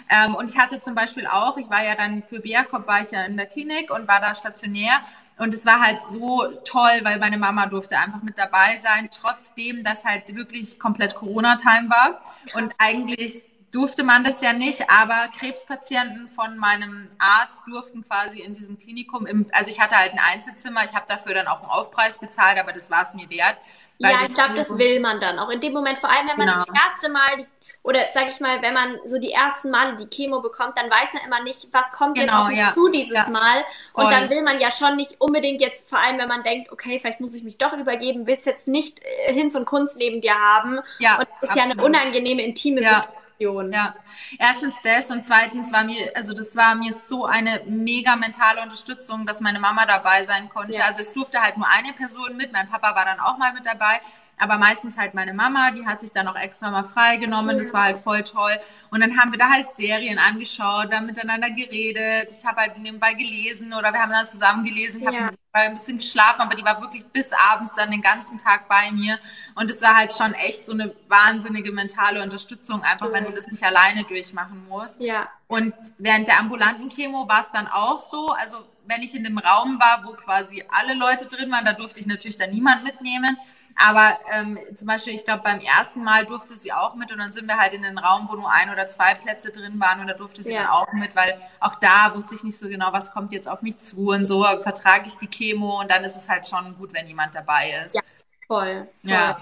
Ähm, 0.08 0.34
und 0.34 0.48
ich 0.48 0.56
hatte 0.56 0.80
zum 0.80 0.94
Beispiel 0.94 1.26
auch, 1.26 1.56
ich 1.56 1.68
war 1.70 1.84
ja 1.84 1.94
dann 1.96 2.22
für 2.22 2.40
Biakop, 2.40 2.86
war 2.86 3.02
ich 3.02 3.10
ja 3.10 3.24
in 3.24 3.36
der 3.36 3.46
Klinik 3.46 3.90
und 3.90 4.06
war 4.08 4.20
da 4.20 4.34
stationär. 4.34 5.00
Und 5.38 5.54
es 5.54 5.64
war 5.64 5.80
halt 5.80 5.98
so 6.08 6.46
toll, 6.64 7.00
weil 7.02 7.18
meine 7.18 7.38
Mama 7.38 7.66
durfte 7.66 7.96
einfach 7.98 8.22
mit 8.22 8.36
dabei 8.36 8.76
sein, 8.76 9.08
trotzdem, 9.10 9.82
dass 9.82 10.04
halt 10.04 10.34
wirklich 10.34 10.78
komplett 10.78 11.14
Corona-Time 11.14 11.88
war. 11.88 12.20
Und 12.54 12.74
eigentlich 12.78 13.42
durfte 13.72 14.02
man 14.02 14.24
das 14.24 14.40
ja 14.42 14.52
nicht, 14.52 14.90
aber 14.90 15.28
Krebspatienten 15.38 16.28
von 16.28 16.58
meinem 16.58 17.08
Arzt 17.18 17.62
durften 17.66 18.04
quasi 18.06 18.40
in 18.40 18.52
diesem 18.54 18.76
Klinikum, 18.78 19.26
im, 19.26 19.46
also 19.52 19.70
ich 19.70 19.80
hatte 19.80 19.96
halt 19.96 20.12
ein 20.12 20.20
Einzelzimmer, 20.32 20.82
ich 20.84 20.94
habe 20.94 21.06
dafür 21.06 21.34
dann 21.34 21.46
auch 21.46 21.60
einen 21.60 21.70
Aufpreis 21.70 22.18
bezahlt, 22.18 22.58
aber 22.58 22.72
das 22.72 22.90
war 22.90 23.02
es 23.02 23.14
mir 23.14 23.28
wert. 23.30 23.56
Ja, 23.98 24.10
ich 24.26 24.34
glaube, 24.34 24.54
das 24.54 24.76
will 24.78 24.98
man 25.00 25.20
dann 25.20 25.38
auch. 25.38 25.50
In 25.50 25.60
dem 25.60 25.72
Moment, 25.72 25.98
vor 25.98 26.10
allem 26.10 26.26
wenn 26.28 26.38
man 26.38 26.48
Genau. 26.48 26.64
das 26.64 26.74
erste 26.74 27.10
Mal, 27.10 27.36
die, 27.38 27.46
oder 27.82 28.00
sag 28.12 28.28
ich 28.28 28.40
mal, 28.40 28.60
wenn 28.62 28.74
man 28.74 28.98
so 29.06 29.18
die 29.18 29.30
ersten 29.32 29.70
Male 29.70 29.96
die 29.96 30.06
Chemo 30.08 30.40
bekommt, 30.40 30.76
dann 30.76 30.90
weiß 30.90 31.12
man 31.14 31.22
immer 31.26 31.42
nicht, 31.42 31.68
was 31.72 31.92
kommt 31.92 32.18
Genau, 32.18 32.42
auf 32.42 32.48
mich 32.48 32.58
ja. 32.58 32.74
zu 32.74 32.88
dieses 32.88 33.12
Ja. 33.14 33.28
Mal. 33.28 33.64
Und 33.92 34.04
Voll. 34.04 34.10
dann 34.12 34.30
will 34.30 34.42
man 34.42 34.58
ja 34.58 34.70
schon 34.70 34.96
nicht 34.96 35.20
unbedingt 35.20 35.60
jetzt, 35.60 35.88
vor 35.88 35.98
allem 36.00 36.18
wenn 36.18 36.28
man 36.28 36.42
denkt, 36.42 36.72
okay, 36.72 36.98
vielleicht 36.98 37.20
muss 37.20 37.34
ich 37.34 37.44
mich 37.44 37.56
doch 37.58 37.72
übergeben, 37.74 38.26
willst 38.26 38.46
jetzt 38.46 38.68
nicht 38.68 39.00
äh, 39.04 39.32
Hinz 39.32 39.54
und 39.54 39.64
Kunst 39.66 39.96
neben 39.98 40.20
dir 40.22 40.34
haben. 40.34 40.80
Ja, 40.98 41.18
und 41.18 41.28
das 41.40 41.50
ist 41.50 41.56
ja 41.56 41.62
eine 41.64 41.72
absolut. 41.72 41.90
unangenehme, 41.96 42.42
intime 42.42 42.80
Ja. 42.82 42.88
Situation. 43.02 43.19
Ja, 43.40 43.94
erstens 44.38 44.76
das 44.84 45.10
und 45.10 45.24
zweitens 45.24 45.72
war 45.72 45.82
mir, 45.82 46.12
also 46.14 46.34
das 46.34 46.54
war 46.56 46.74
mir 46.74 46.92
so 46.92 47.24
eine 47.24 47.62
mega 47.64 48.14
mentale 48.16 48.60
Unterstützung, 48.60 49.24
dass 49.24 49.40
meine 49.40 49.58
Mama 49.58 49.86
dabei 49.86 50.24
sein 50.24 50.50
konnte. 50.50 50.76
Ja. 50.76 50.84
Also 50.84 51.00
es 51.00 51.14
durfte 51.14 51.40
halt 51.40 51.56
nur 51.56 51.66
eine 51.66 51.94
Person 51.94 52.36
mit, 52.36 52.52
mein 52.52 52.68
Papa 52.68 52.94
war 52.94 53.06
dann 53.06 53.18
auch 53.18 53.38
mal 53.38 53.54
mit 53.54 53.64
dabei, 53.64 54.02
aber 54.40 54.58
meistens 54.58 54.96
halt 54.96 55.14
meine 55.14 55.34
Mama, 55.34 55.70
die 55.70 55.86
hat 55.86 56.00
sich 56.00 56.10
dann 56.12 56.26
auch 56.26 56.36
extra 56.36 56.70
mal 56.70 56.84
freigenommen, 56.84 57.58
das 57.58 57.72
war 57.72 57.84
halt 57.84 57.98
voll 57.98 58.24
toll. 58.24 58.58
Und 58.90 59.00
dann 59.00 59.18
haben 59.18 59.32
wir 59.32 59.38
da 59.38 59.50
halt 59.50 59.70
Serien 59.72 60.18
angeschaut, 60.18 60.90
wir 60.90 60.96
haben 60.96 61.06
miteinander 61.06 61.50
geredet, 61.50 62.32
ich 62.36 62.44
habe 62.44 62.62
halt 62.62 62.78
nebenbei 62.78 63.14
gelesen 63.14 63.72
oder 63.74 63.92
wir 63.92 64.00
haben 64.00 64.10
dann 64.10 64.26
zusammen 64.26 64.64
gelesen, 64.64 65.00
ich 65.00 65.06
habe 65.06 65.16
Ja. 65.16 65.30
ein 65.52 65.72
bisschen 65.72 65.98
geschlafen, 65.98 66.40
aber 66.40 66.54
die 66.54 66.64
war 66.64 66.80
wirklich 66.80 67.04
bis 67.06 67.32
abends 67.50 67.74
dann 67.74 67.90
den 67.90 68.02
ganzen 68.02 68.38
Tag 68.38 68.68
bei 68.68 68.90
mir 68.92 69.18
und 69.56 69.68
es 69.70 69.82
war 69.82 69.96
halt 69.96 70.12
schon 70.12 70.32
echt 70.34 70.64
so 70.64 70.72
eine 70.72 70.94
wahnsinnige 71.08 71.72
mentale 71.72 72.22
Unterstützung, 72.22 72.82
einfach 72.82 73.12
wenn 73.12 73.24
du 73.26 73.32
das 73.32 73.46
nicht 73.48 73.62
alleine 73.62 74.04
durchmachen 74.04 74.66
musst. 74.68 75.00
Ja. 75.00 75.28
Und 75.48 75.74
während 75.98 76.28
der 76.28 76.38
ambulanten 76.38 76.88
Chemo 76.88 77.28
war 77.28 77.40
es 77.40 77.50
dann 77.52 77.66
auch 77.66 77.98
so, 78.00 78.30
also 78.30 78.58
wenn 78.90 79.02
ich 79.02 79.14
in 79.14 79.24
dem 79.24 79.38
Raum 79.38 79.80
war, 79.80 80.02
wo 80.04 80.12
quasi 80.12 80.64
alle 80.68 80.94
Leute 80.94 81.26
drin 81.26 81.50
waren, 81.50 81.64
da 81.64 81.72
durfte 81.72 82.00
ich 82.00 82.06
natürlich 82.06 82.36
dann 82.36 82.50
niemand 82.50 82.84
mitnehmen. 82.84 83.38
Aber 83.76 84.18
ähm, 84.34 84.58
zum 84.74 84.86
Beispiel, 84.88 85.14
ich 85.14 85.24
glaube, 85.24 85.42
beim 85.42 85.60
ersten 85.60 86.02
Mal 86.04 86.26
durfte 86.26 86.54
sie 86.54 86.72
auch 86.72 86.96
mit 86.96 87.12
und 87.12 87.18
dann 87.18 87.32
sind 87.32 87.46
wir 87.46 87.56
halt 87.56 87.72
in 87.72 87.82
den 87.82 87.96
Raum, 87.98 88.28
wo 88.28 88.34
nur 88.34 88.50
ein 88.50 88.68
oder 88.70 88.88
zwei 88.88 89.14
Plätze 89.14 89.52
drin 89.52 89.80
waren 89.80 90.00
und 90.00 90.08
da 90.08 90.14
durfte 90.14 90.42
sie 90.42 90.52
Ja. 90.52 90.64
dann 90.64 90.70
auch 90.70 90.92
mit, 90.92 91.16
weil 91.16 91.40
auch 91.60 91.76
da 91.76 92.14
wusste 92.14 92.34
ich 92.34 92.42
nicht 92.42 92.58
so 92.58 92.68
genau, 92.68 92.92
was 92.92 93.12
kommt 93.12 93.32
jetzt 93.32 93.48
auf 93.48 93.62
mich 93.62 93.78
zu 93.78 94.10
und 94.10 94.26
so, 94.26 94.42
vertrage 94.62 95.06
ich 95.06 95.16
die 95.16 95.28
Chemo 95.28 95.80
und 95.80 95.90
dann 95.90 96.04
ist 96.04 96.16
es 96.16 96.28
halt 96.28 96.46
schon 96.46 96.76
gut, 96.76 96.92
wenn 96.92 97.06
jemand 97.06 97.34
dabei 97.34 97.70
ist. 97.86 97.94
Ja. 97.94 98.02
Voll. 98.46 98.88
voll. 99.02 99.10
Ja. 99.10 99.40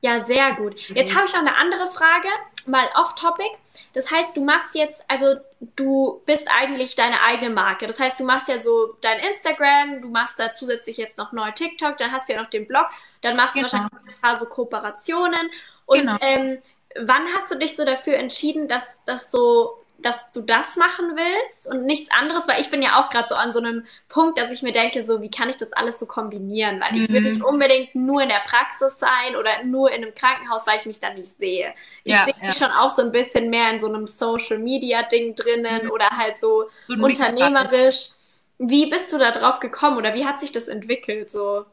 Ja, 0.00 0.24
sehr 0.24 0.54
gut. 0.54 0.78
Jetzt 0.90 1.14
habe 1.14 1.26
ich 1.26 1.32
noch 1.32 1.40
eine 1.40 1.56
andere 1.56 1.88
Frage, 1.88 2.28
mal 2.66 2.86
off-topic. 2.94 3.50
Das 3.98 4.12
heißt, 4.12 4.36
du 4.36 4.44
machst 4.44 4.76
jetzt, 4.76 5.02
also 5.08 5.40
du 5.74 6.22
bist 6.24 6.46
eigentlich 6.56 6.94
deine 6.94 7.20
eigene 7.20 7.50
Marke. 7.50 7.88
Das 7.88 7.98
heißt, 7.98 8.20
du 8.20 8.24
machst 8.24 8.46
ja 8.46 8.62
so 8.62 8.96
dein 9.00 9.18
Instagram, 9.18 10.02
du 10.02 10.08
machst 10.08 10.38
da 10.38 10.52
zusätzlich 10.52 10.98
jetzt 10.98 11.18
noch 11.18 11.32
neu 11.32 11.50
TikTok, 11.50 11.96
dann 11.96 12.12
hast 12.12 12.28
du 12.28 12.34
ja 12.34 12.40
noch 12.40 12.48
den 12.48 12.68
Blog, 12.68 12.86
dann 13.22 13.34
machst 13.34 13.56
du 13.56 13.58
Genau. 13.58 13.72
wahrscheinlich 13.72 13.92
ein 14.06 14.20
paar 14.22 14.36
so 14.38 14.44
Kooperationen. 14.44 15.50
Und 15.84 15.98
Genau. 15.98 16.16
ähm, 16.20 16.58
wann 16.94 17.26
hast 17.36 17.50
du 17.50 17.56
dich 17.58 17.74
so 17.74 17.84
dafür 17.84 18.14
entschieden, 18.18 18.68
dass 18.68 19.00
das 19.04 19.32
so 19.32 19.84
dass 20.00 20.30
du 20.30 20.42
das 20.42 20.76
machen 20.76 21.16
willst 21.16 21.66
und 21.66 21.84
nichts 21.84 22.08
anderes, 22.12 22.46
weil 22.46 22.60
ich 22.60 22.70
bin 22.70 22.82
ja 22.82 23.00
auch 23.00 23.10
gerade 23.10 23.28
so 23.28 23.34
an 23.34 23.50
so 23.50 23.58
einem 23.58 23.84
Punkt, 24.08 24.38
dass 24.38 24.52
ich 24.52 24.62
mir 24.62 24.72
denke, 24.72 25.04
so 25.04 25.20
wie 25.20 25.30
kann 25.30 25.48
ich 25.48 25.56
das 25.56 25.72
alles 25.72 25.98
so 25.98 26.06
kombinieren, 26.06 26.80
weil 26.80 26.96
ich 26.96 27.08
will 27.08 27.22
nicht 27.22 27.40
mhm. 27.40 27.44
unbedingt 27.44 27.94
nur 27.96 28.22
in 28.22 28.28
der 28.28 28.42
Praxis 28.46 28.98
sein 28.98 29.34
oder 29.36 29.64
nur 29.64 29.90
in 29.90 30.04
einem 30.04 30.14
Krankenhaus, 30.14 30.66
weil 30.68 30.78
ich 30.78 30.86
mich 30.86 31.00
da 31.00 31.10
nicht 31.10 31.36
sehe. 31.36 31.74
Ich 32.04 32.12
ja, 32.12 32.24
sehe 32.24 32.34
mich 32.40 32.56
schon 32.56 32.70
auch 32.70 32.90
so 32.90 33.02
ein 33.02 33.10
bisschen 33.10 33.50
mehr 33.50 33.70
in 33.70 33.80
so 33.80 33.88
einem 33.88 34.06
Social 34.06 34.58
Media 34.58 35.02
Ding 35.02 35.34
drinnen 35.34 35.86
mhm. 35.86 35.90
oder 35.90 36.10
halt 36.10 36.38
so, 36.38 36.70
so 36.86 36.94
unternehmerisch. 36.94 38.10
Wie 38.58 38.86
bist 38.86 39.12
du 39.12 39.18
da 39.18 39.32
drauf 39.32 39.58
gekommen 39.58 39.98
oder 39.98 40.14
wie 40.14 40.26
hat 40.26 40.38
sich 40.38 40.52
das 40.52 40.68
entwickelt 40.68 41.30
so? 41.30 41.66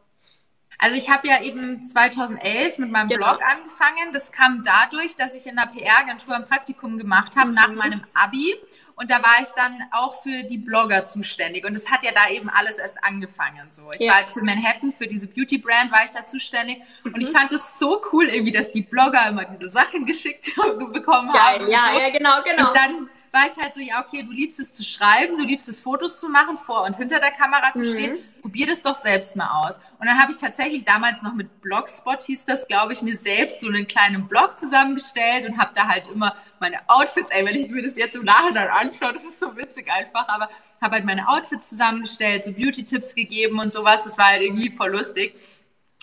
Also 0.77 0.97
ich 0.97 1.09
habe 1.09 1.27
ja 1.27 1.41
eben 1.41 1.83
2011 1.83 2.77
mit 2.79 2.91
meinem 2.91 3.07
genau. 3.07 3.31
Blog 3.31 3.41
angefangen. 3.43 4.11
Das 4.11 4.31
kam 4.31 4.61
dadurch, 4.63 5.15
dass 5.15 5.35
ich 5.35 5.47
in 5.47 5.55
der 5.55 5.67
PR-Agentur 5.67 6.35
ein 6.35 6.45
Praktikum 6.45 6.97
gemacht 6.97 7.35
habe 7.35 7.49
mhm. 7.49 7.55
nach 7.55 7.71
meinem 7.71 8.01
Abi. 8.13 8.55
Und 8.97 9.11
da 9.11 9.15
war 9.15 9.41
ich 9.41 9.49
dann 9.49 9.83
auch 9.91 10.21
für 10.21 10.43
die 10.43 10.57
Blogger 10.57 11.03
zuständig. 11.03 11.65
Und 11.65 11.73
das 11.73 11.89
hat 11.91 12.05
ja 12.05 12.11
da 12.13 12.29
eben 12.29 12.49
alles 12.49 12.77
erst 12.77 13.03
angefangen. 13.03 13.69
So, 13.69 13.91
ich 13.91 13.99
ja. 13.99 14.11
war 14.11 14.19
halt 14.19 14.29
für 14.29 14.41
Manhattan, 14.41 14.93
für 14.93 15.05
diese 15.05 15.27
Beauty-Brand 15.27 15.91
war 15.91 16.05
ich 16.05 16.11
da 16.11 16.23
zuständig. 16.23 16.81
Mhm. 17.03 17.13
Und 17.13 17.21
ich 17.21 17.29
fand 17.29 17.51
es 17.51 17.77
so 17.77 18.01
cool 18.13 18.25
irgendwie, 18.25 18.53
dass 18.53 18.71
die 18.71 18.83
Blogger 18.83 19.27
immer 19.27 19.43
diese 19.45 19.69
Sachen 19.69 20.05
geschickt 20.05 20.55
bekommen 20.93 21.33
haben. 21.33 21.67
Ja, 21.67 21.89
so. 21.93 21.99
ja, 21.99 22.09
genau, 22.09 22.41
genau. 22.43 22.69
Und 22.69 22.75
dann 22.75 23.09
war 23.35 23.45
ich 23.47 23.61
halt 23.61 23.75
so, 23.75 23.81
ja, 23.81 24.01
okay, 24.01 24.23
du 24.23 24.31
liebst 24.31 24.59
es 24.61 24.73
zu 24.73 24.81
schreiben, 24.81 25.37
du 25.37 25.43
liebst 25.43 25.67
es 25.67 25.81
Fotos 25.81 26.21
zu 26.21 26.29
machen, 26.29 26.55
vor 26.55 26.83
und 26.83 26.95
hinter 26.95 27.19
der 27.19 27.31
Kamera 27.31 27.73
zu 27.73 27.83
mhm. 27.83 27.91
stehen. 27.91 28.17
Probier 28.41 28.67
das 28.67 28.81
doch 28.81 28.95
selbst 28.95 29.35
mal 29.35 29.65
aus. 29.65 29.75
Und 29.99 30.07
dann 30.07 30.21
habe 30.21 30.31
ich 30.31 30.37
tatsächlich 30.37 30.85
damals 30.85 31.21
noch 31.21 31.33
mit 31.33 31.61
Blogspot 31.61 32.23
hieß 32.23 32.45
das, 32.45 32.65
glaube 32.67 32.93
ich, 32.93 33.01
mir 33.01 33.17
selbst 33.17 33.59
so 33.59 33.67
einen 33.67 33.87
kleinen 33.87 34.27
Blog 34.27 34.57
zusammengestellt 34.57 35.49
und 35.49 35.57
habe 35.57 35.71
da 35.75 35.87
halt 35.87 36.07
immer 36.07 36.35
meine 36.61 36.77
Outfits, 36.87 37.29
ey, 37.31 37.45
wenn 37.45 37.55
ich 37.55 37.67
mir 37.69 37.81
das 37.81 37.97
jetzt 37.97 38.15
im 38.15 38.23
Nachhinein 38.23 38.69
anschaue, 38.69 39.11
das 39.11 39.23
ist 39.25 39.39
so 39.39 39.57
witzig 39.57 39.91
einfach, 39.91 40.29
aber 40.29 40.49
habe 40.81 40.95
halt 40.95 41.05
meine 41.05 41.27
Outfits 41.27 41.67
zusammengestellt, 41.69 42.45
so 42.45 42.53
Beauty-Tipps 42.53 43.15
gegeben 43.15 43.59
und 43.59 43.73
sowas. 43.73 44.03
Das 44.05 44.17
war 44.17 44.27
halt 44.27 44.43
irgendwie 44.43 44.71
voll 44.71 44.91
lustig. 44.91 45.35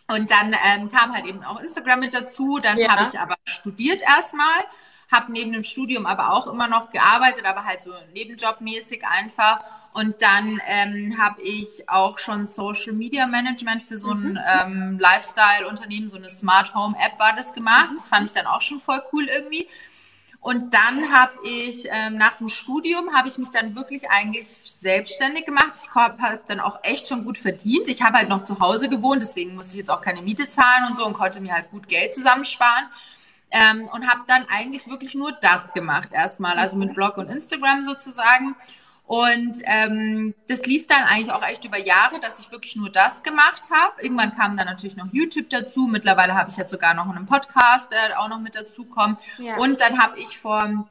Und 0.09 0.31
dann 0.31 0.55
ähm, 0.67 0.91
kam 0.91 1.15
halt 1.15 1.25
eben 1.25 1.43
auch 1.43 1.61
Instagram 1.61 2.01
mit 2.01 2.13
dazu. 2.13 2.59
Dann 2.63 2.77
ja. 2.77 2.91
habe 2.91 3.09
ich 3.11 3.19
aber 3.19 3.37
studiert 3.47 4.03
erstmal 4.03 4.65
habe 5.13 5.31
neben 5.31 5.53
dem 5.53 5.63
Studium 5.63 6.07
aber 6.07 6.33
auch 6.33 6.47
immer 6.47 6.69
noch 6.69 6.91
gearbeitet, 6.91 7.45
aber 7.45 7.65
halt 7.65 7.83
so 7.83 7.93
nebenjobmäßig 8.13 9.07
einfach. 9.07 9.61
Und 9.93 10.23
dann 10.23 10.61
ähm, 10.67 11.19
habe 11.19 11.43
ich 11.43 11.89
auch 11.89 12.19
schon 12.19 12.47
Social 12.47 12.95
Media 12.95 13.27
Management 13.27 13.83
für 13.83 13.99
so 13.99 14.13
ein 14.13 14.33
mhm. 14.33 14.39
ähm, 14.47 14.99
Lifestyle-Unternehmen, 14.99 16.09
so 16.09 16.17
eine 16.17 16.31
Smart 16.31 16.75
Home 16.75 16.97
App 16.99 17.19
war 17.19 17.37
das 17.37 17.53
gemacht. 17.53 17.91
Das 17.95 18.09
fand 18.09 18.27
ich 18.27 18.33
dann 18.33 18.47
auch 18.47 18.63
schon 18.63 18.81
voll 18.81 19.03
cool 19.13 19.27
irgendwie. 19.27 19.69
Und 20.41 20.75
dann 20.75 21.13
habe 21.13 21.33
ich 21.45 21.87
ähm, 21.89 22.17
nach 22.17 22.33
dem 22.33 22.49
Studium 22.49 23.15
habe 23.15 23.29
ich 23.29 23.39
mich 23.39 23.51
dann 23.51 23.77
wirklich 23.77 24.11
eigentlich 24.11 24.49
selbstständig 24.49 25.47
gemacht. 25.47 25.71
Ich 25.81 25.95
habe 25.95 26.21
hab 26.21 26.47
dann 26.47 26.59
auch 26.59 26.81
echt 26.83 27.07
schon 27.07 27.25
gut 27.25 27.39
verdient. 27.39 27.87
Ich 27.87 28.03
habe 28.03 28.17
halt 28.17 28.29
noch 28.29 28.43
zu 28.43 28.59
Hause 28.59 28.89
gewohnt, 28.89 29.23
deswegen 29.23 29.55
musste 29.55 29.75
ich 29.75 29.79
jetzt 29.79 29.91
auch 29.91 30.01
keine 30.01 30.21
Miete 30.21 30.49
zahlen 30.49 30.87
und 30.89 30.97
so 30.97 31.07
und 31.07 31.13
konnte 31.13 31.41
mir 31.41 31.53
halt 31.53 31.71
gut 31.71 31.87
Geld 31.87 32.13
zusammensparen 32.13 32.89
ähm, 33.53 33.89
und 33.93 34.09
habe 34.09 34.23
dann 34.27 34.47
eigentlich 34.49 34.89
wirklich 34.89 35.15
nur 35.15 35.33
das 35.33 35.73
gemacht 35.73 36.09
erstmal, 36.13 36.59
also 36.59 36.77
mit 36.77 36.95
Blog 36.95 37.19
und 37.19 37.31
Instagram 37.31 37.85
sozusagen. 37.85 38.57
Und 39.07 39.59
ähm, 39.65 40.35
das 40.49 40.65
lief 40.65 40.87
dann 40.87 41.05
eigentlich 41.05 41.31
auch 41.31 41.47
echt 41.47 41.65
über 41.65 41.79
Jahre, 41.79 42.19
dass 42.21 42.41
ich 42.41 42.51
wirklich 42.51 42.77
nur 42.77 42.89
das 42.89 43.23
gemacht 43.23 43.69
habe. 43.71 44.01
Irgendwann 44.01 44.35
kam 44.35 44.57
dann 44.57 44.67
natürlich 44.67 44.97
noch 44.97 45.13
YouTube 45.13 45.51
dazu. 45.51 45.87
Mittlerweile 45.87 46.35
habe 46.35 46.51
ich 46.51 46.57
jetzt 46.57 46.71
sogar 46.71 46.95
noch 46.95 47.09
einen 47.09 47.27
Podcast, 47.27 47.93
der 47.93 48.19
auch 48.19 48.29
noch 48.29 48.41
mit 48.41 48.55
dazu 48.55 48.87
kommt. 48.87 49.21
Ja. 49.39 49.57
Und 49.57 49.81
dann 49.81 50.01
habe 50.01 50.19
ich 50.19 50.39
vor 50.39 50.89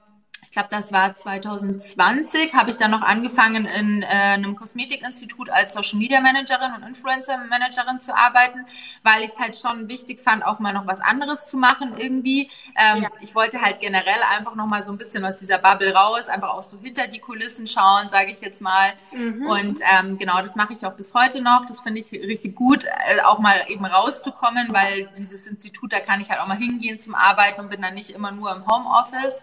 ich 0.52 0.56
glaube, 0.56 0.68
das 0.70 0.91
war 0.91 1.14
2020, 1.14 2.52
habe 2.52 2.72
ich 2.72 2.76
dann 2.76 2.91
noch 2.91 3.04
angefangen, 3.04 3.66
in 3.66 4.02
äh, 4.02 4.08
einem 4.08 4.58
Kosmetikinstitut 4.58 5.49
als 5.49 5.72
Social 5.72 5.97
Media 5.97 6.20
Managerin 6.20 6.74
und 6.76 6.84
Influencer 6.86 7.38
Managerin 7.49 8.02
zu 8.02 8.14
arbeiten, 8.14 8.66
weil 9.02 9.22
ich 9.24 9.30
es 9.30 9.39
halt 9.39 9.56
schon 9.56 9.88
wichtig 9.88 10.20
fand, 10.20 10.45
auch 10.45 10.60
mal 10.60 10.74
noch 10.74 10.86
was 10.86 10.99
anderes 10.99 11.47
zu 11.47 11.56
machen 11.56 11.93
irgendwie. 11.95 12.49
Ähm, 12.76 13.04
ja. 13.04 13.10
Ich 13.22 13.34
wollte 13.34 13.62
halt 13.62 13.80
generell 13.80 14.22
einfach 14.30 14.56
noch 14.56 14.68
mal 14.68 14.84
so 14.84 14.91
ein 14.91 14.97
bisschen 14.97 15.24
aus 15.24 15.38
dieser 15.38 15.58
Bubble 15.58 15.93
raus, 15.93 16.28
einfach 16.28 16.49
auch 16.49 16.64
so 16.64 16.78
hinter 16.82 17.08
die 17.08 17.20
Kulissen 17.20 17.66
schauen, 17.66 18.10
sage 18.10 18.32
ich 18.32 18.41
jetzt 18.41 18.62
mal. 18.62 18.91
Mhm. 19.14 19.47
Und 19.47 19.80
ähm, 19.97 20.18
genau, 20.18 20.39
das 20.39 20.58
mache 20.58 20.74
ich 20.74 20.86
auch 20.86 20.95
bis 20.95 21.14
heute 21.14 21.41
noch. 21.41 21.66
Das 21.66 21.80
finde 21.80 22.02
ich 22.02 22.12
richtig 22.12 22.58
gut, 22.58 22.84
äh, 22.84 23.22
auch 23.22 23.39
mal 23.39 23.64
eben 23.70 23.86
rauszukommen, 23.86 24.68
weil 24.74 25.08
dieses 25.18 25.47
Institut, 25.47 25.93
da 25.93 26.02
kann 26.02 26.20
ich 26.20 26.30
halt 26.30 26.41
auch 26.41 26.47
mal 26.47 26.58
hingehen 26.58 26.99
zum 26.99 27.16
Arbeiten 27.16 27.62
und 27.62 27.70
bin 27.70 27.82
dann 27.82 27.93
nicht 27.93 28.10
immer 28.10 28.32
nur 28.32 28.54
im 28.54 28.68
Homeoffice. 28.68 29.41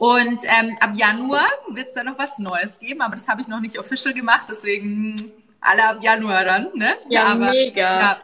Und 0.00 0.40
ähm, 0.44 0.78
ab 0.80 0.92
Januar 0.94 1.46
wird 1.68 1.88
es 1.88 1.92
dann 1.92 2.06
noch 2.06 2.18
was 2.18 2.38
Neues 2.38 2.80
geben, 2.80 3.02
aber 3.02 3.16
das 3.16 3.28
habe 3.28 3.42
ich 3.42 3.48
noch 3.48 3.60
nicht 3.60 3.78
official 3.78 4.14
gemacht, 4.14 4.46
deswegen 4.48 5.14
alle 5.60 5.84
ab 5.84 5.98
Januar 6.00 6.42
dann, 6.42 6.70
ne? 6.72 6.96
Ja, 7.10 7.24
aber, 7.24 7.50
mega. 7.50 8.00
Ja. 8.00 8.18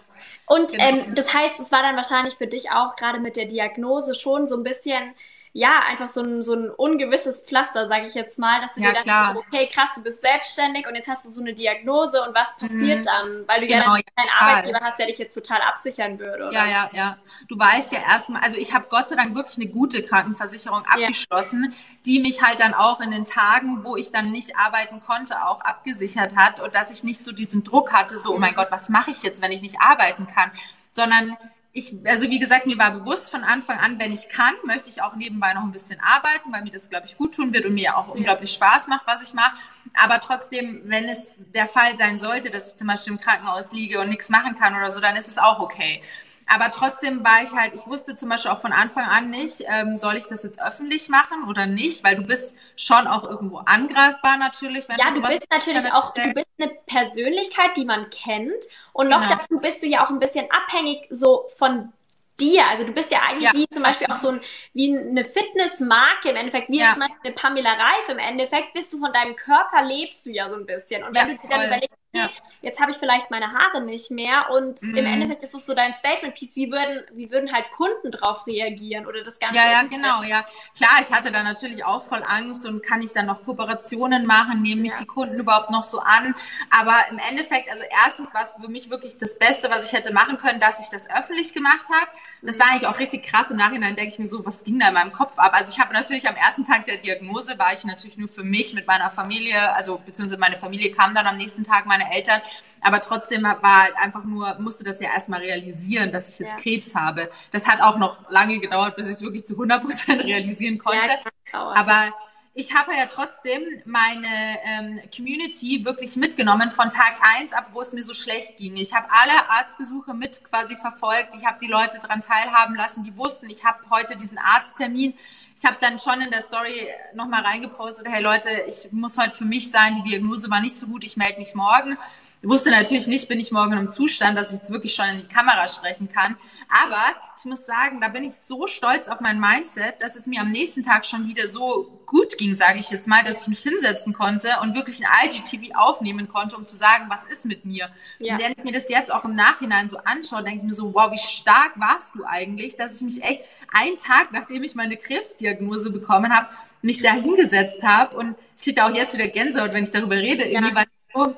Und 0.47 0.73
genau. 0.73 0.83
ähm, 0.83 1.15
das 1.15 1.35
heißt, 1.35 1.61
es 1.61 1.71
war 1.71 1.83
dann 1.83 1.95
wahrscheinlich 1.95 2.37
für 2.37 2.47
dich 2.47 2.71
auch 2.71 2.97
gerade 2.97 3.21
mit 3.21 3.37
der 3.37 3.45
Diagnose 3.45 4.15
schon 4.15 4.49
so 4.49 4.57
ein 4.57 4.63
bisschen 4.63 5.13
ja, 5.57 5.81
einfach 5.89 6.11
so 6.11 6.21
ein, 6.21 6.43
so 6.43 6.53
ein 6.53 6.69
ungewisses 6.69 7.41
Pflaster, 7.41 7.89
sage 7.89 8.05
ich 8.07 8.13
jetzt 8.13 8.39
mal, 8.39 8.61
dass 8.61 8.75
du 8.75 8.83
ja, 8.83 8.93
dir 8.93 9.03
dann 9.07 9.39
okay, 9.39 9.67
krass, 9.73 9.89
du 9.95 10.03
bist 10.03 10.21
selbstständig 10.21 10.87
und 10.87 10.95
jetzt 10.97 11.09
hast 11.09 11.25
du 11.25 11.31
so 11.31 11.41
eine 11.41 11.55
Diagnose 11.55 12.23
und 12.23 12.35
was 12.35 12.59
passiert 12.59 12.99
mhm. 12.99 13.05
dann? 13.05 13.49
Weil 13.49 13.61
du 13.63 13.67
genau, 13.67 13.97
ja 13.97 14.03
keinen 14.15 14.29
Arbeitgeber 14.39 14.81
hast, 14.83 14.99
der 14.99 15.07
dich 15.07 15.17
jetzt 15.17 15.33
total 15.33 15.63
absichern 15.63 16.19
würde, 16.19 16.49
oder? 16.49 16.53
Ja, 16.53 16.67
ja, 16.67 16.91
ja. 16.93 17.19
Du 17.49 17.59
weißt 17.59 17.91
ja 17.93 18.01
erstmal, 18.01 18.43
also 18.43 18.59
ich 18.59 18.75
habe 18.75 18.85
Gott 18.91 19.09
sei 19.09 19.17
Dank 19.17 19.35
wirklich 19.35 19.57
eine 19.57 19.69
gute 19.69 20.03
Krankenversicherung 20.03 20.85
abgeschlossen, 20.85 21.73
ja. 21.73 21.97
die 22.05 22.21
mich 22.21 22.43
halt 22.43 22.61
dann 22.61 22.75
auch 22.75 23.01
in 23.01 23.11
den 23.11 23.25
Tagen, 23.25 23.83
wo 23.83 23.97
ich 23.97 24.13
dann 24.13 24.33
nicht 24.33 24.59
arbeiten 24.59 25.01
konnte, 25.01 25.43
auch 25.43 25.63
abgesichert 25.63 26.37
hat 26.37 26.61
und 26.61 26.75
dass 26.75 26.91
ich 26.91 27.03
nicht 27.03 27.23
so 27.23 27.33
diesen 27.33 27.65
Druck 27.65 27.95
hatte, 27.95 28.19
so, 28.19 28.35
oh 28.35 28.39
mein 28.39 28.55
Gott, 28.55 28.69
was 28.71 28.91
mache 28.91 29.11
ich 29.11 29.23
jetzt, 29.23 29.41
wenn 29.41 29.53
ich 29.53 29.63
nicht 29.63 29.81
arbeiten 29.81 30.27
kann? 30.27 30.51
Sondern 30.93 31.35
ich, 31.77 31.95
also 32.07 32.31
wie 32.31 32.39
gesagt, 32.39 32.65
mir 32.65 32.79
war 32.79 32.91
bewusst 32.91 33.31
von 33.31 33.45
Anfang 33.45 33.79
an, 33.79 34.01
wenn 34.01 34.11
ich 34.11 34.31
kann, 34.31 34.55
möchte 34.65 34.89
ich 34.89 35.03
auch 35.03 35.15
nebenbei 35.15 35.53
noch 35.53 35.63
ein 35.63 35.73
bisschen 35.73 36.01
arbeiten, 36.01 36.51
weil 36.51 36.63
mir 36.63 36.71
das, 36.71 36.89
glaube 36.89 37.05
ich, 37.07 37.19
gut 37.19 37.35
tun 37.35 37.53
wird 37.53 37.67
und 37.67 37.75
mir 37.75 37.99
auch 37.99 38.09
unglaublich 38.09 38.51
Spaß 38.51 38.89
macht, 38.89 39.07
was 39.07 39.23
ich 39.23 39.35
mache. 39.35 39.55
Aber 40.03 40.19
trotzdem, 40.19 40.81
wenn 40.87 41.05
es 41.05 41.45
der 41.53 41.69
Fall 41.69 41.95
sein 41.99 42.19
sollte, 42.19 42.51
dass 42.51 42.73
ich 42.73 42.79
zum 42.79 42.87
Beispiel 42.87 43.13
im 43.13 43.21
Krankenhaus 43.21 43.73
liege 43.73 44.01
und 44.01 44.09
nichts 44.09 44.31
machen 44.31 44.59
kann 44.59 44.75
oder 44.75 44.91
so, 44.91 45.01
dann 45.01 45.17
ist 45.17 45.29
es 45.29 45.37
auch 45.37 45.61
okay. 45.61 46.03
Aber 46.47 46.71
trotzdem 46.71 47.25
war 47.25 47.43
ich 47.43 47.53
halt, 47.55 47.75
ich 47.75 47.87
wusste 47.87 48.15
zum 48.15 48.29
Beispiel 48.29 48.53
auch 48.53 48.61
von 48.61 48.73
Anfang 48.73 49.05
an 49.05 49.31
nicht, 49.31 49.65
ähm, 49.67 49.97
soll 49.97 50.17
ich 50.17 50.27
das 50.27 50.45
jetzt 50.45 50.63
öffentlich 50.63 51.09
machen 51.09 51.49
oder 51.49 51.67
nicht, 51.67 52.05
weil 52.05 52.17
du 52.17 52.23
bist 52.23 52.55
schon 52.77 53.07
auch 53.09 53.29
irgendwo 53.29 53.59
angreifbar 53.59 54.37
natürlich. 54.37 54.89
Wenn 54.89 54.99
ja, 54.99 55.11
du, 55.11 55.21
du 55.21 55.29
bist 55.29 55.47
natürlich 55.51 55.93
auch, 55.93 56.15
du 56.15 56.33
bist 56.33 56.47
eine 56.59 56.71
Persönlichkeit, 56.87 57.77
die 57.77 57.85
man 57.85 58.11
kennt 58.11 58.65
und 58.93 59.09
noch 59.09 59.23
genau. 59.23 59.37
dazu 59.37 59.59
bist 59.59 59.83
du 59.83 59.89
ja 59.89 60.05
auch 60.05 60.11
ein 60.11 60.21
bisschen 60.21 60.47
abhängig 60.51 61.09
so 61.11 61.47
von 61.57 61.93
dir. 62.39 62.67
Also 62.69 62.85
du 62.85 62.93
bist 62.93 63.11
ja 63.11 63.19
eigentlich 63.29 63.45
ja. 63.45 63.53
wie 63.53 63.67
zum 63.69 63.83
Beispiel 63.83 64.07
auch 64.09 64.17
so 64.17 64.29
ein, 64.29 64.41
wie 64.73 64.97
eine 64.97 65.25
Fitnessmarke 65.25 66.31
im 66.31 66.37
Endeffekt, 66.37 66.69
wie 66.69 66.79
ja. 66.79 66.93
zum 66.93 67.01
Beispiel 67.01 67.19
eine 67.25 67.35
Pamela 67.35 67.71
Reif 67.71 68.09
im 68.09 68.19
Endeffekt, 68.19 68.75
bist 68.75 68.93
du 68.93 68.99
von 68.99 69.13
deinem 69.13 69.37
Körper 69.37 69.83
lebst 69.83 70.27
du 70.27 70.31
ja 70.31 70.49
so 70.49 70.57
ein 70.57 70.67
bisschen. 70.67 71.03
Und 71.03 71.15
wenn 71.15 71.29
ja, 71.29 71.35
du 71.35 71.41
dir 71.41 71.49
dann 71.49 71.67
überlegst, 71.67 71.99
ja. 72.17 72.31
jetzt 72.63 72.81
habe 72.81 72.91
ich 72.91 72.97
vielleicht 72.97 73.31
meine 73.31 73.53
Haare 73.53 73.83
nicht 73.83 74.11
mehr 74.11 74.51
und 74.51 74.83
mhm. 74.83 74.97
im 74.97 75.07
Endeffekt 75.07 75.45
ist 75.45 75.55
es 75.55 75.67
so 75.67 75.75
dein 75.75 75.95
Statement-Piece, 75.95 76.57
wie 76.57 76.71
würden, 76.71 77.03
wie 77.13 77.31
würden 77.31 77.53
halt 77.53 77.71
Kunden 77.71 78.11
drauf 78.11 78.47
reagieren 78.47 79.07
oder 79.07 79.23
das 79.23 79.39
Ganze. 79.39 79.57
Ja, 79.57 79.71
ja, 79.71 79.83
genau, 79.83 80.23
ja. 80.23 80.45
Klar, 80.77 81.01
ich 81.01 81.13
hatte 81.13 81.31
da 81.31 81.43
natürlich 81.43 81.85
auch 81.85 82.03
voll 82.03 82.23
Angst 82.27 82.67
und 82.67 82.83
kann 82.83 83.03
ich 83.03 83.13
dann 83.13 83.27
noch 83.27 83.45
Kooperationen 83.45 84.27
machen, 84.27 84.63
nehmen 84.63 84.83
mich 84.83 84.93
ja. 84.93 84.99
die 84.99 85.07
Kunden 85.07 85.39
überhaupt 85.39 85.71
noch 85.71 85.83
so 85.83 86.01
an. 86.01 86.35
Aber 86.71 86.97
im 87.11 87.19
Endeffekt, 87.19 87.71
also 87.71 87.85
erstens 88.05 88.35
war 88.35 88.43
es 88.43 88.53
für 88.61 88.69
mich 88.69 88.91
wirklich 88.91 89.19
das 89.19 89.39
Beste, 89.39 89.71
was 89.71 89.87
ich 89.87 89.93
hätte 89.93 90.13
machen 90.13 90.39
können, 90.39 90.61
dass 90.61 90.81
ich 90.81 90.89
das 90.89 91.09
öffentlich 91.11 91.53
gemacht 91.53 91.87
habe. 91.91 92.11
Das 92.43 92.59
war 92.59 92.71
eigentlich 92.71 92.87
auch 92.87 92.99
richtig 92.99 93.25
krass. 93.25 93.51
Im 93.51 93.57
Nachhinein 93.57 93.97
denke 93.97 94.13
ich 94.13 94.19
mir 94.19 94.27
so, 94.27 94.45
was 94.45 94.65
ging 94.65 94.79
da 94.79 94.89
in 94.89 94.95
meinem 94.95 95.13
Kopf 95.13 95.33
ab? 95.37 95.53
Also 95.55 95.73
ich 95.73 95.79
habe 95.79 95.93
natürlich 95.93 96.29
am 96.29 96.37
ersten 96.37 96.65
Tag 96.65 96.87
der 96.87 96.99
Diagnose 96.99 97.59
war 97.59 97.73
ich 97.73 97.85
natürlich 97.85 98.17
nur 98.17 98.29
für 98.29 98.45
mich 98.45 98.73
mit 98.75 98.87
meiner 98.87 99.11
Familie, 99.11 99.75
also 99.75 99.99
beziehungsweise 99.99 100.39
meine 100.39 100.57
Familie 100.57 100.93
kam 100.93 101.15
dann 101.15 101.27
am 101.27 101.37
nächsten 101.37 101.65
Tag, 101.65 101.87
meine 101.87 102.06
Eltern. 102.13 102.41
Aber 102.81 103.01
trotzdem 103.01 103.43
war 103.43 103.83
halt 103.83 103.97
einfach 103.97 104.25
nur, 104.25 104.57
musste 104.59 104.85
das 104.85 105.01
ja 105.01 105.09
erstmal 105.09 105.41
realisieren, 105.41 106.13
dass 106.13 106.35
ich 106.35 106.39
jetzt 106.41 106.53
ja. 106.53 106.59
Krebs 106.59 106.95
habe. 106.95 107.31
Das 107.53 107.67
hat 107.67 107.81
auch 107.81 107.99
noch 107.99 108.31
lange 108.31 108.59
gedauert, 108.59 108.97
bis 108.97 109.07
ich 109.07 109.15
es 109.15 109.23
wirklich 109.23 109.45
zu 109.47 109.55
100 109.55 109.83
Prozent 109.83 110.25
realisieren 110.25 110.79
konnte. 110.79 111.09
Ja, 111.53 111.59
Aber 111.75 112.13
ich 112.59 112.75
habe 112.75 112.97
ja 112.97 113.05
trotzdem 113.05 113.63
meine 113.85 114.27
ähm, 114.65 114.99
Community 115.15 115.85
wirklich 115.85 116.17
mitgenommen 116.17 116.71
von 116.71 116.89
Tag 116.89 117.17
eins 117.37 117.53
ab, 117.53 117.69
wo 117.73 117.83
es 117.83 117.93
mir 117.93 118.03
so 118.03 118.15
schlecht 118.15 118.57
ging. 118.57 118.77
Ich 118.77 118.95
habe 118.95 119.09
alle 119.11 119.51
Arztbesuche 119.51 120.15
mit 120.15 120.43
quasi 120.43 120.75
verfolgt. 120.75 121.35
Ich 121.37 121.45
habe 121.45 121.59
die 121.61 121.67
Leute 121.67 121.99
daran 121.99 122.23
teilhaben 122.23 122.75
lassen, 122.75 123.05
die 123.05 123.15
wussten, 123.15 123.51
ich 123.51 123.63
habe 123.63 123.81
heute 123.91 124.17
diesen 124.17 124.39
Arzttermin. 124.39 125.13
Ich 125.55 125.67
habe 125.67 125.77
dann 125.81 125.99
schon 125.99 126.23
in 126.23 126.31
der 126.31 126.41
Story 126.41 126.89
nochmal 127.15 127.43
reingepostet, 127.43 128.09
hey 128.09 128.23
Leute, 128.23 128.49
ich 128.67 128.91
muss 128.91 129.19
heute 129.19 129.33
für 129.33 129.45
mich 129.45 129.71
sein, 129.71 129.95
die 129.95 130.09
Diagnose 130.09 130.51
war 130.51 130.61
nicht 130.63 130.79
so 130.79 130.87
gut, 130.87 131.05
ich 131.05 131.19
melde 131.19 131.39
mich 131.39 131.55
morgen. 131.55 131.99
Ich 132.43 132.49
wusste 132.49 132.71
natürlich 132.71 133.07
nicht, 133.07 133.29
bin 133.29 133.41
ich 133.41 133.51
morgen 133.51 133.73
im 133.73 133.91
Zustand, 133.91 134.39
dass 134.39 134.51
ich 134.51 134.59
jetzt 134.59 134.71
wirklich 134.71 134.95
schon 134.95 135.07
in 135.09 135.17
die 135.19 135.27
Kamera 135.27 135.67
sprechen 135.69 136.09
kann. 136.09 136.37
Aber 136.85 137.03
ich 137.39 137.45
muss 137.47 137.65
sagen, 137.65 138.01
da 138.01 138.09
bin 138.09 138.25
ich 138.25 138.35
so 138.35 138.67
stolz 138.67 139.09
auf 139.09 139.21
mein 139.21 139.41
Mindset, 139.41 140.01
dass 140.01 140.17
es 140.17 140.27
mir 140.27 140.43
am 140.43 140.51
nächsten 140.51 140.83
Tag 140.83 141.07
schon 141.07 141.27
wieder 141.27 141.49
so 141.49 142.01
gut 142.05 142.37
ging, 142.37 142.55
sage 142.55 142.79
ich 142.79 142.91
jetzt 142.91 143.09
mal, 143.09 143.25
dass 143.25 143.43
ich 143.43 143.49
mich 143.49 143.61
hinsetzen 143.61 144.13
konnte 144.13 144.51
und 144.63 144.75
wirklich 144.75 145.01
ein 145.01 145.29
IGTV 145.29 145.75
aufnehmen 145.75 146.29
konnte, 146.29 146.57
um 146.57 146.67
zu 146.67 146.77
sagen, 146.77 147.07
was 147.09 147.25
ist 147.25 147.47
mit 147.47 147.65
mir. 147.65 147.89
Ja. 148.19 148.35
Und 148.35 148.43
wenn 148.43 148.53
ich 148.57 148.65
mir 148.65 148.73
das 148.73 148.91
jetzt 148.91 149.13
auch 149.13 149.25
im 149.25 149.35
Nachhinein 149.35 149.89
so 149.89 149.97
anschaue, 149.99 150.45
denke 150.45 150.59
ich 150.59 150.65
mir 150.65 150.75
so, 150.75 150.93
wow, 150.93 151.11
wie 151.11 151.19
stark 151.19 151.73
warst 151.77 152.15
du 152.15 152.25
eigentlich, 152.25 152.77
dass 152.77 152.97
ich 152.97 153.03
mich 153.03 153.23
echt 153.25 153.45
einen 153.73 153.97
Tag, 153.97 154.33
nachdem 154.33 154.63
ich 154.63 154.75
meine 154.75 154.99
Krebsdiagnose 154.99 155.91
bekommen 155.91 156.37
habe, 156.37 156.49
mich 156.83 157.01
da 157.01 157.13
hingesetzt 157.13 157.83
habe. 157.83 158.17
Und 158.17 158.37
ich 158.57 158.63
kriege 158.63 158.77
da 158.77 158.89
auch 158.89 158.95
jetzt 158.95 159.15
wieder 159.15 159.27
Gänsehaut, 159.27 159.73
wenn 159.73 159.85
ich 159.85 159.91
darüber 159.91 160.17
rede, 160.17 160.45
irgendwie, 160.45 160.71
ja. 160.71 160.75
weil 160.75 160.87
so 161.15 161.37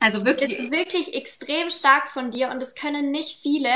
also 0.00 0.24
wirklich. 0.24 0.56
Das 0.56 0.64
ist 0.64 0.72
wirklich 0.72 1.14
extrem 1.14 1.70
stark 1.70 2.08
von 2.08 2.30
dir 2.30 2.50
und 2.50 2.60
das 2.60 2.74
können 2.74 3.10
nicht 3.10 3.40
viele. 3.40 3.70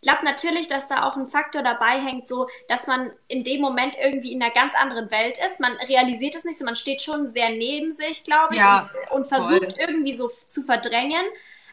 Ich 0.00 0.02
glaube 0.02 0.24
natürlich, 0.24 0.68
dass 0.68 0.88
da 0.88 1.04
auch 1.04 1.16
ein 1.16 1.26
Faktor 1.26 1.62
dabei 1.62 2.00
hängt, 2.00 2.28
so, 2.28 2.48
dass 2.68 2.86
man 2.86 3.12
in 3.28 3.44
dem 3.44 3.60
Moment 3.60 3.96
irgendwie 4.00 4.32
in 4.32 4.42
einer 4.42 4.52
ganz 4.52 4.74
anderen 4.74 5.10
Welt 5.10 5.38
ist. 5.44 5.60
Man 5.60 5.72
realisiert 5.76 6.34
es 6.34 6.44
nicht 6.44 6.58
so, 6.58 6.64
man 6.64 6.76
steht 6.76 7.02
schon 7.02 7.26
sehr 7.26 7.50
neben 7.50 7.92
sich, 7.92 8.24
glaube 8.24 8.54
ich, 8.54 8.60
ja, 8.60 8.90
und, 9.10 9.20
und 9.20 9.26
versucht 9.26 9.64
voll. 9.64 9.74
irgendwie 9.78 10.14
so 10.14 10.28
zu 10.28 10.62
verdrängen. 10.62 11.24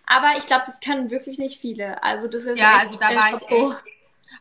Aber 0.08 0.38
ich 0.38 0.46
glaube, 0.46 0.64
das 0.66 0.80
können 0.80 1.10
wirklich 1.10 1.38
nicht 1.38 1.60
viele. 1.60 2.02
Also 2.04 2.28
das 2.28 2.46
ist 2.46 2.60
ja, 2.60 2.80
also 2.80 2.96
da 2.96 3.10
war 3.16 3.36
ich 3.36 3.50
echt 3.50 3.78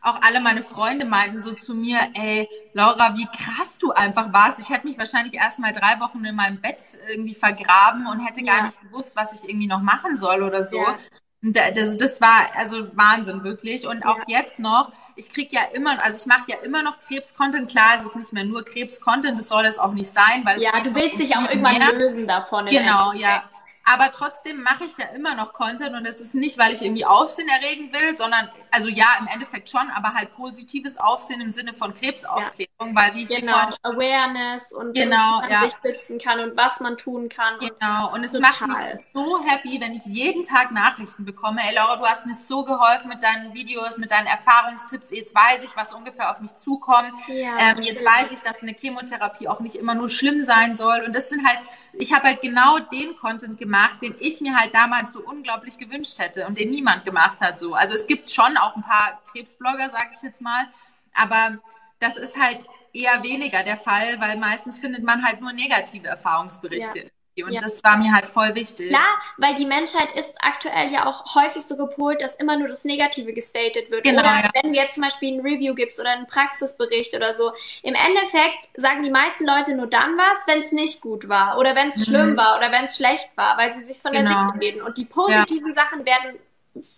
auch 0.01 0.19
alle 0.27 0.41
meine 0.41 0.63
Freunde 0.63 1.05
meinten 1.05 1.39
so 1.39 1.53
zu 1.53 1.75
mir, 1.75 1.99
ey, 2.15 2.49
Laura, 2.73 3.15
wie 3.15 3.27
krass 3.27 3.77
du 3.77 3.91
einfach 3.91 4.33
warst. 4.33 4.59
Ich 4.59 4.69
hätte 4.69 4.87
mich 4.87 4.97
wahrscheinlich 4.97 5.35
erst 5.35 5.59
mal 5.59 5.71
drei 5.73 5.99
Wochen 5.99 6.23
in 6.25 6.35
meinem 6.35 6.59
Bett 6.59 6.81
irgendwie 7.09 7.35
vergraben 7.35 8.07
und 8.07 8.19
hätte 8.25 8.41
gar 8.43 8.63
nicht 8.63 8.81
gewusst, 8.81 9.15
was 9.15 9.33
ich 9.33 9.47
irgendwie 9.47 9.67
noch 9.67 9.81
machen 9.81 10.15
soll 10.15 10.41
oder 10.43 10.63
so. 10.63 10.77
Ja. 10.77 10.97
Das, 11.43 11.97
das 11.97 12.21
war 12.21 12.49
also 12.55 12.87
Wahnsinn, 12.95 13.43
wirklich. 13.43 13.87
Und 13.87 14.05
auch 14.05 14.17
ja. 14.27 14.39
jetzt 14.39 14.59
noch, 14.59 14.91
ich 15.15 15.31
krieg 15.33 15.51
ja 15.51 15.61
immer, 15.73 16.03
also 16.03 16.17
ich 16.19 16.25
mache 16.25 16.43
ja 16.47 16.57
immer 16.63 16.83
noch 16.83 16.99
Krebs-Content. 16.99 17.69
Klar, 17.69 17.95
es 17.99 18.05
ist 18.05 18.15
nicht 18.15 18.33
mehr 18.33 18.45
nur 18.45 18.63
Krebs-Content, 18.63 19.37
das 19.37 19.49
soll 19.49 19.65
es 19.65 19.79
auch 19.79 19.93
nicht 19.93 20.09
sein, 20.09 20.45
weil 20.45 20.61
Ja, 20.61 20.79
du 20.83 20.93
willst 20.95 21.19
dich 21.19 21.35
auch 21.35 21.47
irgendwann 21.49 21.77
mehr. 21.79 21.93
lösen 21.93 22.27
davon. 22.27 22.65
Genau, 22.67 23.13
ja. 23.13 23.43
Aber 23.83 24.11
trotzdem 24.11 24.61
mache 24.61 24.85
ich 24.85 24.97
ja 24.97 25.07
immer 25.15 25.35
noch 25.35 25.53
Content 25.53 25.95
und 25.95 26.05
es 26.05 26.21
ist 26.21 26.35
nicht, 26.35 26.57
weil 26.57 26.71
ich 26.71 26.81
irgendwie 26.81 27.05
Aufsehen 27.05 27.49
erregen 27.49 27.91
will, 27.91 28.15
sondern, 28.15 28.49
also 28.71 28.87
ja, 28.89 29.07
im 29.19 29.27
Endeffekt 29.27 29.69
schon, 29.69 29.89
aber 29.91 30.13
halt 30.13 30.35
positives 30.35 30.97
Aufsehen 30.97 31.41
im 31.41 31.51
Sinne 31.51 31.73
von 31.73 31.93
Krebsaufklärung, 31.93 32.69
ja. 32.79 32.95
weil 32.95 33.15
wie 33.15 33.23
ich 33.23 33.29
genau, 33.29 33.67
Awareness 33.83 34.71
und 34.71 34.93
genau, 34.93 35.39
wie 35.39 35.41
man 35.41 35.51
ja. 35.51 35.63
sich 35.63 35.73
schützen 35.83 36.19
kann 36.19 36.39
und 36.39 36.55
was 36.55 36.79
man 36.79 36.97
tun 36.97 37.27
kann. 37.27 37.55
Genau, 37.59 38.13
und 38.13 38.23
es 38.23 38.31
total. 38.31 38.67
macht 38.67 38.67
mich 38.67 39.05
so 39.13 39.43
happy, 39.43 39.81
wenn 39.81 39.93
ich 39.93 40.05
jeden 40.05 40.43
Tag 40.43 40.71
Nachrichten 40.71 41.25
bekomme. 41.25 41.61
Ey 41.67 41.75
Laura, 41.75 41.97
du 41.97 42.05
hast 42.05 42.25
mir 42.25 42.33
so 42.33 42.63
geholfen 42.63 43.09
mit 43.09 43.23
deinen 43.23 43.53
Videos, 43.53 43.97
mit 43.97 44.11
deinen 44.11 44.27
Erfahrungstipps. 44.27 45.11
Jetzt 45.11 45.35
weiß 45.35 45.63
ich, 45.63 45.75
was 45.75 45.93
ungefähr 45.93 46.31
auf 46.31 46.39
mich 46.39 46.55
zukommt. 46.57 47.13
Ja, 47.27 47.57
ähm, 47.57 47.81
jetzt 47.81 48.05
weiß 48.05 48.31
ich, 48.31 48.39
dass 48.41 48.61
eine 48.61 48.73
Chemotherapie 48.73 49.47
auch 49.47 49.59
nicht 49.59 49.75
immer 49.75 49.95
nur 49.95 50.09
schlimm 50.09 50.43
sein 50.43 50.75
soll. 50.75 51.01
Und 51.05 51.15
das 51.15 51.29
sind 51.29 51.45
halt, 51.47 51.59
ich 51.93 52.13
habe 52.13 52.27
halt 52.27 52.41
genau 52.41 52.79
den 52.79 53.15
Content 53.17 53.57
gemacht, 53.57 53.70
gemacht, 53.71 54.01
den 54.01 54.15
ich 54.19 54.41
mir 54.41 54.57
halt 54.57 54.75
damals 54.75 55.13
so 55.13 55.21
unglaublich 55.21 55.77
gewünscht 55.77 56.19
hätte 56.19 56.45
und 56.45 56.57
den 56.57 56.69
niemand 56.69 57.05
gemacht 57.05 57.39
hat 57.39 57.57
so. 57.57 57.73
Also 57.73 57.95
es 57.95 58.05
gibt 58.05 58.29
schon 58.29 58.57
auch 58.57 58.75
ein 58.75 58.83
paar 58.83 59.21
Krebsblogger, 59.31 59.89
sage 59.89 60.09
ich 60.13 60.21
jetzt 60.21 60.41
mal, 60.41 60.67
aber 61.13 61.57
das 61.99 62.17
ist 62.17 62.37
halt 62.37 62.65
eher 62.91 63.23
weniger 63.23 63.63
der 63.63 63.77
Fall, 63.77 64.19
weil 64.19 64.37
meistens 64.37 64.77
findet 64.79 65.03
man 65.03 65.23
halt 65.25 65.39
nur 65.39 65.53
negative 65.53 66.07
Erfahrungsberichte. 66.07 66.99
Ja. 66.99 67.09
Und 67.37 67.53
ja. 67.53 67.61
das 67.61 67.81
war 67.83 67.97
mir 67.97 68.13
halt 68.13 68.27
voll 68.27 68.53
wichtig. 68.55 68.91
Ja, 68.91 69.05
weil 69.37 69.55
die 69.55 69.65
Menschheit 69.65 70.09
ist 70.15 70.35
aktuell 70.41 70.91
ja 70.91 71.05
auch 71.05 71.33
häufig 71.35 71.63
so 71.63 71.77
gepolt, 71.77 72.21
dass 72.21 72.35
immer 72.35 72.57
nur 72.57 72.67
das 72.67 72.83
Negative 72.83 73.31
gestated 73.31 73.89
wird. 73.89 74.03
Genau, 74.03 74.19
oder 74.19 74.43
ja. 74.43 74.49
wenn 74.53 74.73
du 74.73 74.77
jetzt 74.77 74.95
zum 74.95 75.03
Beispiel 75.03 75.33
ein 75.33 75.39
Review 75.39 75.73
gibst 75.73 75.99
oder 75.99 76.11
einen 76.11 76.27
Praxisbericht 76.27 77.15
oder 77.15 77.33
so. 77.33 77.53
Im 77.83 77.95
Endeffekt 77.95 78.69
sagen 78.75 79.03
die 79.03 79.09
meisten 79.09 79.45
Leute 79.45 79.75
nur 79.75 79.87
dann 79.87 80.17
was, 80.17 80.45
wenn 80.45 80.59
es 80.59 80.73
nicht 80.73 80.99
gut 80.99 81.29
war 81.29 81.57
oder 81.57 81.73
wenn 81.73 81.87
es 81.87 81.97
mhm. 81.97 82.03
schlimm 82.03 82.37
war 82.37 82.57
oder 82.57 82.71
wenn 82.71 82.83
es 82.83 82.97
schlecht 82.97 83.31
war, 83.35 83.57
weil 83.57 83.73
sie 83.73 83.85
sich 83.85 83.97
von 83.99 84.11
der 84.11 84.23
genau. 84.23 84.51
Sicht 84.51 84.61
reden. 84.61 84.81
Und 84.81 84.97
die 84.97 85.05
positiven 85.05 85.69
ja. 85.69 85.73
Sachen 85.73 86.05
werden 86.05 86.37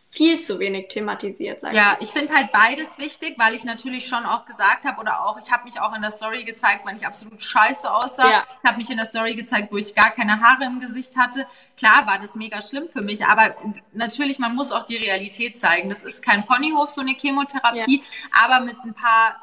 viel 0.09 0.39
zu 0.39 0.59
wenig 0.59 0.89
thematisiert, 0.89 1.61
sag 1.61 1.73
Ja, 1.73 1.97
ich 1.99 2.09
finde 2.09 2.33
halt 2.33 2.51
beides 2.51 2.99
wichtig, 2.99 3.35
weil 3.37 3.55
ich 3.55 3.63
natürlich 3.63 4.07
schon 4.07 4.25
auch 4.25 4.45
gesagt 4.45 4.85
habe 4.85 5.01
oder 5.01 5.25
auch, 5.25 5.39
ich 5.43 5.51
habe 5.51 5.63
mich 5.63 5.79
auch 5.81 5.95
in 5.95 6.03
der 6.03 6.11
Story 6.11 6.43
gezeigt, 6.43 6.85
wenn 6.85 6.95
ich 6.95 7.07
absolut 7.07 7.41
scheiße 7.41 7.91
aussah. 7.91 8.29
Ja. 8.29 8.43
Ich 8.61 8.69
habe 8.69 8.77
mich 8.77 8.89
in 8.91 8.97
der 8.97 9.07
Story 9.07 9.33
gezeigt, 9.33 9.71
wo 9.71 9.77
ich 9.77 9.95
gar 9.95 10.11
keine 10.11 10.39
Haare 10.39 10.65
im 10.65 10.79
Gesicht 10.79 11.17
hatte. 11.17 11.47
Klar 11.75 12.05
war 12.05 12.19
das 12.19 12.35
mega 12.35 12.61
schlimm 12.61 12.87
für 12.89 13.01
mich, 13.01 13.25
aber 13.25 13.55
natürlich, 13.93 14.37
man 14.37 14.53
muss 14.53 14.71
auch 14.71 14.85
die 14.85 14.97
Realität 14.97 15.57
zeigen. 15.57 15.89
Das 15.89 16.03
ist 16.03 16.23
kein 16.23 16.45
Ponyhof, 16.45 16.91
so 16.91 17.01
eine 17.01 17.15
Chemotherapie, 17.15 18.03
ja. 18.03 18.45
aber 18.45 18.63
mit 18.63 18.77
ein 18.83 18.93
paar 18.93 19.39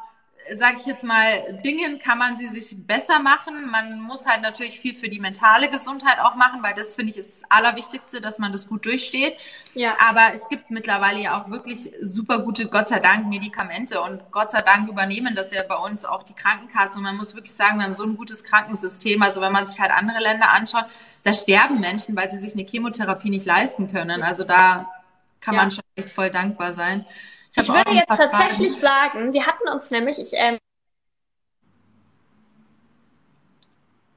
sage 0.57 0.79
ich 0.79 0.87
jetzt 0.87 1.05
mal, 1.05 1.61
Dingen 1.65 1.99
kann 1.99 2.19
man 2.19 2.37
sie 2.37 2.47
sich 2.47 2.77
besser 2.87 3.21
machen. 3.21 3.71
Man 3.71 4.01
muss 4.01 4.27
halt 4.27 4.43
natürlich 4.43 4.81
viel 4.81 4.95
für 4.95 5.09
die 5.09 5.19
mentale 5.19 5.71
Gesundheit 5.71 6.19
auch 6.21 6.35
machen, 6.35 6.63
weil 6.63 6.75
das 6.75 6.97
finde 6.97 7.13
ich 7.13 7.19
ist 7.19 7.43
das 7.43 7.51
Allerwichtigste, 7.51 8.21
dass 8.21 8.39
man 8.39 8.53
das 8.53 8.69
gut 8.69 8.85
durchsteht. 8.85 9.37
Ja. 9.75 9.97
Aber 9.99 10.33
es 10.35 10.49
gibt 10.49 10.71
mittlerweile 10.71 11.21
ja 11.21 11.41
auch 11.41 11.51
wirklich 11.51 11.93
super 12.01 12.41
gute, 12.41 12.67
Gott 12.67 12.89
sei 12.89 12.99
Dank, 12.99 13.29
Medikamente 13.29 14.01
und 14.01 14.31
Gott 14.31 14.51
sei 14.51 14.61
Dank 14.61 14.89
übernehmen 14.89 15.35
das 15.35 15.53
ja 15.53 15.63
bei 15.63 15.77
uns 15.77 16.05
auch 16.05 16.23
die 16.23 16.35
Krankenkasse. 16.35 16.99
Und 16.99 17.05
man 17.05 17.17
muss 17.17 17.35
wirklich 17.35 17.55
sagen, 17.55 17.79
wir 17.79 17.85
haben 17.85 17.93
so 17.93 18.05
ein 18.05 18.17
gutes 18.17 18.45
Krankensystem. 18.45 19.23
Also 19.23 19.41
wenn 19.41 19.53
man 19.53 19.67
sich 19.67 19.81
halt 19.81 19.93
andere 19.93 20.21
Länder 20.21 20.51
anschaut, 20.53 20.87
da 21.23 21.35
sterben 21.35 21.81
Menschen, 21.81 22.17
weil 22.17 22.31
sie 22.31 22.39
sich 22.39 22.55
eine 22.55 22.67
Chemotherapie 22.67 23.31
nicht 23.31 23.47
leisten 23.47 23.93
können. 23.93 24.23
Also 24.23 24.45
da 24.45 24.91
kann 25.41 25.55
ja. 25.55 25.61
man 25.63 25.71
schon 25.71 25.85
echt 25.97 26.11
voll 26.11 26.31
dankbar 26.31 26.75
sein. 26.75 27.05
Ich, 27.51 27.63
ich 27.63 27.69
würde 27.69 27.91
jetzt 27.93 28.09
tatsächlich 28.09 28.73
Fragen. 28.73 29.19
sagen, 29.19 29.33
wir 29.33 29.47
hatten 29.47 29.69
uns 29.69 29.91
nämlich, 29.91 30.19
ich 30.19 30.33
ähm, 30.35 30.59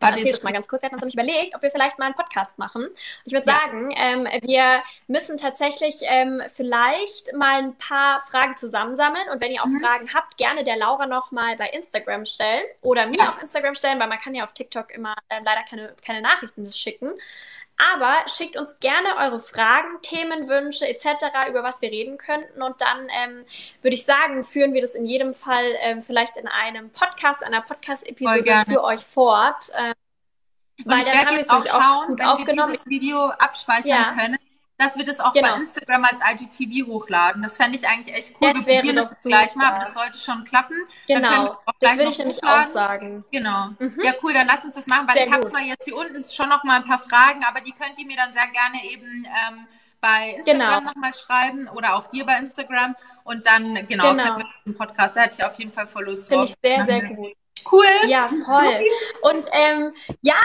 Warte, 0.03 0.17
erzähl 0.17 0.31
das 0.31 0.43
mal 0.43 0.51
ganz 0.51 0.67
kurz. 0.67 0.81
Wir 0.81 0.87
hatten 0.87 0.95
uns 0.95 1.03
nämlich 1.03 1.15
überlegt, 1.15 1.55
ob 1.55 1.61
wir 1.61 1.71
vielleicht 1.71 1.97
mal 1.97 2.05
einen 2.05 2.15
Podcast 2.15 2.59
machen. 2.59 2.87
Ich 3.25 3.33
würde 3.33 3.49
ja. 3.49 3.53
sagen, 3.53 3.93
ähm, 3.95 4.27
wir 4.41 4.83
müssen 5.07 5.37
tatsächlich 5.37 5.95
ähm, 6.01 6.41
vielleicht 6.47 7.33
mal 7.33 7.59
ein 7.59 7.77
paar 7.77 8.19
Fragen 8.19 8.57
zusammensammeln 8.57 9.29
und 9.31 9.41
wenn 9.41 9.51
ihr 9.51 9.61
auch 9.61 9.67
mhm. 9.67 9.81
Fragen 9.81 10.13
habt, 10.13 10.37
gerne 10.37 10.63
der 10.63 10.75
Laura 10.75 11.07
noch 11.07 11.31
mal 11.31 11.55
bei 11.55 11.69
Instagram 11.69 12.25
stellen 12.25 12.63
oder 12.81 13.07
mir 13.07 13.17
ja. 13.17 13.29
auf 13.29 13.41
Instagram 13.41 13.75
stellen, 13.75 13.99
weil 13.99 14.09
man 14.09 14.19
kann 14.19 14.35
ja 14.35 14.43
auf 14.43 14.53
TikTok 14.53 14.93
immer 14.93 15.15
äh, 15.29 15.39
leider 15.43 15.63
keine, 15.63 15.95
keine 16.05 16.21
Nachrichten 16.21 16.69
schicken. 16.69 17.13
Aber 17.77 18.15
schickt 18.27 18.55
uns 18.55 18.79
gerne 18.79 19.17
eure 19.17 19.39
Fragen, 19.39 20.01
Themenwünsche 20.01 20.87
etc., 20.87 21.49
über 21.49 21.63
was 21.63 21.81
wir 21.81 21.89
reden 21.89 22.17
könnten. 22.17 22.61
Und 22.61 22.79
dann 22.81 23.07
ähm, 23.09 23.45
würde 23.81 23.95
ich 23.95 24.05
sagen, 24.05 24.43
führen 24.43 24.73
wir 24.73 24.81
das 24.81 24.95
in 24.95 25.05
jedem 25.05 25.33
Fall 25.33 25.65
ähm, 25.81 26.01
vielleicht 26.01 26.37
in 26.37 26.47
einem 26.47 26.91
Podcast, 26.91 27.43
einer 27.43 27.61
Podcast-Episode 27.61 28.63
für 28.65 28.83
euch 28.83 29.01
fort. 29.01 29.71
Ähm, 29.77 29.93
weil 30.85 31.05
dann 31.05 31.13
haben 31.13 31.35
wir 31.35 31.39
es 31.39 31.49
auch 31.49 31.65
schauen, 31.65 32.17
wenn 32.17 32.47
wir 32.47 32.65
dieses 32.65 32.85
Video 32.87 33.25
abspeichern 33.25 33.89
ja. 33.89 34.13
können, 34.13 34.37
dass 34.77 34.97
wir 34.97 35.05
das 35.05 35.19
auch 35.19 35.33
genau. 35.33 35.51
bei 35.51 35.57
Instagram 35.57 36.05
als 36.05 36.19
IGTV 36.21 36.87
hochladen. 36.87 37.41
Das 37.41 37.57
fände 37.57 37.77
ich 37.77 37.87
eigentlich 37.87 38.15
echt 38.15 38.33
cool. 38.41 38.53
Das 38.53 38.65
wir 38.65 38.75
probieren 38.75 38.95
das 38.95 39.21
gleich 39.21 39.55
mal, 39.55 39.69
aber 39.69 39.79
das 39.79 39.93
sollte 39.93 40.17
schon 40.17 40.43
klappen. 40.45 40.75
Genau, 41.07 41.57
das 41.79 41.97
würde 41.97 42.09
ich 42.09 42.17
nämlich 42.17 42.37
hochladen. 42.37 42.65
auch 42.65 42.73
sagen. 42.73 43.25
Genau. 43.31 43.69
Mhm. 43.79 43.99
Ja, 44.03 44.13
cool, 44.23 44.33
dann 44.33 44.47
lass 44.47 44.65
uns 44.65 44.75
das 44.75 44.87
machen, 44.87 45.07
weil 45.07 45.15
sehr 45.15 45.27
ich 45.27 45.31
habe 45.31 45.45
zwar 45.45 45.61
jetzt 45.61 45.85
hier 45.85 45.95
unten 45.95 46.21
schon 46.23 46.49
noch 46.49 46.63
mal 46.63 46.77
ein 46.77 46.85
paar 46.85 46.99
Fragen, 46.99 47.43
aber 47.47 47.61
die 47.61 47.71
könnt 47.71 47.97
ihr 47.97 48.05
mir 48.05 48.17
dann 48.17 48.33
sehr 48.33 48.47
gerne 48.47 48.83
eben 48.85 49.25
ähm, 49.25 49.67
bei 50.01 50.35
Instagram 50.37 50.79
genau. 50.79 50.81
nochmal 50.81 51.13
schreiben 51.13 51.69
oder 51.69 51.95
auch 51.95 52.09
dir 52.09 52.25
bei 52.25 52.37
Instagram 52.37 52.95
und 53.23 53.45
dann, 53.45 53.85
genau, 53.85 54.11
genau. 54.11 54.39
einen 54.65 54.75
Podcast, 54.75 55.15
da 55.15 55.21
hätte 55.21 55.35
ich 55.39 55.45
auf 55.45 55.57
jeden 55.59 55.71
Fall 55.71 55.87
voll 55.87 56.05
Lust. 56.05 56.27
Finde 56.27 56.45
ich 56.45 56.55
sehr, 56.61 56.85
sehr 56.85 57.01
gut. 57.01 57.33
Cool. 57.71 57.85
Ja, 58.07 58.29
voll. 58.45 58.79
Und 59.21 59.47
ähm, 59.53 59.93
ja, 60.21 60.41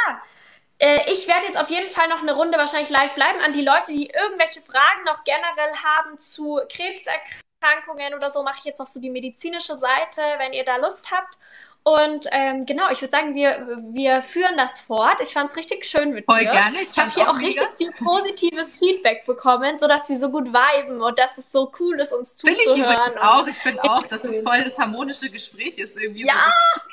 äh, 0.78 1.10
ich 1.12 1.26
werde 1.26 1.46
jetzt 1.46 1.58
auf 1.58 1.70
jeden 1.70 1.88
Fall 1.88 2.08
noch 2.08 2.22
eine 2.22 2.34
Runde 2.34 2.56
wahrscheinlich 2.58 2.90
live 2.90 3.14
bleiben 3.14 3.40
an 3.40 3.52
die 3.52 3.64
Leute, 3.64 3.92
die 3.92 4.06
irgendwelche 4.06 4.60
Fragen 4.60 5.04
noch 5.04 5.24
generell 5.24 5.74
haben 5.82 6.18
zu 6.18 6.60
Krebserkrankungen 6.70 8.14
oder 8.14 8.30
so, 8.30 8.42
mache 8.42 8.58
ich 8.58 8.64
jetzt 8.64 8.78
noch 8.78 8.86
so 8.86 9.00
die 9.00 9.10
medizinische 9.10 9.76
Seite, 9.76 10.22
wenn 10.38 10.52
ihr 10.52 10.64
da 10.64 10.76
Lust 10.76 11.10
habt. 11.10 11.36
Und 11.82 12.26
ähm, 12.32 12.66
genau, 12.66 12.90
ich 12.90 13.00
würde 13.00 13.12
sagen, 13.12 13.34
wir, 13.34 13.78
wir 13.92 14.20
führen 14.20 14.58
das 14.58 14.78
fort. 14.78 15.16
Ich 15.22 15.32
fand 15.32 15.50
es 15.50 15.56
richtig 15.56 15.86
schön 15.86 16.12
mit 16.12 16.26
Voll 16.26 16.40
dir. 16.40 16.50
gerne. 16.50 16.82
Ich, 16.82 16.90
ich 16.90 16.98
habe 16.98 17.10
hier 17.10 17.30
auch, 17.30 17.38
richtig 17.38 17.66
viel 17.78 17.90
positives 17.92 18.76
Feedback 18.76 19.24
bekommen, 19.24 19.78
sodass 19.78 20.08
wir 20.08 20.18
so 20.18 20.30
gut 20.30 20.48
viben 20.52 21.00
und 21.00 21.18
dass 21.18 21.38
es 21.38 21.50
so 21.50 21.72
cool 21.80 21.98
ist, 21.98 22.12
uns 22.12 22.36
zuzuhören. 22.36 22.58
Finde 22.58 22.82
ich 22.82 22.82
übrigens 22.82 23.16
auch. 23.16 23.46
Ich 23.46 23.56
finde 23.56 23.84
auch, 23.84 24.06
dass 24.06 24.22
es 24.22 24.42
voll 24.42 24.62
das 24.64 24.78
harmonische 24.78 25.30
Gespräch 25.30 25.78
ist. 25.78 25.96
Irgendwie 25.96 26.26
ja, 26.26 26.34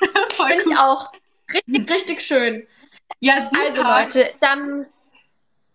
so. 0.34 0.44
finde 0.44 0.64
ich 0.66 0.78
auch. 0.78 1.12
Richtig, 1.52 1.90
richtig 1.90 2.22
schön. 2.22 2.66
Ja, 3.20 3.46
super. 3.46 3.60
Also 3.60 3.82
Leute, 3.82 4.34
dann 4.40 4.86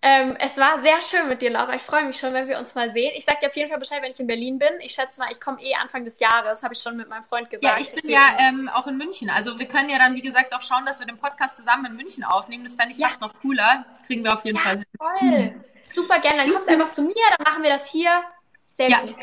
ähm, 0.03 0.35
es 0.39 0.57
war 0.57 0.81
sehr 0.81 0.99
schön 1.01 1.29
mit 1.29 1.43
dir, 1.43 1.51
Laura. 1.51 1.75
Ich 1.75 1.83
freue 1.83 2.03
mich 2.03 2.17
schon, 2.17 2.33
wenn 2.33 2.47
wir 2.47 2.57
uns 2.57 2.73
mal 2.73 2.89
sehen. 2.89 3.11
Ich 3.15 3.23
sag 3.23 3.39
dir 3.39 3.47
auf 3.47 3.55
jeden 3.55 3.69
Fall 3.69 3.77
Bescheid, 3.77 4.01
wenn 4.01 4.09
ich 4.09 4.19
in 4.19 4.25
Berlin 4.25 4.57
bin. 4.57 4.69
Ich 4.79 4.93
schätze 4.93 5.19
mal, 5.19 5.31
ich 5.31 5.39
komme 5.39 5.61
eh 5.61 5.75
Anfang 5.75 6.03
des 6.05 6.19
Jahres, 6.19 6.63
habe 6.63 6.73
ich 6.73 6.79
schon 6.79 6.97
mit 6.97 7.07
meinem 7.07 7.23
Freund 7.23 7.51
gesagt. 7.51 7.63
Ja, 7.63 7.79
ich 7.79 7.89
bin 7.89 7.97
Deswegen. 8.03 8.13
ja 8.13 8.37
ähm, 8.39 8.67
auch 8.73 8.87
in 8.87 8.97
München. 8.97 9.29
Also 9.29 9.59
wir 9.59 9.67
können 9.67 9.89
ja 9.89 9.99
dann, 9.99 10.15
wie 10.15 10.23
gesagt, 10.23 10.55
auch 10.55 10.61
schauen, 10.61 10.87
dass 10.87 10.99
wir 10.99 11.05
den 11.05 11.19
Podcast 11.19 11.57
zusammen 11.57 11.85
in 11.85 11.95
München 11.95 12.23
aufnehmen. 12.23 12.63
Das 12.63 12.75
fände 12.75 12.93
ich 12.93 12.97
ja. 12.97 13.09
fast 13.09 13.21
noch 13.21 13.31
cooler. 13.41 13.85
Das 13.91 14.01
kriegen 14.07 14.23
wir 14.23 14.33
auf 14.33 14.43
jeden 14.43 14.57
ja, 14.57 14.63
Fall 14.63 14.77
hin. 14.77 14.85
Toll. 14.97 15.65
Super 15.93 16.19
gerne. 16.19 16.45
Dann 16.45 16.51
kommst 16.51 16.67
du 16.67 16.73
einfach 16.73 16.91
zu 16.91 17.03
mir, 17.03 17.13
dann 17.37 17.45
machen 17.45 17.61
wir 17.61 17.69
das 17.69 17.91
hier. 17.91 18.23
Sehr 18.65 18.89
Ja. 18.89 19.01
gut. 19.01 19.15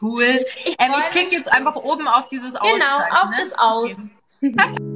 Cool. 0.00 0.44
Ich, 0.64 0.74
Ähm, 0.78 0.92
ich 0.98 1.10
klicke 1.10 1.36
jetzt 1.36 1.52
einfach 1.52 1.76
oben 1.76 2.08
auf 2.08 2.28
dieses 2.28 2.56
Aus. 2.56 2.72
Genau, 2.72 2.96
auf 2.96 3.28
ne? 3.30 3.36
das 3.38 3.58
Aus. 3.58 4.10
Just 4.40 4.93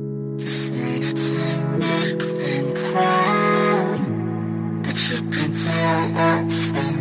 But 4.83 4.99
you 5.11 5.19
can 5.31 5.53
tell 5.53 6.19
us 6.19 6.55
spent. 6.55 6.98